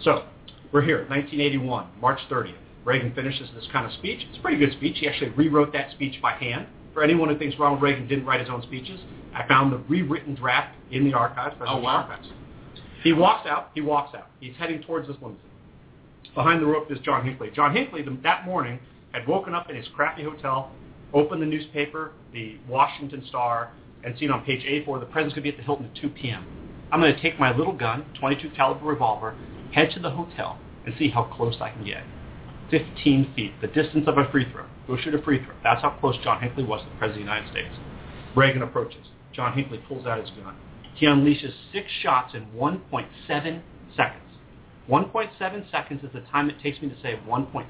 So, 0.00 0.24
we're 0.72 0.82
here, 0.82 1.06
1981, 1.08 1.86
March 2.00 2.20
30th. 2.28 2.56
Reagan 2.84 3.12
finishes 3.14 3.48
this 3.54 3.66
kind 3.68 3.86
of 3.86 3.92
speech. 3.92 4.26
It's 4.28 4.38
a 4.38 4.40
pretty 4.40 4.58
good 4.58 4.72
speech. 4.72 4.98
He 4.98 5.08
actually 5.08 5.30
rewrote 5.30 5.72
that 5.72 5.90
speech 5.92 6.20
by 6.20 6.32
hand. 6.32 6.66
For 6.92 7.02
anyone 7.02 7.28
who 7.28 7.36
thinks 7.38 7.58
Ronald 7.58 7.80
Reagan 7.80 8.06
didn't 8.06 8.26
write 8.26 8.40
his 8.40 8.50
own 8.50 8.62
speeches, 8.62 9.00
I 9.34 9.46
found 9.48 9.72
the 9.72 9.78
rewritten 9.88 10.34
draft 10.34 10.74
in 10.90 11.04
the 11.04 11.14
archives. 11.14 11.56
Oh, 11.60 11.78
wow. 11.78 12.06
Archives. 12.08 12.28
He 13.02 13.12
walks 13.12 13.46
out. 13.46 13.70
He 13.74 13.80
walks 13.80 14.14
out. 14.14 14.28
He's 14.40 14.54
heading 14.56 14.82
towards 14.82 15.08
this 15.08 15.16
limousine. 15.20 15.40
Behind 16.34 16.60
the 16.60 16.66
rope 16.66 16.90
is 16.90 16.98
John 17.00 17.24
Hinckley. 17.24 17.50
John 17.54 17.74
Hinckley, 17.74 18.02
the, 18.02 18.16
that 18.22 18.44
morning, 18.44 18.80
had 19.12 19.26
woken 19.26 19.54
up 19.54 19.70
in 19.70 19.76
his 19.76 19.86
crappy 19.94 20.24
hotel, 20.24 20.72
opened 21.12 21.42
the 21.42 21.46
newspaper, 21.46 22.12
the 22.32 22.58
Washington 22.68 23.24
Star, 23.28 23.70
and 24.02 24.18
seen 24.18 24.30
on 24.30 24.44
page 24.44 24.62
A4 24.64 25.00
the 25.00 25.06
president's 25.06 25.34
going 25.34 25.34
to 25.34 25.40
be 25.42 25.48
at 25.50 25.56
the 25.56 25.62
Hilton 25.62 25.86
at 25.86 25.94
2 26.00 26.08
p.m. 26.10 26.44
I'm 26.92 27.00
going 27.00 27.14
to 27.14 27.20
take 27.20 27.38
my 27.38 27.56
little 27.56 27.72
gun, 27.72 28.04
22 28.20 28.50
caliber 28.56 28.84
revolver, 28.84 29.34
head 29.72 29.90
to 29.94 30.00
the 30.00 30.10
hotel, 30.10 30.58
and 30.84 30.94
see 30.98 31.08
how 31.08 31.24
close 31.24 31.56
I 31.60 31.70
can 31.70 31.84
get. 31.84 32.04
15 32.70 33.32
feet, 33.34 33.52
the 33.60 33.66
distance 33.68 34.06
of 34.06 34.18
a 34.18 34.30
free 34.30 34.50
throw. 34.50 34.66
Go 34.86 34.96
shoot 34.96 35.14
a 35.14 35.22
free 35.22 35.44
throw. 35.44 35.54
That's 35.62 35.82
how 35.82 35.90
close 36.00 36.16
John 36.22 36.40
Hinckley 36.40 36.64
was 36.64 36.82
to 36.82 36.88
the 36.88 36.96
President 36.96 37.22
of 37.22 37.26
the 37.26 37.34
United 37.34 37.50
States. 37.50 37.74
Reagan 38.36 38.62
approaches. 38.62 39.06
John 39.32 39.52
Hinckley 39.54 39.78
pulls 39.88 40.06
out 40.06 40.20
his 40.20 40.30
gun. 40.30 40.56
He 40.94 41.06
unleashes 41.06 41.52
six 41.72 41.90
shots 42.02 42.34
in 42.34 42.46
1.7 42.56 43.06
seconds. 43.26 43.62
1.7 44.88 45.70
seconds 45.70 46.04
is 46.04 46.10
the 46.12 46.20
time 46.20 46.50
it 46.50 46.60
takes 46.62 46.80
me 46.82 46.88
to 46.88 47.00
say 47.00 47.18
1.7 47.26 47.64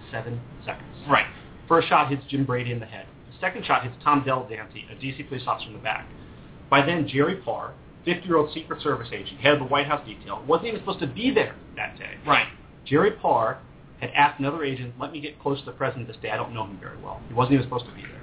seconds. 0.64 0.88
Right. 1.08 1.26
First 1.68 1.88
shot 1.88 2.10
hits 2.10 2.22
Jim 2.28 2.44
Brady 2.44 2.72
in 2.72 2.80
the 2.80 2.86
head. 2.86 3.06
The 3.30 3.38
second 3.40 3.64
shot 3.64 3.84
hits 3.84 3.94
Tom 4.02 4.22
Delahanty, 4.22 4.90
a 4.90 5.00
D.C. 5.00 5.22
police 5.24 5.42
officer 5.46 5.68
in 5.68 5.74
the 5.74 5.78
back. 5.78 6.06
By 6.70 6.84
then, 6.84 7.06
Jerry 7.06 7.36
Parr, 7.36 7.74
50-year-old 8.06 8.52
Secret 8.52 8.82
Service 8.82 9.08
agent, 9.12 9.40
head 9.40 9.54
of 9.54 9.58
the 9.60 9.66
White 9.66 9.86
House 9.86 10.04
detail, 10.06 10.42
wasn't 10.46 10.68
even 10.68 10.80
supposed 10.80 11.00
to 11.00 11.06
be 11.06 11.30
there 11.32 11.54
that 11.76 11.96
day. 11.96 12.14
Right. 12.26 12.48
Jerry 12.84 13.12
Parr 13.12 13.58
had 14.00 14.10
asked 14.10 14.40
another 14.40 14.64
agent, 14.64 14.94
let 14.98 15.12
me 15.12 15.20
get 15.20 15.40
close 15.40 15.60
to 15.60 15.66
the 15.66 15.72
president 15.72 16.08
this 16.08 16.16
day. 16.20 16.30
I 16.30 16.36
don't 16.36 16.52
know 16.52 16.64
him 16.64 16.78
very 16.80 17.00
well. 17.00 17.22
He 17.28 17.34
wasn't 17.34 17.54
even 17.54 17.66
supposed 17.66 17.86
to 17.86 17.94
be 17.94 18.02
there. 18.02 18.20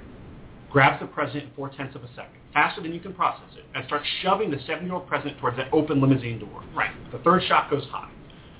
Grabs 0.70 1.00
the 1.00 1.06
president 1.06 1.44
in 1.44 1.50
four-tenths 1.54 1.96
of 1.96 2.04
a 2.04 2.08
second, 2.08 2.38
faster 2.52 2.80
than 2.82 2.94
you 2.94 3.00
can 3.00 3.12
process 3.12 3.48
it, 3.56 3.64
and 3.74 3.84
starts 3.86 4.06
shoving 4.22 4.50
the 4.50 4.58
70-year-old 4.58 5.06
president 5.06 5.38
towards 5.38 5.56
that 5.56 5.68
open 5.72 6.00
limousine 6.00 6.38
door. 6.38 6.62
Right. 6.74 6.90
The 7.10 7.18
third 7.18 7.42
shot 7.48 7.70
goes 7.70 7.84
high. 7.90 8.10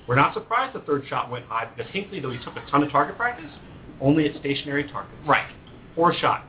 We're 0.07 0.15
not 0.15 0.33
surprised 0.33 0.75
the 0.75 0.81
third 0.81 1.05
shot 1.07 1.31
went 1.31 1.45
high 1.45 1.65
because 1.65 1.91
Hinckley, 1.91 2.19
though 2.19 2.31
he 2.31 2.43
took 2.43 2.55
a 2.55 2.65
ton 2.69 2.83
of 2.83 2.91
target 2.91 3.15
practice, 3.15 3.51
only 4.01 4.27
at 4.29 4.39
stationary 4.39 4.89
targets. 4.89 5.15
Right. 5.25 5.49
Fourth 5.95 6.17
shot 6.17 6.45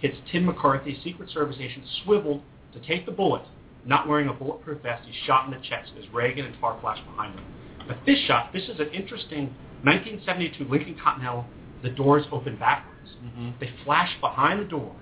hits 0.00 0.16
Tim 0.30 0.46
McCarthy, 0.46 0.98
Secret 1.02 1.30
Service 1.30 1.56
agent, 1.58 1.84
swiveled 2.04 2.42
to 2.72 2.80
take 2.80 3.06
the 3.06 3.12
bullet. 3.12 3.42
Not 3.84 4.06
wearing 4.08 4.28
a 4.28 4.32
bulletproof 4.32 4.82
vest, 4.82 5.04
he's 5.06 5.14
shot 5.24 5.46
in 5.46 5.50
the 5.50 5.66
chest 5.66 5.92
as 5.98 6.04
Reagan 6.12 6.44
and 6.44 6.60
Parr 6.60 6.78
flash 6.80 6.98
behind 7.04 7.38
him. 7.38 7.44
The 7.88 7.96
fifth 8.04 8.26
shot, 8.26 8.52
this 8.52 8.64
is 8.64 8.78
an 8.80 8.88
interesting 8.88 9.54
1972 9.82 10.64
Lincoln 10.64 10.96
Continental. 11.02 11.46
The 11.82 11.90
doors 11.90 12.24
open 12.32 12.56
backwards. 12.56 13.10
Mm-hmm. 13.24 13.50
They 13.60 13.70
flash 13.84 14.10
behind 14.20 14.60
the 14.60 14.64
door. 14.64 14.94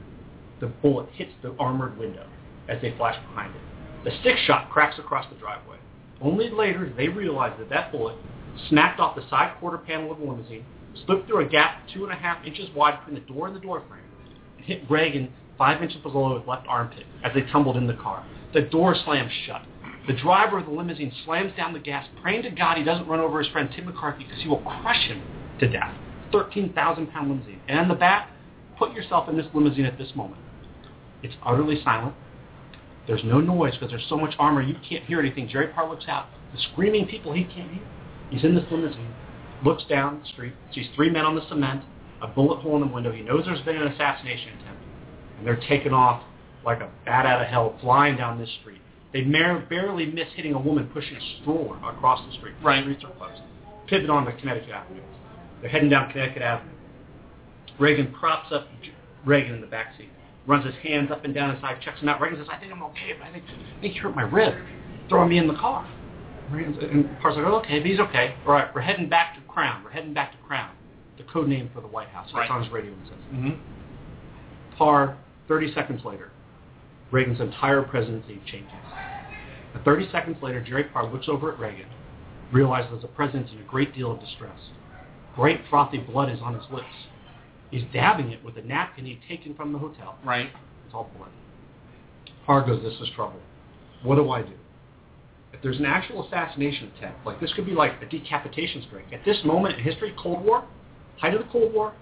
The 0.60 0.68
bullet 0.68 1.08
hits 1.14 1.32
the 1.42 1.54
armored 1.58 1.98
window 1.98 2.26
as 2.68 2.80
they 2.80 2.94
flash 2.96 3.16
behind 3.28 3.54
it. 3.54 3.62
The 4.04 4.10
sixth 4.22 4.44
shot 4.44 4.70
cracks 4.70 4.98
across 4.98 5.28
the 5.32 5.38
driveway. 5.38 5.78
Only 6.20 6.50
later 6.50 6.86
did 6.86 6.96
they 6.96 7.08
realize 7.08 7.54
that 7.58 7.68
that 7.70 7.92
bullet 7.92 8.16
snapped 8.68 9.00
off 9.00 9.16
the 9.16 9.28
side 9.28 9.56
quarter 9.60 9.78
panel 9.78 10.12
of 10.12 10.18
the 10.18 10.24
limousine, 10.24 10.64
slipped 11.04 11.26
through 11.26 11.44
a 11.44 11.48
gap 11.48 11.82
two 11.92 12.04
and 12.04 12.12
a 12.12 12.16
half 12.16 12.44
inches 12.44 12.68
wide 12.74 12.98
between 13.00 13.14
the 13.14 13.32
door 13.32 13.46
and 13.46 13.56
the 13.56 13.60
door 13.60 13.82
frame, 13.88 14.00
and 14.56 14.66
hit 14.66 14.82
Reagan 14.90 15.32
five 15.58 15.82
inches 15.82 16.00
below 16.02 16.38
his 16.38 16.46
left 16.46 16.66
armpit 16.66 17.04
as 17.24 17.32
they 17.34 17.42
tumbled 17.52 17.76
in 17.76 17.86
the 17.86 17.94
car. 17.94 18.24
The 18.54 18.62
door 18.62 18.96
slams 19.04 19.32
shut. 19.46 19.62
The 20.06 20.14
driver 20.14 20.58
of 20.58 20.66
the 20.66 20.72
limousine 20.72 21.12
slams 21.24 21.52
down 21.56 21.72
the 21.72 21.80
gas, 21.80 22.06
praying 22.22 22.42
to 22.42 22.50
God 22.50 22.78
he 22.78 22.84
doesn't 22.84 23.08
run 23.08 23.20
over 23.20 23.42
his 23.42 23.50
friend 23.50 23.68
Tim 23.74 23.86
McCarthy 23.86 24.24
because 24.24 24.40
he 24.40 24.48
will 24.48 24.62
crush 24.62 25.08
him 25.08 25.20
to 25.58 25.68
death. 25.68 25.94
13,000 26.32 27.08
pound 27.08 27.28
limousine. 27.28 27.60
And 27.68 27.80
in 27.80 27.88
the 27.88 27.94
back, 27.94 28.30
put 28.78 28.92
yourself 28.92 29.28
in 29.28 29.36
this 29.36 29.46
limousine 29.52 29.84
at 29.84 29.98
this 29.98 30.14
moment. 30.14 30.40
It's 31.22 31.34
utterly 31.44 31.82
silent. 31.82 32.14
There's 33.06 33.22
no 33.24 33.40
noise 33.40 33.74
because 33.74 33.90
there's 33.90 34.06
so 34.08 34.16
much 34.16 34.34
armor 34.38 34.62
you 34.62 34.76
can't 34.88 35.04
hear 35.04 35.20
anything. 35.20 35.48
Jerry 35.48 35.68
Parr 35.68 35.88
looks 35.88 36.06
out. 36.08 36.26
The 36.52 36.60
screaming 36.72 37.06
people 37.06 37.32
he 37.32 37.44
can't 37.44 37.70
hear. 37.70 37.86
He's 38.30 38.44
in 38.44 38.54
this 38.54 38.64
limousine, 38.70 39.14
looks 39.64 39.84
down 39.84 40.20
the 40.20 40.26
street, 40.26 40.52
sees 40.74 40.86
three 40.96 41.10
men 41.10 41.24
on 41.24 41.36
the 41.36 41.48
cement, 41.48 41.84
a 42.20 42.26
bullet 42.26 42.60
hole 42.60 42.82
in 42.82 42.88
the 42.88 42.92
window. 42.92 43.12
He 43.12 43.22
knows 43.22 43.44
there's 43.44 43.60
been 43.62 43.76
an 43.76 43.88
assassination 43.88 44.48
attempt. 44.60 44.82
And 45.38 45.46
they're 45.46 45.60
taken 45.68 45.92
off 45.92 46.22
like 46.64 46.80
a 46.80 46.90
bat 47.04 47.26
out 47.26 47.40
of 47.40 47.46
hell, 47.46 47.78
flying 47.80 48.16
down 48.16 48.38
this 48.40 48.50
street. 48.60 48.80
They 49.12 49.22
mar- 49.22 49.64
barely 49.70 50.06
miss 50.06 50.26
hitting 50.34 50.54
a 50.54 50.58
woman 50.58 50.90
pushing 50.92 51.16
a 51.16 51.40
stroller 51.40 51.76
across 51.88 52.26
the 52.26 52.36
street. 52.36 52.54
Right. 52.62 52.82
Streets 52.82 53.04
are 53.04 53.12
closed. 53.12 53.40
Pivot 53.86 54.10
on 54.10 54.24
to 54.26 54.32
Connecticut 54.32 54.70
Avenue. 54.70 55.00
They're 55.60 55.70
heading 55.70 55.88
down 55.88 56.10
Connecticut 56.10 56.42
Avenue. 56.42 56.72
Reagan 57.78 58.12
props 58.12 58.52
up 58.52 58.66
Reagan 59.24 59.54
in 59.54 59.60
the 59.60 59.66
back 59.66 59.94
seat, 59.96 60.08
runs 60.46 60.64
his 60.64 60.74
hands 60.76 61.10
up 61.10 61.24
and 61.24 61.34
down 61.34 61.52
his 61.52 61.60
side, 61.60 61.76
checks 61.82 62.00
him 62.00 62.08
out. 62.08 62.20
Reagan 62.20 62.38
says, 62.38 62.48
"I 62.50 62.56
think 62.56 62.72
I'm 62.72 62.82
okay, 62.84 63.14
but 63.18 63.26
I 63.26 63.32
think, 63.32 63.44
I 63.48 63.80
think 63.80 63.94
you 63.94 64.02
hurt 64.02 64.14
my 64.14 64.22
rib, 64.22 64.54
throwing 65.08 65.28
me 65.28 65.38
in 65.38 65.46
the 65.48 65.54
car." 65.54 65.86
Reagan's, 66.50 66.78
and 66.82 67.18
Parr's 67.20 67.36
like, 67.36 67.44
"Oh, 67.44 67.56
okay, 67.58 67.80
but 67.80 67.86
he's 67.86 67.98
okay. 68.00 68.34
All 68.46 68.52
right, 68.52 68.72
we're 68.74 68.80
heading 68.80 69.08
back 69.08 69.34
to 69.34 69.40
Crown. 69.52 69.82
We're 69.82 69.90
heading 69.90 70.14
back 70.14 70.30
to 70.32 70.38
Crown, 70.46 70.70
the 71.16 71.24
code 71.24 71.48
name 71.48 71.70
for 71.74 71.80
the 71.80 71.88
White 71.88 72.08
House. 72.08 72.26
That's 72.26 72.34
Right. 72.36 72.50
on 72.50 72.62
his 72.62 72.72
radio 72.72 72.92
and 72.92 73.02
says. 73.06 73.18
Mm-hmm. 73.34 74.76
Parr, 74.76 75.16
30 75.48 75.72
seconds 75.74 76.04
later, 76.04 76.30
Reagan's 77.10 77.40
entire 77.40 77.82
presidency 77.82 78.40
changes. 78.46 78.70
And 79.74 79.84
30 79.84 80.08
seconds 80.10 80.36
later, 80.42 80.60
Jerry 80.60 80.84
Parr 80.84 81.06
looks 81.10 81.28
over 81.28 81.52
at 81.52 81.58
Reagan, 81.58 81.86
realizes 82.52 83.02
the 83.02 83.08
president's 83.08 83.52
in 83.52 83.58
a 83.58 83.62
great 83.62 83.94
deal 83.94 84.12
of 84.12 84.20
distress. 84.20 84.70
Bright 85.34 85.60
frothy 85.68 85.98
blood 85.98 86.30
is 86.30 86.40
on 86.40 86.54
his 86.54 86.64
lips. 86.70 86.86
He's 87.70 87.82
dabbing 87.92 88.30
it 88.30 88.44
with 88.44 88.56
a 88.56 88.62
napkin 88.62 89.06
he'd 89.06 89.20
taken 89.28 89.54
from 89.54 89.72
the 89.72 89.78
hotel. 89.78 90.16
Right. 90.24 90.50
It's 90.84 90.94
all 90.94 91.10
blood. 91.16 91.30
Parr 92.46 92.64
goes, 92.64 92.82
this 92.82 92.94
is 93.00 93.12
trouble. 93.14 93.40
What 94.02 94.16
do 94.16 94.30
I 94.30 94.42
do? 94.42 94.52
If 95.52 95.62
there's 95.62 95.78
an 95.78 95.86
actual 95.86 96.26
assassination 96.26 96.92
attempt, 96.96 97.24
like 97.26 97.40
this 97.40 97.52
could 97.54 97.66
be 97.66 97.72
like 97.72 98.00
a 98.02 98.06
decapitation 98.06 98.84
strike. 98.86 99.12
At 99.12 99.24
this 99.24 99.38
moment 99.44 99.78
in 99.78 99.84
history, 99.84 100.14
Cold 100.18 100.44
War, 100.44 100.64
height 101.18 101.34
of 101.34 101.40
the 101.40 101.50
Cold 101.50 101.72
War, 101.72 101.92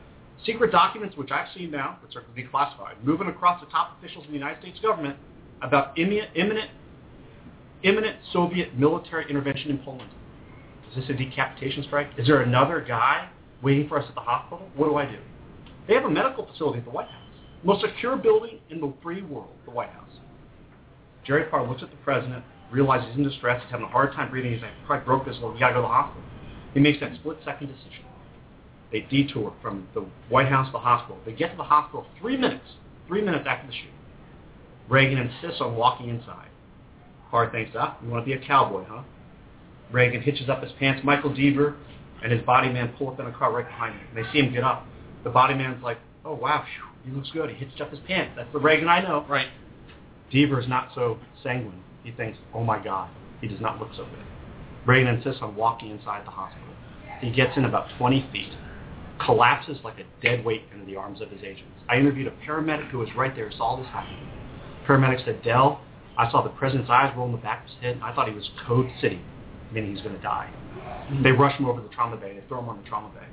secret 0.45 0.73
documents, 0.73 1.17
which 1.17 1.31
I've 1.31 1.49
seen 1.57 1.71
now, 1.71 1.99
which 2.03 2.17
are 2.17 2.25
declassified, 2.37 3.03
moving 3.03 3.29
across 3.29 3.61
the 3.65 3.71
top 3.71 3.97
officials 3.99 4.25
in 4.27 4.33
the 4.33 4.39
United 4.39 4.61
States 4.61 4.79
government 4.81 5.17
about 5.63 5.99
imminent, 5.99 6.31
imminent, 6.35 6.71
imminent 7.83 8.17
Soviet 8.33 8.77
military 8.77 9.29
intervention 9.31 9.71
in 9.71 9.79
Poland. 9.79 10.11
Is 10.91 10.97
this 10.97 11.11
a 11.11 11.15
decapitation 11.15 11.85
strike? 11.85 12.09
Is 12.19 12.27
there 12.27 12.43
another 12.43 12.85
guy 12.87 13.29
waiting 13.63 13.89
for 13.89 13.99
us 13.99 14.05
at 14.09 14.15
the 14.15 14.21
hospital? 14.21 14.69
What 14.77 14.89
do 14.89 14.97
I 14.97 15.07
do? 15.07 15.19
They 15.87 15.95
have 15.95 16.05
a 16.05 16.11
medical 16.11 16.47
facility 16.47 16.79
at 16.79 16.85
the 16.85 16.91
White 16.91 17.09
House. 17.09 17.21
Most 17.63 17.83
secure 17.83 18.17
building 18.17 18.59
in 18.71 18.81
the 18.81 18.93
free 19.03 19.23
world, 19.23 19.55
the 19.65 19.71
White 19.71 19.91
House. 19.91 20.11
Jerry 21.25 21.45
Parr 21.45 21.67
looks 21.67 21.83
at 21.83 21.91
the 21.91 21.97
president, 21.99 22.45
realizes 22.71 23.09
he's 23.11 23.19
in 23.19 23.25
distress, 23.25 23.63
he's 23.63 23.71
having 23.71 23.87
a 23.87 23.91
hard 23.91 24.13
time 24.13 24.31
breathing, 24.31 24.53
he's 24.53 24.63
like, 24.63 24.73
probably 24.87 25.05
broke 25.05 25.25
this, 25.25 25.37
well, 25.41 25.53
we 25.53 25.59
gotta 25.59 25.75
go 25.75 25.81
to 25.81 25.87
the 25.87 25.89
hospital. 25.89 26.23
He 26.75 26.81
makes 26.81 27.01
that 27.01 27.15
split-second 27.15 27.69
decision. 27.69 28.05
They 28.93 29.01
detour 29.01 29.55
from 29.63 29.89
the 29.95 30.07
White 30.29 30.49
House 30.49 30.69
to 30.69 30.73
the 30.73 30.79
hospital. 30.79 31.19
They 31.25 31.33
get 31.33 31.51
to 31.53 31.57
the 31.57 31.65
hospital 31.65 32.07
three 32.21 32.37
minutes, 32.37 32.67
three 33.09 33.23
minutes 33.23 33.47
after 33.49 33.67
the 33.67 33.73
shooting. 33.73 33.91
Reagan 34.89 35.19
insists 35.19 35.61
on 35.61 35.77
walking 35.77 36.09
inside. 36.09 36.49
Parr 37.31 37.51
thinks, 37.51 37.73
ah, 37.77 37.97
you 38.03 38.11
want 38.11 38.25
to 38.25 38.27
be 38.27 38.35
a 38.35 38.47
cowboy, 38.47 38.85
huh? 38.87 39.03
Reagan 39.91 40.21
hitches 40.23 40.49
up 40.49 40.63
his 40.63 40.73
pants. 40.79 41.03
Michael 41.05 41.31
Deaver 41.31 41.75
and 42.23 42.33
his 42.33 42.43
body 42.43 42.69
man 42.69 42.95
pull 42.99 43.09
up 43.09 43.19
in 43.19 43.27
a 43.27 43.33
car 43.33 43.53
right 43.53 43.67
behind 43.67 43.95
him. 43.95 44.07
They 44.15 44.23
see 44.33 44.39
him 44.39 44.53
get 44.53 44.63
up. 44.63 44.87
The 45.25 45.31
body 45.31 45.55
man's 45.55 45.83
like, 45.83 45.99
oh, 46.25 46.35
wow, 46.35 46.65
phew, 46.65 47.11
he 47.11 47.17
looks 47.17 47.31
good. 47.33 47.51
He 47.51 47.57
hitched 47.57 47.81
up 47.81 47.91
his 47.91 48.01
pants. 48.07 48.35
That's 48.37 48.53
the 48.53 48.59
Reagan 48.59 48.89
I 48.89 49.01
know. 49.01 49.25
Right. 49.29 49.49
Deaver 50.33 50.63
is 50.63 50.69
not 50.69 50.91
so 50.95 51.19
sanguine. 51.43 51.83
He 52.03 52.13
thinks, 52.13 52.39
oh, 52.53 52.63
my 52.63 52.83
God, 52.83 53.11
he 53.41 53.49
does 53.49 53.61
not 53.61 53.79
look 53.79 53.91
so 53.97 54.05
good. 54.05 54.25
Reagan 54.87 55.15
insists 55.15 55.41
on 55.43 55.57
walking 55.57 55.91
inside 55.91 56.27
the 56.27 56.31
hospital. 56.31 56.69
He 57.21 57.31
gets 57.31 57.57
in 57.57 57.65
about 57.65 57.89
20 57.99 58.29
feet, 58.33 58.53
collapses 59.25 59.79
like 59.83 59.99
a 59.99 60.05
dead 60.23 60.45
weight 60.45 60.63
into 60.73 60.85
the 60.85 60.97
arms 60.97 61.21
of 61.21 61.31
his 61.31 61.43
agents. 61.43 61.73
I 61.89 61.97
interviewed 61.97 62.27
a 62.27 62.47
paramedic 62.47 62.91
who 62.91 62.99
was 62.99 63.09
right 63.17 63.35
there, 63.35 63.51
saw 63.53 63.65
all 63.65 63.77
this 63.79 63.87
happen. 63.87 64.15
Paramedic 64.87 65.25
said, 65.25 65.43
Del, 65.43 65.81
I 66.19 66.31
saw 66.31 66.43
the 66.43 66.51
president's 66.51 66.91
eyes 66.91 67.13
roll 67.17 67.27
in 67.27 67.33
the 67.33 67.39
back 67.39 67.65
of 67.65 67.71
his 67.71 67.81
head, 67.81 67.95
and 67.97 68.05
I 68.05 68.15
thought 68.15 68.29
he 68.29 68.35
was 68.35 68.49
Code 68.67 68.91
City, 69.01 69.21
meaning 69.73 69.95
he's 69.95 70.05
going 70.05 70.17
to 70.17 70.23
die. 70.23 70.53
They 71.23 71.33
rush 71.33 71.59
him 71.59 71.67
over 71.67 71.81
to 71.81 71.89
the 71.89 71.95
trauma 71.95 72.17
bay. 72.17 72.35
They 72.35 72.47
throw 72.47 72.61
him 72.61 72.69
on 72.69 72.83
the 72.83 72.89
trauma 72.89 73.09
bay. 73.09 73.27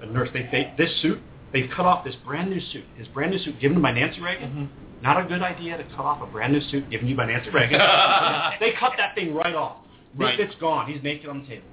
The 0.00 0.06
nurse, 0.06 0.28
they, 0.32 0.48
they 0.50 0.72
this 0.78 0.90
suit, 1.02 1.18
they've 1.52 1.68
cut 1.74 1.86
off 1.86 2.04
this 2.04 2.14
brand 2.24 2.50
new 2.50 2.60
suit. 2.72 2.84
His 2.96 3.06
brand 3.08 3.32
new 3.32 3.38
suit 3.38 3.60
given 3.60 3.76
to 3.76 3.82
by 3.82 3.92
Nancy 3.92 4.20
Reagan. 4.20 4.48
Mm-hmm. 4.50 5.02
Not 5.02 5.24
a 5.24 5.28
good 5.28 5.42
idea 5.42 5.76
to 5.78 5.84
cut 5.84 6.00
off 6.00 6.22
a 6.22 6.26
brand 6.30 6.52
new 6.52 6.60
suit 6.70 6.90
given 6.90 7.06
to 7.06 7.10
you 7.10 7.16
by 7.16 7.26
Nancy 7.26 7.50
Reagan. 7.50 7.78
they 8.60 8.72
cut 8.78 8.92
that 8.98 9.14
thing 9.14 9.34
right 9.34 9.54
off. 9.54 9.76
Right. 10.16 10.38
It's 10.38 10.54
gone. 10.56 10.90
He's 10.92 11.02
naked 11.02 11.28
on 11.28 11.42
the 11.42 11.46
table. 11.46 11.66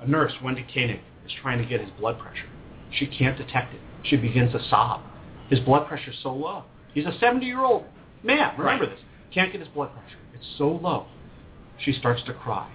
A 0.00 0.08
nurse, 0.08 0.32
Wendy 0.42 0.66
Koenig, 0.72 1.00
is 1.24 1.32
trying 1.40 1.58
to 1.58 1.64
get 1.64 1.80
his 1.80 1.90
blood 1.98 2.18
pressure. 2.18 2.48
She 2.98 3.06
can't 3.06 3.36
detect 3.38 3.74
it. 3.74 3.80
She 4.02 4.16
begins 4.16 4.52
to 4.52 4.60
sob. 4.68 5.02
His 5.48 5.60
blood 5.60 5.86
pressure's 5.86 6.18
so 6.22 6.32
low. 6.34 6.64
He's 6.94 7.04
a 7.06 7.12
70-year-old 7.12 7.84
man. 8.22 8.52
Remember 8.58 8.84
Right. 8.86 8.90
this. 8.90 9.00
Can't 9.32 9.52
get 9.52 9.60
his 9.60 9.68
blood 9.68 9.90
pressure. 9.92 10.18
It's 10.34 10.46
so 10.58 10.68
low. 10.68 11.06
She 11.78 11.92
starts 11.92 12.22
to 12.24 12.34
cry. 12.34 12.68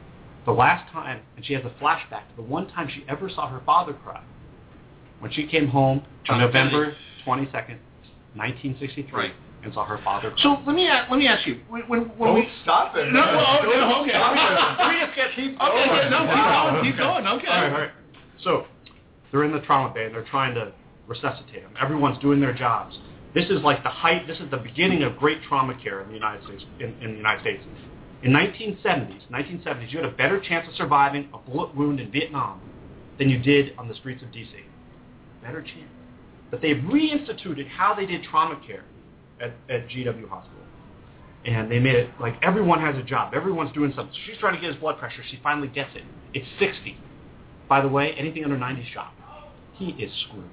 The 0.45 0.51
last 0.51 0.89
time, 0.91 1.21
and 1.35 1.45
she 1.45 1.53
has 1.53 1.63
a 1.65 1.71
flashback 1.83 2.29
to 2.29 2.35
the 2.37 2.41
one 2.43 2.67
time 2.67 2.87
she 2.93 3.03
ever 3.09 3.29
saw 3.29 3.49
her 3.49 3.61
father 3.65 3.93
cry. 3.93 4.21
When 5.25 5.33
she 5.33 5.47
came 5.47 5.67
home 5.67 6.03
on 6.29 6.39
November 6.39 6.95
22nd, 7.25 7.79
1963, 8.35 9.11
Right. 9.11 9.31
and 9.63 9.73
saw 9.73 9.83
her 9.83 9.97
father 10.03 10.29
cry. 10.29 10.43
So 10.43 10.61
let 10.67 10.75
me 10.75 10.87
ask, 10.87 11.09
let 11.09 11.17
me 11.17 11.25
ask 11.25 11.47
you 11.47 11.61
when 11.67 11.81
when, 11.87 12.01
when 12.15 12.29
Don't 12.29 12.35
we 12.41 12.49
stop 12.61 12.95
it. 12.95 13.11
no, 13.11 13.21
man. 13.21 13.33
Oh, 13.33 13.33
well, 13.33 13.61
Don't 13.63 13.89
no, 13.89 14.01
okay, 14.03 14.11
stop 14.11 14.79
it. 14.79 14.87
we 14.87 14.99
just 15.03 15.15
get 15.15 15.29
keep 15.35 15.59
Okay, 15.59 15.85
going. 15.87 16.11
no, 16.11 16.19
keep 16.29 16.45
going, 16.45 16.83
keep 16.83 16.97
going. 16.97 17.25
Okay. 17.25 17.47
All 17.47 17.61
right, 17.63 17.73
all 17.73 17.79
right. 17.79 17.91
So 18.43 18.65
they're 19.31 19.43
in 19.45 19.51
the 19.51 19.61
trauma 19.61 19.91
bay 19.91 20.05
and 20.05 20.13
they're 20.13 20.25
trying 20.29 20.53
to 20.53 20.71
resuscitate 21.07 21.63
him. 21.63 21.71
Everyone's 21.81 22.19
doing 22.19 22.39
their 22.39 22.53
jobs. 22.53 22.95
This 23.33 23.49
is 23.49 23.63
like 23.63 23.81
the 23.81 23.89
height. 23.89 24.27
This 24.27 24.37
is 24.37 24.51
the 24.51 24.57
beginning 24.57 25.01
of 25.01 25.17
great 25.17 25.41
trauma 25.41 25.73
care 25.81 26.01
in 26.01 26.07
the 26.09 26.13
United 26.13 26.43
States. 26.45 26.63
In, 26.79 26.93
in 27.01 27.11
the 27.13 27.17
United 27.17 27.41
States, 27.41 27.63
in 28.21 28.31
1970s, 28.31 29.21
1970s, 29.31 29.91
you 29.91 29.97
had 29.97 30.05
a 30.05 30.15
better 30.15 30.39
chance 30.39 30.67
of 30.67 30.75
surviving 30.75 31.29
a 31.33 31.39
bullet 31.39 31.75
wound 31.75 31.99
in 31.99 32.11
Vietnam 32.11 32.61
than 33.17 33.27
you 33.27 33.39
did 33.39 33.73
on 33.79 33.87
the 33.87 33.95
streets 33.95 34.21
of 34.21 34.31
D.C. 34.31 34.51
Better 35.45 35.61
chance. 35.61 35.91
But 36.49 36.61
they've 36.61 36.77
reinstituted 36.77 37.67
how 37.69 37.93
they 37.93 38.07
did 38.07 38.23
trauma 38.23 38.59
care 38.65 38.83
at, 39.39 39.53
at 39.69 39.87
GW 39.87 40.27
Hospital. 40.27 40.63
And 41.45 41.69
they 41.69 41.77
made 41.77 41.95
it 41.95 42.09
like 42.19 42.33
everyone 42.41 42.81
has 42.81 42.95
a 42.95 43.03
job. 43.03 43.33
Everyone's 43.35 43.71
doing 43.73 43.93
something. 43.95 44.15
She's 44.25 44.37
trying 44.39 44.55
to 44.55 44.61
get 44.61 44.71
his 44.71 44.77
blood 44.77 44.97
pressure. 44.97 45.21
She 45.29 45.39
finally 45.43 45.67
gets 45.67 45.91
it. 45.95 46.03
It's 46.33 46.47
60. 46.59 46.97
By 47.69 47.81
the 47.81 47.87
way, 47.87 48.13
anything 48.17 48.43
under 48.43 48.57
90 48.57 48.81
is 48.81 48.87
shot. 48.87 49.13
He 49.73 49.89
is 49.89 50.11
screwed. 50.27 50.49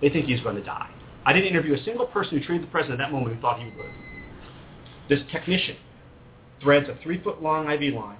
They 0.00 0.10
think 0.10 0.26
he's 0.26 0.40
going 0.40 0.56
to 0.56 0.62
die. 0.62 0.90
I 1.24 1.32
didn't 1.32 1.48
interview 1.48 1.74
a 1.74 1.82
single 1.82 2.06
person 2.06 2.38
who 2.38 2.44
treated 2.44 2.68
the 2.68 2.70
president 2.70 3.00
at 3.00 3.06
that 3.06 3.12
moment 3.12 3.34
who 3.34 3.40
thought 3.40 3.58
he 3.58 3.66
would. 3.76 3.90
This 5.08 5.20
technician 5.32 5.76
threads 6.62 6.88
a 6.88 6.96
three-foot-long 7.02 7.68
IV 7.68 7.94
line 7.94 8.18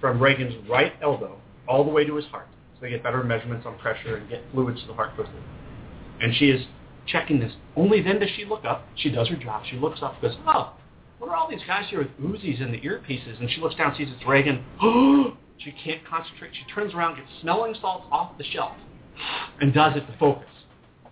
from 0.00 0.22
Reagan's 0.22 0.54
right 0.68 0.94
elbow 1.02 1.38
all 1.68 1.84
the 1.84 1.90
way 1.90 2.04
to 2.06 2.14
his 2.14 2.24
heart 2.26 2.48
so 2.76 2.80
they 2.82 2.90
get 2.90 3.02
better 3.02 3.22
measurements 3.24 3.66
on 3.66 3.78
pressure 3.78 4.16
and 4.16 4.28
get 4.28 4.42
fluids 4.52 4.80
to 4.82 4.86
the 4.86 4.94
heart 4.94 5.14
quickly. 5.14 5.40
And 6.20 6.34
she 6.34 6.50
is 6.50 6.66
checking 7.06 7.40
this. 7.40 7.52
Only 7.76 8.02
then 8.02 8.18
does 8.18 8.30
she 8.36 8.44
look 8.44 8.64
up. 8.64 8.86
She 8.96 9.10
does 9.10 9.28
her 9.28 9.36
job. 9.36 9.64
She 9.70 9.76
looks 9.76 10.00
up 10.02 10.14
and 10.14 10.22
goes, 10.22 10.38
oh, 10.46 10.72
what 11.18 11.30
are 11.30 11.36
all 11.36 11.48
these 11.48 11.60
guys 11.66 11.86
here 11.88 11.98
with 11.98 12.08
Uzis 12.20 12.62
and 12.62 12.72
the 12.72 12.80
earpieces? 12.80 13.40
And 13.40 13.50
she 13.50 13.60
looks 13.60 13.74
down, 13.74 13.94
sees 13.96 14.08
it's 14.14 14.26
Reagan. 14.26 14.64
she 15.58 15.72
can't 15.72 16.06
concentrate. 16.06 16.52
She 16.54 16.72
turns 16.74 16.94
around, 16.94 17.16
gets 17.16 17.28
smelling 17.40 17.74
salts 17.80 18.06
off 18.10 18.36
the 18.38 18.44
shelf, 18.44 18.72
and 19.60 19.72
does 19.72 19.96
it 19.96 20.06
to 20.06 20.18
focus. 20.18 20.48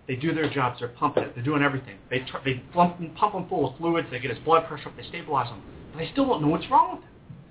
They 0.07 0.15
do 0.15 0.33
their 0.33 0.49
jobs. 0.49 0.79
They're 0.79 0.89
pumping 0.89 1.23
it. 1.23 1.33
They're 1.33 1.43
doing 1.43 1.63
everything. 1.63 1.97
They 2.09 2.19
tr- 2.19 2.37
they 2.45 2.61
pump, 2.73 2.97
pump 3.15 3.33
him 3.33 3.49
full 3.49 3.69
of 3.69 3.77
fluids. 3.77 4.07
They 4.11 4.19
get 4.19 4.29
his 4.29 4.39
blood 4.45 4.67
pressure 4.67 4.89
up. 4.89 4.97
They 4.97 5.03
stabilize 5.03 5.49
him. 5.49 5.63
But 5.91 5.99
they 5.99 6.11
still 6.11 6.27
don't 6.27 6.43
know 6.43 6.49
what's 6.49 6.69
wrong 6.69 6.95
with 6.95 7.03
him. 7.03 7.09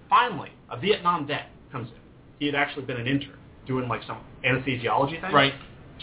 Finally, 0.09 0.51
a 0.71 0.79
Vietnam 0.79 1.27
vet 1.27 1.47
comes 1.73 1.89
in. 1.89 1.97
He 2.39 2.47
had 2.47 2.55
actually 2.55 2.85
been 2.85 2.99
an 2.99 3.09
intern 3.09 3.39
doing 3.67 3.89
like 3.89 4.03
some 4.07 4.19
anesthesiology 4.45 5.21
thing. 5.21 5.33
Right. 5.33 5.55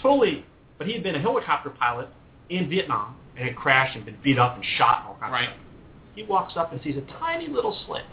Totally. 0.02 0.46
But 0.82 0.88
he 0.88 0.94
had 0.96 1.04
been 1.04 1.14
a 1.14 1.20
helicopter 1.20 1.70
pilot 1.70 2.08
in 2.50 2.68
Vietnam 2.68 3.16
and 3.38 3.48
had 3.48 3.56
crashed 3.56 3.96
and 3.96 4.04
been 4.04 4.18
beat 4.24 4.40
up 4.40 4.56
and 4.56 4.66
shot 4.80 5.02
and 5.02 5.10
all 5.10 5.18
kinds 5.20 5.32
Right. 5.32 5.50
of 5.50 5.54
stuff. 5.54 5.64
He 6.16 6.24
walks 6.24 6.58
up 6.58 6.72
and 6.72 6.82
sees 6.82 6.98
a 6.98 7.02
tiny 7.20 7.46
little 7.46 7.72
slit 7.86 8.04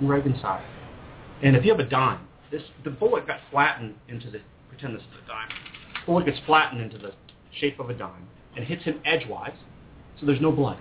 in 0.00 0.06
Reagan's 0.06 0.40
side. 0.40 0.62
And 1.42 1.56
if 1.56 1.64
you 1.64 1.72
have 1.72 1.80
a 1.80 1.88
dime, 1.90 2.20
this 2.52 2.62
the 2.84 2.90
bullet 2.90 3.26
got 3.26 3.40
flattened 3.50 3.96
into 4.06 4.30
the 4.30 4.40
pretend 4.68 4.94
this 4.94 5.02
is 5.02 5.08
a 5.24 5.26
dime. 5.26 5.48
Bullet 6.06 6.24
gets 6.26 6.38
flattened 6.46 6.80
into 6.80 6.96
the 6.96 7.12
shape 7.58 7.80
of 7.80 7.90
a 7.90 7.92
dime 7.92 8.28
and 8.56 8.64
hits 8.64 8.84
him 8.84 9.00
edgewise, 9.04 9.56
so 10.20 10.24
there's 10.24 10.40
no 10.40 10.52
blood. 10.52 10.78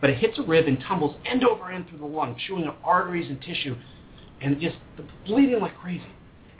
But 0.00 0.08
it 0.08 0.16
hits 0.20 0.38
a 0.38 0.42
rib 0.42 0.68
and 0.68 0.80
tumbles 0.80 1.16
end 1.26 1.44
over 1.44 1.70
end 1.70 1.90
through 1.90 1.98
the 1.98 2.06
lung, 2.06 2.34
chewing 2.46 2.66
up 2.66 2.78
arteries 2.82 3.28
and 3.28 3.38
tissue, 3.42 3.76
and 4.40 4.58
just 4.58 4.76
bleeding 5.26 5.60
like 5.60 5.76
crazy. 5.76 6.06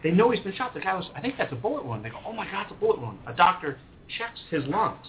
They 0.02 0.10
know 0.10 0.30
he's 0.32 0.40
been 0.44 0.54
shot. 0.54 0.74
The 0.74 0.80
guy 0.80 0.94
was, 0.94 1.08
I 1.14 1.22
think 1.22 1.36
that's 1.38 1.52
a 1.52 1.56
bullet 1.56 1.82
wound. 1.82 2.04
They 2.04 2.10
go, 2.10 2.18
oh 2.26 2.34
my 2.34 2.44
God, 2.44 2.64
it's 2.64 2.72
a 2.72 2.74
bullet 2.74 3.00
wound. 3.00 3.18
A 3.26 3.32
doctor 3.32 3.78
checks 4.18 4.40
his 4.50 4.64
lungs. 4.64 5.06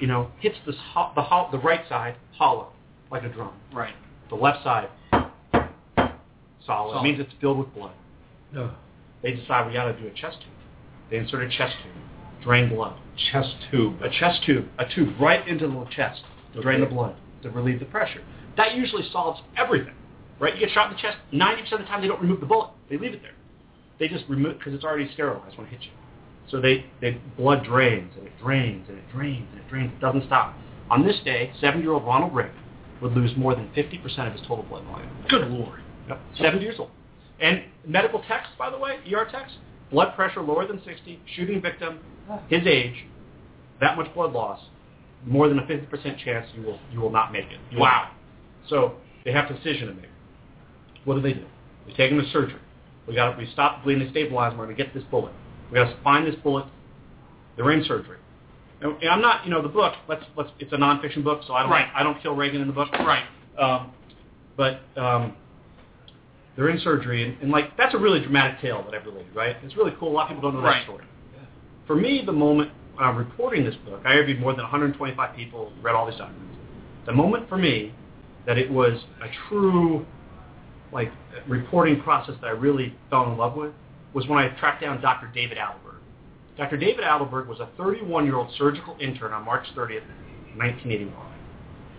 You 0.00 0.06
know, 0.06 0.30
hits 0.40 0.56
this 0.66 0.76
ho- 0.92 1.12
the 1.14 1.22
ho- 1.22 1.48
the 1.50 1.58
right 1.58 1.80
side 1.88 2.16
hollow, 2.36 2.68
like 3.10 3.22
a 3.22 3.28
drum. 3.28 3.52
Right. 3.72 3.94
The 4.28 4.34
left 4.34 4.62
side 4.64 4.88
solid. 5.12 6.12
Solid. 6.66 7.00
It 7.00 7.02
means 7.02 7.20
it's 7.20 7.32
filled 7.40 7.58
with 7.58 7.72
blood. 7.74 7.92
No. 8.52 8.72
They 9.22 9.32
decide 9.32 9.66
we 9.66 9.72
got 9.72 9.84
to 9.84 10.00
do 10.00 10.06
a 10.06 10.10
chest 10.10 10.38
tube. 10.40 10.52
They 11.10 11.18
insert 11.18 11.42
a 11.42 11.48
chest 11.48 11.74
tube, 11.82 11.94
drain 12.42 12.68
blood. 12.68 12.96
Chest 13.32 13.54
tube. 13.70 14.02
A 14.02 14.10
chest 14.10 14.42
tube, 14.44 14.66
a 14.78 14.84
tube 14.94 15.14
right 15.20 15.46
into 15.48 15.66
the 15.66 15.86
chest 15.94 16.22
to 16.54 16.60
drain 16.62 16.80
the 16.80 16.86
blood 16.86 17.16
to 17.42 17.50
relieve 17.50 17.78
the 17.80 17.86
pressure. 17.86 18.22
That 18.56 18.74
usually 18.74 19.08
solves 19.12 19.40
everything. 19.56 19.94
right? 20.40 20.54
You 20.54 20.60
get 20.60 20.70
shot 20.74 20.90
in 20.90 20.96
the 20.96 21.00
chest. 21.02 21.16
Ninety 21.32 21.62
percent 21.62 21.80
of 21.80 21.86
the 21.86 21.90
time, 21.90 22.00
they 22.02 22.08
don't 22.08 22.20
remove 22.20 22.40
the 22.40 22.46
bullet. 22.46 22.70
They 22.90 22.96
leave 22.98 23.14
it 23.14 23.22
there. 23.22 23.34
They 23.98 24.08
just 24.08 24.24
remove 24.28 24.58
because 24.58 24.74
it's 24.74 24.84
already 24.84 25.10
sterilized 25.12 25.56
when 25.56 25.66
it 25.66 25.70
hits 25.70 25.84
you. 25.84 25.90
So 26.50 26.60
they, 26.60 26.86
they 27.00 27.20
blood 27.36 27.64
drains 27.64 28.12
and 28.16 28.26
it 28.26 28.32
drains 28.42 28.88
and 28.88 28.98
it 28.98 29.04
drains 29.12 29.46
and 29.52 29.60
it 29.60 29.68
drains. 29.68 29.92
It 29.92 30.00
doesn't 30.00 30.26
stop. 30.26 30.54
On 30.90 31.04
this 31.04 31.16
day, 31.24 31.52
seven-year-old 31.60 32.04
Ronald 32.04 32.34
Reagan 32.34 32.54
would 33.02 33.12
lose 33.12 33.32
more 33.36 33.54
than 33.54 33.68
50% 33.76 34.26
of 34.26 34.32
his 34.32 34.42
total 34.42 34.64
blood 34.64 34.84
volume. 34.84 35.10
Good 35.28 35.48
lord. 35.48 35.80
Yep. 36.08 36.20
Seven 36.40 36.62
years 36.62 36.76
old. 36.78 36.90
And 37.40 37.64
medical 37.84 38.22
text, 38.28 38.50
by 38.58 38.70
the 38.70 38.78
way, 38.78 38.98
ER 39.12 39.26
text, 39.30 39.56
blood 39.90 40.14
pressure 40.14 40.40
lower 40.40 40.66
than 40.66 40.80
60, 40.84 41.20
shooting 41.34 41.60
victim, 41.60 41.98
his 42.48 42.66
age, 42.66 43.04
that 43.80 43.96
much 43.96 44.12
blood 44.14 44.32
loss, 44.32 44.60
more 45.24 45.48
than 45.48 45.58
a 45.58 45.62
50% 45.62 46.24
chance 46.24 46.46
you 46.54 46.62
will 46.62 46.78
you 46.92 47.00
will 47.00 47.10
not 47.10 47.32
make 47.32 47.46
it. 47.46 47.58
You 47.70 47.80
Wow. 47.80 48.10
So 48.68 48.94
they 49.24 49.32
have 49.32 49.50
a 49.50 49.54
decision 49.54 49.88
to 49.88 49.94
make. 49.94 50.10
What 51.04 51.14
do 51.14 51.20
they 51.20 51.32
do? 51.32 51.44
They 51.86 51.92
take 51.94 52.12
him 52.12 52.18
to 52.18 52.30
surgery. 52.30 52.60
We 53.06 53.14
got 53.14 53.36
we 53.36 53.48
stop 53.52 53.84
bleeding, 53.84 54.04
they 54.04 54.10
stabilize 54.10 54.52
him. 54.52 54.58
We're 54.58 54.66
going 54.66 54.76
to 54.76 54.84
get 54.84 54.94
this 54.94 55.04
bullet. 55.10 55.32
We 55.70 55.76
got 55.76 55.90
to 55.90 55.96
find 56.02 56.26
this 56.26 56.34
bullet. 56.36 56.66
They're 57.56 57.70
in 57.72 57.84
surgery. 57.84 58.18
And 58.80 58.94
I'm 59.08 59.22
not, 59.22 59.44
you 59.44 59.50
know, 59.50 59.62
the 59.62 59.68
book. 59.68 59.94
Let's 60.08 60.22
let's. 60.36 60.50
It's 60.58 60.72
a 60.72 60.76
nonfiction 60.76 61.24
book, 61.24 61.40
so 61.46 61.54
I 61.54 61.62
don't 61.62 61.70
Right. 61.70 61.88
I 61.94 62.02
don't 62.02 62.20
kill 62.22 62.34
Reagan 62.34 62.60
in 62.60 62.66
the 62.66 62.74
book. 62.74 62.92
Right. 62.92 63.24
Um, 63.58 63.92
but 64.56 64.80
um, 64.96 65.34
they're 66.56 66.68
in 66.68 66.78
surgery, 66.80 67.24
and, 67.24 67.40
and 67.42 67.50
like 67.50 67.74
that's 67.76 67.94
a 67.94 67.98
really 67.98 68.20
dramatic 68.20 68.60
tale 68.60 68.82
that 68.84 68.94
I've 68.94 69.06
related, 69.06 69.34
right? 69.34 69.56
It's 69.62 69.76
really 69.76 69.92
cool. 69.98 70.10
A 70.10 70.12
lot 70.12 70.30
of 70.30 70.36
people 70.36 70.50
don't 70.50 70.60
know 70.60 70.66
Right. 70.66 70.80
that 70.80 70.84
story. 70.84 71.04
For 71.86 71.96
me, 71.96 72.22
the 72.24 72.32
moment 72.32 72.70
I'm 72.98 73.16
reporting 73.16 73.64
this 73.64 73.74
book, 73.86 74.02
I 74.04 74.12
interviewed 74.12 74.40
more 74.40 74.52
than 74.52 74.62
125 74.62 75.36
people, 75.36 75.72
read 75.82 75.94
all 75.94 76.06
these 76.06 76.18
documents. 76.18 76.56
The 77.06 77.12
moment 77.12 77.48
for 77.48 77.56
me 77.56 77.94
that 78.46 78.58
it 78.58 78.70
was 78.70 78.98
a 79.22 79.26
true, 79.48 80.04
like, 80.92 81.12
reporting 81.46 82.00
process 82.00 82.34
that 82.40 82.46
I 82.48 82.50
really 82.50 82.94
fell 83.10 83.30
in 83.30 83.36
love 83.38 83.54
with 83.56 83.72
was 84.16 84.26
when 84.28 84.38
I 84.38 84.48
tracked 84.58 84.80
down 84.80 85.02
Dr. 85.02 85.30
David 85.34 85.58
Adelberg. 85.58 85.98
Dr. 86.56 86.78
David 86.78 87.04
Adelberg 87.04 87.46
was 87.48 87.60
a 87.60 87.68
31-year-old 87.78 88.48
surgical 88.56 88.96
intern 88.98 89.34
on 89.34 89.44
March 89.44 89.66
30th, 89.76 90.08
1981. 90.56 91.12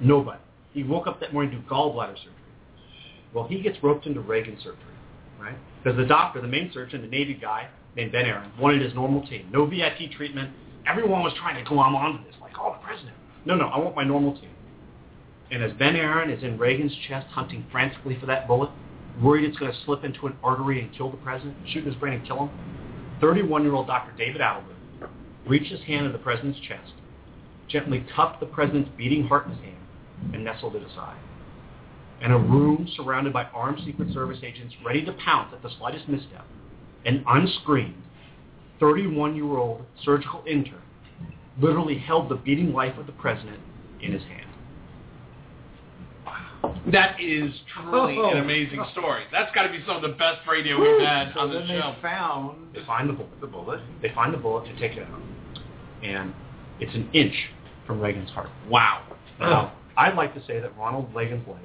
Nobody. 0.01 0.39
He 0.73 0.81
woke 0.81 1.05
up 1.05 1.19
that 1.19 1.31
morning 1.31 1.51
to 1.51 1.57
do 1.57 1.63
gallbladder 1.69 2.17
surgery. 2.17 2.33
Well, 3.35 3.47
he 3.47 3.61
gets 3.61 3.77
roped 3.83 4.07
into 4.07 4.21
Reagan 4.21 4.57
surgery, 4.57 4.81
right? 5.39 5.55
Because 5.83 5.95
the 5.95 6.07
doctor, 6.07 6.41
the 6.41 6.47
main 6.47 6.71
surgeon, 6.73 7.01
the 7.01 7.07
Navy 7.07 7.35
guy 7.35 7.69
named 7.95 8.13
Ben 8.13 8.25
Aaron, 8.25 8.51
wanted 8.59 8.81
his 8.81 8.95
normal 8.95 9.21
team. 9.27 9.47
No 9.53 9.67
VIP 9.67 10.09
treatment. 10.17 10.49
Everyone 10.87 11.21
was 11.21 11.33
trying 11.37 11.63
to 11.63 11.69
glom 11.69 11.95
onto 11.95 12.23
this, 12.23 12.33
like, 12.41 12.53
oh, 12.59 12.71
the 12.71 12.83
president. 12.83 13.15
No, 13.45 13.53
no, 13.53 13.67
I 13.67 13.77
want 13.77 13.95
my 13.95 14.03
normal 14.03 14.33
team. 14.33 14.49
And 15.51 15.61
as 15.63 15.71
Ben 15.73 15.95
Aaron 15.95 16.31
is 16.31 16.43
in 16.43 16.57
Reagan's 16.57 16.95
chest 17.07 17.27
hunting 17.27 17.63
frantically 17.71 18.19
for 18.19 18.25
that 18.25 18.47
bullet, 18.47 18.71
worried 19.21 19.47
it's 19.47 19.57
going 19.57 19.71
to 19.71 19.77
slip 19.85 20.03
into 20.03 20.27
an 20.27 20.35
artery 20.43 20.81
and 20.81 20.93
kill 20.95 21.09
the 21.11 21.17
president, 21.17 21.55
shoot 21.67 21.85
his 21.85 21.95
brain 21.95 22.13
and 22.13 22.27
kill 22.27 22.47
him, 22.47 22.49
31-year-old 23.21 23.87
Dr. 23.87 24.15
David 24.17 24.41
Adelberg 24.41 24.75
reached 25.47 25.71
his 25.71 25.81
hand 25.81 26.05
to 26.05 26.11
the 26.11 26.23
president's 26.23 26.59
chest, 26.59 26.91
gently 27.67 28.05
cupped 28.15 28.39
the 28.39 28.45
president's 28.45 28.89
beating 28.97 29.27
heart 29.27 29.45
in 29.45 29.53
his 29.53 29.61
hand, 29.61 29.87
and 30.33 30.43
nestled 30.43 30.75
it 30.75 30.83
aside. 30.83 31.17
In 32.21 32.31
a 32.31 32.37
room 32.37 32.87
surrounded 32.95 33.31
by 33.31 33.43
armed 33.45 33.79
Secret 33.85 34.11
Service 34.13 34.39
agents 34.43 34.75
ready 34.85 35.05
to 35.05 35.13
pounce 35.13 35.53
at 35.53 35.61
the 35.61 35.69
slightest 35.77 36.09
misstep, 36.09 36.45
an 37.05 37.23
unscreened 37.27 38.01
31-year-old 38.81 39.85
surgical 40.03 40.43
intern 40.47 40.81
literally 41.59 41.97
held 41.97 42.29
the 42.29 42.35
beating 42.35 42.73
life 42.73 42.97
of 42.97 43.05
the 43.05 43.11
president 43.13 43.59
in 44.01 44.11
his 44.11 44.23
hand. 44.23 44.46
That 46.91 47.19
is 47.19 47.53
truly 47.73 48.17
Oh. 48.17 48.29
an 48.31 48.37
amazing 48.37 48.83
story. 48.91 49.23
That's 49.31 49.51
got 49.53 49.63
to 49.63 49.69
be 49.69 49.83
some 49.85 49.95
of 49.97 50.01
the 50.01 50.09
best 50.17 50.45
radio 50.47 50.79
we've 50.79 51.01
had 51.05 51.33
So 51.33 51.41
on 51.41 51.51
the 51.51 51.59
then 51.59 51.67
show. 51.67 51.93
they 51.95 52.01
found 52.01 52.73
They 52.73 52.83
find 52.85 53.09
the 53.09 53.13
bullet. 53.13 53.41
the 53.41 53.47
bullet. 53.47 53.81
They 54.01 54.09
find 54.09 54.33
the 54.33 54.37
bullet 54.37 54.65
to 54.65 54.79
take 54.79 54.97
it 54.97 55.03
out. 55.03 55.21
And 56.03 56.33
it's 56.79 56.93
an 56.95 57.09
inch 57.13 57.35
from 57.85 57.99
Reagan's 58.01 58.29
heart. 58.31 58.49
Wow. 58.69 59.01
Oh. 59.39 59.45
Now, 59.49 59.71
I'd 59.97 60.15
like 60.15 60.33
to 60.35 60.43
say 60.45 60.59
that 60.59 60.77
Ronald 60.77 61.13
Reagan's 61.13 61.47
life 61.47 61.57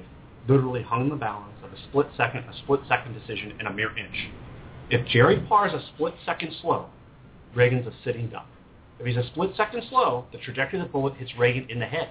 literally 0.47 0.81
hung 0.83 1.01
in 1.03 1.09
the 1.09 1.15
balance 1.15 1.53
of 1.63 1.71
a 1.71 1.77
split 1.89 2.07
second, 2.17 2.43
a 2.49 2.53
split 2.63 2.81
second 2.87 3.13
decision, 3.13 3.53
and 3.59 3.67
a 3.67 3.73
mere 3.73 3.95
inch. 3.97 4.29
If 4.89 5.07
Jerry 5.07 5.39
Parr 5.47 5.67
is 5.67 5.73
a 5.73 5.81
split 5.95 6.13
second 6.25 6.53
slow, 6.61 6.87
Reagan's 7.55 7.87
a 7.87 7.93
sitting 8.03 8.27
duck. 8.29 8.47
If 8.99 9.05
he's 9.05 9.17
a 9.17 9.23
split 9.27 9.55
second 9.55 9.83
slow, 9.89 10.25
the 10.31 10.37
trajectory 10.39 10.79
of 10.79 10.87
the 10.87 10.91
bullet 10.91 11.13
hits 11.15 11.35
Reagan 11.37 11.69
in 11.69 11.79
the 11.79 11.85
head. 11.85 12.09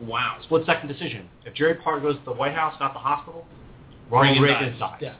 Wow. 0.00 0.38
Split 0.44 0.66
second 0.66 0.88
decision. 0.88 1.28
If 1.44 1.54
Jerry 1.54 1.74
Parr 1.74 2.00
goes 2.00 2.16
to 2.16 2.24
the 2.24 2.32
White 2.32 2.54
House, 2.54 2.74
not 2.80 2.92
the 2.94 2.98
hospital, 2.98 3.46
Ronald 4.10 4.42
Reagan 4.42 4.78
dies. 4.78 5.00
dies. 5.00 5.14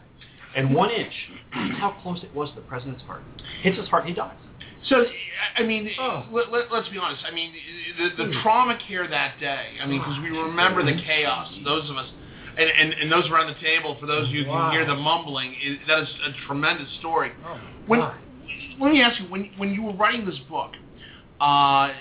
And 0.56 0.74
one 0.74 0.90
inch, 0.90 1.12
that's 1.54 1.78
how 1.80 1.96
close 2.02 2.22
it 2.22 2.34
was 2.34 2.48
to 2.50 2.56
the 2.56 2.60
president's 2.62 3.02
heart. 3.02 3.22
Hits 3.62 3.78
his 3.78 3.88
heart, 3.88 4.06
he 4.06 4.12
dies. 4.14 4.36
So, 4.88 5.04
I 5.56 5.62
mean, 5.62 5.88
Oh. 5.98 6.24
let, 6.30 6.52
let, 6.52 6.70
let's 6.70 6.88
be 6.90 6.98
honest. 6.98 7.24
I 7.26 7.34
mean, 7.34 7.52
the, 7.98 8.24
the 8.24 8.32
trauma 8.42 8.78
here 8.86 9.08
that 9.08 9.40
day. 9.40 9.68
I 9.82 9.86
mean, 9.86 9.98
because 10.00 10.18
we 10.20 10.28
remember 10.30 10.84
the 10.84 11.00
chaos. 11.02 11.50
Those 11.64 11.88
of 11.90 11.96
us, 11.96 12.06
and, 12.58 12.68
and, 12.70 12.92
and 12.92 13.10
those 13.10 13.28
around 13.30 13.46
the 13.48 13.60
table, 13.60 13.96
for 13.98 14.06
those 14.06 14.28
of 14.28 14.34
you 14.34 14.44
who 14.44 14.50
can 14.50 14.70
hear 14.72 14.86
the 14.86 14.94
mumbling, 14.94 15.54
is, 15.64 15.78
that 15.88 16.02
is 16.02 16.08
a 16.26 16.46
tremendous 16.46 16.88
story. 16.98 17.32
Oh, 17.46 17.58
When, 17.86 18.00
let 18.80 18.92
me 18.92 19.00
ask 19.02 19.20
you, 19.20 19.26
when 19.28 19.50
when 19.56 19.72
you 19.72 19.82
were 19.82 19.94
writing 19.94 20.26
this 20.26 20.38
book, 20.50 20.72
uh, 21.40 21.92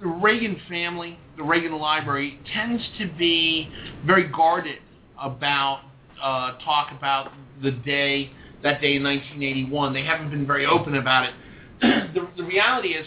the 0.00 0.08
Reagan 0.08 0.60
family, 0.68 1.18
the 1.36 1.42
Reagan 1.42 1.72
Library, 1.78 2.38
tends 2.52 2.82
to 2.98 3.10
be 3.18 3.68
very 4.06 4.28
guarded 4.28 4.78
about 5.20 5.82
uh, 6.22 6.58
talk 6.64 6.90
about 6.96 7.32
the 7.62 7.70
day, 7.70 8.30
that 8.62 8.80
day 8.80 8.96
in 8.96 9.02
1981. 9.02 9.92
They 9.92 10.04
haven't 10.04 10.30
been 10.30 10.46
very 10.46 10.66
open 10.66 10.96
about 10.96 11.28
it. 11.28 11.34
the, 12.14 12.28
the 12.36 12.44
reality 12.44 12.88
is, 12.88 13.06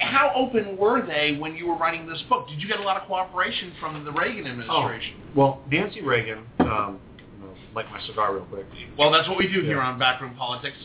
how 0.00 0.32
open 0.34 0.76
were 0.76 1.06
they 1.06 1.36
when 1.38 1.56
you 1.56 1.66
were 1.68 1.76
writing 1.76 2.06
this 2.06 2.22
book? 2.28 2.48
Did 2.48 2.60
you 2.60 2.68
get 2.68 2.80
a 2.80 2.82
lot 2.82 3.00
of 3.00 3.06
cooperation 3.06 3.72
from 3.80 4.04
the 4.04 4.12
Reagan 4.12 4.46
administration? 4.46 5.14
Oh, 5.28 5.32
Well, 5.34 5.62
Nancy 5.70 6.02
Reagan, 6.02 6.44
um, 6.60 7.00
you 7.40 7.48
light 7.74 7.90
my 7.90 8.00
cigar 8.06 8.34
real 8.34 8.44
quick. 8.44 8.66
Well, 8.98 9.10
that's 9.10 9.28
what 9.28 9.38
we 9.38 9.50
do 9.50 9.62
here 9.62 9.80
on 9.80 9.98
Backroom 9.98 10.34
Politics. 10.36 10.76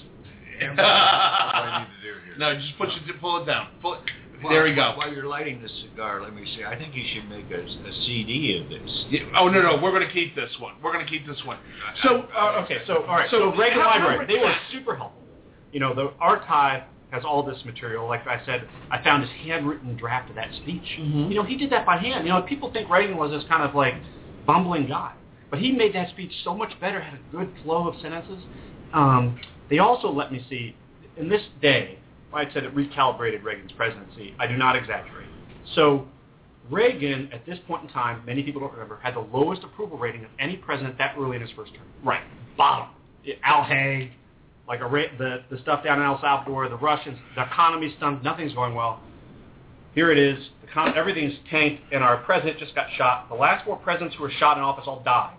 What 0.62 0.80
I 0.80 1.80
need 1.80 1.96
to 1.96 2.02
do 2.02 2.20
here. 2.26 2.36
No, 2.38 2.56
just 2.56 2.78
put 2.78 2.88
it, 2.88 2.94
pull 3.20 3.44
it 3.44 3.46
down. 3.46 3.68
Pull 3.82 3.96
it. 3.96 4.02
There 4.50 4.64
we 4.64 4.74
go. 4.76 4.94
While 4.96 5.14
you're 5.14 5.26
lighting 5.28 5.62
this 5.62 5.72
cigar, 5.82 6.22
let 6.22 6.34
me 6.34 6.46
see. 6.56 6.64
I 6.64 6.78
think 6.78 6.96
you 6.96 7.04
should 7.14 7.30
make 7.30 7.50
a, 7.52 7.62
a 7.62 7.94
CD 8.06 8.62
of 8.62 8.70
this. 8.70 9.06
Yeah, 9.10 9.22
oh 9.38 9.48
no 9.48 9.62
no, 9.62 9.80
we're 9.82 9.92
going 9.92 10.06
to 10.08 10.14
keep 10.14 10.36
this 10.36 10.52
one. 10.60 10.76
We're 10.84 10.94
going 10.94 11.06
to 11.06 11.12
keep 11.12 11.26
this 11.28 11.42
one. 11.46 11.58
So 12.04 12.28
Uh, 12.36 12.62
okay, 12.64 12.80
so 12.88 13.04
all 13.04 13.16
right, 13.16 13.30
So 13.30 13.52
so, 13.52 13.58
Reagan 13.58 13.80
Library, 13.80 14.26
they 14.28 14.40
were 14.40 14.54
super 14.72 14.96
helpful. 14.96 15.22
You 15.72 15.80
know, 15.80 15.94
the 15.94 16.12
archive 16.20 16.84
has 17.12 17.24
all 17.26 17.44
this 17.44 17.58
material. 17.66 18.08
Like 18.08 18.26
I 18.28 18.44
said, 18.46 18.68
I 18.90 19.04
found 19.04 19.24
his 19.24 19.32
handwritten 19.46 19.96
draft 19.98 20.30
of 20.30 20.36
that 20.38 20.54
speech. 20.62 20.98
Mhm. 21.00 21.30
You 21.30 21.36
know, 21.36 21.44
he 21.44 21.58
did 21.58 21.70
that 21.72 21.86
by 21.86 21.98
hand. 21.98 22.26
You 22.26 22.34
know, 22.34 22.42
people 22.42 22.72
think 22.72 22.90
Reagan 22.90 23.18
was 23.18 23.32
this 23.32 23.44
kind 23.50 23.64
of 23.64 23.76
like 23.76 23.96
bumbling 24.46 24.88
guy, 24.88 25.12
but 25.50 25.60
he 25.60 25.72
made 25.72 25.94
that 25.94 26.10
speech 26.10 26.32
so 26.44 26.56
much 26.56 26.78
better. 26.80 27.00
Had 27.02 27.16
a 27.16 27.36
good 27.36 27.50
flow 27.64 27.88
of 27.88 27.96
sentences. 28.02 28.44
Um, 28.94 29.40
they 29.70 29.80
also 29.80 30.10
let 30.12 30.32
me 30.32 30.46
see 30.50 30.76
in 31.18 31.30
this 31.30 31.42
day. 31.62 31.98
I 32.34 32.52
said 32.54 32.64
it 32.64 32.76
recalibrated 32.76 33.44
Reagan's 33.44 33.72
presidency. 33.74 34.34
I 34.40 34.48
do 34.48 34.56
not 34.58 34.76
exaggerate. 34.76 35.28
So 35.76 36.08
Reagan, 36.70 37.30
at 37.34 37.46
this 37.46 37.60
point 37.68 37.84
in 37.84 37.90
time, 37.90 38.24
many 38.26 38.44
people 38.44 38.62
don't 38.62 38.72
remember, 38.72 39.00
had 39.02 39.16
the 39.16 39.20
lowest 39.20 39.64
approval 39.64 39.98
rating 39.98 40.24
of 40.24 40.32
any 40.40 40.56
president 40.58 40.98
that 40.98 41.16
early 41.18 41.36
in 41.36 41.42
his 41.42 41.52
first 41.52 41.74
term. 41.74 41.84
right. 42.04 42.22
Bottom. 42.58 42.90
Al 43.44 43.64
Haig, 43.64 44.12
like 44.68 44.82
a, 44.82 44.86
ra- 44.88 45.04
the 45.18 45.44
the 45.50 45.58
stuff 45.60 45.84
down 45.84 46.00
in 46.00 46.06
El 46.06 46.20
Salvador, 46.22 46.68
the 46.70 46.78
Russians, 46.78 47.18
the 47.36 47.44
economy's 47.44 47.94
stunk, 47.98 48.24
nothing's 48.24 48.54
going 48.54 48.74
well. 48.76 49.00
Here 49.94 50.12
it 50.12 50.18
is. 50.18 50.38
The 50.62 50.72
con- 50.72 50.98
everything's 50.98 51.34
tanked, 51.50 51.82
and 51.92 52.04
our 52.04 52.18
president 52.24 52.60
just 52.60 52.74
got 52.76 52.88
shot. 52.98 53.30
The 53.30 53.36
last 53.36 53.66
four 53.66 53.78
presidents 53.78 54.16
who 54.16 54.24
were 54.24 54.32
shot 54.32 54.58
in 54.58 54.64
office 54.64 54.86
all 54.88 55.02
died. 55.04 55.36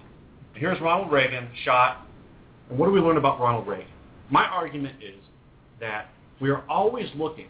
And 0.55 0.61
here's 0.61 0.81
Ronald 0.81 1.11
Reagan 1.11 1.49
shot. 1.65 2.07
And 2.71 2.79
what 2.79 2.87
do 2.87 2.93
we 2.93 3.01
learn 3.01 3.17
about 3.17 3.41
Ronald 3.41 3.67
Reagan? 3.67 3.87
My 4.31 4.47
argument 4.47 5.03
is 5.03 5.21
that 5.81 6.09
we 6.41 6.51
are 6.51 6.65
always 6.69 7.09
looking 7.17 7.49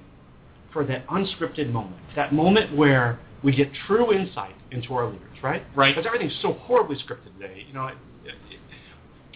for 0.73 0.85
that 0.87 1.07
unscripted 1.09 1.71
moment, 1.71 1.97
that 2.17 2.33
moment 2.33 2.77
where 2.77 3.19
we 3.43 3.55
get 3.55 3.71
true 3.87 4.13
insight 4.13 4.55
into 4.71 4.95
our 4.95 5.07
leaders, 5.07 5.37
right? 5.43 5.63
Right. 5.77 5.95
Because 5.95 6.07
everything's 6.07 6.39
so 6.41 6.55
horribly 6.55 6.97
scripted 6.97 7.39
today. 7.39 7.65
You 7.67 7.75
know, 7.75 7.89
it, 7.89 7.97
it, 8.25 8.35
it, 8.51 8.59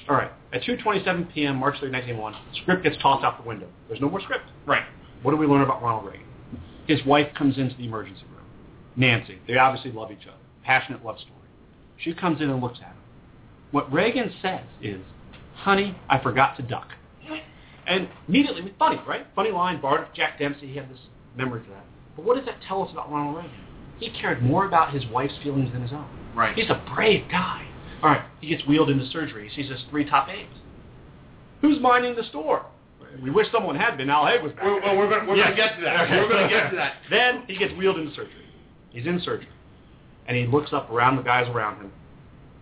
all 0.09 0.16
right. 0.16 0.31
At 0.52 0.62
2:27 0.62 1.32
p.m., 1.35 1.56
March 1.56 1.78
3, 1.81 1.90
1901, 1.90 2.35
script 2.62 2.85
gets 2.85 2.97
tossed 3.02 3.24
out 3.24 3.43
the 3.43 3.48
window. 3.48 3.68
There's 3.89 4.01
no 4.01 4.09
more 4.09 4.20
script. 4.20 4.44
Right. 4.64 4.85
What 5.23 5.32
do 5.32 5.36
we 5.36 5.47
learn 5.47 5.62
about 5.62 5.82
Ronald 5.82 6.06
Reagan? 6.06 6.27
His 6.86 7.05
wife 7.05 7.35
comes 7.36 7.59
into 7.59 7.77
the 7.77 7.85
emergency 7.85 8.23
room. 8.31 8.44
Nancy. 8.94 9.39
They 9.48 9.56
obviously 9.56 9.90
love 9.90 10.12
each 10.12 10.27
other. 10.27 10.36
Passionate 10.64 11.05
love 11.05 11.18
story. 11.18 11.35
She 11.98 12.14
comes 12.14 12.40
in 12.40 12.51
and 12.51 12.60
looks 12.62 12.78
at 12.81 12.89
him. 12.89 12.97
What 13.73 13.93
Reagan 13.93 14.32
says 14.40 14.64
is, 14.81 15.01
"Honey, 15.55 15.97
I 16.09 16.18
forgot 16.18 16.56
to 16.59 16.62
duck." 16.62 16.89
And 17.86 18.08
immediately, 18.28 18.72
funny, 18.78 19.00
right? 19.06 19.26
Funny 19.34 19.50
line. 19.50 19.80
Bart, 19.80 20.14
Jack 20.14 20.38
Dempsey, 20.38 20.66
he 20.68 20.76
had 20.76 20.90
this 20.90 20.98
memory 21.36 21.62
for 21.64 21.70
that. 21.70 21.84
But 22.16 22.24
what 22.24 22.36
does 22.36 22.46
that 22.46 22.56
tell 22.66 22.82
us 22.82 22.90
about 22.92 23.10
Ronald 23.10 23.36
Reagan? 23.36 23.50
He 24.00 24.10
cared 24.10 24.42
more 24.42 24.66
about 24.66 24.92
his 24.92 25.04
wife's 25.06 25.34
feelings 25.42 25.72
than 25.72 25.82
his 25.82 25.92
own. 25.92 26.06
Right. 26.34 26.54
He's 26.54 26.68
a 26.68 26.82
brave 26.94 27.24
guy. 27.30 27.66
All 28.02 28.10
right, 28.10 28.22
he 28.40 28.48
gets 28.48 28.66
wheeled 28.66 28.90
into 28.90 29.06
surgery. 29.08 29.48
He 29.48 29.62
sees 29.62 29.70
his 29.70 29.80
three 29.88 30.04
top 30.08 30.28
aides. 30.28 30.52
Who's 31.62 31.80
minding 31.80 32.14
the 32.14 32.24
store? 32.24 32.66
We 33.22 33.30
wish 33.30 33.46
someone 33.50 33.76
had 33.76 33.96
been. 33.96 34.10
Al 34.10 34.26
Haig 34.26 34.42
was 34.42 34.52
back. 34.52 34.64
We're, 34.64 34.80
well, 34.82 34.96
we're 34.98 35.08
going 35.08 35.38
Yes. 35.38 35.50
to 35.50 35.56
get 35.56 35.76
to 35.76 35.82
that. 35.84 36.10
We're 36.10 36.28
going 36.28 36.42
to 36.42 36.48
get 36.54 36.70
to 36.70 36.76
that. 36.76 36.94
Then 37.10 37.44
he 37.46 37.56
gets 37.56 37.72
wheeled 37.74 37.96
into 37.98 38.10
surgery. 38.14 38.44
He's 38.90 39.06
in 39.06 39.18
surgery. 39.20 39.48
And 40.28 40.36
he 40.36 40.46
looks 40.46 40.72
up 40.74 40.90
around 40.90 41.16
the 41.16 41.22
guys 41.22 41.48
around 41.48 41.76
him 41.80 41.92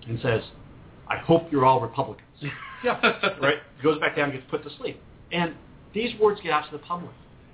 and 0.06 0.20
says, 0.20 0.42
I 1.08 1.16
hope 1.18 1.50
you're 1.50 1.64
all 1.64 1.80
Republicans. 1.80 2.28
Yeah. 2.84 3.00
right? 3.42 3.58
Goes 3.82 3.98
back 3.98 4.14
down 4.14 4.30
and 4.30 4.38
gets 4.38 4.48
put 4.50 4.62
to 4.62 4.70
sleep. 4.78 5.00
And 5.32 5.54
these 5.94 6.18
words 6.20 6.40
get 6.42 6.52
out 6.52 6.66
to 6.66 6.72
the 6.72 6.82
public. 6.82 7.12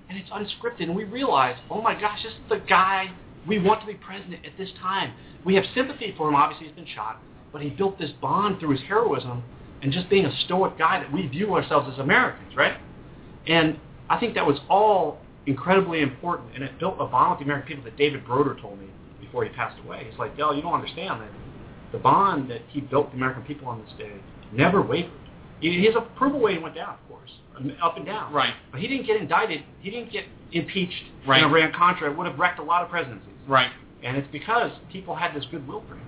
And 0.09 0.19
it's 0.19 0.31
unscripted. 0.31 0.85
And 0.85 0.97
we 0.97 1.05
realize, 1.05 1.57
oh 1.71 1.81
my 1.81 1.99
gosh, 1.99 2.23
this 2.23 2.33
is 2.33 2.39
the 2.49 2.59
guy 2.69 3.11
we 3.47 3.59
want 3.59 3.81
to 3.81 3.87
be 3.87 3.95
president 3.95 4.45
at 4.45 4.53
this 4.59 4.71
time. 4.81 5.13
We 5.45 5.55
have 5.55 5.65
sympathy 5.75 6.15
for 6.17 6.29
him. 6.29 6.35
Obviously, 6.35 6.67
he's 6.67 6.77
been 6.77 6.87
shot. 6.95 7.21
But 7.53 7.63
he 7.63 7.71
built 7.71 7.99
this 7.99 8.11
bond 8.21 8.61
through 8.61 8.71
his 8.71 8.83
heroism 8.87 9.43
and 9.83 9.93
just 9.93 10.11
being 10.11 10.27
a 10.27 10.37
stoic 10.45 10.77
guy 10.79 11.01
that 11.01 11.13
we 11.13 11.27
view 11.27 11.55
ourselves 11.55 11.89
as 11.93 11.99
Americans, 11.99 12.55
right? 12.57 12.77
And 13.47 13.79
I 14.11 14.19
think 14.19 14.35
that 14.35 14.47
was 14.47 14.59
all 14.69 15.19
incredibly 15.47 16.03
important. 16.03 16.55
And 16.55 16.63
it 16.63 16.79
built 16.79 16.97
a 16.99 17.07
bond 17.07 17.31
with 17.31 17.39
the 17.41 17.45
American 17.45 17.69
people 17.69 17.85
that 17.85 17.97
David 17.97 18.25
Broder 18.27 18.57
told 18.61 18.79
me 18.79 18.87
before 19.21 19.45
he 19.45 19.51
passed 19.51 19.79
away. 19.85 20.07
He's 20.09 20.19
like, 20.19 20.37
yo, 20.37 20.53
you 20.53 20.61
don't 20.63 20.75
understand 20.75 21.23
that 21.23 21.31
the 21.93 21.99
bond 21.99 22.51
that 22.51 22.63
he 22.69 22.81
built 22.81 23.11
the 23.11 23.17
American 23.17 23.43
people 23.43 23.69
on 23.69 23.81
this 23.83 23.93
day 23.99 24.13
never 24.53 24.83
wavered. 24.83 25.11
His 25.61 25.95
approval 25.97 26.41
rating 26.41 26.63
went 26.63 26.75
down, 26.75 26.95
of 26.95 27.09
course, 27.09 27.31
up 27.83 27.97
and 27.97 28.07
down. 28.07 28.33
Right. 28.33 28.55
But 28.71 28.81
he 28.81 28.89
didn't 28.89 29.07
get 29.07 29.17
indicted. 29.21 29.63
He 29.81 29.91
didn't 29.91 30.13
get 30.13 30.25
impeached 30.53 31.03
Right. 31.27 31.43
in 31.43 31.49
Iran 31.51 31.73
Contra. 31.73 32.11
It 32.11 32.17
would 32.17 32.27
have 32.27 32.39
wrecked 32.39 32.59
a 32.59 32.63
lot 32.63 32.83
of 32.83 32.89
presidencies. 32.91 33.29
Right. 33.47 33.71
And 34.03 34.17
it's 34.17 34.29
because 34.33 34.71
people 34.91 35.15
had 35.15 35.35
this 35.35 35.45
goodwill 35.51 35.85
for 35.89 35.95
him 35.95 36.07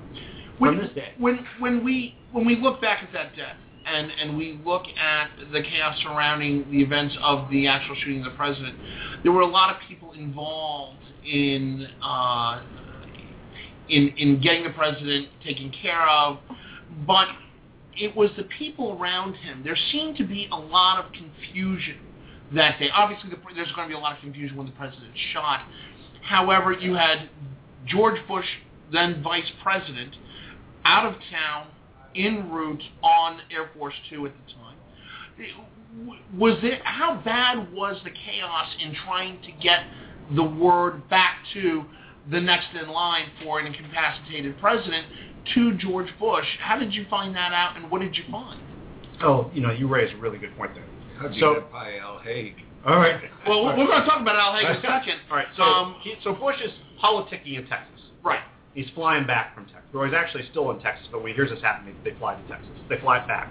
when, 0.58 0.76
from 0.76 0.86
this 0.86 0.94
day. 0.94 1.12
When 1.18 1.46
when 1.58 1.84
we 1.84 2.16
when 2.32 2.46
we 2.46 2.56
look 2.56 2.80
back 2.80 3.02
at 3.02 3.12
that 3.12 3.36
death 3.36 3.56
and 3.84 4.10
and 4.20 4.36
we 4.36 4.58
look 4.64 4.84
at 4.98 5.28
the 5.52 5.62
chaos 5.62 5.98
surrounding 6.02 6.70
the 6.70 6.80
events 6.82 7.14
of 7.22 7.50
the 7.50 7.66
actual 7.66 7.94
shooting 7.96 8.20
of 8.24 8.32
the 8.32 8.36
president, 8.36 8.76
there 9.22 9.32
were 9.32 9.42
a 9.42 9.46
lot 9.46 9.74
of 9.74 9.76
people 9.88 10.12
involved 10.12 10.96
in 11.26 11.86
uh, 12.02 12.62
in 13.88 14.08
in 14.16 14.40
getting 14.40 14.64
the 14.64 14.70
president 14.70 15.28
taken 15.44 15.70
care 15.70 16.08
of, 16.08 16.38
but 17.06 17.28
it 17.96 18.16
was 18.16 18.30
the 18.36 18.44
people 18.44 18.96
around 18.98 19.34
him. 19.34 19.62
There 19.64 19.76
seemed 19.90 20.16
to 20.16 20.24
be 20.24 20.48
a 20.50 20.56
lot 20.56 21.04
of 21.04 21.12
confusion 21.12 21.98
that 22.54 22.78
day. 22.78 22.88
Obviously, 22.94 23.30
the, 23.30 23.36
there's 23.54 23.72
going 23.72 23.88
to 23.88 23.94
be 23.94 23.98
a 23.98 24.02
lot 24.02 24.16
of 24.16 24.20
confusion 24.20 24.56
when 24.56 24.66
the 24.66 24.72
president's 24.72 25.18
shot. 25.32 25.60
However, 26.22 26.72
you 26.72 26.94
had 26.94 27.28
George 27.86 28.20
Bush, 28.28 28.46
then 28.92 29.22
vice 29.22 29.50
president, 29.62 30.14
out 30.84 31.06
of 31.06 31.20
town, 31.30 31.68
en 32.14 32.50
route 32.50 32.82
on 33.02 33.40
Air 33.50 33.70
Force 33.76 33.94
Two 34.10 34.26
at 34.26 34.32
the 34.32 34.52
time. 34.52 34.76
Was 36.38 36.58
it 36.62 36.80
how 36.84 37.20
bad 37.24 37.72
was 37.72 38.00
the 38.04 38.10
chaos 38.10 38.68
in 38.80 38.94
trying 39.04 39.40
to 39.42 39.52
get 39.62 39.84
the 40.34 40.42
word 40.42 41.08
back 41.08 41.38
to 41.54 41.84
the 42.30 42.40
next 42.40 42.68
in 42.80 42.88
line 42.88 43.26
for 43.42 43.58
an 43.58 43.66
incapacitated 43.66 44.58
president 44.60 45.06
to 45.54 45.74
George 45.74 46.08
Bush? 46.18 46.46
How 46.60 46.78
did 46.78 46.94
you 46.94 47.06
find 47.10 47.34
that 47.36 47.52
out, 47.52 47.76
and 47.76 47.90
what 47.90 48.00
did 48.00 48.16
you 48.16 48.24
find? 48.30 48.60
Oh, 49.22 49.50
you 49.54 49.60
know, 49.60 49.70
you 49.72 49.86
raised 49.88 50.14
a 50.14 50.16
really 50.16 50.38
good 50.38 50.56
point 50.56 50.74
there. 50.74 50.84
How'd 51.18 51.34
you 51.34 51.40
So- 51.40 51.54
get 51.54 51.72
by 51.72 51.98
Al 51.98 52.18
Haig? 52.18 52.54
All 52.86 52.96
right. 52.96 53.20
Well, 53.46 53.64
we're 53.64 53.74
going 53.86 54.00
to 54.00 54.06
talk 54.06 54.20
about 54.20 54.36
Al 54.36 54.54
Haig 54.54 54.64
in 54.64 54.76
a 54.76 54.80
second. 54.82 55.18
All 55.30 55.36
right. 55.36 55.46
So, 55.56 55.62
Um, 55.62 55.96
he, 56.02 56.14
so 56.22 56.32
Bush 56.32 56.60
is 56.64 56.70
politicking 57.02 57.56
in 57.58 57.66
Texas. 57.66 58.00
Right. 58.24 58.40
He's 58.74 58.88
flying 58.94 59.26
back 59.26 59.54
from 59.54 59.64
Texas. 59.66 59.82
Or 59.94 60.06
he's 60.06 60.14
actually 60.14 60.44
still 60.50 60.70
in 60.70 60.80
Texas, 60.80 61.06
but 61.12 61.20
when 61.22 61.28
he 61.30 61.34
hears 61.34 61.50
this 61.50 61.60
happening, 61.60 61.94
they 62.04 62.12
fly 62.18 62.34
to 62.34 62.42
Texas. 62.48 62.70
They 62.88 62.98
fly 62.98 63.24
back. 63.26 63.48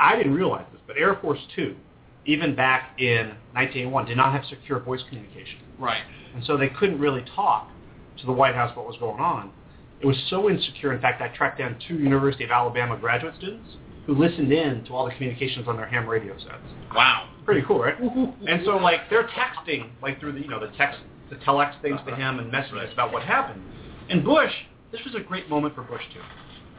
I 0.00 0.16
didn't 0.16 0.34
realize 0.34 0.64
this, 0.72 0.80
but 0.86 0.96
Air 0.96 1.16
Force 1.20 1.38
Two, 1.54 1.76
even 2.24 2.54
back 2.54 2.98
in 2.98 3.28
1981, 3.54 4.06
did 4.06 4.16
not 4.16 4.32
have 4.32 4.44
secure 4.46 4.80
voice 4.80 5.00
communication. 5.08 5.58
Right. 5.78 6.02
And 6.34 6.44
so 6.44 6.56
they 6.56 6.68
couldn't 6.68 6.98
really 6.98 7.24
talk 7.34 7.70
to 8.18 8.26
the 8.26 8.32
White 8.32 8.54
House 8.54 8.76
what 8.76 8.86
was 8.86 8.96
going 8.98 9.20
on. 9.20 9.50
It 10.00 10.06
was 10.06 10.16
so 10.30 10.48
insecure. 10.48 10.92
In 10.92 11.00
fact, 11.00 11.20
I 11.20 11.28
tracked 11.28 11.58
down 11.58 11.76
two 11.86 11.94
University 11.94 12.44
of 12.44 12.50
Alabama 12.50 12.96
graduate 12.96 13.34
students 13.36 13.68
who 14.06 14.14
listened 14.14 14.52
in 14.52 14.84
to 14.84 14.94
all 14.94 15.04
the 15.04 15.12
communications 15.12 15.68
on 15.68 15.76
their 15.76 15.86
ham 15.86 16.08
radio 16.08 16.36
sets. 16.38 16.64
Wow. 16.94 17.28
Pretty 17.44 17.62
cool, 17.66 17.80
right? 17.80 17.98
and 18.00 18.62
so, 18.64 18.76
like, 18.76 19.10
they're 19.10 19.28
texting, 19.28 19.90
like, 20.02 20.18
through 20.20 20.32
the, 20.32 20.40
you 20.40 20.48
know, 20.48 20.60
the 20.60 20.74
text, 20.76 21.00
the 21.30 21.36
telex 21.36 21.80
things 21.82 22.00
to 22.06 22.14
him 22.14 22.38
and 22.38 22.50
messages 22.50 22.92
about 22.92 23.12
what 23.12 23.22
happened. 23.22 23.62
And 24.08 24.24
Bush, 24.24 24.52
this 24.92 25.00
was 25.04 25.14
a 25.14 25.20
great 25.20 25.50
moment 25.50 25.74
for 25.74 25.82
Bush, 25.82 26.02
too. 26.14 26.20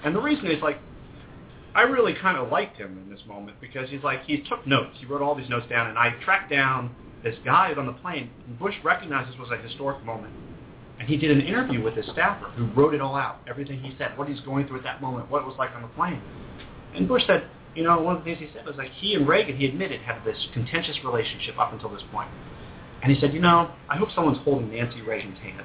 And 0.03 0.15
the 0.15 0.21
reason 0.21 0.47
is, 0.47 0.61
like, 0.61 0.79
I 1.75 1.81
really 1.81 2.15
kind 2.15 2.37
of 2.37 2.49
liked 2.49 2.77
him 2.77 2.97
in 2.97 3.13
this 3.13 3.21
moment 3.27 3.57
because 3.61 3.89
he's 3.89 4.03
like, 4.03 4.23
he 4.25 4.41
took 4.41 4.65
notes. 4.65 4.95
He 4.99 5.05
wrote 5.05 5.21
all 5.21 5.35
these 5.35 5.49
notes 5.49 5.67
down, 5.69 5.87
and 5.87 5.99
I 5.99 6.15
tracked 6.23 6.49
down 6.49 6.95
this 7.23 7.35
guy 7.45 7.73
on 7.77 7.85
the 7.85 7.93
plane. 7.93 8.31
And 8.47 8.57
Bush 8.57 8.75
recognized 8.83 9.31
this 9.31 9.39
was 9.39 9.51
a 9.51 9.57
historic 9.57 10.03
moment. 10.03 10.33
And 10.99 11.07
he 11.07 11.15
did 11.17 11.31
an 11.31 11.41
interview 11.41 11.81
with 11.81 11.95
his 11.95 12.05
staffer 12.07 12.47
who 12.55 12.65
wrote 12.79 12.93
it 12.93 13.01
all 13.01 13.15
out, 13.15 13.39
everything 13.47 13.79
he 13.79 13.95
said, 13.97 14.17
what 14.17 14.27
he's 14.27 14.41
going 14.41 14.67
through 14.67 14.77
at 14.77 14.83
that 14.83 15.01
moment, 15.01 15.31
what 15.31 15.41
it 15.41 15.45
was 15.45 15.55
like 15.57 15.71
on 15.75 15.81
the 15.81 15.87
plane. 15.89 16.21
And 16.93 17.07
Bush 17.07 17.23
said, 17.25 17.47
you 17.75 17.83
know, 17.83 18.01
one 18.01 18.17
of 18.17 18.23
the 18.23 18.35
things 18.35 18.39
he 18.39 18.49
said 18.53 18.65
was 18.65 18.75
like 18.75 18.91
he 18.91 19.15
and 19.15 19.27
Reagan, 19.27 19.55
he 19.57 19.65
admitted, 19.65 20.01
had 20.01 20.23
this 20.25 20.37
contentious 20.53 20.97
relationship 21.05 21.57
up 21.57 21.71
until 21.71 21.89
this 21.89 22.03
point. 22.11 22.29
And 23.01 23.13
he 23.13 23.19
said, 23.21 23.33
you 23.33 23.39
know, 23.39 23.71
I 23.87 23.95
hope 23.95 24.09
someone's 24.13 24.39
holding 24.43 24.71
Nancy 24.71 25.01
Reagan's 25.01 25.39
hand. 25.39 25.63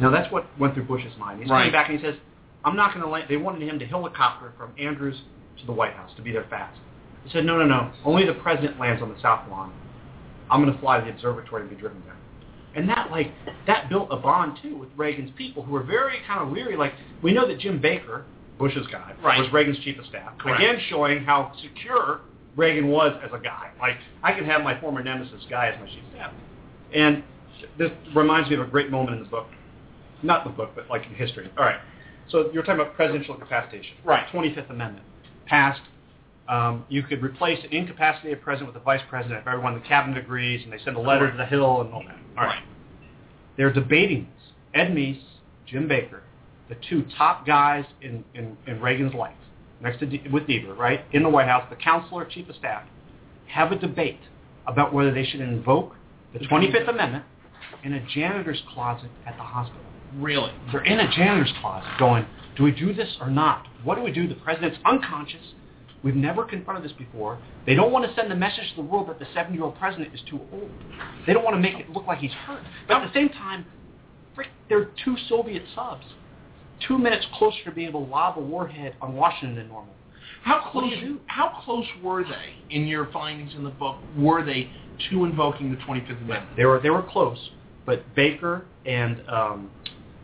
Now 0.00 0.10
that's 0.10 0.32
what 0.32 0.46
went 0.58 0.74
through 0.74 0.84
Bush's 0.84 1.12
mind. 1.18 1.40
He's 1.40 1.48
Right. 1.50 1.60
coming 1.60 1.72
back 1.72 1.88
and 1.88 1.98
he 1.98 2.04
says, 2.04 2.16
I'm 2.64 2.74
not 2.76 2.92
going 2.94 3.04
to 3.04 3.10
land. 3.10 3.26
They 3.28 3.36
wanted 3.36 3.62
him 3.62 3.78
to 3.78 3.86
helicopter 3.86 4.52
from 4.56 4.72
Andrews 4.78 5.20
to 5.60 5.66
the 5.66 5.72
White 5.72 5.92
House 5.92 6.10
to 6.16 6.22
be 6.22 6.32
there 6.32 6.46
fast. 6.50 6.78
He 7.24 7.30
said, 7.30 7.44
no, 7.44 7.58
no, 7.58 7.66
no. 7.66 7.92
Only 8.04 8.24
the 8.26 8.34
president 8.34 8.80
lands 8.80 9.02
on 9.02 9.08
the 9.12 9.20
South 9.20 9.48
Lawn. 9.48 9.72
I'm 10.50 10.62
going 10.62 10.72
to 10.74 10.80
fly 10.80 10.98
to 10.98 11.04
the 11.04 11.12
observatory 11.12 11.62
and 11.62 11.70
be 11.70 11.76
driven 11.76 12.02
there. 12.04 12.16
And 12.74 12.88
that 12.88 13.10
like 13.10 13.30
that 13.66 13.88
built 13.88 14.08
a 14.10 14.16
bond 14.16 14.58
too 14.62 14.76
with 14.76 14.88
Reagan's 14.96 15.30
people 15.36 15.62
who 15.62 15.72
were 15.72 15.82
very 15.82 16.18
kind 16.26 16.40
of 16.46 16.52
leery. 16.54 16.76
Like 16.76 16.94
we 17.22 17.32
know 17.32 17.46
that 17.46 17.58
Jim 17.58 17.80
Baker, 17.80 18.24
Bush's 18.58 18.86
guy, 18.90 19.12
Right. 19.22 19.38
was 19.40 19.52
Reagan's 19.52 19.78
chief 19.80 19.98
of 19.98 20.06
staff. 20.06 20.38
Correct. 20.38 20.60
Again, 20.62 20.80
showing 20.88 21.24
how 21.24 21.52
secure 21.62 22.20
Reagan 22.56 22.88
was 22.88 23.18
as 23.24 23.30
a 23.32 23.38
guy. 23.42 23.70
Like 23.80 23.96
I 24.22 24.32
can 24.32 24.44
have 24.44 24.62
my 24.62 24.80
former 24.80 25.02
nemesis 25.02 25.44
guy 25.50 25.68
as 25.68 25.80
my 25.80 25.86
chief 25.86 26.02
of 26.04 26.10
staff. 26.14 26.32
And 26.94 27.22
this 27.78 27.90
reminds 28.14 28.48
me 28.48 28.56
of 28.56 28.62
a 28.62 28.70
great 28.70 28.90
moment 28.90 29.16
in 29.16 29.22
the 29.22 29.28
book. 29.28 29.46
Not 30.22 30.44
the 30.44 30.50
book, 30.50 30.70
but 30.74 30.88
like 30.88 31.04
in 31.06 31.14
history. 31.14 31.50
All 31.58 31.64
right. 31.64 31.80
So 32.28 32.50
you're 32.52 32.62
talking 32.62 32.80
about 32.80 32.94
presidential 32.94 33.34
incapacitation. 33.34 33.96
Right. 34.04 34.26
25th 34.32 34.70
Amendment 34.70 35.04
passed. 35.46 35.80
Um, 36.48 36.84
you 36.88 37.02
could 37.02 37.22
replace 37.22 37.62
an 37.64 37.72
incapacitated 37.72 38.42
president 38.42 38.72
with 38.72 38.80
a 38.80 38.84
vice 38.84 39.00
president 39.08 39.40
if 39.40 39.46
everyone 39.46 39.74
in 39.74 39.80
the 39.80 39.86
cabinet 39.86 40.18
agrees, 40.18 40.62
and 40.64 40.72
they 40.72 40.78
send 40.84 40.96
a 40.96 41.00
letter 41.00 41.30
to 41.30 41.36
the 41.36 41.46
Hill 41.46 41.80
and 41.82 41.92
all 41.92 42.02
that. 42.06 42.16
All 42.36 42.44
right. 42.44 42.62
They're 43.56 43.72
debating 43.72 44.24
this. 44.24 44.52
Ed 44.74 44.88
Meese, 44.88 45.22
Jim 45.66 45.86
Baker, 45.86 46.22
the 46.68 46.76
two 46.88 47.04
top 47.18 47.46
guys 47.46 47.84
in, 48.00 48.24
in, 48.34 48.56
in 48.66 48.80
Reagan's 48.80 49.14
life, 49.14 49.36
next 49.80 49.98
to 50.00 50.06
D- 50.06 50.22
with 50.32 50.44
Deaver, 50.44 50.76
right, 50.76 51.04
in 51.12 51.22
the 51.22 51.28
White 51.28 51.48
House, 51.48 51.64
the 51.68 51.76
counselor, 51.76 52.24
chief 52.24 52.48
of 52.48 52.56
staff, 52.56 52.84
have 53.48 53.72
a 53.72 53.76
debate 53.76 54.20
about 54.66 54.94
whether 54.94 55.12
they 55.12 55.24
should 55.24 55.40
invoke 55.40 55.94
the 56.32 56.38
25th 56.40 56.88
Amendment 56.88 57.24
in 57.84 57.92
a 57.92 58.06
janitor's 58.14 58.62
closet 58.72 59.10
at 59.26 59.36
the 59.36 59.42
hospital. 59.42 59.82
Really? 60.16 60.52
They're 60.70 60.84
in 60.84 61.00
a 61.00 61.10
janitor's 61.14 61.52
closet 61.60 61.90
going, 61.98 62.26
do 62.56 62.62
we 62.64 62.70
do 62.70 62.94
this 62.94 63.16
or 63.20 63.28
not? 63.30 63.66
What 63.84 63.96
do 63.96 64.02
we 64.02 64.12
do? 64.12 64.28
The 64.28 64.34
president's 64.36 64.78
unconscious. 64.84 65.54
We've 66.02 66.16
never 66.16 66.44
confronted 66.44 66.84
this 66.84 66.96
before. 66.96 67.38
They 67.64 67.74
don't 67.74 67.92
want 67.92 68.08
to 68.08 68.14
send 68.14 68.30
the 68.30 68.34
message 68.34 68.68
to 68.70 68.76
the 68.76 68.88
world 68.88 69.08
that 69.08 69.18
the 69.18 69.24
70-year-old 69.26 69.78
president 69.78 70.12
is 70.14 70.20
too 70.28 70.40
old. 70.52 70.70
They 71.26 71.32
don't 71.32 71.44
want 71.44 71.54
to 71.54 71.60
make 71.60 71.74
it 71.78 71.90
look 71.90 72.06
like 72.06 72.18
he's 72.18 72.32
hurt. 72.32 72.62
But 72.88 72.98
at 73.02 73.06
the 73.06 73.14
same 73.14 73.28
time, 73.28 73.64
frick, 74.34 74.48
they're 74.68 74.90
two 75.04 75.16
Soviet 75.28 75.62
subs. 75.74 76.04
Two 76.88 76.98
minutes 76.98 77.24
closer 77.34 77.62
to 77.64 77.70
being 77.70 77.88
able 77.88 78.04
to 78.04 78.10
lob 78.10 78.36
a 78.36 78.40
warhead 78.40 78.96
on 79.00 79.14
Washington 79.14 79.54
than 79.54 79.68
normal. 79.68 79.94
How 80.42 80.70
What 80.72 80.82
do 80.82 80.90
close? 80.90 81.00
do? 81.00 81.20
How 81.26 81.60
close 81.64 81.86
were 82.02 82.24
they 82.24 82.54
in 82.74 82.86
your 82.88 83.06
findings 83.12 83.54
in 83.54 83.62
the 83.62 83.70
book? 83.70 83.96
Were 84.18 84.44
they 84.44 84.68
to 85.10 85.24
invoking 85.24 85.70
the 85.70 85.76
Twenty 85.84 86.00
Fifth 86.00 86.18
Amendment? 86.22 86.56
They 86.56 86.64
were 86.64 86.80
they 86.80 86.90
were 86.90 87.02
close, 87.02 87.38
but 87.86 88.02
Baker 88.16 88.64
and 88.84 89.22
um, 89.28 89.70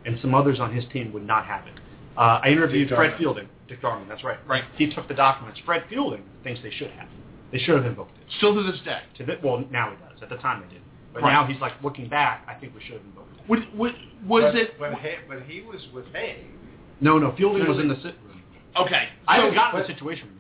and 0.05 0.19
some 0.21 0.35
others 0.35 0.59
on 0.59 0.75
his 0.75 0.85
team 0.93 1.13
would 1.13 1.25
not 1.25 1.47
have 1.47 1.67
it. 1.69 1.75
Uh, 2.17 2.41
I 2.43 2.49
interviewed 2.49 2.89
Fred 2.89 3.17
Fielding. 3.19 3.49
Dick 3.69 3.83
Darman, 3.83 4.09
that's 4.09 4.25
right. 4.25 4.39
Right. 4.47 4.65
He 4.77 4.93
took 4.93 5.09
the 5.09 5.15
documents. 5.15 5.61
Fred 5.65 5.85
Fielding 5.91 6.23
thinks 6.43 6.61
they 6.63 6.71
should 6.71 6.91
have. 6.93 7.09
They 7.53 7.59
should 7.59 7.77
have 7.77 7.87
invoked 7.87 8.17
it. 8.19 8.25
Still 8.39 8.55
to 8.55 8.63
this 8.63 8.81
day. 8.85 9.01
To 9.19 9.25
the, 9.27 9.39
well, 9.43 9.65
now 9.71 9.91
he 9.91 9.97
does. 9.97 10.23
At 10.23 10.29
the 10.29 10.37
time 10.37 10.63
they 10.67 10.75
did. 10.75 10.83
But 11.13 11.23
Right. 11.23 11.33
now 11.33 11.47
he's 11.47 11.61
like 11.61 11.73
looking 11.83 12.09
back. 12.09 12.45
I 12.47 12.55
think 12.55 12.75
we 12.75 12.81
should 12.83 12.95
have 12.95 13.03
invoked 13.05 13.33
it. 13.39 13.49
Would, 13.49 13.79
would, 13.79 13.95
was 14.27 14.43
but, 14.45 14.57
it? 14.57 14.79
But, 14.79 14.95
Hay, 14.95 15.17
but 15.29 15.43
he 15.43 15.63
was 15.63 15.81
with 15.95 16.05
Haig. 16.13 16.45
No, 17.01 17.19
no. 17.19 17.35
Fielding 17.37 17.67
was 17.67 17.79
in 17.79 17.89
the 17.89 17.97
sit 17.97 18.15
room. 18.27 18.43
Okay. 18.77 19.09
I 19.27 19.37
so- 19.37 19.41
haven't 19.43 19.55
gotten 19.55 19.81
but- 19.81 19.87
the 19.87 19.93
situation. 19.95 20.29
room. 20.29 20.35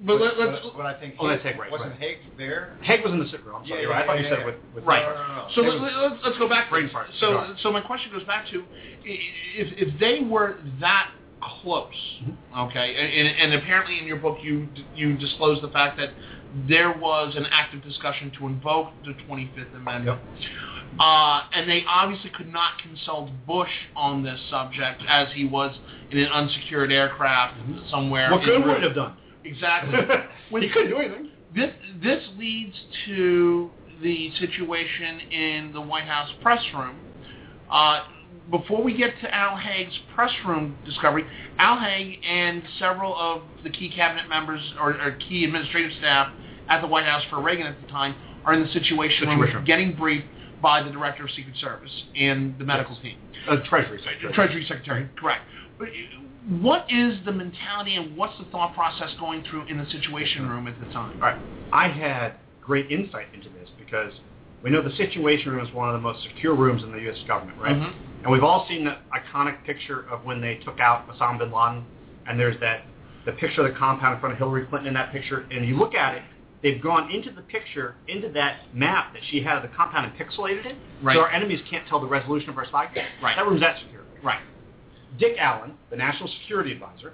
But 0.00 0.20
let, 0.20 0.38
let's. 0.38 0.62
But, 0.62 0.76
but 0.76 0.86
I 0.86 0.94
think 1.00 1.16
Oh, 1.18 1.26
that's 1.26 1.42
Haig- 1.42 1.54
Haig, 1.54 1.60
right, 1.60 1.70
wasn't 1.72 1.90
right. 1.90 1.98
Haig 1.98 2.18
there? 2.38 2.76
Haig 2.82 3.02
was 3.02 3.12
in 3.12 3.18
the 3.18 3.26
sit 3.30 3.44
room. 3.44 3.56
I'm 3.56 3.66
sorry. 3.66 3.80
Yeah, 3.80 3.82
you're 3.82 3.90
right. 3.90 4.04
I 4.04 4.06
thought 4.06 4.12
yeah, 4.14 4.22
you 4.22 4.28
said 4.28 4.38
yeah. 4.46 4.54
with 4.76 4.84
Right. 4.84 5.02
No, 5.02 5.14
no, 5.14 5.34
no. 5.34 5.48
So 5.56 5.60
let, 5.62 5.80
was- 5.80 6.10
let's, 6.12 6.22
let's 6.24 6.38
go 6.38 6.48
back. 6.48 6.70
Brain 6.70 6.88
fart. 6.92 7.08
So 7.18 7.54
so 7.64 7.72
my 7.72 7.80
question 7.80 8.12
goes 8.12 8.22
back 8.22 8.46
to 8.52 8.62
if 9.04 9.88
if 9.88 9.98
they 9.98 10.20
were 10.22 10.58
that 10.78 11.10
close. 11.40 11.92
Okay, 12.56 12.94
and, 12.96 13.52
and 13.52 13.62
apparently 13.62 13.98
in 13.98 14.06
your 14.06 14.18
book 14.18 14.38
you 14.42 14.68
you 14.94 15.16
disclose 15.16 15.60
the 15.62 15.68
fact 15.68 15.98
that 15.98 16.10
there 16.68 16.92
was 16.92 17.34
an 17.36 17.46
active 17.50 17.82
discussion 17.82 18.32
to 18.38 18.46
invoke 18.46 18.88
the 19.04 19.12
25th 19.28 19.74
Amendment. 19.76 20.20
Uh, 20.98 21.42
and 21.52 21.68
they 21.70 21.84
obviously 21.86 22.30
could 22.30 22.50
not 22.52 22.72
consult 22.82 23.30
Bush 23.46 23.70
on 23.94 24.22
this 24.22 24.40
subject 24.50 25.02
as 25.08 25.28
he 25.34 25.44
was 25.44 25.76
in 26.10 26.18
an 26.18 26.32
unsecured 26.32 26.90
aircraft 26.90 27.56
somewhere. 27.90 28.30
What 28.32 28.40
good 28.40 28.60
Europe. 28.60 28.66
would 28.66 28.76
it 28.78 28.82
have 28.82 28.94
done? 28.94 29.16
Exactly. 29.44 29.98
he 30.62 30.68
couldn't 30.70 30.90
do 30.90 30.96
anything. 30.96 31.30
This 31.54 31.72
this 32.02 32.22
leads 32.36 32.74
to 33.06 33.70
the 34.02 34.30
situation 34.38 35.20
in 35.30 35.72
the 35.72 35.80
White 35.80 36.04
House 36.04 36.30
press 36.42 36.62
room. 36.74 36.96
Uh, 37.70 38.00
before 38.50 38.82
we 38.82 38.94
get 38.96 39.10
to 39.20 39.34
Al 39.34 39.56
Haig's 39.56 39.92
press 40.14 40.30
room 40.46 40.78
discovery, 40.84 41.24
Al 41.58 41.78
Haig 41.78 42.18
and 42.26 42.62
several 42.78 43.14
of 43.16 43.42
the 43.62 43.70
key 43.70 43.90
cabinet 43.90 44.28
members 44.28 44.60
or, 44.80 44.92
or 45.00 45.12
key 45.12 45.44
administrative 45.44 45.92
staff 45.98 46.32
at 46.68 46.80
the 46.80 46.86
White 46.86 47.04
House 47.04 47.22
for 47.30 47.40
Reagan 47.42 47.66
at 47.66 47.80
the 47.80 47.86
time 47.88 48.14
are 48.44 48.54
in 48.54 48.62
the 48.62 48.68
situation 48.68 49.26
room 49.28 49.36
Situation 49.38 49.56
room. 49.56 49.64
getting 49.64 49.92
briefed 49.94 50.26
by 50.62 50.82
the 50.82 50.90
director 50.90 51.24
of 51.24 51.30
Secret 51.30 51.56
Service 51.56 51.92
and 52.16 52.58
the 52.58 52.64
medical 52.64 52.94
Yes. 52.94 53.02
team. 53.02 53.16
Uh, 53.48 53.56
Treasury 53.68 53.98
Secretary. 54.02 54.32
Treasury 54.32 54.64
Secretary, 54.66 55.08
correct. 55.16 55.42
But 55.78 55.88
what 56.48 56.86
is 56.90 57.18
the 57.24 57.32
mentality 57.32 57.94
and 57.96 58.16
what's 58.16 58.36
the 58.38 58.44
thought 58.46 58.74
process 58.74 59.10
going 59.20 59.44
through 59.44 59.66
in 59.66 59.78
the 59.78 59.86
Situation 59.86 60.48
Room 60.48 60.66
at 60.66 60.80
the 60.80 60.86
time? 60.86 61.16
All 61.22 61.28
right. 61.28 61.38
I 61.72 61.88
had 61.88 62.34
great 62.62 62.90
insight 62.90 63.26
into 63.34 63.48
this 63.50 63.68
because 63.78 64.12
we 64.62 64.70
know 64.70 64.82
the 64.82 64.94
Situation 64.96 65.52
Room 65.52 65.64
is 65.64 65.72
one 65.72 65.88
of 65.88 65.94
the 65.94 66.00
most 66.00 66.22
secure 66.22 66.54
rooms 66.54 66.82
in 66.82 66.90
the 66.92 66.98
U.S. 67.02 67.18
government, 67.26 67.58
right? 67.58 67.76
Mhm. 67.76 67.92
And 68.22 68.32
we've 68.32 68.42
all 68.44 68.66
seen 68.68 68.84
the 68.84 68.96
iconic 69.12 69.64
picture 69.64 70.06
of 70.10 70.24
when 70.24 70.40
they 70.40 70.56
took 70.64 70.80
out 70.80 71.08
Osama 71.08 71.38
bin 71.38 71.52
Laden, 71.52 71.84
and 72.26 72.38
there's 72.38 72.58
that 72.60 72.82
the 73.24 73.32
picture 73.32 73.62
of 73.64 73.72
the 73.72 73.78
compound 73.78 74.14
in 74.14 74.20
front 74.20 74.32
of 74.32 74.38
Hillary 74.38 74.64
Clinton 74.66 74.88
in 74.88 74.94
that 74.94 75.12
picture, 75.12 75.46
and 75.50 75.66
you 75.66 75.76
look 75.76 75.94
at 75.94 76.14
it, 76.14 76.22
they've 76.62 76.82
gone 76.82 77.10
into 77.10 77.30
the 77.30 77.42
picture, 77.42 77.94
into 78.08 78.28
that 78.30 78.60
map 78.74 79.12
that 79.12 79.22
she 79.30 79.42
had 79.42 79.56
of 79.56 79.62
the 79.62 79.76
compound 79.76 80.06
and 80.10 80.14
pixelated 80.16 80.64
it, 80.66 80.76
Right. 81.02 81.14
so 81.14 81.20
our 81.20 81.30
enemies 81.30 81.60
can't 81.70 81.86
tell 81.88 82.00
the 82.00 82.06
resolution 82.06 82.48
of 82.50 82.56
our 82.56 82.64
spy. 82.66 82.88
Right. 83.22 83.36
That 83.36 83.46
room's 83.46 83.60
that 83.60 83.78
secure. 83.80 84.02
Right. 84.22 84.40
Dick 85.18 85.36
Allen, 85.38 85.74
the 85.90 85.96
national 85.96 86.28
security 86.40 86.72
advisor, 86.72 87.12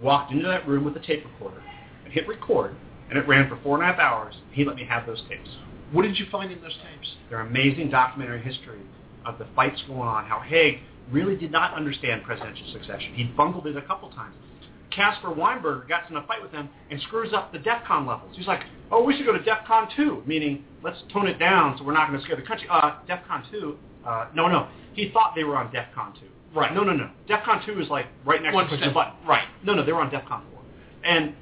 walked 0.00 0.32
into 0.32 0.46
that 0.46 0.66
room 0.66 0.84
with 0.84 0.96
a 0.96 1.00
tape 1.00 1.24
recorder 1.24 1.62
and 2.04 2.12
hit 2.12 2.26
record, 2.28 2.74
and 3.10 3.18
it 3.18 3.26
ran 3.28 3.48
for 3.48 3.56
four 3.62 3.74
and 3.74 3.82
a 3.82 3.86
half 3.86 3.98
hours. 3.98 4.34
He 4.52 4.64
let 4.64 4.76
me 4.76 4.84
have 4.84 5.06
those 5.06 5.22
tapes. 5.28 5.50
What 5.92 6.02
did 6.02 6.18
you 6.18 6.26
find 6.30 6.50
in 6.50 6.60
those 6.60 6.74
tapes? 6.76 7.14
They're 7.28 7.40
amazing 7.40 7.90
documentary 7.90 8.40
history 8.42 8.80
of 9.26 9.38
the 9.38 9.46
fights 9.54 9.82
going 9.86 10.00
on, 10.00 10.24
how 10.24 10.40
Haig 10.40 10.78
really 11.10 11.36
did 11.36 11.52
not 11.52 11.74
understand 11.74 12.22
presidential 12.22 12.66
succession. 12.72 13.14
He 13.14 13.24
bungled 13.24 13.66
it 13.66 13.76
a 13.76 13.82
couple 13.82 14.10
times. 14.10 14.34
Caspar 14.90 15.28
Weinberger 15.28 15.86
gets 15.86 16.08
in 16.10 16.16
a 16.16 16.26
fight 16.26 16.42
with 16.42 16.52
him 16.52 16.68
and 16.90 17.00
screws 17.02 17.32
up 17.34 17.52
the 17.52 17.58
DEFCON 17.58 18.06
levels. 18.06 18.34
He's 18.34 18.46
like, 18.46 18.62
oh, 18.90 19.02
we 19.02 19.16
should 19.16 19.26
go 19.26 19.32
to 19.32 19.38
DEFCON 19.40 19.94
2, 19.94 20.22
meaning 20.26 20.64
let's 20.82 20.98
tone 21.12 21.26
it 21.26 21.38
down 21.38 21.76
so 21.76 21.84
we're 21.84 21.92
not 21.92 22.08
going 22.08 22.18
to 22.18 22.24
scare 22.24 22.36
the 22.36 22.42
country. 22.42 22.66
Uh, 22.70 22.94
DEFCON 23.08 23.50
2, 23.50 23.76
uh, 24.06 24.28
no, 24.34 24.48
no. 24.48 24.68
He 24.94 25.10
thought 25.12 25.34
they 25.36 25.44
were 25.44 25.56
on 25.56 25.70
DEFCON 25.70 26.14
2. 26.14 26.26
Right. 26.54 26.74
No, 26.74 26.82
no, 26.82 26.92
no. 26.92 27.10
DEFCON 27.28 27.66
2 27.66 27.80
is 27.80 27.88
like 27.88 28.06
right 28.24 28.42
next 28.42 28.54
One 28.54 28.64
to 28.64 28.70
pushing 28.70 28.88
the 28.88 28.94
button. 28.94 29.12
Right. 29.26 29.46
No, 29.62 29.74
no, 29.74 29.84
they 29.84 29.92
were 29.92 30.00
on 30.00 30.10
DEFCON 30.10 30.28
4. 30.28 30.40
And 31.04 31.34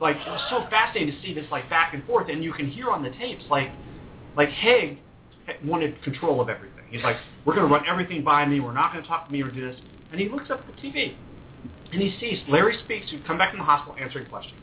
like 0.00 0.16
it 0.16 0.30
was 0.30 0.40
so 0.48 0.66
fascinating 0.70 1.14
to 1.14 1.22
see 1.22 1.34
this 1.34 1.44
like 1.50 1.68
back 1.68 1.92
and 1.92 2.04
forth, 2.04 2.28
and 2.30 2.42
you 2.42 2.52
can 2.52 2.70
hear 2.70 2.90
on 2.90 3.02
the 3.02 3.10
tapes 3.10 3.44
like 3.50 3.70
like 4.36 4.48
Haig 4.48 4.98
wanted 5.64 6.00
control 6.02 6.40
of 6.40 6.48
everything. 6.48 6.77
He's 6.90 7.02
like, 7.02 7.16
we're 7.44 7.54
going 7.54 7.68
to 7.68 7.72
run 7.72 7.84
everything 7.86 8.24
by 8.24 8.44
me. 8.46 8.60
We're 8.60 8.72
not 8.72 8.92
going 8.92 9.02
to 9.02 9.08
talk 9.08 9.26
to 9.26 9.32
me 9.32 9.42
or 9.42 9.50
do 9.50 9.70
this. 9.70 9.78
And 10.10 10.20
he 10.20 10.28
looks 10.28 10.50
up 10.50 10.60
at 10.60 10.66
the 10.66 10.80
TV, 10.80 11.14
and 11.92 12.00
he 12.00 12.16
sees 12.18 12.38
Larry 12.48 12.78
Speakes, 12.84 13.10
who'd 13.10 13.26
come 13.26 13.38
back 13.38 13.50
from 13.50 13.58
the 13.58 13.64
hospital 13.64 13.96
answering 14.00 14.26
questions, 14.28 14.60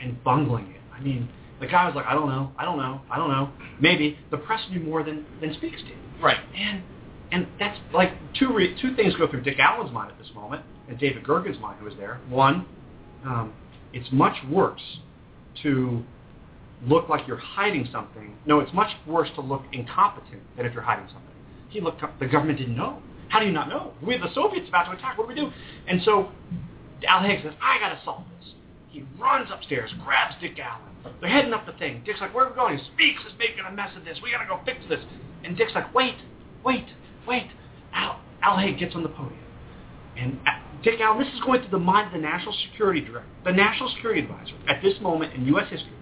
and 0.00 0.22
bungling 0.24 0.70
it. 0.70 0.80
I 0.94 1.00
mean, 1.00 1.28
the 1.60 1.66
guy 1.66 1.86
was 1.86 1.94
like, 1.94 2.06
I 2.06 2.14
don't 2.14 2.28
know, 2.28 2.52
I 2.58 2.64
don't 2.64 2.78
know, 2.78 3.00
I 3.10 3.16
don't 3.16 3.30
know. 3.30 3.50
Maybe 3.80 4.18
the 4.30 4.38
press 4.38 4.60
knew 4.70 4.80
more 4.80 5.02
than 5.02 5.26
than 5.40 5.54
Speakes 5.54 5.82
did. 5.82 6.22
Right. 6.22 6.38
And 6.56 6.82
and 7.32 7.46
that's 7.58 7.78
like 7.92 8.12
two 8.38 8.52
re- 8.52 8.76
two 8.80 8.94
things 8.96 9.14
go 9.16 9.28
through 9.28 9.42
Dick 9.42 9.58
Allen's 9.58 9.92
mind 9.92 10.10
at 10.10 10.18
this 10.18 10.28
moment, 10.34 10.62
and 10.88 10.98
David 10.98 11.24
Gergen's 11.24 11.60
mind, 11.60 11.78
who 11.78 11.84
was 11.84 11.94
there. 11.98 12.20
One, 12.28 12.66
um, 13.24 13.52
it's 13.92 14.08
much 14.12 14.36
worse 14.50 14.98
to 15.62 16.02
look 16.86 17.08
like 17.08 17.26
you're 17.26 17.36
hiding 17.36 17.88
something. 17.92 18.36
No, 18.46 18.60
it's 18.60 18.72
much 18.72 18.90
worse 19.06 19.28
to 19.34 19.40
look 19.40 19.62
incompetent 19.72 20.42
than 20.56 20.64
if 20.64 20.72
you're 20.72 20.82
hiding 20.82 21.06
something. 21.06 21.27
He 21.68 21.80
looked 21.80 22.02
up, 22.02 22.18
the 22.18 22.26
government 22.26 22.58
didn't 22.58 22.76
know. 22.76 23.02
How 23.28 23.40
do 23.40 23.46
you 23.46 23.52
not 23.52 23.68
know? 23.68 23.92
We 24.02 24.14
have 24.14 24.22
the 24.22 24.34
Soviets 24.34 24.68
about 24.68 24.84
to 24.84 24.92
attack. 24.92 25.18
What 25.18 25.28
do 25.28 25.34
we 25.34 25.40
do? 25.40 25.52
And 25.86 26.00
so 26.02 26.30
Al 27.06 27.22
Haig 27.22 27.42
says, 27.42 27.52
I 27.62 27.78
got 27.78 27.90
to 27.90 28.00
solve 28.04 28.24
this. 28.40 28.54
He 28.90 29.04
runs 29.18 29.50
upstairs, 29.52 29.90
grabs 30.04 30.34
Dick 30.40 30.58
Allen. 30.58 31.14
They're 31.20 31.30
heading 31.30 31.52
up 31.52 31.66
the 31.66 31.72
thing. 31.72 32.02
Dick's 32.04 32.20
like, 32.20 32.34
where 32.34 32.46
are 32.46 32.50
we 32.50 32.56
going? 32.56 32.78
He 32.78 32.84
Speakes 32.94 33.20
is 33.26 33.32
making 33.38 33.64
a 33.68 33.72
mess 33.72 33.90
of 33.96 34.04
this. 34.04 34.18
We 34.22 34.30
got 34.30 34.42
to 34.42 34.48
go 34.48 34.60
fix 34.64 34.78
this. 34.88 35.00
And 35.44 35.56
Dick's 35.56 35.72
like, 35.74 35.94
wait, 35.94 36.16
wait, 36.64 36.86
wait. 37.26 37.48
Al, 37.92 38.20
Al 38.42 38.58
Haig 38.58 38.78
gets 38.78 38.94
on 38.94 39.02
the 39.02 39.08
podium. 39.10 39.38
And 40.16 40.38
uh, 40.46 40.58
Dick 40.82 41.00
Allen, 41.00 41.22
this 41.22 41.32
is 41.34 41.40
going 41.44 41.60
through 41.60 41.70
the 41.70 41.78
mind 41.78 42.08
of 42.08 42.12
the 42.14 42.26
National 42.26 42.54
Security 42.70 43.00
Director, 43.00 43.28
the 43.44 43.52
National 43.52 43.88
Security 43.90 44.22
Advisor. 44.22 44.54
At 44.66 44.82
this 44.82 44.94
moment 45.00 45.34
in 45.34 45.44
U.S. 45.46 45.70
history, 45.70 45.92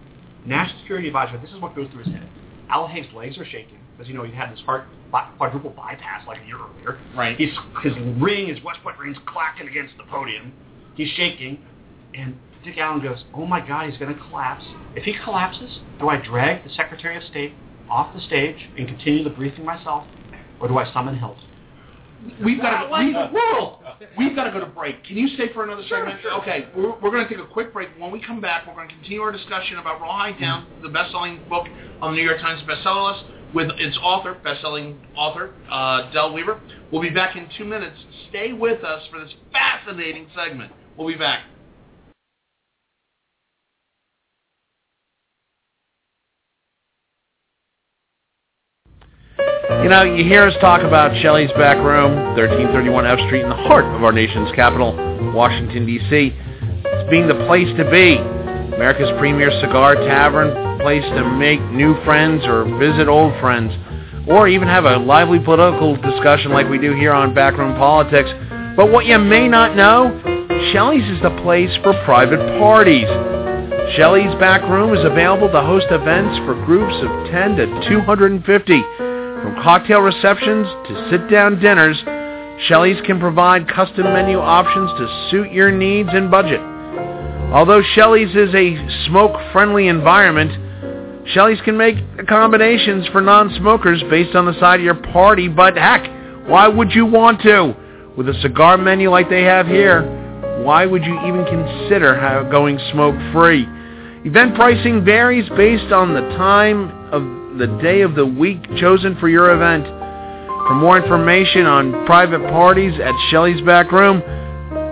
National 0.47 0.79
Security 0.81 1.09
Advisor, 1.09 1.39
this 1.39 1.51
is 1.51 1.61
what 1.61 1.75
goes 1.75 1.89
through 1.91 2.05
his 2.05 2.13
head. 2.13 2.29
Al 2.71 2.87
Haig's 2.87 3.13
legs 3.15 3.37
are 3.37 3.45
shaking 3.45 3.76
because, 3.97 4.09
you 4.09 4.15
know, 4.15 4.25
he 4.25 4.33
had 4.33 4.53
this 4.53 4.61
heart 4.61 4.87
bi- 5.11 5.29
quadruple 5.37 5.71
bypass 5.71 6.27
like 6.27 6.43
a 6.43 6.47
year 6.47 6.57
earlier. 6.59 7.01
Right. 7.17 7.37
He's, 7.37 7.53
his 7.83 7.95
ring, 8.21 8.49
his 8.49 8.63
West 8.63 8.81
Point 8.83 8.99
ring's 8.99 9.17
clacking 9.27 9.69
against 9.69 9.97
the 9.97 10.05
podium. 10.05 10.53
He's 10.95 11.09
shaking. 11.11 11.59
And 12.15 12.39
Dick 12.65 12.79
Allen 12.79 13.03
goes, 13.03 13.25
oh 13.35 13.47
my 13.47 13.67
God, 13.67 13.89
he's 13.89 13.99
going 13.99 14.15
to 14.15 14.21
collapse. 14.29 14.65
If 14.95 15.05
he 15.05 15.15
collapses, 15.25 15.79
do 15.99 16.09
I 16.09 16.17
drag 16.17 16.65
the 16.65 16.71
Secretary 16.71 17.17
of 17.17 17.23
State 17.25 17.53
off 17.89 18.15
the 18.15 18.21
stage 18.21 18.57
and 18.77 18.89
continue 18.89 19.23
the 19.23 19.31
briefing 19.31 19.65
myself, 19.65 20.05
or 20.61 20.69
do 20.69 20.77
I 20.77 20.93
summon 20.93 21.17
help? 21.17 21.37
We've 22.43 22.61
got 22.61 22.83
to 22.83 22.89
What 22.89 23.01
in 23.03 23.07
we, 23.09 23.13
the 23.13 23.31
world? 23.33 23.79
We've 24.19 24.35
got 24.35 24.45
to 24.45 24.51
go 24.51 24.59
to 24.59 24.67
break. 24.67 25.05
Can 25.05 25.17
you 25.17 25.29
stay 25.29 25.53
for 25.53 25.65
another 25.65 25.83
segment? 25.89 26.19
Okay, 26.41 26.67
we're, 26.75 26.99
we're 26.99 27.11
going 27.11 27.23
to 27.23 27.29
take 27.29 27.39
a 27.39 27.47
quick 27.47 27.73
break. 27.73 27.91
When 27.99 28.11
we 28.11 28.21
come 28.21 28.41
back, 28.41 28.67
we're 28.67 28.75
going 28.75 28.89
to 28.89 28.95
continue 28.95 29.21
our 29.21 29.31
discussion 29.31 29.79
about 29.79 30.01
Rawhide 30.01 30.41
Down, 30.41 30.67
the 30.83 30.89
best-selling 30.89 31.43
book 31.49 31.67
on 32.01 32.13
the 32.13 32.17
New 32.17 32.27
York 32.27 32.41
Times 32.41 32.63
bestseller 32.63 33.13
list, 33.13 33.25
with 33.57 33.71
its 33.79 33.97
author, 34.03 34.35
best-selling 34.45 35.01
author, 35.17 35.51
uh, 35.71 36.13
Del 36.13 36.35
Wilber. 36.35 36.61
We'll 36.93 37.01
be 37.01 37.09
back 37.09 37.37
in 37.37 37.49
two 37.57 37.65
minutes. 37.65 37.97
Stay 38.29 38.53
with 38.53 38.85
us 38.85 39.03
for 39.11 39.19
this 39.19 39.33
fascinating 39.51 40.27
segment. 40.37 40.73
We'll 40.99 41.09
be 41.09 41.15
back. 41.15 41.41
You 49.83 49.89
know, 49.89 50.03
you 50.03 50.23
hear 50.23 50.47
us 50.47 50.55
talk 50.61 50.83
about 50.83 51.17
Shelley's 51.23 51.51
Back 51.53 51.79
Room, 51.79 52.15
1331 52.37 53.07
F 53.07 53.19
Street 53.27 53.43
in 53.43 53.49
the 53.49 53.57
heart 53.57 53.87
of 53.87 54.05
our 54.05 54.13
nation's 54.13 54.53
capital, 54.55 54.95
Washington, 55.33 55.87
D.C. 55.87 56.33
It's 56.35 57.11
being 57.11 57.27
the 57.27 57.47
place 57.47 57.69
to 57.79 57.91
be. 57.91 58.36
America's 58.75 59.11
premier 59.19 59.51
cigar 59.61 59.95
tavern, 59.95 60.79
place 60.81 61.05
to 61.17 61.25
make 61.39 61.61
new 61.71 61.95
friends 62.05 62.45
or 62.47 62.65
visit 62.79 63.09
old 63.09 63.33
friends, 63.41 63.73
or 64.29 64.49
even 64.49 64.69
have 64.69 64.85
a 64.85 64.97
lively 64.99 65.39
political 65.39 65.97
discussion 65.97 66.53
like 66.53 66.69
we 66.69 66.79
do 66.79 66.95
here 66.95 67.13
on 67.13 67.35
Backroom 67.35 67.77
Politics. 67.77 68.29
But 68.77 68.91
what 68.91 69.07
you 69.07 69.19
may 69.19 69.49
not 69.49 69.77
know, 69.77 70.13
Shelley's 70.73 71.09
is 71.09 71.23
the 71.23 71.31
place 71.43 71.71
for 71.83 71.93
private 72.05 72.59
parties. 72.59 73.09
Shelley's 73.97 74.35
Back 74.41 74.63
Room 74.63 74.93
is 74.95 75.05
available 75.05 75.49
to 75.49 75.63
host 75.63 75.87
events 75.91 76.37
for 76.45 76.55
groups 76.67 76.95
of 77.03 77.31
10 77.31 77.57
to 77.57 77.67
250. 77.89 78.83
From 78.83 79.63
cocktail 79.63 80.01
receptions 80.01 80.67
to 80.89 81.09
sit-down 81.11 81.61
dinners, 81.61 81.97
Shelley's 82.67 83.01
can 83.07 83.21
provide 83.21 83.69
custom 83.69 84.05
menu 84.13 84.39
options 84.39 84.91
to 84.99 85.29
suit 85.31 85.53
your 85.53 85.71
needs 85.71 86.09
and 86.13 86.31
budget. 86.31 86.61
Although 87.53 87.83
Shelley's 87.95 88.35
is 88.35 88.55
a 88.55 89.07
smoke-friendly 89.07 89.89
environment, 89.89 91.29
Shelley's 91.29 91.61
can 91.63 91.77
make 91.77 91.97
accommodations 92.19 93.07
for 93.09 93.21
non-smokers 93.21 94.03
based 94.11 94.35
on 94.35 94.47
the 94.47 94.59
side 94.61 94.81
of 94.81 94.85
your 94.85 94.95
party, 95.13 95.49
but 95.49 95.77
heck, 95.77 96.05
why 96.49 96.69
would 96.69 96.93
you 96.93 97.07
want 97.07 97.41
to? 97.43 97.75
With 98.17 98.29
a 98.29 98.35
cigar 98.43 98.77
menu 98.77 99.11
like 99.11 99.29
they 99.29 99.43
have 99.43 99.67
here, 99.67 100.03
why 100.63 100.87
would 100.87 101.05
you 101.05 101.19
even 101.27 101.45
consider 101.45 102.15
going 102.51 102.79
smoke-free? 102.93 103.67
Event 104.25 104.55
pricing 104.55 105.05
varies 105.05 105.49
based 105.51 105.93
on 105.93 106.15
the 106.15 106.23
time 106.37 106.91
of 107.13 107.23
the 107.59 107.69
day 107.81 108.03
of 108.03 108.15
the 108.15 108.27
week 108.27 108.63
chosen 108.77 109.17
for 109.21 109.29
your 109.29 109.55
event. 109.55 109.85
For 110.67 110.75
more 110.75 111.01
information 111.01 111.67
on 111.67 112.07
private 112.07 112.43
parties 112.51 112.99
at 113.01 113.15
Shelley's 113.31 113.61
Back 113.63 113.93
Room, 113.93 114.21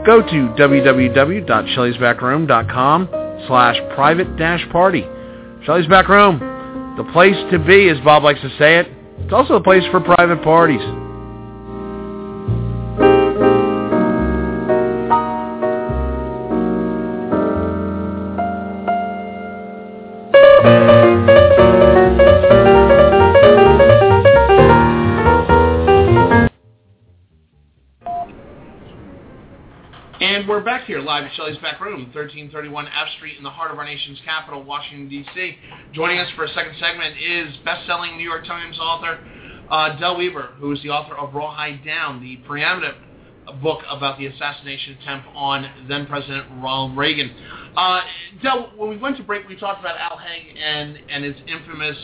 go 0.05 0.22
to 0.22 0.55
www.shelleysbackroom.com 0.59 3.09
slash 3.47 3.76
private 3.94 4.36
dash 4.36 4.68
party. 4.70 5.06
Shelley's 5.64 5.86
Back 5.86 6.09
Room, 6.09 6.39
the 6.97 7.05
place 7.12 7.36
to 7.51 7.59
be, 7.59 7.89
as 7.89 7.98
Bob 8.01 8.22
likes 8.22 8.40
to 8.40 8.51
say 8.59 8.78
it. 8.78 8.89
It's 9.20 9.32
also 9.32 9.55
a 9.55 9.62
place 9.62 9.85
for 9.90 10.01
private 10.01 10.43
parties. 10.43 10.81
Here 30.94 31.02
live 31.02 31.24
at 31.24 31.34
Shelley's 31.34 31.58
Back 31.58 31.80
Room, 31.80 32.02
1331 32.14 32.86
F 32.86 33.08
Street 33.16 33.36
in 33.36 33.42
the 33.42 33.50
heart 33.50 33.72
of 33.72 33.78
our 33.80 33.84
nation's 33.84 34.20
capital, 34.24 34.62
Washington, 34.62 35.08
D.C. 35.08 35.56
Joining 35.92 36.20
us 36.20 36.28
for 36.36 36.44
a 36.44 36.48
second 36.50 36.76
segment 36.78 37.16
is 37.20 37.52
best-selling 37.64 38.16
New 38.16 38.22
York 38.22 38.46
Times 38.46 38.78
author 38.78 39.18
uh, 39.70 39.98
Del 39.98 40.16
Wilber, 40.16 40.52
who 40.60 40.70
is 40.70 40.80
the 40.84 40.90
author 40.90 41.16
of 41.16 41.34
Rawhide 41.34 41.84
Down, 41.84 42.22
the 42.22 42.36
preeminent 42.46 42.94
book 43.60 43.80
about 43.90 44.20
the 44.20 44.26
assassination 44.26 44.96
attempt 45.00 45.26
on 45.34 45.68
then-President 45.88 46.46
Ronald 46.62 46.96
Reagan. 46.96 47.34
Uh, 47.76 48.02
Del, 48.40 48.70
when 48.76 48.88
we 48.88 48.96
went 48.96 49.16
to 49.16 49.24
break, 49.24 49.48
we 49.48 49.56
talked 49.56 49.80
about 49.80 49.96
Al 49.98 50.16
Haig 50.16 50.56
and, 50.56 50.96
and 51.08 51.24
his 51.24 51.34
infamous 51.48 51.96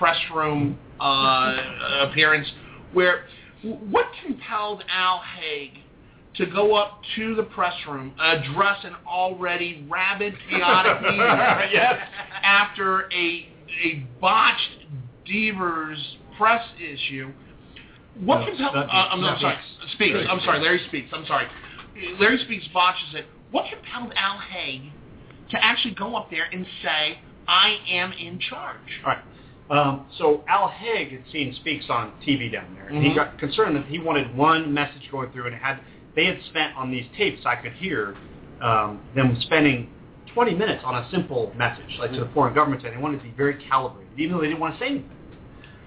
press 0.00 0.18
room 0.34 0.80
uh, 0.98 2.08
appearance, 2.10 2.50
where 2.92 3.22
what 3.62 4.06
compelled 4.26 4.82
Al 4.90 5.20
Haig 5.20 5.81
to 6.34 6.46
go 6.46 6.74
up 6.74 7.00
to 7.16 7.34
the 7.34 7.42
press 7.42 7.74
room, 7.88 8.12
address 8.18 8.78
an 8.84 8.94
already 9.06 9.86
rabid, 9.90 10.34
chaotic 10.48 11.02
meeting 11.02 11.18
yes. 11.72 11.98
after 12.42 13.02
a 13.12 13.48
a 13.84 14.06
botched 14.20 14.70
Devers 15.26 16.16
press 16.36 16.62
issue. 16.80 17.30
What 18.20 18.40
No, 18.40 18.46
compelled? 18.46 18.74
not 18.74 18.88
Uh, 18.88 19.08
I'm 19.10 19.20
Speakes. 19.20 19.22
not 19.22 19.40
sorry. 19.40 19.56
Speakes. 19.94 20.14
Larry 20.14 20.28
I'm 20.28 20.40
sorry. 20.40 20.60
Larry 20.60 20.80
Speakes. 20.88 21.08
I'm 21.14 21.26
sorry. 21.26 21.46
Larry 22.18 22.38
Speakes 22.44 22.68
botches 22.68 23.14
it. 23.14 23.26
What 23.50 23.66
compelled 23.70 24.12
Al 24.16 24.38
Haig 24.38 24.82
to 25.50 25.64
actually 25.64 25.94
go 25.94 26.16
up 26.16 26.30
there 26.30 26.46
and 26.52 26.66
say, 26.82 27.18
"I 27.48 27.78
am 27.88 28.12
in 28.12 28.38
charge"? 28.38 29.00
All 29.04 29.12
right. 29.14 29.22
Um, 29.70 30.06
so 30.18 30.44
Al 30.48 30.68
Haig 30.68 31.12
had 31.12 31.22
seen 31.32 31.54
Speakes 31.54 31.86
on 31.88 32.12
TV 32.26 32.50
down 32.50 32.74
there, 32.74 32.88
and 32.88 33.02
he 33.02 33.10
Mhm. 33.10 33.14
got 33.14 33.38
concerned 33.38 33.76
that 33.76 33.86
he 33.86 33.98
wanted 33.98 34.34
one 34.36 34.72
message 34.74 35.10
going 35.10 35.30
through, 35.30 35.46
and 35.46 35.54
it 35.54 35.62
had 35.62 35.78
they 36.14 36.26
had 36.26 36.38
spent 36.50 36.76
on 36.76 36.90
these 36.90 37.06
tapes. 37.16 37.42
I 37.46 37.56
could 37.56 37.72
hear 37.72 38.16
um, 38.60 39.00
them 39.14 39.36
spending 39.42 39.90
20 40.34 40.54
minutes 40.54 40.82
on 40.84 40.94
a 40.94 41.08
simple 41.10 41.52
message, 41.56 41.96
like 41.98 42.12
to 42.12 42.20
the 42.20 42.30
foreign 42.32 42.54
government, 42.54 42.84
and 42.84 42.96
they 42.96 43.00
wanted 43.00 43.18
to 43.18 43.24
be 43.24 43.34
very 43.36 43.62
calibrated, 43.68 44.12
even 44.18 44.32
though 44.32 44.40
they 44.40 44.48
didn't 44.48 44.60
want 44.60 44.74
to 44.74 44.80
say 44.80 44.86
anything. 44.86 45.10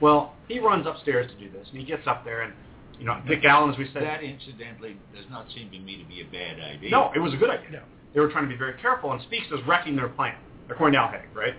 Well, 0.01 0.33
he 0.47 0.59
runs 0.59 0.85
upstairs 0.85 1.31
to 1.31 1.37
do 1.37 1.51
this, 1.51 1.67
and 1.69 1.79
he 1.79 1.85
gets 1.85 2.05
up 2.05 2.25
there, 2.25 2.41
and 2.41 2.53
you 2.99 3.05
know, 3.05 3.21
Dick 3.27 3.43
Allen, 3.43 3.71
as 3.71 3.77
we 3.77 3.89
said, 3.93 4.03
That 4.03 4.23
incidentally 4.23 4.97
does 5.13 5.25
not 5.29 5.47
seem 5.53 5.69
to 5.71 5.79
me 5.79 6.01
to 6.01 6.07
be 6.07 6.21
a 6.21 6.25
bad 6.25 6.59
idea. 6.59 6.89
no, 6.91 7.11
it 7.15 7.19
was 7.19 7.33
a 7.33 7.37
good 7.37 7.49
idea. 7.49 7.83
They 8.13 8.19
were 8.21 8.29
trying 8.29 8.45
to 8.45 8.49
be 8.49 8.57
very 8.57 8.79
careful, 8.81 9.11
and 9.11 9.21
Speakes 9.23 9.49
was 9.51 9.59
wrecking 9.67 9.95
their 9.95 10.07
plan, 10.07 10.35
according 10.69 10.93
to 10.93 10.99
Al 10.99 11.09
Haig, 11.09 11.27
right? 11.33 11.55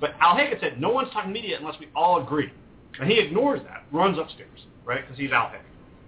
But 0.00 0.14
Al 0.20 0.36
Haig 0.36 0.50
had 0.50 0.60
said, 0.60 0.80
no 0.80 0.90
one's 0.90 1.10
talking 1.12 1.32
media 1.32 1.56
unless 1.58 1.78
we 1.80 1.88
all 1.96 2.22
agree. 2.22 2.52
And 3.00 3.10
he 3.10 3.18
ignores 3.18 3.60
that, 3.62 3.84
runs 3.90 4.18
upstairs, 4.18 4.66
right, 4.84 5.02
because 5.02 5.18
he's 5.18 5.32
Al 5.32 5.48
Haig. 5.48 5.62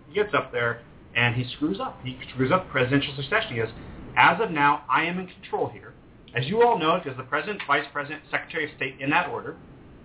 He 0.09 0.15
gets 0.15 0.35
up 0.35 0.53
there, 0.53 0.83
and 1.17 1.35
he 1.35 1.51
screws 1.55 1.81
up. 1.81 1.99
He 2.05 2.17
screws 2.33 2.53
up 2.53 2.69
presidential 2.69 3.15
succession. 3.17 3.55
He 3.55 3.57
goes, 3.57 3.71
as 4.17 4.41
of 4.41 4.51
now, 4.51 4.85
I 4.89 5.05
am 5.05 5.19
in 5.19 5.27
control 5.27 5.69
here. 5.69 5.95
As 6.35 6.47
you 6.47 6.63
all 6.63 6.79
know, 6.79 7.01
because 7.03 7.17
the 7.17 7.25
president, 7.25 7.63
vice 7.67 7.87
president, 7.93 8.23
secretary 8.31 8.71
of 8.71 8.77
state 8.77 9.01
in 9.01 9.11
that 9.11 9.31
order, 9.31 9.57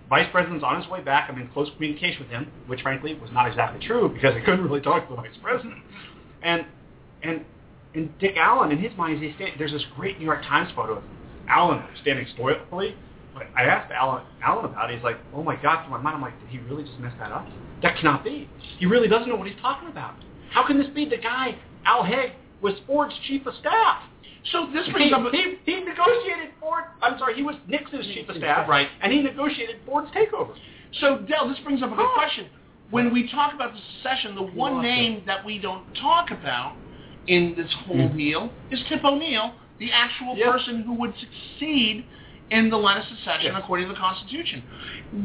vice 0.10 0.28
president's 0.32 0.64
on 0.64 0.82
his 0.82 0.90
way 0.90 1.02
back. 1.02 1.30
I'm 1.30 1.40
in 1.40 1.50
close 1.50 1.70
communication 1.76 2.22
with 2.22 2.30
him, 2.30 2.50
which 2.68 2.82
frankly 2.82 3.14
was 3.16 3.30
not 3.34 3.48
exactly 3.48 3.86
true 3.86 4.10
because 4.10 4.36
I 4.36 4.40
couldn't 4.40 4.64
really 4.64 4.82
talk 4.82 5.08
to 5.10 5.16
the 5.16 5.22
vice 5.22 5.36
president. 5.42 5.82
And 6.42 6.66
and 7.24 7.46
and 7.94 8.18
Dick 8.20 8.36
Allen, 8.38 8.72
in 8.72 8.78
his 8.78 8.96
mind, 8.98 9.22
he's 9.22 9.36
stand, 9.36 9.52
there's 9.60 9.74
this 9.74 9.84
great 9.98 10.18
New 10.18 10.26
York 10.26 10.44
Times 10.44 10.72
photo 10.74 10.98
of 10.98 11.04
Allen 11.50 11.84
standing 12.02 12.26
stoically. 12.34 12.96
But 13.34 13.48
I 13.56 13.64
asked 13.64 13.92
Allen, 13.92 14.24
Allen 14.42 14.66
about 14.66 14.90
it. 14.90 14.96
He's 14.96 15.04
like, 15.04 15.18
oh 15.34 15.44
my 15.44 15.56
God, 15.62 15.84
through 15.84 15.92
my 15.92 16.02
mind, 16.02 16.16
I'm 16.16 16.22
like, 16.22 16.40
did 16.40 16.50
he 16.50 16.60
really 16.60 16.84
just 16.84 17.00
mess 17.00 17.14
that 17.20 17.32
up? 17.32 17.48
That 17.82 17.98
cannot 17.98 18.24
be. 18.24 18.50
He 18.80 18.86
really 18.86 19.08
doesn't 19.08 19.28
know 19.28 19.36
what 19.36 19.48
he's 19.48 19.60
talking 19.62 19.90
about. 19.90 20.16
How 20.52 20.66
can 20.68 20.78
this 20.78 20.88
be? 20.94 21.06
The 21.10 21.18
guy, 21.18 21.56
Al 21.86 22.04
Haig, 22.04 22.34
was 22.62 22.74
Ford's 22.86 23.14
chief 23.28 23.46
of 23.46 23.54
staff. 23.56 23.98
So 24.52 24.68
this 24.74 24.88
brings 24.90 25.14
up. 25.14 25.22
he, 25.32 25.56
he 25.66 25.76
negotiated 25.84 26.50
Ford. 26.60 26.84
I'm 27.02 27.18
sorry, 27.20 27.36
he 27.36 27.44
was 27.44 27.56
Nixon's 27.68 28.06
chief 28.08 28.28
of 28.28 28.36
staff, 28.38 28.68
Right. 28.68 28.88
And 29.02 29.12
he 29.14 29.22
negotiated 29.22 29.78
Ford's 29.86 30.10
takeover. 30.12 30.54
So, 31.00 31.20
Del, 31.20 31.48
this 31.48 31.60
brings 31.64 31.82
up 31.82 31.92
a 31.92 31.96
good 31.96 32.06
Huh. 32.10 32.20
question. 32.20 32.46
When 32.90 33.14
we 33.14 33.30
talk 33.32 33.54
about 33.54 33.74
the 33.74 33.80
secession, 33.98 34.36
the 34.36 34.42
one 34.42 34.82
name 34.82 35.24
that 35.26 35.46
we 35.46 35.60
don't 35.60 35.84
talk 35.96 36.32
about 36.32 36.74
in 37.28 37.54
this 37.56 37.72
whole 37.86 38.10
deal 38.10 38.52
is 38.72 38.80
Tip 38.90 39.04
O'Neill, 39.06 39.54
the 39.80 39.92
actual 39.92 40.36
Yeah. 40.36 40.52
person 40.52 40.82
who 40.82 40.94
would 40.96 41.14
succeed 41.18 42.06
in 42.52 42.70
the 42.70 42.78
line 42.78 42.98
of 42.98 43.06
secession 43.08 43.54
Yes. 43.54 43.62
according 43.64 43.88
to 43.88 43.94
the 43.94 44.00
Constitution. 44.00 44.62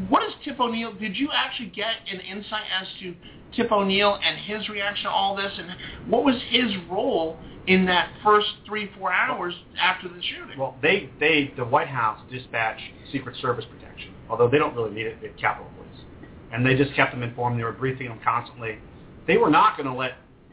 What 0.08 0.22
is 0.22 0.32
Tip 0.44 0.58
O'Neill? 0.60 0.92
Did 0.94 1.16
you 1.16 1.28
actually 1.34 1.68
get 1.68 1.96
an 2.10 2.20
insight 2.20 2.64
as 2.80 2.86
to 3.00 3.14
Tip 3.54 3.70
O'Neill 3.72 4.18
and 4.22 4.38
his 4.38 4.68
reaction 4.68 5.04
to 5.04 5.10
all 5.10 5.34
this, 5.36 5.52
and 5.58 5.76
what 6.08 6.24
was 6.24 6.36
his 6.48 6.70
role 6.90 7.36
in 7.66 7.84
that 7.86 8.10
first 8.22 8.48
three, 8.64 8.90
four 8.98 9.12
hours 9.12 9.54
after 9.80 10.08
the 10.08 10.22
shooting? 10.22 10.58
Well, 10.58 10.76
they, 10.80 11.10
they, 11.18 11.52
the 11.56 11.64
White 11.64 11.88
House 11.88 12.20
dispatched 12.30 12.82
Secret 13.12 13.36
Service 13.40 13.64
protection, 13.64 14.14
although 14.30 14.48
they 14.48 14.58
don't 14.58 14.74
really 14.74 14.92
need 14.94 15.06
it 15.06 15.18
at 15.24 15.36
Capitol 15.36 15.70
Police. 15.76 16.04
And 16.52 16.64
they 16.64 16.76
just 16.76 16.94
kept 16.94 17.12
them 17.12 17.22
informed. 17.22 17.58
They 17.58 17.64
were 17.64 17.72
briefing 17.72 18.08
them 18.08 18.20
constantly. 18.22 18.78
They 19.26 19.36
were 19.36 19.50
not 19.50 19.76
going 19.76 19.88
to 19.88 19.94
let 19.94 20.12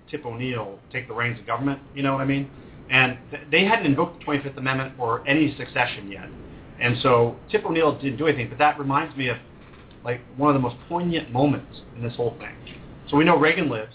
Tip 0.10 0.26
O'Neill 0.26 0.80
take 0.92 1.08
the 1.08 1.14
reins 1.14 1.40
of 1.40 1.46
government, 1.46 1.80
you 1.96 2.02
know 2.04 2.14
what 2.14 2.22
I 2.22 2.26
mean? 2.26 2.50
And 2.90 3.18
th- 3.32 3.44
they 3.52 3.64
hadn't 3.66 3.86
invoked 3.86 4.20
the 4.20 4.26
25th 4.26 4.58
Amendment 4.58 4.96
or 5.00 5.28
any 5.28 5.56
succession 5.58 6.12
yet. 6.12 6.30
And 6.84 6.98
so 7.02 7.38
Tip 7.50 7.66
O'Neill 7.66 7.98
didn't 7.98 8.18
do 8.18 8.28
anything, 8.28 8.50
but 8.50 8.58
that 8.58 8.78
reminds 8.78 9.16
me 9.16 9.30
of 9.30 9.38
like 10.04 10.20
one 10.36 10.50
of 10.50 10.54
the 10.54 10.60
most 10.60 10.76
poignant 10.90 11.32
moments 11.32 11.82
in 11.96 12.04
this 12.04 12.14
whole 12.16 12.36
thing. 12.40 12.54
So 13.10 13.16
we 13.16 13.24
know 13.24 13.38
Reagan 13.38 13.70
lives, 13.70 13.94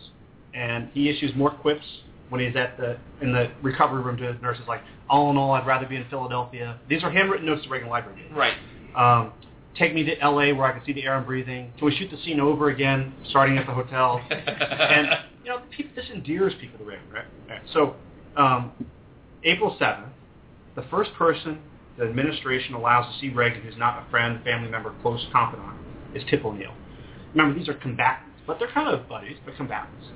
and 0.54 0.88
he 0.94 1.10
issues 1.10 1.30
more 1.36 1.50
quips 1.50 1.84
when 2.30 2.40
he's 2.40 2.56
at 2.56 2.78
the 2.78 2.98
in 3.20 3.32
the 3.32 3.50
recovery 3.62 4.02
room 4.02 4.16
to 4.16 4.32
his 4.32 4.40
nurses, 4.40 4.64
like, 4.66 4.80
all 5.08 5.30
in 5.30 5.36
all, 5.36 5.52
I'd 5.52 5.66
rather 5.66 5.86
be 5.86 5.96
in 5.96 6.06
Philadelphia. 6.08 6.78
These 6.88 7.02
are 7.02 7.10
handwritten 7.10 7.46
notes 7.46 7.62
to 7.64 7.68
Reagan 7.68 7.88
Library. 7.88 8.30
right. 8.34 8.54
Um, 8.96 9.32
take 9.78 9.94
me 9.94 10.02
to 10.04 10.18
L.A. 10.20 10.52
where 10.52 10.66
I 10.66 10.72
can 10.72 10.84
see 10.84 10.92
the 10.92 11.04
air 11.04 11.14
I'm 11.14 11.24
breathing. 11.24 11.72
Can 11.78 11.86
we 11.86 11.94
shoot 11.94 12.10
the 12.10 12.16
scene 12.24 12.40
over 12.40 12.70
again, 12.70 13.14
starting 13.28 13.58
at 13.58 13.66
the 13.66 13.72
hotel? 13.72 14.20
and 14.30 15.08
you 15.44 15.50
know, 15.50 15.60
people, 15.70 15.92
this 15.94 16.06
endears 16.12 16.54
people 16.60 16.78
to 16.78 16.84
Reagan, 16.84 17.04
right? 17.12 17.24
right. 17.48 17.62
So, 17.72 17.96
um, 18.36 18.72
April 19.44 19.76
seventh, 19.78 20.08
the 20.74 20.82
first 20.90 21.12
person 21.14 21.60
the 21.98 22.04
administration 22.04 22.74
allows 22.74 23.12
to 23.12 23.20
see 23.20 23.28
Reagan, 23.30 23.62
who's 23.62 23.76
not 23.76 24.06
a 24.06 24.10
friend, 24.10 24.42
family 24.44 24.70
member, 24.70 24.94
close 25.02 25.26
confidant, 25.32 25.76
is 26.14 26.22
Tip 26.30 26.44
O'Neill. 26.44 26.74
Remember, 27.34 27.58
these 27.58 27.68
are 27.68 27.74
combatants, 27.74 28.40
but 28.46 28.58
they're 28.58 28.70
kind 28.70 28.88
of 28.88 29.08
buddies, 29.08 29.36
but 29.44 29.56
combatants. 29.56 30.06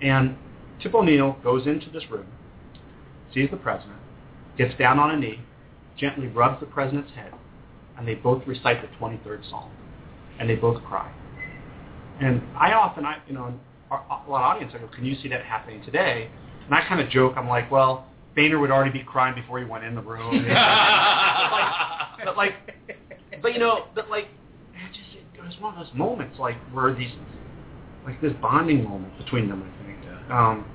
And 0.00 0.36
Tip 0.80 0.94
O'Neill 0.94 1.36
goes 1.42 1.66
into 1.66 1.90
this 1.90 2.04
room, 2.08 2.26
sees 3.34 3.50
the 3.50 3.56
president, 3.56 3.98
gets 4.56 4.78
down 4.78 4.98
on 4.98 5.10
a 5.10 5.16
knee, 5.18 5.40
gently 5.96 6.28
rubs 6.28 6.60
the 6.60 6.66
president's 6.66 7.12
head, 7.12 7.32
and 7.96 8.06
they 8.06 8.14
both 8.14 8.46
recite 8.46 8.80
the 8.80 8.96
23rd 8.96 9.48
Psalm, 9.50 9.70
and 10.38 10.48
they 10.48 10.54
both 10.54 10.82
cry. 10.84 11.12
And 12.20 12.42
I 12.56 12.72
often, 12.72 13.04
I 13.04 13.18
you 13.26 13.34
know, 13.34 13.52
a 13.90 13.94
lot 13.94 14.24
of 14.26 14.32
audience, 14.32 14.72
I 14.74 14.78
go, 14.78 14.88
can 14.88 15.04
you 15.04 15.16
see 15.20 15.28
that 15.28 15.44
happening 15.44 15.82
today? 15.84 16.30
And 16.64 16.74
I 16.74 16.86
kind 16.86 17.00
of 17.00 17.08
joke, 17.10 17.34
I'm 17.36 17.48
like, 17.48 17.70
well, 17.70 18.06
Boehner 18.34 18.58
would 18.58 18.70
already 18.70 18.90
be 18.90 19.04
crying 19.04 19.34
before 19.34 19.58
he 19.58 19.64
went 19.64 19.84
in 19.84 19.94
the 19.94 20.00
room. 20.00 20.44
but 22.24 22.36
like, 22.36 22.52
but 23.42 23.52
you 23.52 23.58
know, 23.58 23.86
but 23.94 24.08
like, 24.08 24.26
it 24.74 24.92
just 24.92 25.16
it 25.34 25.42
was 25.42 25.54
one 25.60 25.76
of 25.76 25.84
those 25.84 25.94
moments, 25.94 26.38
like 26.38 26.56
where 26.72 26.94
these, 26.94 27.12
like 28.04 28.20
this 28.20 28.32
bonding 28.40 28.84
moment 28.84 29.16
between 29.18 29.48
them. 29.48 29.62
I 29.62 29.84
think. 29.84 30.30
Um, 30.30 30.66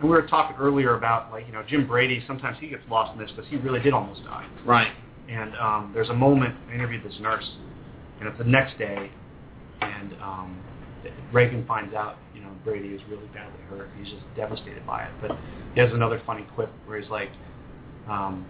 and 0.00 0.08
we 0.08 0.14
were 0.14 0.26
talking 0.26 0.56
earlier 0.56 0.96
about 0.96 1.32
like 1.32 1.46
you 1.46 1.52
know 1.52 1.62
Jim 1.66 1.86
Brady. 1.86 2.22
Sometimes 2.26 2.56
he 2.60 2.68
gets 2.68 2.82
lost 2.88 3.12
in 3.12 3.18
this 3.18 3.30
because 3.34 3.50
he 3.50 3.56
really 3.56 3.80
did 3.80 3.92
almost 3.92 4.22
die. 4.24 4.48
Right. 4.64 4.92
And 5.28 5.54
um, 5.56 5.90
there's 5.92 6.08
a 6.08 6.14
moment 6.14 6.54
I 6.70 6.74
interviewed 6.74 7.04
this 7.04 7.18
nurse, 7.20 7.48
and 8.20 8.28
it's 8.28 8.38
the 8.38 8.44
next 8.44 8.78
day, 8.78 9.10
and 9.82 10.14
um, 10.22 10.58
Reagan 11.32 11.66
finds 11.66 11.94
out 11.94 12.16
you 12.58 12.70
Brady 12.70 12.88
is 12.88 13.00
really 13.08 13.26
badly 13.28 13.60
hurt. 13.68 13.88
He's 13.98 14.12
just 14.12 14.24
devastated 14.36 14.86
by 14.86 15.04
it. 15.04 15.10
But 15.20 15.32
he 15.74 15.80
has 15.80 15.92
another 15.92 16.20
funny 16.26 16.46
quip 16.54 16.70
where 16.86 17.00
he's 17.00 17.10
like, 17.10 17.30
um, 18.08 18.46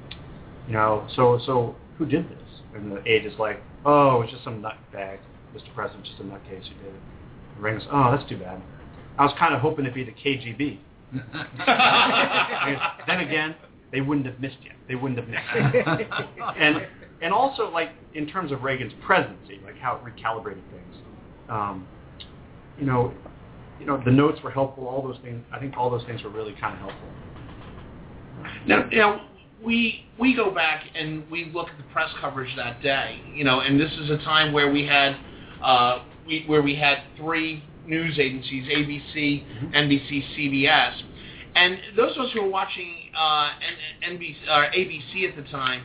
you 0.66 0.74
know, 0.74 1.06
so 1.16 1.40
so 1.44 1.74
who 1.96 2.06
did 2.06 2.28
this? 2.28 2.38
And 2.74 2.92
the 2.92 3.02
aide 3.08 3.26
is 3.26 3.32
like, 3.38 3.60
oh, 3.84 4.22
it's 4.22 4.32
just 4.32 4.44
some 4.44 4.62
nutbag, 4.62 5.18
Mr. 5.54 5.74
President, 5.74 6.04
just 6.04 6.20
a 6.20 6.22
nutcase 6.22 6.68
who 6.68 6.74
did 6.84 6.94
it. 6.94 7.00
And 7.54 7.64
Reagan 7.64 7.80
goes, 7.80 7.88
oh, 7.90 8.14
that's 8.14 8.28
too 8.28 8.36
bad. 8.36 8.62
I 9.18 9.24
was 9.24 9.34
kind 9.38 9.54
of 9.54 9.60
hoping 9.60 9.84
it'd 9.84 9.94
be 9.94 10.04
the 10.04 10.12
KGB. 10.12 10.78
Then 13.06 13.20
again, 13.20 13.56
they 13.90 14.02
wouldn't 14.02 14.26
have 14.26 14.38
missed 14.40 14.58
yet. 14.62 14.74
They 14.86 14.94
wouldn't 14.94 15.18
have 15.18 15.28
missed. 15.28 15.74
you. 15.74 16.44
and 16.56 16.86
and 17.22 17.32
also 17.32 17.70
like 17.70 17.90
in 18.14 18.26
terms 18.26 18.52
of 18.52 18.62
Reagan's 18.62 18.92
presidency, 19.04 19.60
like 19.64 19.78
how 19.78 19.96
it 19.96 20.04
recalibrated 20.04 20.62
things. 20.70 20.96
Um, 21.48 21.86
you 22.78 22.86
know, 22.86 23.12
you 23.80 23.86
know 23.86 24.00
the 24.04 24.10
notes 24.10 24.40
were 24.42 24.50
helpful. 24.50 24.86
All 24.86 25.02
those 25.02 25.18
things. 25.22 25.42
I 25.52 25.58
think 25.58 25.76
all 25.76 25.90
those 25.90 26.04
things 26.04 26.22
were 26.22 26.30
really 26.30 26.54
kind 26.60 26.74
of 26.74 26.80
helpful. 26.80 27.08
Now, 28.66 28.88
now 28.92 29.28
we 29.64 30.06
we 30.18 30.34
go 30.34 30.50
back 30.50 30.84
and 30.94 31.28
we 31.30 31.50
look 31.54 31.68
at 31.68 31.76
the 31.76 31.84
press 31.92 32.10
coverage 32.20 32.54
that 32.56 32.82
day, 32.82 33.20
you 33.34 33.44
know, 33.44 33.60
and 33.60 33.78
this 33.80 33.92
is 33.92 34.10
a 34.10 34.18
time 34.18 34.52
where 34.52 34.70
we 34.70 34.86
had 34.86 35.16
uh, 35.62 36.04
we, 36.26 36.44
where 36.46 36.62
we 36.62 36.74
had 36.74 36.98
three 37.16 37.62
news 37.86 38.18
agencies: 38.18 38.66
ABC, 38.68 39.72
NBC, 39.74 40.36
CBS, 40.36 41.02
And 41.54 41.78
those 41.96 42.16
of 42.16 42.26
us 42.26 42.32
who 42.32 42.42
were 42.42 42.50
watching 42.50 42.94
uh, 43.16 43.50
NBC, 44.08 44.36
or 44.48 44.70
ABC 44.70 45.28
at 45.28 45.36
the 45.36 45.50
time 45.50 45.82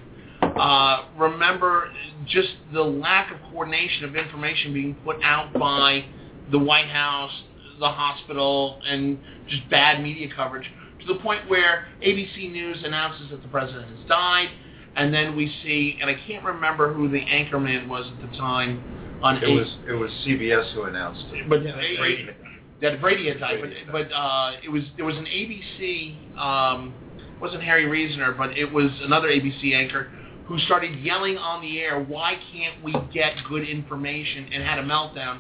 uh, 0.58 1.06
remember 1.18 1.92
just 2.28 2.50
the 2.74 2.82
lack 2.82 3.32
of 3.34 3.38
coordination 3.52 4.06
of 4.06 4.16
information 4.16 4.74
being 4.74 4.96
put 5.04 5.18
out 5.24 5.54
by 5.54 6.06
the 6.52 6.60
White 6.60 6.90
House, 6.90 7.32
the 7.80 7.88
hospital, 7.88 8.80
and 8.88 9.20
just 9.48 9.70
bad 9.70 10.02
media 10.02 10.28
coverage 10.36 10.70
to 11.06 11.14
the 11.14 11.20
point 11.20 11.48
where 11.50 11.86
ABC 12.06 12.52
News 12.52 12.78
announces 12.84 13.30
that 13.30 13.42
the 13.42 13.50
president 13.50 13.88
has 13.90 14.00
died, 14.08 14.50
and 14.96 15.14
then 15.14 15.36
we 15.36 15.54
see, 15.64 15.98
and 16.02 16.10
I 16.10 16.16
can't 16.28 16.44
remember 16.46 16.94
who 16.94 17.10
the 17.10 17.22
anchorman 17.22 17.88
was 17.88 18.06
at 18.08 18.30
the 18.30 18.36
time 18.38 18.84
on 19.22 19.38
It 19.38 19.48
was 19.48 19.68
it 19.88 19.94
was 19.94 20.12
CBS 20.26 20.72
who 20.74 20.84
announced 20.84 21.24
it. 21.32 21.50
but 21.50 21.64
Brady 21.64 21.98
Brady 21.98 22.26
had 22.26 22.36
that 22.82 23.02
Brady 23.02 23.28
had 23.30 23.40
died, 23.40 23.62
Brady 23.62 23.76
but 23.86 24.10
but 24.10 24.16
uh, 24.16 24.52
it 24.64 24.70
was 24.70 24.84
it 24.98 25.04
was 25.04 25.16
an 25.16 25.26
ABC 25.26 26.16
um, 26.38 26.94
wasn't 27.40 27.64
Harry 27.64 27.86
Reasoner, 27.86 28.34
but 28.34 28.58
it 28.58 28.72
was 28.72 28.92
another 29.02 29.30
ABC 29.30 29.74
anchor 29.74 30.10
who 30.46 30.60
started 30.60 31.00
yelling 31.00 31.38
on 31.38 31.62
the 31.62 31.80
air, 31.80 32.02
"Why 32.02 32.38
can't 32.52 32.84
we 32.84 32.94
get 33.14 33.34
good 33.48 33.68
information?" 33.68 34.50
and 34.52 34.62
had 34.62 34.80
a 34.80 34.84
meltdown 34.84 35.40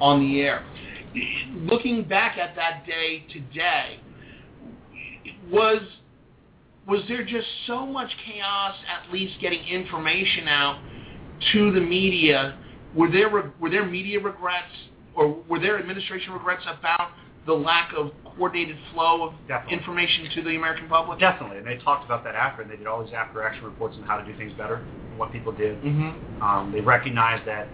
on 0.00 0.20
the 0.20 0.42
air. 0.42 0.62
Looking 1.56 2.04
back 2.04 2.38
at 2.38 2.56
that 2.56 2.86
day 2.86 3.24
today, 3.32 4.00
was 5.50 5.80
was 6.86 7.02
there 7.06 7.24
just 7.24 7.46
so 7.66 7.86
much 7.86 8.10
chaos 8.26 8.74
at 8.88 9.12
least 9.12 9.34
getting 9.40 9.64
information 9.66 10.48
out 10.48 10.82
to 11.52 11.72
the 11.72 11.80
media 11.80 12.58
were 12.94 13.10
there 13.10 13.30
were 13.30 13.70
there 13.70 13.86
media 13.86 14.20
regrets 14.20 14.72
or 15.14 15.42
were 15.48 15.58
there 15.58 15.78
administration 15.78 16.32
regrets 16.32 16.62
about 16.66 17.10
the 17.46 17.52
lack 17.52 17.92
of 17.96 18.12
coordinated 18.24 18.76
flow 18.92 19.28
of 19.28 19.34
Definitely. 19.48 19.78
information 19.78 20.28
to 20.36 20.42
the 20.42 20.56
American 20.56 20.88
public? 20.88 21.18
Definitely, 21.18 21.58
and 21.58 21.66
they 21.66 21.76
talked 21.78 22.04
about 22.04 22.22
that 22.24 22.34
after, 22.34 22.62
and 22.62 22.70
they 22.70 22.76
did 22.76 22.86
all 22.86 23.04
these 23.04 23.12
after-action 23.12 23.64
reports 23.64 23.96
on 23.96 24.04
how 24.04 24.16
to 24.16 24.24
do 24.24 24.36
things 24.38 24.52
better, 24.52 24.76
and 24.76 25.18
what 25.18 25.32
people 25.32 25.52
did. 25.52 25.76
Mm-hmm. 25.82 26.42
Um, 26.42 26.72
they 26.72 26.80
recognized 26.80 27.46
that, 27.48 27.68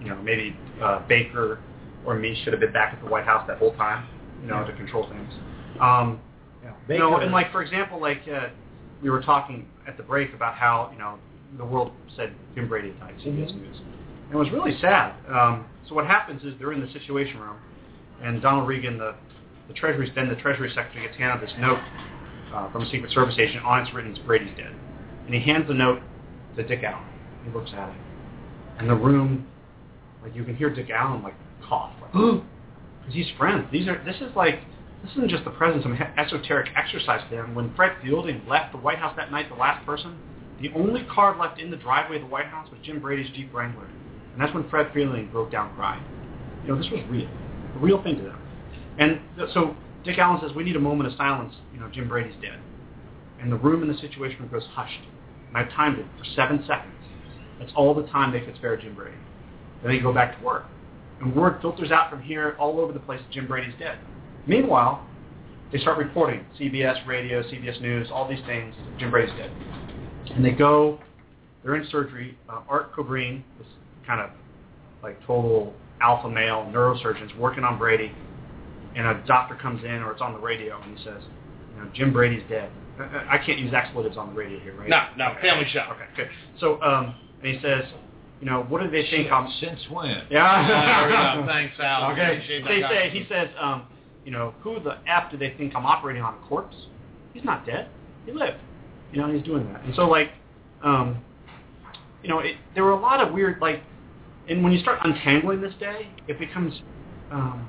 you 0.00 0.08
know, 0.08 0.16
maybe 0.22 0.56
uh, 0.82 1.06
Baker 1.06 1.60
or 2.04 2.14
me 2.14 2.38
should 2.42 2.52
have 2.52 2.60
been 2.60 2.72
back 2.72 2.94
at 2.94 3.02
the 3.02 3.08
White 3.08 3.24
House 3.24 3.46
that 3.46 3.58
whole 3.58 3.74
time, 3.74 4.06
you 4.42 4.48
know, 4.48 4.64
to 4.64 4.72
control 4.74 5.08
things. 5.08 5.32
Um, 5.80 6.20
you 6.88 6.98
know, 6.98 7.16
and 7.18 7.32
like 7.32 7.52
for 7.52 7.62
example, 7.62 8.00
like 8.00 8.22
uh, 8.32 8.48
we 9.02 9.10
were 9.10 9.22
talking 9.22 9.66
at 9.86 9.96
the 9.96 10.02
break 10.02 10.34
about 10.34 10.54
how 10.54 10.90
you 10.92 10.98
know 10.98 11.18
the 11.56 11.64
world 11.64 11.92
said 12.16 12.34
Jim 12.54 12.68
Brady 12.68 12.90
died, 13.00 13.14
CBS 13.18 13.54
News, 13.54 13.80
and 14.24 14.32
it 14.32 14.36
was 14.36 14.50
really 14.50 14.78
sad. 14.80 15.14
Um, 15.28 15.66
so 15.88 15.94
what 15.94 16.06
happens 16.06 16.42
is 16.42 16.54
they're 16.58 16.72
in 16.72 16.80
the 16.80 16.92
Situation 16.92 17.38
Room, 17.40 17.56
and 18.22 18.42
Donald 18.42 18.68
Regan, 18.68 18.98
the 18.98 19.14
the 19.68 19.74
Treasury, 19.74 20.10
then 20.14 20.28
the 20.28 20.36
Treasury 20.36 20.70
Secretary 20.74 21.06
gets 21.06 21.16
handed 21.16 21.46
this 21.46 21.54
note 21.58 21.80
uh, 22.52 22.70
from 22.72 22.82
a 22.82 22.90
Secret 22.90 23.12
Service 23.12 23.36
agent. 23.38 23.64
On 23.64 23.80
it's 23.80 23.94
written, 23.94 24.16
"Brady's 24.26 24.56
dead," 24.56 24.74
and 25.26 25.34
he 25.34 25.40
hands 25.40 25.68
the 25.68 25.74
note 25.74 26.00
to 26.56 26.62
Dick 26.62 26.82
Allen. 26.82 27.04
He 27.44 27.50
looks 27.50 27.70
at 27.74 27.88
it, 27.88 27.96
and 28.78 28.90
the 28.90 28.96
room, 28.96 29.46
like 30.22 30.34
you 30.34 30.44
can 30.44 30.56
hear 30.56 30.70
Dick 30.70 30.90
Allen 30.90 31.22
like 31.22 31.34
cough, 31.70 31.92
he's 33.08 33.26
friends. 33.38 33.66
These 33.72 33.88
are 33.88 34.04
this 34.04 34.16
is 34.16 34.36
like 34.36 34.60
this 35.02 35.12
isn't 35.12 35.30
just 35.30 35.44
the 35.44 35.50
presence 35.50 35.86
of 35.86 35.92
esoteric 36.18 36.68
exercise 36.76 37.22
to 37.30 37.36
them. 37.36 37.54
When 37.54 37.72
Fred 37.74 37.96
Fielding 38.02 38.42
left 38.46 38.72
the 38.72 38.78
White 38.78 38.98
House 38.98 39.14
that 39.16 39.30
night, 39.30 39.48
the 39.48 39.54
last 39.54 39.86
person, 39.86 40.18
the 40.60 40.70
only 40.74 41.04
car 41.04 41.38
left 41.38 41.58
in 41.58 41.70
the 41.70 41.78
driveway 41.78 42.16
of 42.16 42.22
the 42.22 42.28
White 42.28 42.46
House 42.46 42.70
was 42.70 42.78
Jim 42.82 43.00
Brady's 43.00 43.30
Jeep 43.34 43.54
Wrangler, 43.54 43.86
and 43.86 44.38
that's 44.38 44.52
when 44.52 44.68
Fred 44.68 44.90
Fielding 44.92 45.30
broke 45.30 45.50
down 45.50 45.74
crying. 45.74 46.04
You 46.62 46.68
know, 46.68 46.76
this 46.76 46.90
was 46.90 47.00
real, 47.08 47.28
a 47.74 47.78
real 47.78 48.02
thing 48.02 48.16
to 48.16 48.22
them. 48.22 48.38
And 48.98 49.20
so 49.54 49.74
Dick 50.04 50.18
Allen 50.18 50.40
says, 50.42 50.54
we 50.54 50.64
need 50.64 50.76
a 50.76 50.80
moment 50.80 51.10
of 51.10 51.16
silence. 51.16 51.54
You 51.72 51.80
know, 51.80 51.88
Jim 51.88 52.08
Brady's 52.08 52.34
dead. 52.42 52.58
And 53.40 53.50
the 53.50 53.56
room 53.56 53.82
in 53.82 53.88
the 53.88 53.98
situation 53.98 54.48
goes 54.50 54.64
hushed. 54.72 55.00
And 55.48 55.56
I 55.56 55.64
timed 55.74 55.98
it 55.98 56.06
for 56.18 56.24
seven 56.36 56.62
seconds. 56.66 56.94
That's 57.58 57.72
all 57.74 57.94
the 57.94 58.06
time 58.08 58.32
they 58.32 58.40
could 58.40 58.56
spare 58.56 58.76
Jim 58.76 58.94
Brady. 58.94 59.16
Then 59.82 59.92
they 59.92 59.98
go 59.98 60.12
back 60.12 60.38
to 60.38 60.44
work. 60.44 60.64
And 61.20 61.34
word 61.36 61.60
filters 61.60 61.90
out 61.90 62.10
from 62.10 62.22
here 62.22 62.56
all 62.58 62.80
over 62.80 62.92
the 62.92 62.98
place 63.00 63.20
that 63.20 63.30
Jim 63.30 63.46
Brady's 63.46 63.74
dead. 63.78 63.98
Meanwhile, 64.46 65.06
they 65.70 65.78
start 65.78 65.98
reporting, 65.98 66.44
CBS 66.58 67.06
Radio, 67.06 67.42
CBS 67.42 67.80
News, 67.80 68.08
all 68.12 68.28
these 68.28 68.44
things, 68.46 68.74
Jim 68.98 69.10
Brady's 69.10 69.34
dead. 69.36 69.50
And 70.34 70.44
they 70.44 70.50
go, 70.52 70.98
they're 71.62 71.76
in 71.76 71.86
surgery. 71.90 72.36
Uh, 72.48 72.60
Art 72.68 72.94
Kobrine, 72.94 73.42
this 73.58 73.66
kind 74.06 74.20
of 74.20 74.30
like 75.02 75.18
total 75.26 75.74
alpha 76.00 76.28
male 76.28 76.68
neurosurgeon, 76.72 77.26
is 77.30 77.36
working 77.38 77.64
on 77.64 77.78
Brady, 77.78 78.12
and 78.96 79.06
a 79.06 79.22
doctor 79.26 79.54
comes 79.56 79.84
in 79.84 80.02
or 80.02 80.12
it's 80.12 80.22
on 80.22 80.32
the 80.32 80.38
radio 80.40 80.80
and 80.82 80.98
he 80.98 81.04
says, 81.04 81.22
you 81.76 81.82
know, 81.82 81.90
Jim 81.94 82.12
Brady's 82.12 82.42
dead. 82.48 82.70
I- 82.98 83.36
I 83.36 83.38
can't 83.38 83.58
use 83.58 83.72
expletives 83.72 84.16
on 84.16 84.28
the 84.30 84.34
radio 84.34 84.58
here, 84.58 84.74
right? 84.74 84.88
No, 84.88 85.04
no, 85.16 85.34
family 85.40 85.66
show. 85.70 85.80
Okay, 85.92 86.04
good. 86.16 86.28
So, 86.58 86.82
um, 86.82 87.14
and 87.42 87.54
he 87.54 87.60
says, 87.62 87.84
you 88.40 88.46
know, 88.46 88.62
what 88.68 88.82
do 88.82 88.90
they 88.90 89.06
think 89.10 89.30
I'm... 89.30 89.48
Since 89.60 89.80
when? 89.90 90.22
Yeah. 90.30 91.06
There 91.36 91.40
we. 91.42 91.46
Thanks, 91.46 91.74
Al. 91.78 92.12
Okay. 92.12 92.42
They 92.66 92.82
say 92.82 93.10
he 93.12 93.26
says, 93.28 93.48
um, 93.60 93.86
you 94.24 94.30
know, 94.30 94.54
who 94.60 94.80
the 94.80 94.98
f 95.06 95.30
do 95.30 95.36
they 95.36 95.54
think 95.56 95.74
I'm 95.74 95.86
operating 95.86 96.22
on 96.22 96.34
a 96.34 96.48
corpse? 96.48 96.76
He's 97.32 97.44
not 97.44 97.66
dead. 97.66 97.88
He 98.26 98.32
lived. 98.32 98.58
You 99.12 99.18
know, 99.18 99.26
and 99.26 99.36
he's 99.36 99.44
doing 99.44 99.70
that. 99.72 99.82
And 99.84 99.94
so 99.94 100.08
like, 100.08 100.30
um, 100.82 101.22
you 102.22 102.28
know, 102.28 102.40
it, 102.40 102.56
there 102.74 102.84
were 102.84 102.92
a 102.92 103.00
lot 103.00 103.26
of 103.26 103.32
weird 103.32 103.60
like, 103.60 103.82
and 104.48 104.62
when 104.62 104.72
you 104.72 104.80
start 104.80 104.98
untangling 105.04 105.60
this 105.60 105.74
day, 105.78 106.08
it 106.28 106.38
becomes, 106.38 106.74
um, 107.30 107.68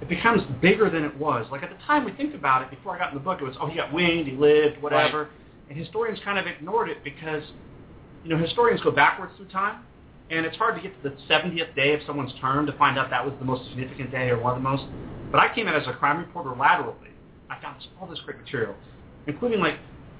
it 0.00 0.08
becomes 0.08 0.42
bigger 0.60 0.90
than 0.90 1.04
it 1.04 1.16
was. 1.16 1.46
Like 1.50 1.62
at 1.62 1.70
the 1.70 1.84
time 1.86 2.04
we 2.04 2.12
think 2.12 2.34
about 2.34 2.62
it, 2.62 2.70
before 2.70 2.94
I 2.94 2.98
got 2.98 3.12
in 3.12 3.14
the 3.14 3.24
book, 3.24 3.40
it 3.40 3.44
was 3.44 3.56
oh 3.60 3.68
he 3.68 3.76
got 3.76 3.92
winged, 3.92 4.26
he 4.26 4.36
lived, 4.36 4.82
whatever, 4.82 5.28
and 5.68 5.78
historians 5.78 6.18
kind 6.24 6.38
of 6.38 6.46
ignored 6.46 6.88
it 6.88 7.02
because, 7.04 7.42
you 8.24 8.30
know, 8.30 8.38
historians 8.38 8.80
go 8.82 8.90
backwards 8.90 9.32
through 9.36 9.48
time, 9.48 9.82
and 10.30 10.46
it's 10.46 10.56
hard 10.56 10.76
to 10.76 10.80
get 10.80 11.02
to 11.02 11.10
the 11.10 11.16
70th 11.28 11.74
day 11.74 11.94
of 11.94 12.00
someone's 12.06 12.32
term 12.40 12.66
to 12.66 12.72
find 12.78 12.98
out 12.98 13.10
that 13.10 13.24
was 13.24 13.34
the 13.38 13.44
most 13.44 13.68
significant 13.68 14.10
day 14.10 14.30
or 14.30 14.40
one 14.40 14.56
of 14.56 14.62
the 14.62 14.68
most. 14.68 14.84
But 15.30 15.40
I 15.40 15.54
came 15.54 15.68
in 15.68 15.74
as 15.74 15.86
a 15.86 15.92
crime 15.92 16.18
reporter 16.18 16.54
laterally. 16.58 16.96
I 17.50 17.60
found 17.60 17.76
all 18.00 18.06
this 18.06 18.20
great 18.20 18.38
material, 18.38 18.74
including 19.26 19.60
like 19.60 19.76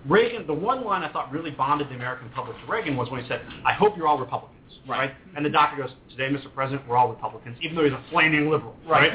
Reagan. 0.06 0.46
The 0.46 0.54
one 0.54 0.84
line 0.84 1.02
I 1.02 1.12
thought 1.12 1.32
really 1.32 1.50
bonded 1.50 1.88
the 1.88 1.94
American 1.94 2.28
public 2.30 2.56
to 2.58 2.70
Reagan 2.70 2.96
was 2.96 3.10
when 3.10 3.22
he 3.22 3.28
said, 3.28 3.40
"I 3.64 3.72
hope 3.72 3.96
you're 3.96 4.06
all 4.06 4.18
Republicans." 4.18 4.58
Right. 4.86 5.14
And 5.36 5.44
the 5.44 5.50
doctor 5.50 5.80
goes, 5.80 5.94
"Today, 6.10 6.28
Mr. 6.28 6.52
President, 6.52 6.86
we're 6.88 6.96
all 6.96 7.08
Republicans," 7.08 7.56
even 7.60 7.76
though 7.76 7.84
he's 7.84 7.92
a 7.92 8.02
flaming 8.10 8.50
liberal. 8.50 8.76
Right. 8.86 9.12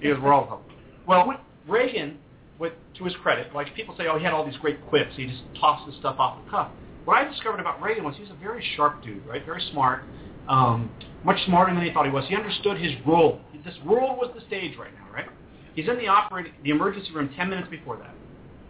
he 0.00 0.08
goes, 0.08 0.20
"We're 0.20 0.32
all 0.32 0.42
Republicans." 0.42 0.78
Well, 1.06 1.40
Reagan, 1.66 2.18
with 2.58 2.72
to 2.94 3.04
his 3.04 3.14
credit, 3.16 3.54
like 3.54 3.72
people 3.74 3.94
say, 3.96 4.06
"Oh, 4.08 4.18
he 4.18 4.24
had 4.24 4.34
all 4.34 4.44
these 4.44 4.56
great 4.58 4.84
quips. 4.88 5.16
He 5.16 5.26
just 5.26 5.42
tossed 5.58 5.86
this 5.86 5.96
stuff 5.96 6.16
off 6.18 6.44
the 6.44 6.50
cuff." 6.50 6.68
What 7.04 7.16
I 7.18 7.24
discovered 7.30 7.60
about 7.60 7.82
Reagan 7.82 8.04
was 8.04 8.14
he 8.16 8.22
was 8.22 8.30
a 8.30 8.34
very 8.42 8.64
sharp 8.76 9.02
dude, 9.02 9.26
right? 9.26 9.44
Very 9.44 9.62
smart, 9.72 10.04
um, 10.48 10.90
much 11.24 11.44
smarter 11.46 11.74
than 11.74 11.84
he 11.84 11.92
thought 11.92 12.06
he 12.06 12.12
was. 12.12 12.24
He 12.28 12.34
understood 12.36 12.78
his 12.78 12.92
role. 13.06 13.40
This 13.64 13.74
world 13.84 14.18
was 14.18 14.30
the 14.34 14.40
stage 14.46 14.76
right 14.78 14.92
now, 14.94 15.12
right? 15.12 15.26
He's 15.74 15.88
in 15.88 15.96
the 15.98 16.08
operating, 16.08 16.52
the 16.62 16.70
emergency 16.70 17.10
room 17.12 17.30
10 17.36 17.48
minutes 17.50 17.68
before 17.68 17.96
that, 17.96 18.14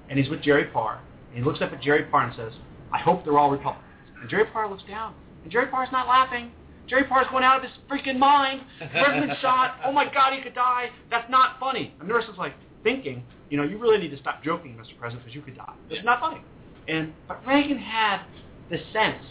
and 0.08 0.18
he's 0.18 0.28
with 0.28 0.42
Jerry 0.42 0.64
Parr. 0.66 1.00
And 1.28 1.38
he 1.38 1.44
looks 1.44 1.60
up 1.60 1.72
at 1.72 1.82
Jerry 1.82 2.04
Parr 2.04 2.24
and 2.24 2.34
says, 2.36 2.52
"I 2.92 2.98
hope 2.98 3.24
they're 3.24 3.38
all 3.38 3.50
Republicans." 3.50 3.84
And 4.20 4.30
Jerry 4.30 4.46
Parr 4.46 4.70
looks 4.70 4.84
down, 4.84 5.14
and 5.42 5.52
Jerry 5.52 5.66
Parr's 5.66 5.90
not 5.92 6.06
laughing. 6.06 6.52
Jerry 6.86 7.04
Parr's 7.04 7.26
going 7.30 7.44
out 7.44 7.56
of 7.56 7.62
his 7.62 7.72
freaking 7.90 8.18
mind. 8.18 8.60
The 8.78 8.86
president's 8.86 9.40
shot. 9.42 9.76
Oh 9.84 9.92
my 9.92 10.04
God, 10.12 10.32
he 10.34 10.42
could 10.42 10.54
die. 10.54 10.90
That's 11.10 11.28
not 11.30 11.58
funny. 11.58 11.94
And 11.98 12.08
the 12.08 12.12
nurse 12.12 12.24
is 12.30 12.36
like 12.38 12.54
thinking, 12.82 13.24
you 13.50 13.56
know, 13.56 13.64
you 13.64 13.78
really 13.78 13.98
need 13.98 14.10
to 14.10 14.18
stop 14.18 14.42
joking, 14.44 14.74
Mr. 14.76 14.96
President, 14.98 15.24
because 15.24 15.34
you 15.34 15.42
could 15.42 15.56
die. 15.56 15.72
It's 15.90 16.04
not 16.04 16.20
funny. 16.20 16.40
And 16.88 17.12
but 17.28 17.44
Reagan 17.46 17.78
had 17.78 18.22
this 18.70 18.80
sense. 18.92 19.22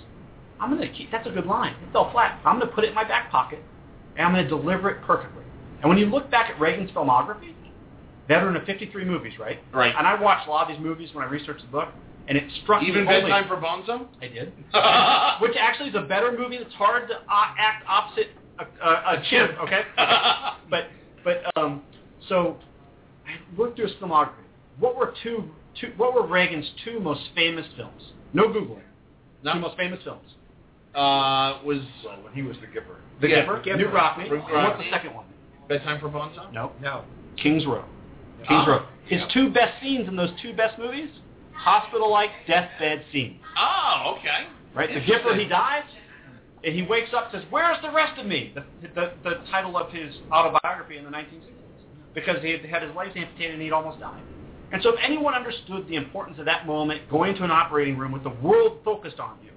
I'm 0.60 0.76
going 0.76 0.88
to 0.88 0.96
keep. 0.96 1.12
That's 1.12 1.28
a 1.28 1.32
good 1.32 1.46
line. 1.46 1.74
It 1.84 1.92
fell 1.92 2.12
flat. 2.12 2.40
I'm 2.46 2.58
going 2.58 2.70
to 2.70 2.74
put 2.74 2.84
it 2.84 2.90
in 2.90 2.94
my 2.96 3.04
back 3.04 3.30
pocket, 3.32 3.60
and 4.16 4.26
I'm 4.26 4.34
going 4.34 4.44
to 4.44 4.50
deliver 4.50 4.90
it 4.90 5.04
perfectly. 5.06 5.44
And 5.82 5.90
when 5.90 5.98
you 5.98 6.06
look 6.06 6.32
back 6.32 6.50
at 6.50 6.60
Reagan's 6.60 6.92
filmography, 6.92 7.54
veteran 8.28 8.56
of 8.56 8.64
53 8.64 9.04
movies, 9.06 9.34
right? 9.40 9.60
Right. 9.74 9.94
And 9.98 10.08
I 10.08 10.20
watched 10.20 10.48
a 10.48 10.52
lot 10.52 10.70
of 10.70 10.76
these 10.76 10.84
movies 10.84 11.10
when 11.14 11.26
I 11.26 11.30
researched 11.30 11.62
the 11.62 11.68
book, 11.68 11.90
and 12.28 12.38
it 12.38 12.44
struck 12.64 12.82
Even 12.84 13.06
me 13.06 13.14
only- 13.14 13.30
bedtime 13.32 13.48
for 13.48 13.58
Bonzo. 13.58 14.08
I 14.22 14.28
did. 14.28 14.54
Which 15.42 15.58
actually 15.60 15.90
is 15.90 15.96
a 15.96 16.08
better 16.08 16.32
movie 16.32 16.58
that's 16.58 16.74
hard 16.76 17.10
to 17.10 17.16
uh, 17.16 17.54
act 17.58 17.86
opposite 17.88 18.30
a, 18.60 18.88
a, 18.88 18.92
a 19.20 19.24
chimp, 19.30 19.52
okay? 19.62 19.82
but 20.70 20.88
but 21.24 21.58
um, 21.58 21.82
so 22.30 22.58
I 23.26 23.60
looked 23.60 23.76
through 23.78 23.88
his 23.88 23.96
filmography. 23.98 24.34
What 24.80 24.96
were 24.96 25.14
two, 25.24 25.50
two 25.80 25.91
what 25.98 26.14
were 26.14 26.26
Reagan's 26.26 26.70
two 26.84 27.00
most 27.00 27.22
famous 27.36 27.66
films? 27.78 28.02
No 28.34 28.48
googling. 28.50 28.82
No. 29.44 29.54
Two 29.54 29.60
most 29.60 29.78
famous 29.78 30.00
films. 30.04 30.28
Uh, 30.95 31.60
was 31.66 31.80
Well, 32.06 32.22
when 32.24 32.34
he 32.34 32.41
was 32.44 32.56
the 32.62 32.68
Gipper. 32.68 32.98
The 33.22 33.28
Yeah, 33.30 33.45
Gipper, 33.45 33.64
Gipper. 33.64 33.78
Knute 33.78 33.94
Rockne. 33.94 34.30
New 34.30 34.38
What's 34.38 34.78
the 34.78 34.90
second 34.91 35.14
one? 35.16 35.26
bedtime 35.68 36.00
for 36.00 36.10
Bonzo. 36.10 36.52
No. 36.54 36.72
No. 36.82 37.04
King's 37.38 37.66
Row. 37.66 37.84
King's 38.40 38.50
Ah. 38.50 38.66
Row. 38.68 38.86
His 39.06 39.22
two 39.34 39.50
best 39.50 39.82
scenes 39.82 40.08
in 40.08 40.16
those 40.16 40.30
two 40.41 40.54
best 40.54 40.78
movies, 40.78 41.10
hospital-like 41.54 42.30
deathbed 42.48 43.04
scenes. 43.12 43.40
Oh, 43.58 44.16
okay. 44.20 44.45
Right? 44.76 44.90
The 44.90 44.95
Interesting. 45.00 45.32
Gipper, 45.32 45.40
he 45.40 45.48
dies, 45.48 45.84
and 46.64 46.74
he 46.76 46.82
wakes 46.84 47.14
up 47.14 47.34
and 47.34 47.41
says, 47.41 47.52
"Where's 47.52 47.82
the 47.82 47.91
rest 47.91 48.20
of 48.20 48.26
me?" 48.26 48.54
The, 48.56 48.64
the, 48.95 49.12
the 49.24 49.36
title 49.52 49.78
of 49.78 49.91
his 49.91 50.14
autobiography 50.32 50.98
in 50.98 51.04
the 51.06 51.10
1960s, 51.12 52.14
because 52.14 52.41
he 52.41 52.52
had 52.52 52.66
had 52.66 52.84
his 52.84 52.95
legs 52.95 53.12
amputated 53.16 53.54
and 53.56 53.62
he'd 53.62 53.72
almost 53.74 54.00
died. 54.00 54.22
And 54.72 54.81
so 54.81 54.90
if 54.90 54.99
anyone 55.03 55.34
understood 55.34 55.88
the 55.88 55.95
importance 55.95 56.40
of 56.40 56.45
that 56.45 56.65
moment, 56.65 57.10
going 57.10 57.35
to 57.35 57.44
an 57.44 57.52
operating 57.52 57.98
room 57.98 58.11
with 58.11 58.23
the 58.23 58.31
world 58.41 58.80
focused 58.84 59.19
on 59.19 59.38
you, 59.44 59.52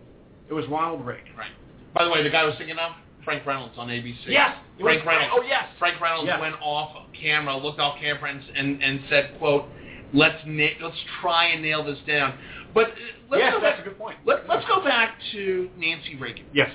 it 0.49 0.53
was 0.53 0.67
Ronald 0.69 1.07
Reagan. 1.07 1.35
Right. 1.37 1.51
By 1.95 2.05
the 2.05 2.11
way, 2.11 2.23
the 2.23 2.31
guy 2.31 2.43
I 2.43 2.45
was 2.45 2.55
thinking 2.59 2.77
of, 2.79 2.93
Frank 3.25 3.45
Reynolds 3.47 3.75
on 3.77 3.89
ABC. 3.89 4.17
Yes. 4.29 4.57
it 4.79 4.83
was 4.83 4.93
Frank 4.95 5.05
Reynolds. 5.07 5.35
Oh, 5.37 5.43
yes. 5.43 5.65
Frank 5.79 6.01
Reynolds 6.01 6.27
Yes. 6.29 6.41
went 6.41 6.55
off 6.63 6.97
camera, 7.21 7.57
looked 7.57 7.81
off 7.81 7.99
camera, 7.99 8.31
and 8.55 8.83
and, 8.83 9.01
said, 9.09 9.35
"quote 9.39 9.65
Let's 10.13 10.41
na- 10.47 10.77
let's 10.81 10.97
try 11.21 11.47
and 11.47 11.63
nail 11.63 11.83
this 11.83 11.99
down." 12.07 12.39
But 12.73 12.89
uh, 12.89 12.93
let's 13.31 13.41
yes, 13.41 13.55
go 13.55 13.61
that's 13.61 13.79
back. 13.79 13.87
a 13.87 13.89
good 13.89 13.99
point. 13.99 14.19
Let, 14.25 14.49
let's 14.49 14.65
go 14.69 14.85
back 14.85 15.17
to 15.33 15.69
Nancy 15.77 16.15
Reagan. 16.17 16.45
Yes. 16.53 16.71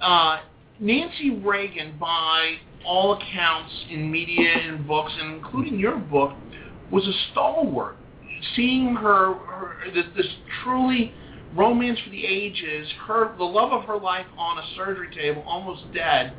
Uh, 0.00 0.40
Nancy 0.80 1.30
Reagan, 1.30 1.96
by 2.00 2.56
all 2.84 3.12
accounts 3.14 3.72
in 3.90 4.10
media 4.10 4.50
and 4.50 4.86
books, 4.88 5.12
and 5.20 5.36
including 5.36 5.78
your 5.78 5.96
book, 5.96 6.32
was 6.90 7.06
a 7.06 7.12
stalwart. 7.30 7.96
Seeing 8.54 8.94
her, 8.94 9.34
her 9.34 9.76
this, 9.94 10.04
this 10.16 10.26
truly 10.62 11.12
romance 11.54 11.98
for 12.04 12.10
the 12.10 12.26
ages, 12.26 12.88
her 13.06 13.34
the 13.38 13.44
love 13.44 13.72
of 13.72 13.84
her 13.84 13.96
life 13.96 14.26
on 14.36 14.58
a 14.58 14.62
surgery 14.76 15.14
table, 15.14 15.42
almost 15.46 15.82
dead. 15.94 16.34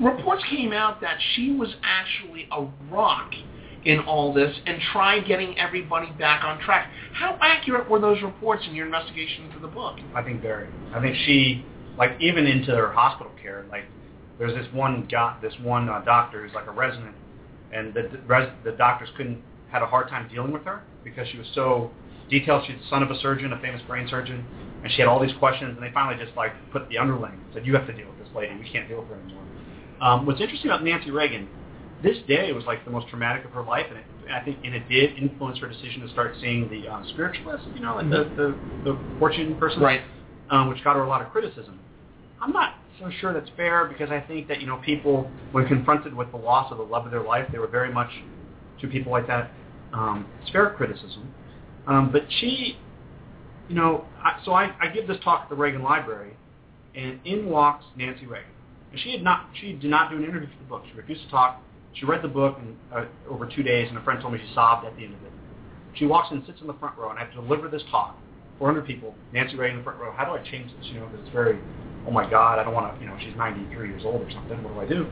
Reports 0.00 0.42
came 0.50 0.72
out 0.72 1.00
that 1.02 1.18
she 1.34 1.52
was 1.52 1.74
actually 1.82 2.48
a 2.50 2.66
rock 2.90 3.32
in 3.84 4.00
all 4.00 4.32
this 4.32 4.54
and 4.66 4.80
tried 4.92 5.26
getting 5.26 5.58
everybody 5.58 6.10
back 6.18 6.44
on 6.44 6.60
track. 6.60 6.90
How 7.12 7.38
accurate 7.40 7.88
were 7.88 8.00
those 8.00 8.22
reports 8.22 8.64
in 8.68 8.74
your 8.74 8.86
investigation 8.86 9.50
for 9.52 9.60
the 9.60 9.68
book? 9.68 9.98
I 10.14 10.22
think 10.22 10.42
very. 10.42 10.68
I 10.94 11.00
think 11.00 11.16
she, 11.24 11.64
like, 11.96 12.12
even 12.20 12.46
into 12.46 12.74
her 12.74 12.92
hospital 12.92 13.32
care, 13.40 13.64
like, 13.70 13.84
there's 14.38 14.54
this 14.54 14.72
one 14.72 15.06
doc, 15.10 15.42
this 15.42 15.54
one 15.62 15.88
uh, 15.88 16.00
doctor 16.00 16.42
who's 16.42 16.54
like 16.54 16.66
a 16.66 16.70
resident, 16.70 17.14
and 17.72 17.94
the 17.94 18.10
res, 18.26 18.48
the 18.64 18.72
doctors 18.72 19.08
couldn't 19.16 19.38
had 19.70 19.82
a 19.82 19.86
hard 19.86 20.08
time 20.08 20.28
dealing 20.28 20.52
with 20.52 20.62
her 20.64 20.82
because 21.04 21.28
she 21.28 21.38
was 21.38 21.46
so 21.54 21.90
detailed. 22.28 22.64
She's 22.66 22.76
the 22.76 22.88
son 22.90 23.02
of 23.02 23.10
a 23.10 23.18
surgeon, 23.20 23.52
a 23.52 23.58
famous 23.60 23.80
brain 23.86 24.06
surgeon, 24.08 24.44
and 24.82 24.92
she 24.92 25.00
had 25.00 25.08
all 25.08 25.20
these 25.20 25.34
questions, 25.38 25.76
and 25.76 25.82
they 25.86 25.92
finally 25.92 26.22
just 26.22 26.36
like 26.36 26.52
put 26.72 26.88
the 26.88 26.98
underling 26.98 27.38
said, 27.54 27.66
"You 27.66 27.74
have 27.74 27.86
to 27.86 27.92
deal 27.92 28.08
with 28.08 28.18
this 28.18 28.34
lady. 28.34 28.54
We 28.56 28.68
can't 28.68 28.88
deal 28.88 29.00
with 29.00 29.08
her 29.08 29.16
anymore." 29.16 29.44
Um, 30.00 30.26
what's 30.26 30.40
interesting 30.40 30.70
about 30.70 30.82
Nancy 30.82 31.10
Reagan, 31.10 31.48
this 32.02 32.16
day 32.26 32.52
was 32.52 32.64
like 32.64 32.84
the 32.84 32.90
most 32.90 33.08
traumatic 33.08 33.44
of 33.44 33.50
her 33.52 33.62
life, 33.62 33.86
and 33.90 33.98
it, 33.98 34.04
I 34.32 34.40
think, 34.40 34.58
and 34.64 34.74
it 34.74 34.88
did 34.88 35.18
influence 35.18 35.58
her 35.58 35.68
decision 35.68 36.00
to 36.02 36.08
start 36.08 36.34
seeing 36.40 36.68
the 36.70 36.88
um, 36.88 37.04
spiritualist, 37.12 37.64
you 37.74 37.82
know, 37.82 37.96
like 37.96 38.08
the, 38.10 38.30
the 38.36 38.56
the 38.84 38.98
fortune 39.18 39.56
person, 39.56 39.80
Right. 39.82 40.00
um, 40.50 40.68
which 40.68 40.82
got 40.82 40.96
her 40.96 41.02
a 41.02 41.08
lot 41.08 41.20
of 41.20 41.30
criticism. 41.30 41.78
I'm 42.40 42.52
not 42.52 42.74
so 43.00 43.10
sure 43.20 43.32
that's 43.32 43.50
fair 43.56 43.86
because 43.86 44.10
I 44.10 44.20
think 44.20 44.48
that 44.48 44.60
you 44.60 44.66
know 44.66 44.76
people, 44.84 45.30
when 45.52 45.66
confronted 45.66 46.14
with 46.14 46.30
the 46.30 46.36
loss 46.36 46.70
of 46.70 46.78
the 46.78 46.84
love 46.84 47.04
of 47.04 47.10
their 47.10 47.22
life, 47.22 47.48
they 47.50 47.58
were 47.58 47.66
very 47.66 47.92
much 47.92 48.10
to 48.80 48.88
people 48.88 49.10
like 49.10 49.26
that. 49.26 49.50
Um, 49.92 50.26
it's 50.40 50.50
fair 50.50 50.70
criticism, 50.70 51.34
um, 51.86 52.12
but 52.12 52.22
she, 52.38 52.78
you 53.68 53.74
know, 53.74 54.04
I, 54.22 54.40
so 54.44 54.52
I, 54.52 54.74
I 54.80 54.88
give 54.88 55.08
this 55.08 55.18
talk 55.24 55.42
at 55.42 55.48
the 55.48 55.56
Reagan 55.56 55.82
Library, 55.82 56.36
and 56.94 57.18
in 57.24 57.46
walks 57.46 57.84
Nancy 57.96 58.26
Reagan. 58.26 58.50
And 58.92 59.00
she 59.00 59.12
had 59.12 59.22
not, 59.22 59.48
she 59.60 59.72
did 59.72 59.90
not 59.90 60.10
do 60.10 60.16
an 60.16 60.24
interview 60.24 60.48
for 60.48 60.62
the 60.62 60.68
book. 60.68 60.82
She 60.90 60.96
refused 60.96 61.24
to 61.24 61.30
talk. 61.30 61.60
She 61.94 62.04
read 62.06 62.22
the 62.22 62.28
book 62.28 62.58
in, 62.60 62.76
uh, 62.96 63.06
over 63.28 63.46
two 63.46 63.62
days, 63.62 63.88
and 63.88 63.98
a 63.98 64.02
friend 64.02 64.20
told 64.20 64.32
me 64.32 64.40
she 64.46 64.54
sobbed 64.54 64.86
at 64.86 64.96
the 64.96 65.04
end 65.04 65.14
of 65.14 65.22
it. 65.24 65.32
She 65.94 66.06
walks 66.06 66.30
in 66.30 66.38
and 66.38 66.46
sits 66.46 66.60
in 66.60 66.66
the 66.66 66.74
front 66.74 66.96
row, 66.96 67.10
and 67.10 67.18
I 67.18 67.24
have 67.24 67.34
to 67.34 67.40
deliver 67.40 67.68
this 67.68 67.82
talk. 67.90 68.16
400 68.58 68.86
people, 68.86 69.14
Nancy 69.32 69.56
Reagan 69.56 69.78
in 69.78 69.80
the 69.80 69.84
front 69.84 69.98
row. 69.98 70.12
How 70.12 70.24
do 70.24 70.32
I 70.32 70.50
change 70.50 70.70
this? 70.76 70.86
You 70.92 71.00
know, 71.00 71.06
because 71.06 71.24
it's 71.24 71.32
very, 71.32 71.58
oh 72.06 72.10
my 72.10 72.28
God, 72.28 72.58
I 72.58 72.64
don't 72.64 72.74
want 72.74 72.94
to, 72.94 73.00
you 73.00 73.08
know, 73.08 73.16
she's 73.20 73.36
93 73.36 73.88
years 73.88 74.02
old 74.04 74.22
or 74.22 74.30
something. 74.30 74.62
What 74.62 74.74
do 74.74 74.80
I 74.80 74.86
do? 74.86 75.06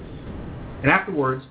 And 0.82 0.90
afterwards, 0.90 1.44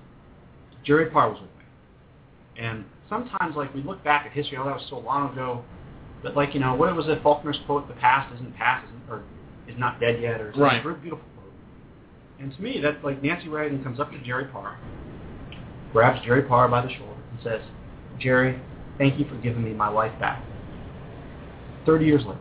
Jerry 0.84 1.10
Parr 1.10 1.30
was 1.30 1.42
with 1.42 1.50
me. 1.52 2.64
And 2.64 2.86
sometimes, 3.10 3.56
like, 3.56 3.74
we 3.74 3.84
look 3.84 4.04
back 4.04 4.26
at 4.26 4.32
history, 4.32 4.58
oh, 4.58 4.66
that 4.66 4.76
was 4.76 4.86
so 4.90 5.00
long 5.00 5.34
ago. 5.34 5.64
But, 6.24 6.36
like, 6.36 6.54
you 6.54 6.60
know, 6.60 6.74
what 6.74 6.96
was 6.96 7.08
it, 7.08 7.22
Faulkner's 7.22 7.60
quote, 7.66 7.88
the 7.88 7.94
past 7.96 8.34
isn't 8.36 8.56
past, 8.56 8.86
isn't, 8.88 9.10
or 9.10 9.24
is 9.68 9.78
not 9.78 10.00
dead 10.00 10.22
yet, 10.22 10.42
or 10.42 10.52
something. 10.52 10.62
Right. 10.62 10.84
Very 10.84 10.96
beautiful 10.96 11.26
quote. 11.36 11.54
And 12.40 12.54
to 12.56 12.62
me, 12.62 12.80
that's 12.82 13.04
like 13.04 13.22
Nancy 13.22 13.50
Reagan 13.50 13.84
comes 13.84 14.00
up 14.00 14.12
to 14.12 14.20
Jerry 14.24 14.46
Parr, 14.46 14.80
grabs 15.92 16.24
Jerry 16.26 16.44
Parr 16.44 16.68
by 16.68 16.82
the 16.82 16.90
shoulder, 16.90 17.14
and 17.32 17.40
says, 17.44 17.62
Jerry, 18.20 18.60
thank 18.98 19.20
you 19.20 19.28
for 19.28 19.36
giving 19.36 19.64
me 19.64 19.74
my 19.74 19.90
life 19.90 20.18
back. 20.20 20.44
30 21.86 22.06
years 22.06 22.26
later. 22.26 22.40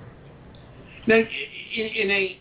Now, 1.06 1.16
in, 1.16 1.86
in 1.86 2.10
a, 2.10 2.40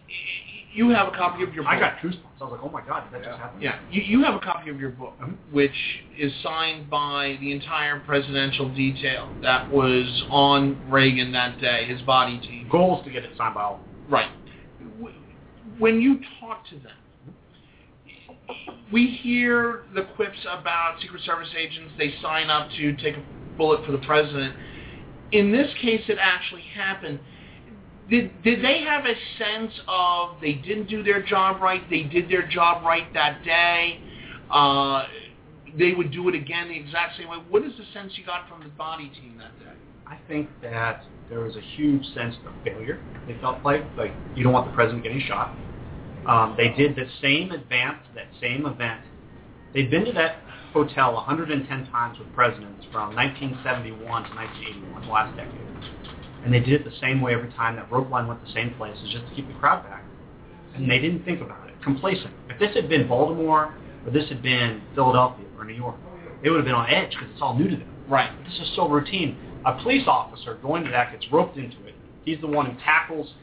you 0.75 0.89
have 0.89 1.07
a 1.07 1.11
copy 1.11 1.41
of 1.43 1.53
your 1.53 1.63
book. 1.63 1.71
I 1.73 1.79
got 1.79 1.97
goosebumps. 1.99 2.41
I 2.41 2.43
was 2.43 2.51
like, 2.51 2.61
oh 2.61 2.69
my 2.69 2.85
God, 2.85 3.09
did 3.09 3.21
that 3.21 3.25
just 3.25 3.39
happen? 3.39 3.61
Yeah, 3.61 3.79
you, 3.89 4.01
you 4.01 4.23
have 4.23 4.35
a 4.35 4.39
copy 4.39 4.69
of 4.69 4.79
your 4.79 4.89
book, 4.89 5.13
Mhm. 5.21 5.35
which 5.51 6.03
is 6.17 6.33
signed 6.43 6.89
by 6.89 7.37
the 7.39 7.51
entire 7.51 7.99
presidential 8.01 8.67
detail 8.75 9.29
that 9.41 9.71
was 9.71 10.25
on 10.29 10.77
Reagan 10.91 11.31
that 11.31 11.59
day, 11.61 11.85
his 11.85 12.01
body 12.01 12.39
team. 12.39 12.67
Goals 12.69 13.03
to 13.05 13.09
get 13.09 13.23
it 13.23 13.31
signed 13.37 13.55
by 13.55 13.63
all. 13.63 13.79
Right. 14.09 14.29
When 15.79 16.01
you 16.01 16.19
talk 16.39 16.67
to 16.69 16.75
them, 16.75 16.91
we 18.91 19.07
hear 19.07 19.83
the 19.93 20.03
quips 20.15 20.37
about 20.47 21.01
Secret 21.01 21.21
Service 21.23 21.49
agents. 21.57 21.93
They 21.97 22.13
sign 22.21 22.49
up 22.49 22.69
to 22.77 22.93
take 22.97 23.15
a 23.15 23.23
bullet 23.57 23.85
for 23.85 23.91
the 23.91 23.97
president. 23.99 24.55
In 25.31 25.51
this 25.51 25.73
case, 25.81 26.01
it 26.07 26.17
actually 26.19 26.61
happened. 26.61 27.19
Did 28.09 28.43
did 28.43 28.63
they 28.63 28.81
have 28.81 29.05
a 29.05 29.15
sense 29.37 29.71
of 29.87 30.39
they 30.41 30.53
didn't 30.53 30.87
do 30.87 31.01
their 31.01 31.23
job 31.23 31.61
right? 31.61 31.81
They 31.89 32.03
did 32.03 32.29
their 32.29 32.47
job 32.47 32.83
right 32.83 33.11
that 33.13 33.43
day. 33.43 33.99
Uh, 34.51 35.05
they 35.77 35.93
would 35.93 36.11
do 36.11 36.29
it 36.29 36.35
again 36.35 36.69
the 36.69 36.77
exact 36.77 37.17
same 37.17 37.29
way. 37.29 37.37
What 37.49 37.63
is 37.63 37.73
the 37.77 37.85
sense 37.93 38.13
you 38.15 38.25
got 38.25 38.47
from 38.47 38.63
the 38.63 38.69
body 38.69 39.09
team 39.09 39.37
that 39.39 39.59
day? 39.59 39.71
I 40.07 40.19
think 40.27 40.49
that 40.61 41.03
there 41.29 41.39
was 41.39 41.55
a 41.55 41.61
huge 41.75 42.05
sense 42.13 42.35
of 42.45 42.53
failure. 42.63 43.01
They 43.27 43.35
felt 43.41 43.63
like 43.65 43.83
like 43.97 44.13
you 44.35 44.43
don't 44.43 44.53
want 44.53 44.67
the 44.67 44.75
president 44.75 45.03
getting 45.03 45.21
shot. 45.21 45.55
Um, 46.27 46.55
they 46.57 46.69
did 46.69 46.95
the 46.95 47.07
same 47.21 47.51
advance, 47.51 47.99
that 48.15 48.27
same 48.41 48.65
event. 48.65 49.01
They'd 49.73 49.91
been 49.91 50.05
to 50.05 50.11
that 50.13 50.37
hotel 50.73 51.13
110 51.13 51.67
times 51.91 52.17
with 52.17 52.33
presidents 52.33 52.85
from 52.91 53.15
1971 53.15 53.99
to 53.99 54.35
1981, 54.35 55.01
the 55.05 55.11
last 55.11 55.37
decade. 55.37 55.65
And 56.45 56.53
they 56.53 56.59
did 56.59 56.73
it 56.73 56.85
the 56.85 56.95
same 57.01 57.21
way 57.21 57.33
every 57.33 57.51
time. 57.53 57.75
That 57.75 57.91
rope 57.91 58.09
line 58.09 58.27
went 58.27 58.45
the 58.45 58.53
same 58.53 58.75
places 58.75 59.09
just 59.11 59.27
to 59.27 59.35
keep 59.35 59.47
the 59.47 59.55
crowd 59.55 59.83
back. 59.83 60.03
And 60.75 60.89
they 60.89 60.99
didn't 60.99 61.25
think 61.25 61.41
about 61.41 61.67
it. 61.67 61.73
Complacent. 61.83 62.31
If 62.49 62.59
this 62.59 62.75
had 62.75 62.87
been 62.87 63.07
Baltimore 63.07 63.73
or 64.05 64.11
this 64.11 64.29
had 64.29 64.43
been 64.43 64.81
Philadelphia 64.93 65.45
or 65.57 65.65
New 65.65 65.73
York, 65.73 65.95
they 66.43 66.49
would 66.49 66.57
have 66.57 66.65
been 66.65 66.75
on 66.75 66.87
edge 66.89 67.09
because 67.09 67.29
it's 67.31 67.41
all 67.41 67.57
new 67.57 67.67
to 67.67 67.75
them. 67.75 67.89
Right. 68.07 68.31
This 68.45 68.53
is 68.59 68.71
so 68.75 68.87
routine. 68.87 69.37
A 69.65 69.81
police 69.81 70.03
officer 70.07 70.59
going 70.61 70.83
to 70.83 70.91
that 70.91 71.11
gets 71.11 71.25
roped 71.31 71.57
into 71.57 71.83
it. 71.87 71.95
He's 72.23 72.39
the 72.41 72.47
one 72.47 72.67
who 72.67 72.79
tackles 72.81 73.33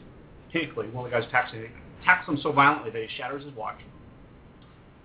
Hinckley, 0.51 0.87
one 0.89 1.05
of 1.05 1.11
the 1.11 1.19
guys 1.19 1.29
tackling 1.29 1.69
tackles 2.05 2.37
him 2.37 2.43
so 2.43 2.51
violently 2.51 2.91
that 2.91 3.01
he 3.01 3.07
shatters 3.17 3.43
his 3.43 3.53
watch. 3.55 3.79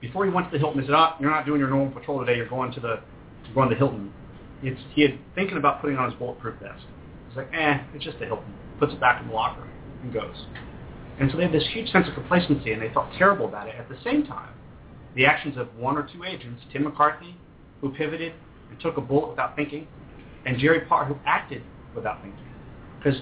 Before 0.00 0.24
he 0.24 0.30
went 0.30 0.48
to 0.48 0.52
the 0.52 0.58
Hilton, 0.58 0.80
he 0.80 0.86
said, 0.86 0.94
oh, 0.94 1.14
you're 1.18 1.30
not 1.30 1.46
doing 1.46 1.58
your 1.58 1.70
normal 1.70 1.92
patrol 1.92 2.20
today. 2.20 2.36
You're 2.36 2.48
going 2.48 2.72
to 2.72 2.80
the 2.80 3.00
you're 3.44 3.54
going 3.54 3.68
to 3.68 3.74
the 3.74 3.78
Hilton. 3.78 4.12
It's, 4.62 4.80
he 4.94 5.02
had 5.02 5.18
thinking 5.34 5.56
about 5.56 5.80
putting 5.80 5.96
on 5.96 6.10
his 6.10 6.18
bulletproof 6.18 6.56
vest. 6.60 6.84
He's 7.28 7.36
like, 7.36 7.50
eh, 7.52 7.78
it's 7.94 8.04
just 8.04 8.18
a 8.20 8.26
Hilton. 8.26 8.54
Puts 8.78 8.92
it 8.92 9.00
back 9.00 9.20
in 9.20 9.28
the 9.28 9.34
locker 9.34 9.66
and 10.02 10.12
goes. 10.12 10.46
And 11.20 11.30
so 11.30 11.36
they 11.36 11.44
had 11.44 11.52
this 11.52 11.66
huge 11.72 11.90
sense 11.90 12.06
of 12.08 12.14
complacency, 12.14 12.72
and 12.72 12.80
they 12.80 12.92
felt 12.92 13.08
terrible 13.18 13.46
about 13.46 13.68
it. 13.68 13.74
At 13.74 13.88
the 13.88 13.98
same 14.04 14.24
time, 14.24 14.52
the 15.16 15.26
actions 15.26 15.56
of 15.56 15.74
one 15.76 15.96
or 15.96 16.04
two 16.04 16.24
agents, 16.24 16.62
Tim 16.72 16.84
McCarthy, 16.84 17.36
who 17.80 17.90
pivoted 17.90 18.34
and 18.70 18.80
took 18.80 18.96
a 18.96 19.00
bullet 19.00 19.30
without 19.30 19.56
thinking, 19.56 19.88
and 20.46 20.58
Jerry 20.58 20.82
Parr, 20.82 21.06
who 21.06 21.16
acted 21.26 21.62
without 21.94 22.22
thinking. 22.22 22.44
Because 22.98 23.20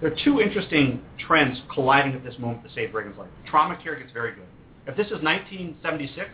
there 0.00 0.12
are 0.12 0.16
two 0.24 0.40
interesting 0.40 1.02
trends 1.18 1.58
colliding 1.72 2.14
at 2.14 2.22
this 2.22 2.38
moment 2.38 2.62
to 2.64 2.72
save 2.74 2.94
Reagan's 2.94 3.18
life. 3.18 3.28
Trauma 3.46 3.78
care 3.82 3.96
gets 3.96 4.12
very 4.12 4.34
good. 4.34 4.46
If 4.86 4.96
this 4.96 5.06
is 5.06 5.22
1976, 5.22 6.28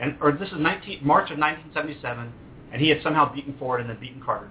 and 0.00 0.16
or 0.20 0.32
this 0.32 0.48
is 0.48 0.58
19, 0.58 1.00
March 1.02 1.30
of 1.30 1.38
1977, 1.38 2.32
and 2.72 2.82
he 2.82 2.88
had 2.88 3.02
somehow 3.02 3.32
beaten 3.32 3.54
Ford 3.58 3.80
and 3.80 3.88
then 3.88 3.98
beaten 4.00 4.20
Carter, 4.20 4.48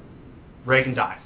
Reagan 0.66 0.94
dies. 0.96 1.20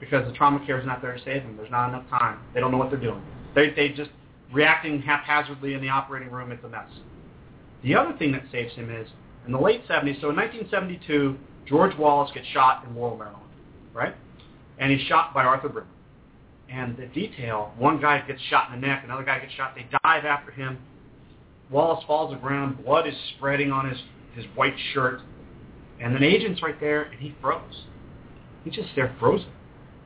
Because 0.00 0.26
the 0.26 0.36
trauma 0.36 0.64
care 0.66 0.80
is 0.80 0.86
not 0.86 1.02
there 1.02 1.16
to 1.16 1.24
save 1.24 1.42
him. 1.42 1.56
There's 1.56 1.70
not 1.70 1.90
enough 1.90 2.08
time. 2.08 2.40
They 2.54 2.60
don't 2.60 2.72
know 2.72 2.78
what 2.78 2.90
they're 2.90 2.98
doing. 2.98 3.22
They, 3.54 3.70
they 3.70 3.90
just 3.90 4.10
reacting 4.52 5.02
haphazardly 5.02 5.74
in 5.74 5.82
the 5.82 5.88
operating 5.88 6.30
room. 6.30 6.50
It's 6.50 6.64
a 6.64 6.68
mess. 6.68 6.88
The 7.82 7.94
other 7.94 8.16
thing 8.18 8.32
that 8.32 8.44
saves 8.50 8.74
him 8.74 8.90
is 8.90 9.08
in 9.46 9.52
the 9.52 9.58
late 9.58 9.86
70s, 9.88 10.20
so 10.20 10.30
in 10.30 10.36
1972, 10.36 11.36
George 11.66 11.96
Wallace 11.96 12.30
gets 12.34 12.46
shot 12.48 12.84
in 12.86 12.94
Laurel, 12.94 13.16
Maryland, 13.16 13.42
right? 13.94 14.14
And 14.78 14.90
he's 14.90 15.06
shot 15.06 15.32
by 15.32 15.44
Arthur 15.44 15.68
Bremer. 15.68 15.86
And 16.68 16.96
the 16.96 17.06
detail, 17.06 17.72
one 17.78 18.00
guy 18.00 18.20
gets 18.26 18.40
shot 18.42 18.72
in 18.72 18.80
the 18.80 18.86
neck, 18.86 19.02
another 19.04 19.24
guy 19.24 19.40
gets 19.40 19.52
shot, 19.54 19.74
they 19.74 19.86
dive 20.02 20.24
after 20.24 20.52
him. 20.52 20.78
Wallace 21.70 22.04
falls 22.06 22.30
to 22.30 22.36
the 22.36 22.40
ground, 22.40 22.84
blood 22.84 23.06
is 23.06 23.14
spreading 23.36 23.72
on 23.72 23.88
his, 23.88 23.98
his 24.34 24.44
white 24.54 24.76
shirt. 24.92 25.20
And 26.00 26.16
an 26.16 26.22
agent's 26.22 26.62
right 26.62 26.78
there, 26.80 27.02
and 27.02 27.20
he 27.20 27.34
froze. 27.40 27.84
He's 28.64 28.74
just 28.74 28.88
there 28.94 29.14
frozen. 29.18 29.48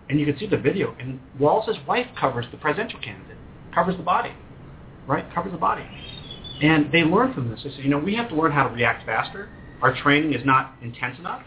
And 0.08 0.20
you 0.20 0.26
can 0.26 0.38
see 0.38 0.46
the 0.46 0.58
video. 0.58 0.94
And 0.98 1.20
Wallace's 1.38 1.76
wife 1.86 2.06
covers 2.18 2.46
the 2.50 2.58
presidential 2.58 3.00
candidate, 3.00 3.38
covers 3.74 3.96
the 3.96 4.02
body, 4.02 4.32
right? 5.06 5.24
Covers 5.34 5.52
the 5.52 5.58
body. 5.58 5.84
And 6.62 6.92
they 6.92 7.02
learn 7.02 7.32
from 7.34 7.50
this. 7.50 7.60
They 7.64 7.70
say, 7.70 7.82
you 7.82 7.88
know, 7.88 7.98
we 7.98 8.14
have 8.14 8.28
to 8.28 8.34
learn 8.34 8.52
how 8.52 8.68
to 8.68 8.74
react 8.74 9.06
faster. 9.06 9.48
Our 9.82 9.96
training 10.02 10.34
is 10.34 10.44
not 10.44 10.74
intense 10.82 11.18
enough. 11.18 11.42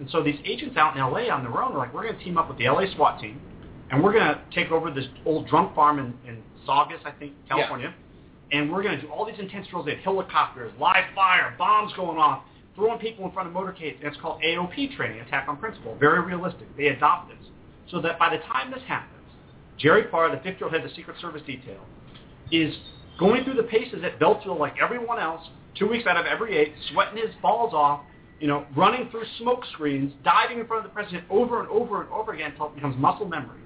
And 0.00 0.08
so 0.10 0.22
these 0.22 0.38
agents 0.44 0.76
out 0.76 0.94
in 0.94 1.00
L.A. 1.00 1.28
on 1.30 1.42
their 1.42 1.62
own 1.62 1.72
are 1.72 1.78
like, 1.78 1.92
we're 1.92 2.04
going 2.04 2.16
to 2.16 2.24
team 2.24 2.38
up 2.38 2.48
with 2.48 2.58
the 2.58 2.66
L.A. 2.66 2.92
SWAT 2.94 3.20
team, 3.20 3.40
and 3.90 4.02
we're 4.02 4.12
going 4.12 4.26
to 4.26 4.40
take 4.54 4.70
over 4.70 4.90
this 4.90 5.06
old 5.24 5.48
drunk 5.48 5.74
farm 5.74 5.98
in, 5.98 6.14
in 6.28 6.42
Saugus, 6.66 7.00
I 7.04 7.10
think, 7.12 7.32
California, 7.48 7.94
and 8.52 8.70
we're 8.72 8.82
going 8.82 8.96
to 8.96 9.02
do 9.02 9.10
all 9.12 9.24
these 9.24 9.38
intense 9.38 9.66
drills. 9.68 9.86
They 9.86 9.94
have 9.94 10.04
helicopters, 10.04 10.72
live 10.80 11.04
fire, 11.14 11.54
bombs 11.58 11.92
going 11.96 12.18
off, 12.18 12.44
throwing 12.74 12.98
people 12.98 13.24
in 13.26 13.32
front 13.32 13.48
of 13.48 13.54
motorcades. 13.54 13.96
And 13.98 14.04
it's 14.04 14.16
called 14.20 14.40
AOP 14.42 14.96
training, 14.96 15.20
attack 15.20 15.48
on 15.48 15.56
principal. 15.56 15.96
Very 15.96 16.22
realistic. 16.22 16.74
They 16.76 16.88
adopt 16.88 17.28
this. 17.28 17.48
So 17.90 18.00
that 18.02 18.18
by 18.18 18.30
the 18.30 18.42
time 18.44 18.70
this 18.70 18.82
happens, 18.86 19.14
Jerry 19.78 20.04
Parr, 20.04 20.30
the 20.30 20.36
50-year-old 20.36 20.72
head 20.72 20.84
of 20.84 20.90
the 20.90 20.94
Secret 20.94 21.16
Service 21.20 21.42
detail, 21.46 21.80
is 22.50 22.74
going 23.18 23.44
through 23.44 23.54
the 23.54 23.62
paces 23.62 24.02
at 24.04 24.18
Beltsville 24.18 24.58
like 24.58 24.74
everyone 24.82 25.18
else, 25.18 25.46
two 25.78 25.88
weeks 25.88 26.06
out 26.06 26.16
of 26.16 26.26
every 26.26 26.56
eight, 26.56 26.74
sweating 26.92 27.16
his 27.16 27.34
balls 27.40 27.72
off, 27.72 28.00
you 28.40 28.46
know, 28.46 28.66
running 28.76 29.10
through 29.10 29.24
smoke 29.38 29.64
screens, 29.72 30.12
diving 30.24 30.60
in 30.60 30.66
front 30.66 30.84
of 30.84 30.90
the 30.90 30.94
president 30.94 31.24
over 31.30 31.60
and 31.60 31.68
over 31.68 32.02
and 32.02 32.10
over 32.12 32.32
again 32.32 32.52
until 32.52 32.66
it 32.66 32.74
becomes 32.74 32.96
muscle 32.96 33.26
memory. 33.26 33.60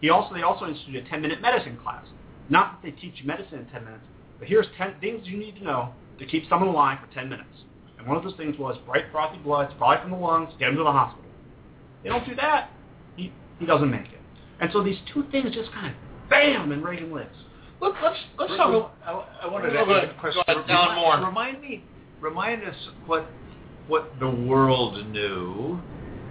He 0.00 0.10
also 0.10 0.34
they 0.34 0.42
also 0.42 0.66
instituted 0.66 1.06
a 1.06 1.08
10-minute 1.08 1.40
medicine 1.40 1.78
class. 1.82 2.04
Not 2.48 2.80
that 2.82 2.90
they 2.90 3.00
teach 3.00 3.14
you 3.20 3.26
medicine 3.26 3.60
in 3.60 3.66
10 3.66 3.84
minutes, 3.84 4.04
but 4.38 4.48
here's 4.48 4.66
10 4.76 4.94
things 5.00 5.26
you 5.26 5.36
need 5.36 5.56
to 5.56 5.64
know 5.64 5.92
to 6.18 6.26
keep 6.26 6.48
someone 6.48 6.68
alive 6.68 6.98
for 7.00 7.12
10 7.14 7.28
minutes. 7.28 7.48
And 7.98 8.06
one 8.06 8.16
of 8.16 8.22
those 8.22 8.36
things 8.36 8.56
was 8.58 8.76
bright 8.86 9.06
frothy 9.12 9.38
blood, 9.38 9.72
probably 9.76 10.02
from 10.02 10.12
the 10.12 10.16
lungs, 10.16 10.52
get 10.58 10.68
him 10.68 10.76
to 10.76 10.84
the 10.84 10.92
hospital. 10.92 11.30
They 12.02 12.08
don't 12.08 12.26
do 12.26 12.34
that. 12.36 12.70
He, 13.16 13.32
he 13.58 13.66
doesn't 13.66 13.90
make 13.90 14.06
it. 14.06 14.20
And 14.60 14.70
so 14.72 14.82
these 14.82 14.98
two 15.12 15.24
things 15.30 15.54
just 15.54 15.72
kind 15.72 15.88
of 15.88 15.94
bam, 16.28 16.72
and 16.72 16.84
Reagan 16.84 17.12
lives. 17.12 17.30
Look, 17.80 17.94
let's 18.02 18.18
let's 18.38 18.56
talk. 18.56 18.68
About, 18.68 18.94
I, 19.04 19.46
I 19.46 19.52
wanted 19.52 19.70
to 19.70 19.78
ask 19.78 19.88
ahead. 19.88 20.10
a 20.10 20.20
question. 20.20 20.42
Go 20.46 20.52
ahead, 20.52 20.70
Alan 20.70 20.96
remind, 20.96 21.00
Moore. 21.00 21.28
remind 21.28 21.60
me, 21.60 21.84
remind 22.20 22.64
us 22.64 22.74
what 23.06 23.30
what 23.86 24.12
the 24.20 24.28
world 24.28 25.06
knew 25.08 25.80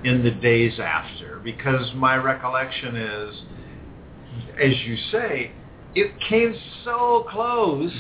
in 0.04 0.24
the 0.24 0.32
days 0.32 0.80
after, 0.80 1.40
because 1.44 1.92
my 1.96 2.16
recollection 2.16 2.96
is, 2.96 3.36
as 4.62 4.74
you 4.86 4.96
say, 5.12 5.52
it 5.96 6.12
came 6.30 6.54
so 6.84 7.26
close, 7.30 7.92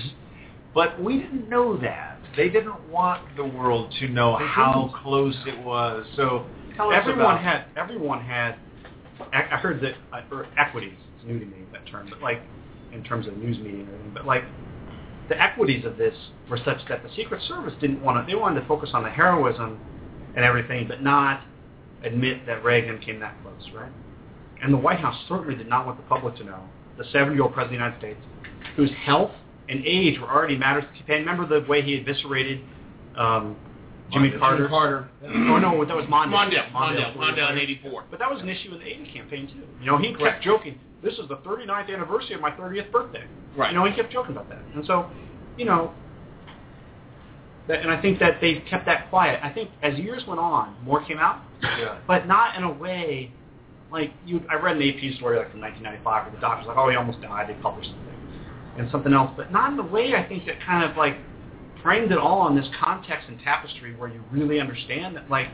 but 0.73 1.01
we 1.01 1.17
didn't 1.17 1.49
know 1.49 1.77
that. 1.77 2.19
They 2.35 2.49
didn't 2.49 2.87
want 2.89 3.23
the 3.35 3.45
world 3.45 3.91
to 3.99 4.07
know 4.09 4.37
how 4.37 4.93
close 5.01 5.35
it 5.47 5.59
was. 5.65 6.05
So 6.15 6.45
tell 6.75 6.91
us 6.91 6.95
everyone 7.01 7.21
about 7.21 7.41
had 7.41 7.65
everyone 7.75 8.21
had. 8.21 8.55
I 9.33 9.57
heard 9.57 9.81
that 9.81 9.95
or 10.31 10.47
equities. 10.57 10.97
It's 11.17 11.27
new 11.27 11.39
to 11.39 11.45
me 11.45 11.57
that 11.73 11.85
term, 11.87 12.07
but 12.09 12.21
like 12.21 12.41
in 12.93 13.03
terms 13.03 13.27
of 13.27 13.37
news 13.37 13.57
media 13.57 13.81
and 13.81 13.89
everything. 13.89 14.11
But 14.13 14.25
like 14.25 14.43
the 15.29 15.41
equities 15.41 15.85
of 15.85 15.97
this 15.97 16.15
were 16.49 16.57
such 16.57 16.77
that 16.89 17.03
the 17.03 17.09
Secret 17.15 17.41
Service 17.47 17.73
didn't 17.81 18.01
want 18.01 18.25
to. 18.25 18.31
They 18.31 18.39
wanted 18.39 18.61
to 18.61 18.67
focus 18.67 18.91
on 18.93 19.03
the 19.03 19.09
heroism 19.09 19.79
and 20.35 20.45
everything, 20.45 20.87
but 20.87 21.01
not 21.01 21.43
admit 22.03 22.45
that 22.45 22.63
Reagan 22.63 22.99
came 22.99 23.19
that 23.19 23.35
close, 23.41 23.69
right? 23.73 23.91
And 24.61 24.73
the 24.73 24.77
White 24.77 24.99
House 24.99 25.15
certainly 25.27 25.55
did 25.55 25.67
not 25.67 25.85
want 25.85 25.97
the 25.97 26.03
public 26.03 26.35
to 26.37 26.43
know 26.43 26.61
the 26.97 27.03
70-year-old 27.03 27.53
president 27.53 27.63
of 27.63 27.69
the 27.69 27.73
United 27.73 27.99
States, 27.99 28.19
whose 28.75 28.91
health 29.03 29.31
and 29.69 29.83
age 29.85 30.19
were 30.19 30.27
already 30.27 30.57
matters 30.57 30.83
to. 31.07 31.13
Remember 31.13 31.45
the 31.45 31.67
way 31.67 31.81
he 31.81 31.95
eviscerated 31.95 32.61
um, 33.17 33.55
Jimmy 34.11 34.29
Jimmy 34.29 34.39
Carter? 34.39 34.67
Carter. 34.69 35.09
Oh 35.23 35.57
no, 35.59 35.83
that 35.85 35.95
was 35.95 36.05
Mondale. 36.05 36.31
Mondale, 36.51 36.71
Mondale, 36.71 37.15
Mondale 37.17 37.51
in 37.51 37.57
'84. 37.57 38.05
But 38.09 38.19
that 38.19 38.31
was 38.31 38.41
an 38.41 38.49
issue 38.49 38.71
in 38.73 38.79
the 38.79 38.85
80 38.85 39.11
campaign 39.13 39.47
too. 39.47 39.67
You 39.81 39.85
know, 39.91 39.97
he 39.97 40.09
kept 40.09 40.19
Correct. 40.19 40.43
joking, 40.43 40.79
this 41.03 41.13
is 41.15 41.27
the 41.27 41.37
39th 41.37 41.93
anniversary 41.93 42.35
of 42.35 42.41
my 42.41 42.51
30th 42.51 42.91
birthday. 42.91 43.25
Right. 43.55 43.71
You 43.71 43.77
know, 43.77 43.85
he 43.85 43.93
kept 43.95 44.11
joking 44.11 44.31
about 44.31 44.49
that. 44.49 44.59
And 44.75 44.85
so, 44.85 45.09
you 45.57 45.65
know, 45.65 45.91
that, 47.67 47.81
and 47.81 47.91
I 47.91 48.01
think 48.01 48.19
that 48.19 48.39
they 48.39 48.63
kept 48.69 48.85
that 48.85 49.09
quiet. 49.09 49.39
I 49.43 49.49
think 49.49 49.69
as 49.83 49.97
years 49.99 50.23
went 50.25 50.39
on, 50.39 50.75
more 50.83 51.03
came 51.03 51.17
out, 51.17 51.41
Yeah. 51.61 51.97
but 52.07 52.27
not 52.27 52.55
in 52.55 52.63
a 52.63 52.71
way 52.71 53.31
like 53.91 54.11
you. 54.25 54.41
I 54.49 54.55
read 54.55 54.77
an 54.77 54.83
AP 54.83 55.15
story 55.17 55.37
like 55.37 55.51
from 55.51 55.59
1995 55.61 56.23
where 56.25 56.31
the 56.35 56.39
doctor's 56.39 56.67
like, 56.67 56.77
oh, 56.77 56.89
he 56.89 56.95
almost 56.95 57.21
died. 57.21 57.49
They 57.49 57.53
published 57.61 57.89
something 57.89 58.13
and 58.77 58.89
something 58.91 59.13
else, 59.13 59.31
but 59.35 59.51
not 59.51 59.71
in 59.71 59.77
the 59.77 59.83
way 59.83 60.13
I 60.15 60.23
think 60.27 60.45
that 60.45 60.61
kind 60.61 60.89
of 60.89 60.95
like 60.97 61.17
framed 61.81 62.11
it 62.11 62.17
all 62.17 62.47
in 62.47 62.55
this 62.55 62.67
context 62.81 63.27
and 63.27 63.39
tapestry 63.41 63.95
where 63.95 64.09
you 64.09 64.23
really 64.31 64.59
understand 64.59 65.15
that 65.15 65.29
like 65.29 65.47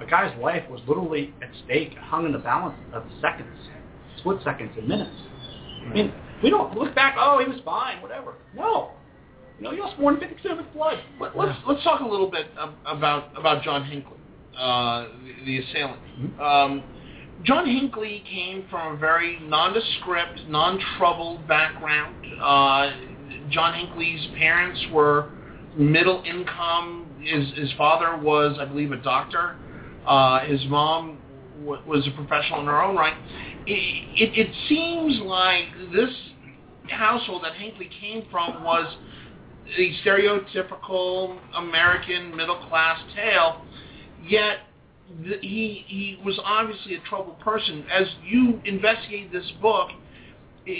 a 0.00 0.06
guy's 0.06 0.36
life 0.40 0.68
was 0.70 0.80
literally 0.86 1.34
at 1.42 1.48
stake, 1.64 1.94
hung 1.96 2.26
in 2.26 2.32
the 2.32 2.38
balance 2.38 2.76
of 2.92 3.04
seconds, 3.20 3.48
split 4.18 4.42
seconds 4.44 4.72
and 4.76 4.86
minutes. 4.86 5.16
I 5.84 5.94
mean, 5.94 6.12
we 6.42 6.50
don't 6.50 6.76
look 6.76 6.94
back. 6.94 7.16
Oh, 7.18 7.38
he 7.38 7.50
was 7.50 7.60
fine, 7.64 8.02
whatever. 8.02 8.34
No, 8.54 8.90
you 9.58 9.64
know, 9.64 9.70
he 9.70 9.80
lost 9.80 9.98
more 9.98 10.12
than 10.12 10.20
50 10.20 10.34
percent 10.34 10.58
of 10.58 10.66
his 10.66 10.74
blood. 10.74 10.98
Let, 11.20 11.36
let's 11.36 11.58
let's 11.66 11.82
talk 11.82 12.00
a 12.00 12.06
little 12.06 12.30
bit 12.30 12.46
about 12.84 13.36
about 13.38 13.62
John 13.62 13.84
Hinckley, 13.84 14.18
uh, 14.58 15.06
the, 15.24 15.44
the 15.44 15.58
assailant. 15.58 16.00
Um, 16.40 16.82
John 17.42 17.66
Hinckley 17.66 18.24
came 18.28 18.64
from 18.70 18.94
a 18.94 18.98
very 18.98 19.38
nondescript, 19.40 20.40
non-troubled 20.48 21.46
background. 21.46 22.26
Uh, 22.40 22.90
John 23.50 23.74
Hinckley's 23.74 24.26
parents 24.38 24.84
were 24.90 25.30
middle 25.76 26.22
income. 26.24 27.06
His 27.22 27.52
his 27.56 27.72
father 27.76 28.16
was, 28.16 28.56
I 28.60 28.64
believe, 28.64 28.92
a 28.92 28.96
doctor. 28.96 29.56
Uh, 30.06 30.40
his 30.40 30.64
mom 30.66 31.18
w- 31.64 31.82
was 31.86 32.06
a 32.06 32.10
professional 32.12 32.60
in 32.60 32.66
her 32.66 32.82
own 32.82 32.96
right. 32.96 33.14
It, 33.66 33.72
it, 34.16 34.46
it 34.46 34.54
seems 34.68 35.18
like 35.24 35.66
this 35.92 36.10
household 36.88 37.42
that 37.44 37.54
Hinckley 37.54 37.90
came 38.00 38.24
from 38.30 38.62
was 38.62 38.86
the 39.76 39.92
stereotypical 40.04 41.38
American 41.56 42.36
middle 42.36 42.58
class 42.68 42.98
tale, 43.14 43.62
yet 44.28 44.58
th- 45.24 45.40
he 45.40 45.84
he 45.88 46.20
was 46.24 46.38
obviously 46.44 46.94
a 46.94 47.00
troubled 47.00 47.40
person. 47.40 47.84
As 47.92 48.06
you 48.24 48.60
investigate 48.64 49.32
this 49.32 49.50
book, 49.60 49.88
eh, 50.68 50.74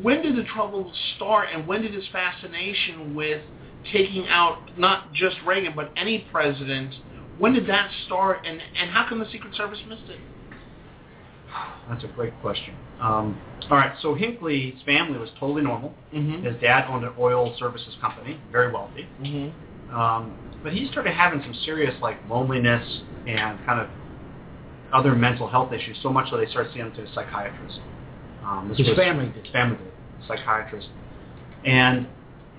when 0.00 0.22
did 0.22 0.36
the 0.36 0.44
trouble 0.44 0.90
start, 1.16 1.48
and 1.52 1.66
when 1.66 1.82
did 1.82 1.92
his 1.92 2.08
fascination 2.10 3.14
with 3.14 3.42
taking 3.90 4.28
out 4.28 4.78
not 4.78 5.12
just 5.12 5.36
Reagan 5.46 5.72
but 5.74 5.90
any 5.96 6.26
president? 6.30 6.94
When 7.38 7.54
did 7.54 7.66
that 7.68 7.90
start, 8.06 8.44
and 8.44 8.60
and 8.60 8.90
how 8.90 9.08
come 9.08 9.18
the 9.18 9.30
Secret 9.30 9.54
Service 9.54 9.80
missed 9.88 10.08
it? 10.08 10.20
That's 11.88 12.04
a 12.04 12.08
great 12.08 12.32
question. 12.40 12.74
Um, 13.00 13.40
all 13.70 13.76
right, 13.76 13.92
so 14.00 14.14
Hinckley's 14.14 14.80
family 14.86 15.18
was 15.18 15.30
totally 15.38 15.62
normal. 15.62 15.94
Mm-hmm. 16.14 16.44
His 16.44 16.54
dad 16.60 16.86
owned 16.88 17.04
an 17.04 17.12
oil 17.18 17.54
services 17.58 17.96
company, 18.00 18.38
very 18.50 18.72
wealthy. 18.72 19.08
Mm-hmm. 19.20 19.94
Um, 19.94 20.38
but 20.62 20.72
he 20.72 20.88
started 20.90 21.12
having 21.12 21.42
some 21.42 21.54
serious 21.64 21.94
like 22.00 22.16
loneliness 22.28 23.02
and 23.26 23.58
kind 23.66 23.80
of 23.80 23.88
other 24.92 25.14
mental 25.14 25.48
health 25.48 25.72
issues, 25.72 25.98
so 26.02 26.10
much 26.10 26.30
so 26.30 26.36
they 26.36 26.46
started 26.46 26.72
seeing 26.72 26.86
him 26.86 26.94
to 26.94 27.02
a 27.02 27.14
psychiatrist. 27.14 27.80
Um, 28.44 28.72
His 28.76 28.86
was- 28.86 28.96
family 28.96 29.26
did. 29.26 29.44
His 29.44 29.52
family 29.52 29.78
did, 29.78 29.92
psychiatrist. 30.28 30.88
And 31.64 32.06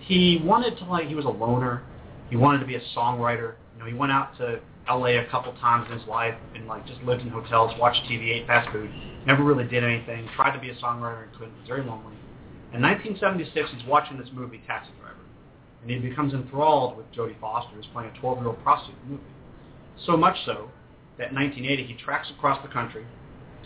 he 0.06 0.42
wanted 0.44 0.78
to 0.78 0.86
like, 0.86 1.08
he 1.08 1.16
was 1.16 1.26
a 1.26 1.30
loner. 1.30 1.84
He 2.30 2.36
wanted 2.36 2.60
to 2.60 2.66
be 2.66 2.76
a 2.76 2.82
songwriter. 2.96 3.56
You 3.74 3.80
know, 3.80 3.86
he 3.86 3.94
went 3.94 4.12
out 4.12 4.38
to 4.38 4.60
L.A. 4.88 5.18
a 5.18 5.26
couple 5.30 5.54
times 5.54 5.88
in 5.90 5.98
his 5.98 6.08
life 6.08 6.36
and 6.56 6.68
like 6.68 6.86
just 6.86 7.02
lived 7.04 7.22
in 7.22 7.30
hotels, 7.30 7.72
watched 7.80 8.04
TV, 8.04 8.30
ate 8.30 8.48
fast 8.48 8.70
food. 8.72 8.90
Never 9.26 9.44
really 9.44 9.66
did 9.66 9.84
anything. 9.84 10.28
Tried 10.36 10.54
to 10.54 10.60
be 10.60 10.70
a 10.70 10.76
songwriter 10.76 11.24
and 11.24 11.32
couldn't. 11.34 11.58
Was 11.58 11.68
very 11.68 11.82
lonely. 11.82 12.16
In 12.74 12.82
1976, 12.82 13.70
he's 13.72 13.88
watching 13.88 14.18
this 14.18 14.30
movie 14.34 14.62
Taxi 14.66 14.90
Driver, 15.00 15.16
and 15.82 15.92
he 15.92 16.00
becomes 16.00 16.34
enthralled 16.34 16.98
with 16.98 17.10
Jodie 17.14 17.40
Foster, 17.40 17.76
who's 17.76 17.86
playing 17.94 18.10
a 18.10 18.20
12-year-old 18.20 18.62
prostitute 18.64 18.98
in 19.04 19.08
the 19.08 19.12
movie. 19.14 19.24
So 20.06 20.18
much 20.18 20.36
so 20.46 20.72
that 21.20 21.30
in 21.30 21.36
1980 21.36 21.84
he 21.84 21.94
tracks 22.04 22.30
across 22.36 22.60
the 22.66 22.74
country 22.74 23.06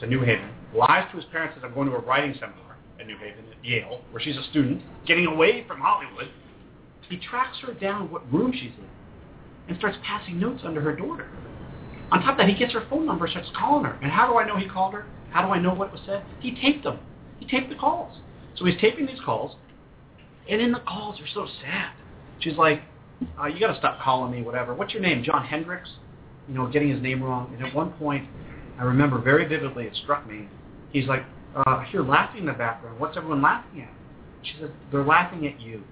to 0.01 0.07
New 0.07 0.21
Haven, 0.21 0.49
lies 0.75 1.07
to 1.11 1.17
his 1.17 1.25
parents 1.31 1.55
that 1.55 1.65
I'm 1.65 1.73
going 1.73 1.89
to 1.89 1.95
a 1.95 1.99
writing 2.01 2.33
seminar 2.33 2.66
at 2.99 3.07
New 3.07 3.17
Haven 3.17 3.45
at 3.51 3.65
Yale, 3.65 4.01
where 4.11 4.21
she's 4.21 4.37
a 4.37 4.43
student, 4.43 4.81
getting 5.05 5.25
away 5.25 5.65
from 5.67 5.79
Hollywood. 5.79 6.29
He 7.09 7.17
tracks 7.17 7.57
her 7.65 7.73
down 7.73 8.11
what 8.11 8.31
room 8.31 8.51
she's 8.51 8.73
in 8.77 8.87
and 9.67 9.77
starts 9.77 9.97
passing 10.03 10.39
notes 10.39 10.61
under 10.65 10.81
her 10.81 10.95
door. 10.95 11.25
On 12.11 12.21
top 12.21 12.31
of 12.31 12.37
that, 12.37 12.49
he 12.49 12.55
gets 12.55 12.73
her 12.73 12.85
phone 12.89 13.05
number, 13.05 13.27
starts 13.27 13.49
calling 13.57 13.85
her. 13.85 13.97
And 14.01 14.11
how 14.11 14.29
do 14.29 14.37
I 14.37 14.45
know 14.45 14.57
he 14.57 14.67
called 14.67 14.93
her? 14.93 15.05
How 15.31 15.45
do 15.45 15.51
I 15.51 15.59
know 15.59 15.73
what 15.73 15.91
was 15.91 16.01
said? 16.05 16.23
He 16.39 16.55
taped 16.55 16.83
them. 16.83 16.99
He 17.39 17.45
taped 17.45 17.69
the 17.69 17.75
calls. 17.75 18.17
So 18.55 18.65
he's 18.65 18.79
taping 18.79 19.05
these 19.05 19.19
calls, 19.23 19.55
and 20.49 20.61
in 20.61 20.71
the 20.71 20.79
calls 20.79 21.17
they're 21.19 21.27
so 21.31 21.47
sad. 21.61 21.91
She's 22.39 22.57
like, 22.57 22.81
uh, 23.39 23.45
"You 23.45 23.59
got 23.59 23.71
to 23.73 23.77
stop 23.77 23.99
calling 24.01 24.31
me, 24.31 24.41
whatever. 24.41 24.73
What's 24.73 24.93
your 24.93 25.01
name, 25.03 25.23
John 25.23 25.45
Hendricks?" 25.45 25.89
You 26.47 26.55
know, 26.55 26.67
getting 26.67 26.89
his 26.89 27.01
name 27.01 27.21
wrong. 27.21 27.53
And 27.53 27.65
at 27.65 27.75
one 27.75 27.91
point, 27.93 28.27
I 28.79 28.83
remember 28.83 29.19
very 29.19 29.45
vividly. 29.45 29.85
It 29.85 29.95
struck 29.95 30.27
me. 30.27 30.47
He's 30.91 31.07
like, 31.07 31.23
uh, 31.57 31.63
"I 31.65 31.85
hear 31.85 32.01
laughing 32.03 32.41
in 32.41 32.45
the 32.45 32.53
background. 32.53 32.99
What's 32.99 33.17
everyone 33.17 33.41
laughing 33.41 33.81
at?" 33.81 33.89
She 34.43 34.53
said, 34.59 34.71
"They're 34.91 35.03
laughing 35.03 35.47
at 35.47 35.59
you." 35.59 35.83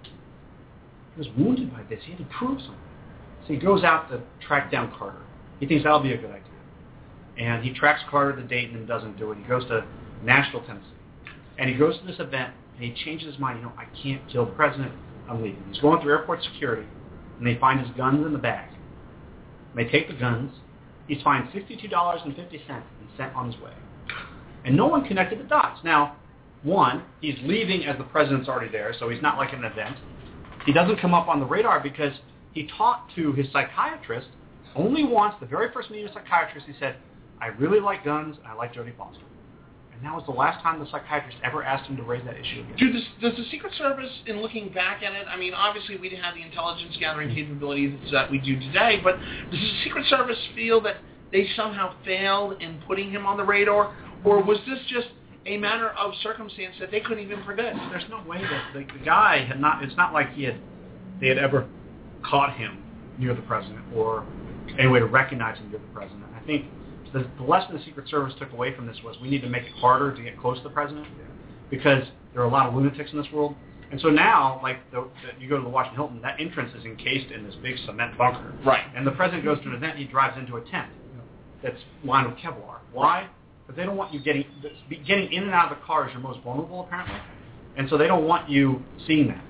He 1.16 1.20
was 1.20 1.28
wounded 1.38 1.74
by 1.74 1.84
this. 1.84 2.04
He 2.04 2.12
had 2.12 2.20
to 2.20 2.26
prove 2.26 2.60
something. 2.60 2.78
So 3.48 3.54
he 3.54 3.58
goes 3.58 3.84
out 3.84 4.10
to 4.10 4.22
track 4.46 4.72
down 4.72 4.94
Carter. 4.98 5.22
He 5.60 5.66
thinks 5.66 5.84
that'll 5.84 6.00
be 6.00 6.14
a 6.14 6.18
good 6.18 6.32
idea. 6.32 6.42
And 7.38 7.64
he 7.64 7.74
tracks 7.74 8.02
Carter 8.10 8.36
to 8.36 8.44
Dayton 8.44 8.76
and 8.76 8.88
doesn't 8.88 9.18
do 9.18 9.32
it. 9.32 9.38
He 9.38 9.44
goes 9.44 9.66
to 9.68 9.86
Nashville, 10.24 10.64
Tennessee. 10.66 10.86
And 11.58 11.70
he 11.70 11.76
goes 11.76 11.98
to 12.00 12.06
this 12.06 12.20
event 12.20 12.54
and 12.76 12.84
he 12.84 12.94
changes 13.06 13.28
his 13.32 13.40
mind. 13.40 13.60
You 13.60 13.66
know, 13.66 13.74
I 13.78 13.86
can't 14.02 14.22
kill 14.30 14.46
the 14.46 14.52
president. 14.54 14.92
I'm 15.30 15.42
leaving. 15.42 15.64
He's 15.70 15.80
going 15.82 16.02
through 16.02 16.12
airport 16.12 16.44
security 16.44 16.88
and 17.38 17.48
they 17.48 17.56
find 17.56 17.80
his 17.80 17.90
guns 17.96 18.26
in 18.26 18.34
the 18.34 18.40
bag. 18.40 18.70
And 19.74 19.86
they 19.86 19.90
take 19.90 20.08
the 20.08 20.16
guns 20.16 20.52
He's 21.08 21.22
fined 21.22 21.50
$62.50 21.50 22.70
and 22.70 22.84
sent 23.18 23.36
on 23.36 23.52
his 23.52 23.62
way. 23.62 23.72
And 24.66 24.76
no 24.76 24.88
one 24.88 25.06
connected 25.06 25.40
the 25.40 25.44
dots. 25.44 25.80
Now, 25.84 26.18
one, 26.64 27.04
he's 27.22 27.38
leaving 27.44 27.86
as 27.86 27.98
the 27.98 28.04
president's 28.04 28.50
already 28.50 28.72
there, 28.72 28.94
so 29.00 29.10
he's 29.10 29.22
not 29.22 29.38
like 29.38 29.54
an 29.54 29.64
event. 29.64 29.98
He 30.66 30.74
doesn't 30.74 31.00
come 31.00 31.14
up 31.14 31.28
on 31.28 31.40
the 31.40 31.46
radar 31.46 31.80
because 31.80 32.14
he 32.54 32.68
talked 32.78 33.14
to 33.16 33.34
his 33.34 33.46
psychiatrist 33.54 34.28
only 34.76 35.04
once, 35.04 35.36
the 35.40 35.46
very 35.46 35.72
first 35.72 35.90
meeting 35.90 36.06
with 36.06 36.12
a 36.12 36.16
psychiatrist, 36.16 36.68
he 36.68 36.74
said, 36.80 36.98
I 37.40 37.48
really 37.48 37.80
like 37.80 38.04
guns 38.04 38.38
and 38.38 38.48
I 38.48 38.54
like 38.54 38.74
Jodie 38.74 38.96
Foster. 38.98 39.22
And 39.94 40.04
that 40.04 40.14
was 40.14 40.24
the 40.26 40.34
last 40.34 40.62
time 40.62 40.80
the 40.80 40.90
psychiatrist 40.92 41.38
ever 41.44 41.64
asked 41.64 41.90
him 41.90 41.96
to 41.96 42.04
raise 42.04 42.24
that 42.26 42.36
issue 42.36 42.60
again. 42.62 42.76
Do 42.78 42.92
this, 42.92 43.04
does 43.22 43.38
the 43.38 43.46
Secret 43.50 43.72
Service, 43.78 44.12
in 44.28 44.42
looking 44.42 44.70
back 44.74 45.02
at 45.04 45.14
it, 45.14 45.26
I 45.30 45.38
mean, 45.38 45.54
obviously 45.54 45.96
we 45.96 46.10
didn't 46.10 46.24
have 46.24 46.36
the 46.36 46.42
intelligence 46.42 46.98
gathering 47.00 47.30
mm-hmm. 47.30 47.48
capabilities 47.48 47.98
that 48.12 48.30
we 48.30 48.40
do 48.40 48.60
today, 48.60 49.00
but 49.02 49.16
does 49.52 49.60
the 49.60 49.72
Secret 49.86 50.06
Service 50.08 50.38
feel 50.54 50.82
that 50.82 50.98
they 51.32 51.48
somehow 51.56 51.96
failed 52.04 52.62
in 52.62 52.82
putting 52.86 53.10
him 53.10 53.26
on 53.26 53.38
the 53.38 53.44
radar, 53.44 53.96
or 54.26 54.43
was 54.43 54.57
this 54.68 54.80
just 54.89 55.07
a 55.45 55.57
matter 55.57 55.89
of 55.89 56.14
circumstance 56.23 56.76
that 56.80 56.91
they 56.91 56.99
couldn't 56.99 57.23
even 57.23 57.43
predict? 57.43 57.77
There's 57.91 58.10
no 58.10 58.23
way 58.27 58.41
that 58.41 58.73
the, 58.73 58.80
the 58.97 59.06
guy 59.06 59.45
had 59.45 59.60
not. 59.60 59.84
It's 59.84 59.95
not 59.95 60.14
like 60.14 60.34
he 60.34 60.43
had 60.43 60.57
they 61.22 61.27
had 61.27 61.38
ever 61.38 61.68
caught 62.23 62.57
him 62.57 62.84
near 63.18 63.34
the 63.34 63.41
president 63.43 63.81
or 63.95 64.26
any 64.77 64.88
way 64.88 64.99
to 64.99 65.06
recognize 65.06 65.57
him 65.57 65.69
near 65.69 65.80
the 65.80 65.93
president. 65.93 66.23
I 66.35 66.45
think 66.45 66.65
the, 67.14 67.30
the 67.38 67.43
lesson 67.43 67.77
the 67.77 67.84
Secret 67.85 68.10
Service 68.10 68.34
took 68.39 68.52
away 68.52 68.76
from 68.76 68.88
this 68.88 68.97
was 69.03 69.15
we 69.22 69.30
need 69.30 69.41
to 69.41 69.49
make 69.49 69.64
it 69.64 69.72
harder 69.73 70.15
to 70.15 70.22
get 70.22 70.39
close 70.39 70.57
to 70.57 70.64
the 70.64 70.69
president 70.69 71.07
because 71.69 72.03
there 72.34 72.41
are 72.41 72.45
a 72.45 72.52
lot 72.52 72.68
of 72.68 72.73
lunatics 72.73 73.11
in 73.11 73.18
this 73.18 73.31
world. 73.31 73.56
And 73.91 74.02
so 74.02 74.10
now, 74.10 74.60
like 74.64 74.77
the, 74.91 75.02
the, 75.02 75.41
you 75.41 75.47
go 75.47 75.57
to 75.57 75.64
the 75.64 75.69
Washington 75.69 75.97
Hilton, 75.97 76.22
that 76.23 76.39
entrance 76.39 76.73
is 76.76 76.84
encased 76.85 77.31
in 77.31 77.45
this 77.45 77.56
big 77.61 77.77
cement 77.85 78.18
bunker. 78.18 78.53
Right. 78.65 78.84
And 78.95 79.06
the 79.06 79.11
president 79.11 79.45
goes 79.45 79.60
to 79.61 79.69
an 79.69 79.76
event, 79.76 79.97
he 79.97 80.06
drives 80.06 80.38
into 80.38 80.57
a 80.57 80.61
tent 80.72 80.91
that's 81.64 81.80
lined 82.03 82.27
with 82.27 82.38
Kevlar. 82.39 82.80
Why? 82.91 83.30
Because 83.66 83.78
they 83.78 83.86
don't 83.86 83.98
want 83.98 84.14
you 84.14 84.20
getting 84.20 84.46
getting 85.08 85.32
in 85.32 85.44
and 85.44 85.52
out 85.52 85.72
of 85.72 85.80
the 85.80 85.86
car 85.86 86.08
is 86.08 86.14
your 86.14 86.22
most 86.22 86.40
vulnerable 86.44 86.82
apparently, 86.82 87.20
and 87.78 87.90
so 87.90 87.98
they 87.98 88.08
don't 88.08 88.28
want 88.28 88.50
you 88.50 88.84
seeing 89.08 89.28
that. 89.28 89.44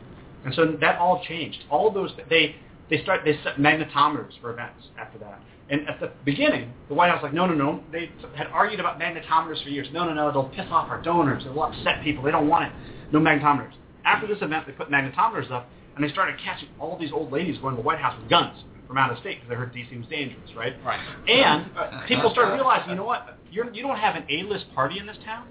And 0.46 0.54
so 0.54 0.78
that 0.80 1.00
all 1.00 1.24
changed. 1.28 1.60
All 1.70 1.92
those 1.92 2.12
they 2.30 2.56
they 2.90 3.02
start 3.02 3.22
they 3.26 3.38
set 3.44 3.58
magnetometers 3.58 4.40
for 4.40 4.54
events 4.54 4.86
after 4.98 5.18
that. 5.20 5.42
And 5.70 5.90
at 5.90 6.00
the 6.00 6.12
beginning, 6.24 6.72
the 6.90 6.94
White 6.94 7.10
House 7.10 7.24
was 7.24 7.30
like, 7.30 7.34
no, 7.34 7.48
no, 7.48 7.56
no. 7.56 7.84
They 7.92 8.12
had 8.36 8.48
argued 8.48 8.80
about 8.80 9.00
magnetometers 9.00 9.64
for 9.64 9.70
years. 9.70 9.88
No, 9.92 10.06
no, 10.06 10.14
no. 10.14 10.32
They'll 10.32 10.50
piss 10.50 10.68
off 10.70 10.90
our 10.90 11.02
donors. 11.02 11.44
They'll 11.44 11.64
upset 11.64 12.04
people. 12.04 12.24
They 12.24 12.30
don't 12.32 12.48
want 12.48 12.66
it. 12.66 12.72
No 13.12 13.20
magnetometers. 13.20 13.74
After 14.06 14.28
this 14.28 14.38
event, 14.42 14.68
they 14.68 14.74
put 14.74 14.92
magnetometers 14.92 15.50
up, 15.52 15.68
and 15.96 16.04
they 16.04 16.10
started 16.10 16.40
catching 16.44 16.70
all 16.80 17.00
these 17.00 17.12
old 17.12 17.32
ladies 17.32 17.58
going 17.58 17.76
to 17.76 17.82
the 17.82 17.86
White 17.86 17.98
House 17.98 18.16
with 18.20 18.30
guns 18.30 18.64
from 18.88 19.00
out 19.00 19.12
of 19.12 19.18
state 19.18 19.38
because 19.38 19.50
they 19.50 19.56
heard 19.56 19.74
D.C. 19.74 19.98
was 19.98 20.06
dangerous, 20.08 20.52
right? 20.56 20.76
Right. 20.86 21.00
And 21.28 21.66
people 22.08 22.30
started 22.30 22.54
realizing, 22.54 22.92
you 22.92 22.96
know 22.96 23.06
what? 23.06 23.40
You're, 23.56 23.74
you 23.74 23.82
don't 23.82 23.98
have 23.98 24.18
an 24.18 24.26
A-list 24.30 24.66
party 24.76 25.00
in 25.00 25.06
this 25.06 25.16
town 25.24 25.48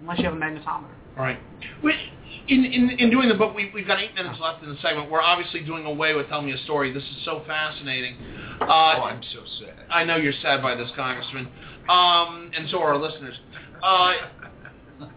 unless 0.00 0.18
you 0.18 0.24
have 0.24 0.32
a 0.32 0.36
magnetometer. 0.36 0.88
All 1.18 1.22
right. 1.22 1.38
We, 1.84 1.92
in, 2.48 2.64
in, 2.64 2.90
in 2.98 3.10
doing 3.10 3.28
the 3.28 3.34
book, 3.34 3.54
we, 3.54 3.70
we've 3.74 3.86
got 3.86 4.00
eight 4.00 4.14
minutes 4.14 4.38
left 4.40 4.62
in 4.62 4.70
the 4.70 4.76
segment. 4.80 5.10
We're 5.10 5.20
obviously 5.20 5.60
doing 5.60 5.84
away 5.84 6.14
with 6.14 6.28
Tell 6.28 6.40
Me 6.40 6.52
a 6.52 6.58
Story. 6.64 6.94
This 6.94 7.02
is 7.02 7.24
so 7.26 7.42
fascinating. 7.46 8.16
Uh, 8.58 8.64
oh, 8.64 8.68
I'm 9.02 9.22
so 9.34 9.40
sad. 9.60 9.84
I 9.90 10.02
know 10.02 10.16
you're 10.16 10.32
sad 10.40 10.62
by 10.62 10.74
this, 10.74 10.90
Congressman, 10.96 11.46
um, 11.90 12.50
and 12.56 12.70
so 12.70 12.78
are 12.80 12.94
our 12.94 12.98
listeners. 12.98 13.38
Uh, 13.82 14.12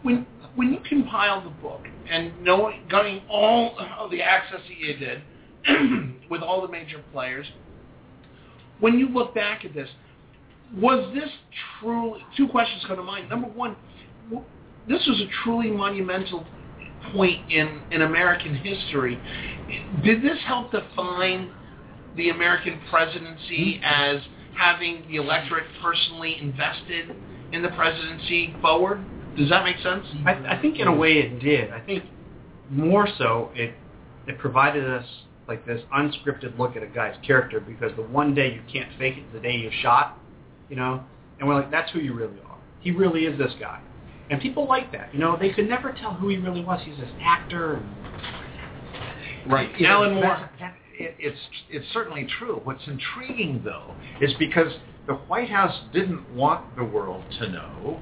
when 0.02 0.26
when 0.56 0.74
you 0.74 0.80
compiled 0.90 1.46
the 1.46 1.62
book 1.62 1.86
and 2.10 2.34
knowing, 2.42 2.82
getting 2.90 3.22
all 3.30 3.78
of 3.98 4.12
the 4.12 4.22
access 4.22 4.60
that 4.68 4.78
you 4.78 4.96
did 4.98 5.22
with 6.30 6.42
all 6.42 6.62
the 6.62 6.68
major 6.68 7.02
players, 7.14 7.46
when 8.80 9.00
you 9.00 9.08
look 9.08 9.34
back 9.34 9.64
at 9.64 9.74
this, 9.74 9.90
was 10.74 11.14
this 11.14 11.30
truly? 11.80 12.22
Two 12.36 12.48
questions 12.48 12.84
come 12.88 12.98
to 12.98 13.04
mind. 13.04 13.30
Number 13.30 13.48
one, 13.48 13.76
this 14.88 15.06
was 15.08 15.22
a 15.22 15.30
truly 15.44 15.72
monumental 15.72 16.46
point 17.14 17.52
in, 17.52 17.82
in 17.92 18.02
American 18.02 18.56
history. 18.56 19.20
Did 20.04 20.22
this 20.22 20.38
help 20.46 20.72
define 20.72 21.52
the 22.16 22.30
American 22.30 22.80
presidency 22.90 23.78
hmm. 23.78 23.84
as 23.84 24.22
having 24.58 25.06
the 25.10 25.18
electorate 25.18 25.66
personally 25.82 26.38
invested 26.40 27.16
in 27.52 27.62
the 27.62 27.70
presidency 27.70 28.56
forward? 28.62 29.04
Does 29.38 29.50
that 29.50 29.64
make 29.64 29.78
sense? 29.80 30.06
I, 30.26 30.56
I 30.56 30.62
think 30.62 30.80
in 30.80 30.88
a 30.88 30.96
way 30.96 31.14
it 31.14 31.40
did. 31.40 31.72
I 31.72 31.82
think 31.82 32.06
more 32.70 33.08
so 33.18 33.52
it 33.54 33.76
it 34.28 34.40
provided 34.40 34.90
us 34.90 35.06
like 35.48 35.66
this 35.66 35.82
unscripted 35.94 36.58
look 36.58 36.76
at 36.76 36.82
a 36.82 36.88
guy's 36.88 37.16
character 37.26 37.60
because 37.60 37.92
the 37.96 38.02
one 38.02 38.34
day 38.34 38.54
you 38.54 38.62
can't 38.72 38.90
fake 38.98 39.18
it, 39.18 39.34
the 39.34 39.40
day 39.40 39.56
you're 39.56 39.72
shot, 39.84 40.18
you 40.70 40.76
know, 40.76 41.04
and 41.40 41.48
we're 41.48 41.56
like, 41.56 41.72
that's 41.72 41.92
who 41.92 42.00
you 42.00 42.14
really 42.14 42.40
are. 42.48 42.58
He 42.80 42.92
really 42.92 43.26
is 43.26 43.38
this 43.38 43.54
guy. 43.60 43.82
And 44.30 44.42
people 44.42 44.68
like 44.68 44.92
that. 44.92 45.14
You 45.14 45.20
know, 45.20 45.38
they 45.40 45.52
could 45.52 45.70
never 45.70 45.92
tell 45.94 46.14
who 46.14 46.30
he 46.30 46.38
really 46.38 46.64
was. 46.64 46.82
He's 46.84 46.98
this 46.98 47.10
actor. 47.22 47.82
Right. 49.48 49.70
You 49.80 49.88
know, 49.88 50.04
Alan 50.04 50.16
Moore. 50.16 50.24
that- 50.24 50.52
that- 50.60 50.76
it, 50.98 51.14
it's 51.20 51.40
it's 51.70 51.86
certainly 51.92 52.26
true. 52.40 52.62
What's 52.64 52.88
intriguing 52.88 53.62
though 53.66 53.94
is 54.22 54.34
because 54.40 54.72
the 55.08 55.16
White 55.16 55.50
House 55.50 55.78
didn't 55.92 56.34
want 56.34 56.74
the 56.78 56.86
world 56.86 57.22
to 57.40 57.50
know 57.50 58.00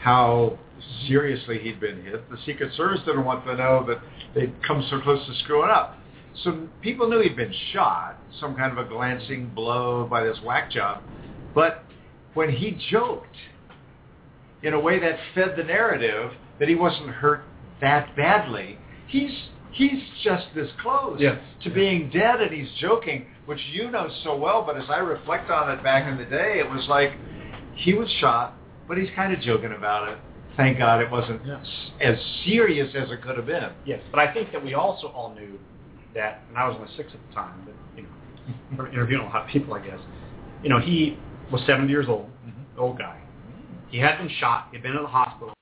how 0.00 0.58
seriously 1.06 1.58
he'd 1.58 1.80
been 1.80 2.04
hit. 2.04 2.28
The 2.30 2.36
Secret 2.44 2.74
Service 2.74 3.00
didn't 3.06 3.24
want 3.24 3.46
to 3.46 3.56
know 3.56 3.84
that 3.88 3.98
they'd 4.34 4.52
come 4.62 4.86
so 4.90 5.00
close 5.00 5.24
to 5.26 5.34
screwing 5.36 5.70
up. 5.70 5.96
So 6.44 6.68
people 6.82 7.08
knew 7.08 7.20
he'd 7.22 7.36
been 7.36 7.54
shot, 7.72 8.18
some 8.40 8.54
kind 8.56 8.76
of 8.76 8.86
a 8.86 8.88
glancing 8.88 9.48
blow 9.54 10.06
by 10.06 10.22
this 10.22 10.36
whack 10.44 10.70
job. 10.70 11.02
But 11.54 11.84
when 12.34 12.50
he 12.50 12.78
joked 12.90 13.36
in 14.62 14.74
a 14.74 14.80
way 14.80 14.98
that 15.00 15.18
fed 15.34 15.54
the 15.56 15.64
narrative 15.64 16.32
that 16.58 16.68
he 16.68 16.74
wasn't 16.74 17.08
hurt 17.10 17.42
that 17.80 18.14
badly, 18.16 18.78
he's 19.08 19.30
he's 19.72 20.02
just 20.22 20.46
this 20.54 20.68
close 20.82 21.18
Yes. 21.20 21.38
to 21.62 21.70
being 21.70 22.10
dead 22.10 22.40
and 22.42 22.52
he's 22.52 22.70
joking, 22.80 23.26
which 23.46 23.60
you 23.72 23.90
know 23.90 24.08
so 24.24 24.36
well, 24.36 24.62
but 24.66 24.76
as 24.76 24.84
I 24.90 24.98
reflect 24.98 25.48
on 25.50 25.70
it 25.70 25.82
back 25.82 26.06
in 26.10 26.18
the 26.18 26.24
day, 26.24 26.58
it 26.58 26.68
was 26.68 26.86
like 26.88 27.12
he 27.76 27.94
was 27.94 28.10
shot, 28.20 28.56
but 28.88 28.98
he's 28.98 29.08
kind 29.14 29.32
of 29.32 29.40
joking 29.40 29.72
about 29.72 30.08
it. 30.08 30.18
Thank 30.56 30.78
God 30.78 31.00
it 31.00 31.10
wasn't 31.10 31.40
Yeah. 31.46 31.60
s- 31.60 31.90
as 32.00 32.20
serious 32.44 32.94
as 32.94 33.10
it 33.10 33.22
could 33.22 33.36
have 33.36 33.46
been. 33.46 33.70
Yes, 33.86 34.00
but 34.10 34.18
I 34.20 34.32
think 34.34 34.50
that 34.52 34.62
we 34.62 34.74
also 34.74 35.06
all 35.08 35.32
knew 35.34 35.58
that, 36.14 36.42
and 36.48 36.58
I 36.58 36.68
was 36.68 36.76
the 36.78 36.88
six 36.96 37.14
at 37.14 37.20
the 37.28 37.34
time, 37.34 37.54
but 37.64 37.74
you 37.96 38.02
know, 38.76 38.84
interviewing 38.92 39.22
a 39.22 39.26
lot 39.26 39.42
of 39.42 39.46
people, 39.48 39.72
I 39.74 39.78
guess. 39.80 40.00
You 40.62 40.68
know, 40.68 40.78
he 40.80 41.16
was 41.50 41.62
70 41.66 41.90
years 41.90 42.06
old, 42.08 42.26
mm-hmm. 42.46 42.80
old 42.80 42.98
guy. 42.98 43.20
He 43.90 43.98
had 43.98 44.18
been 44.18 44.30
shot. 44.38 44.68
He'd 44.72 44.82
been 44.82 44.96
in 44.96 45.02
the 45.02 45.08
hospital. 45.08 45.52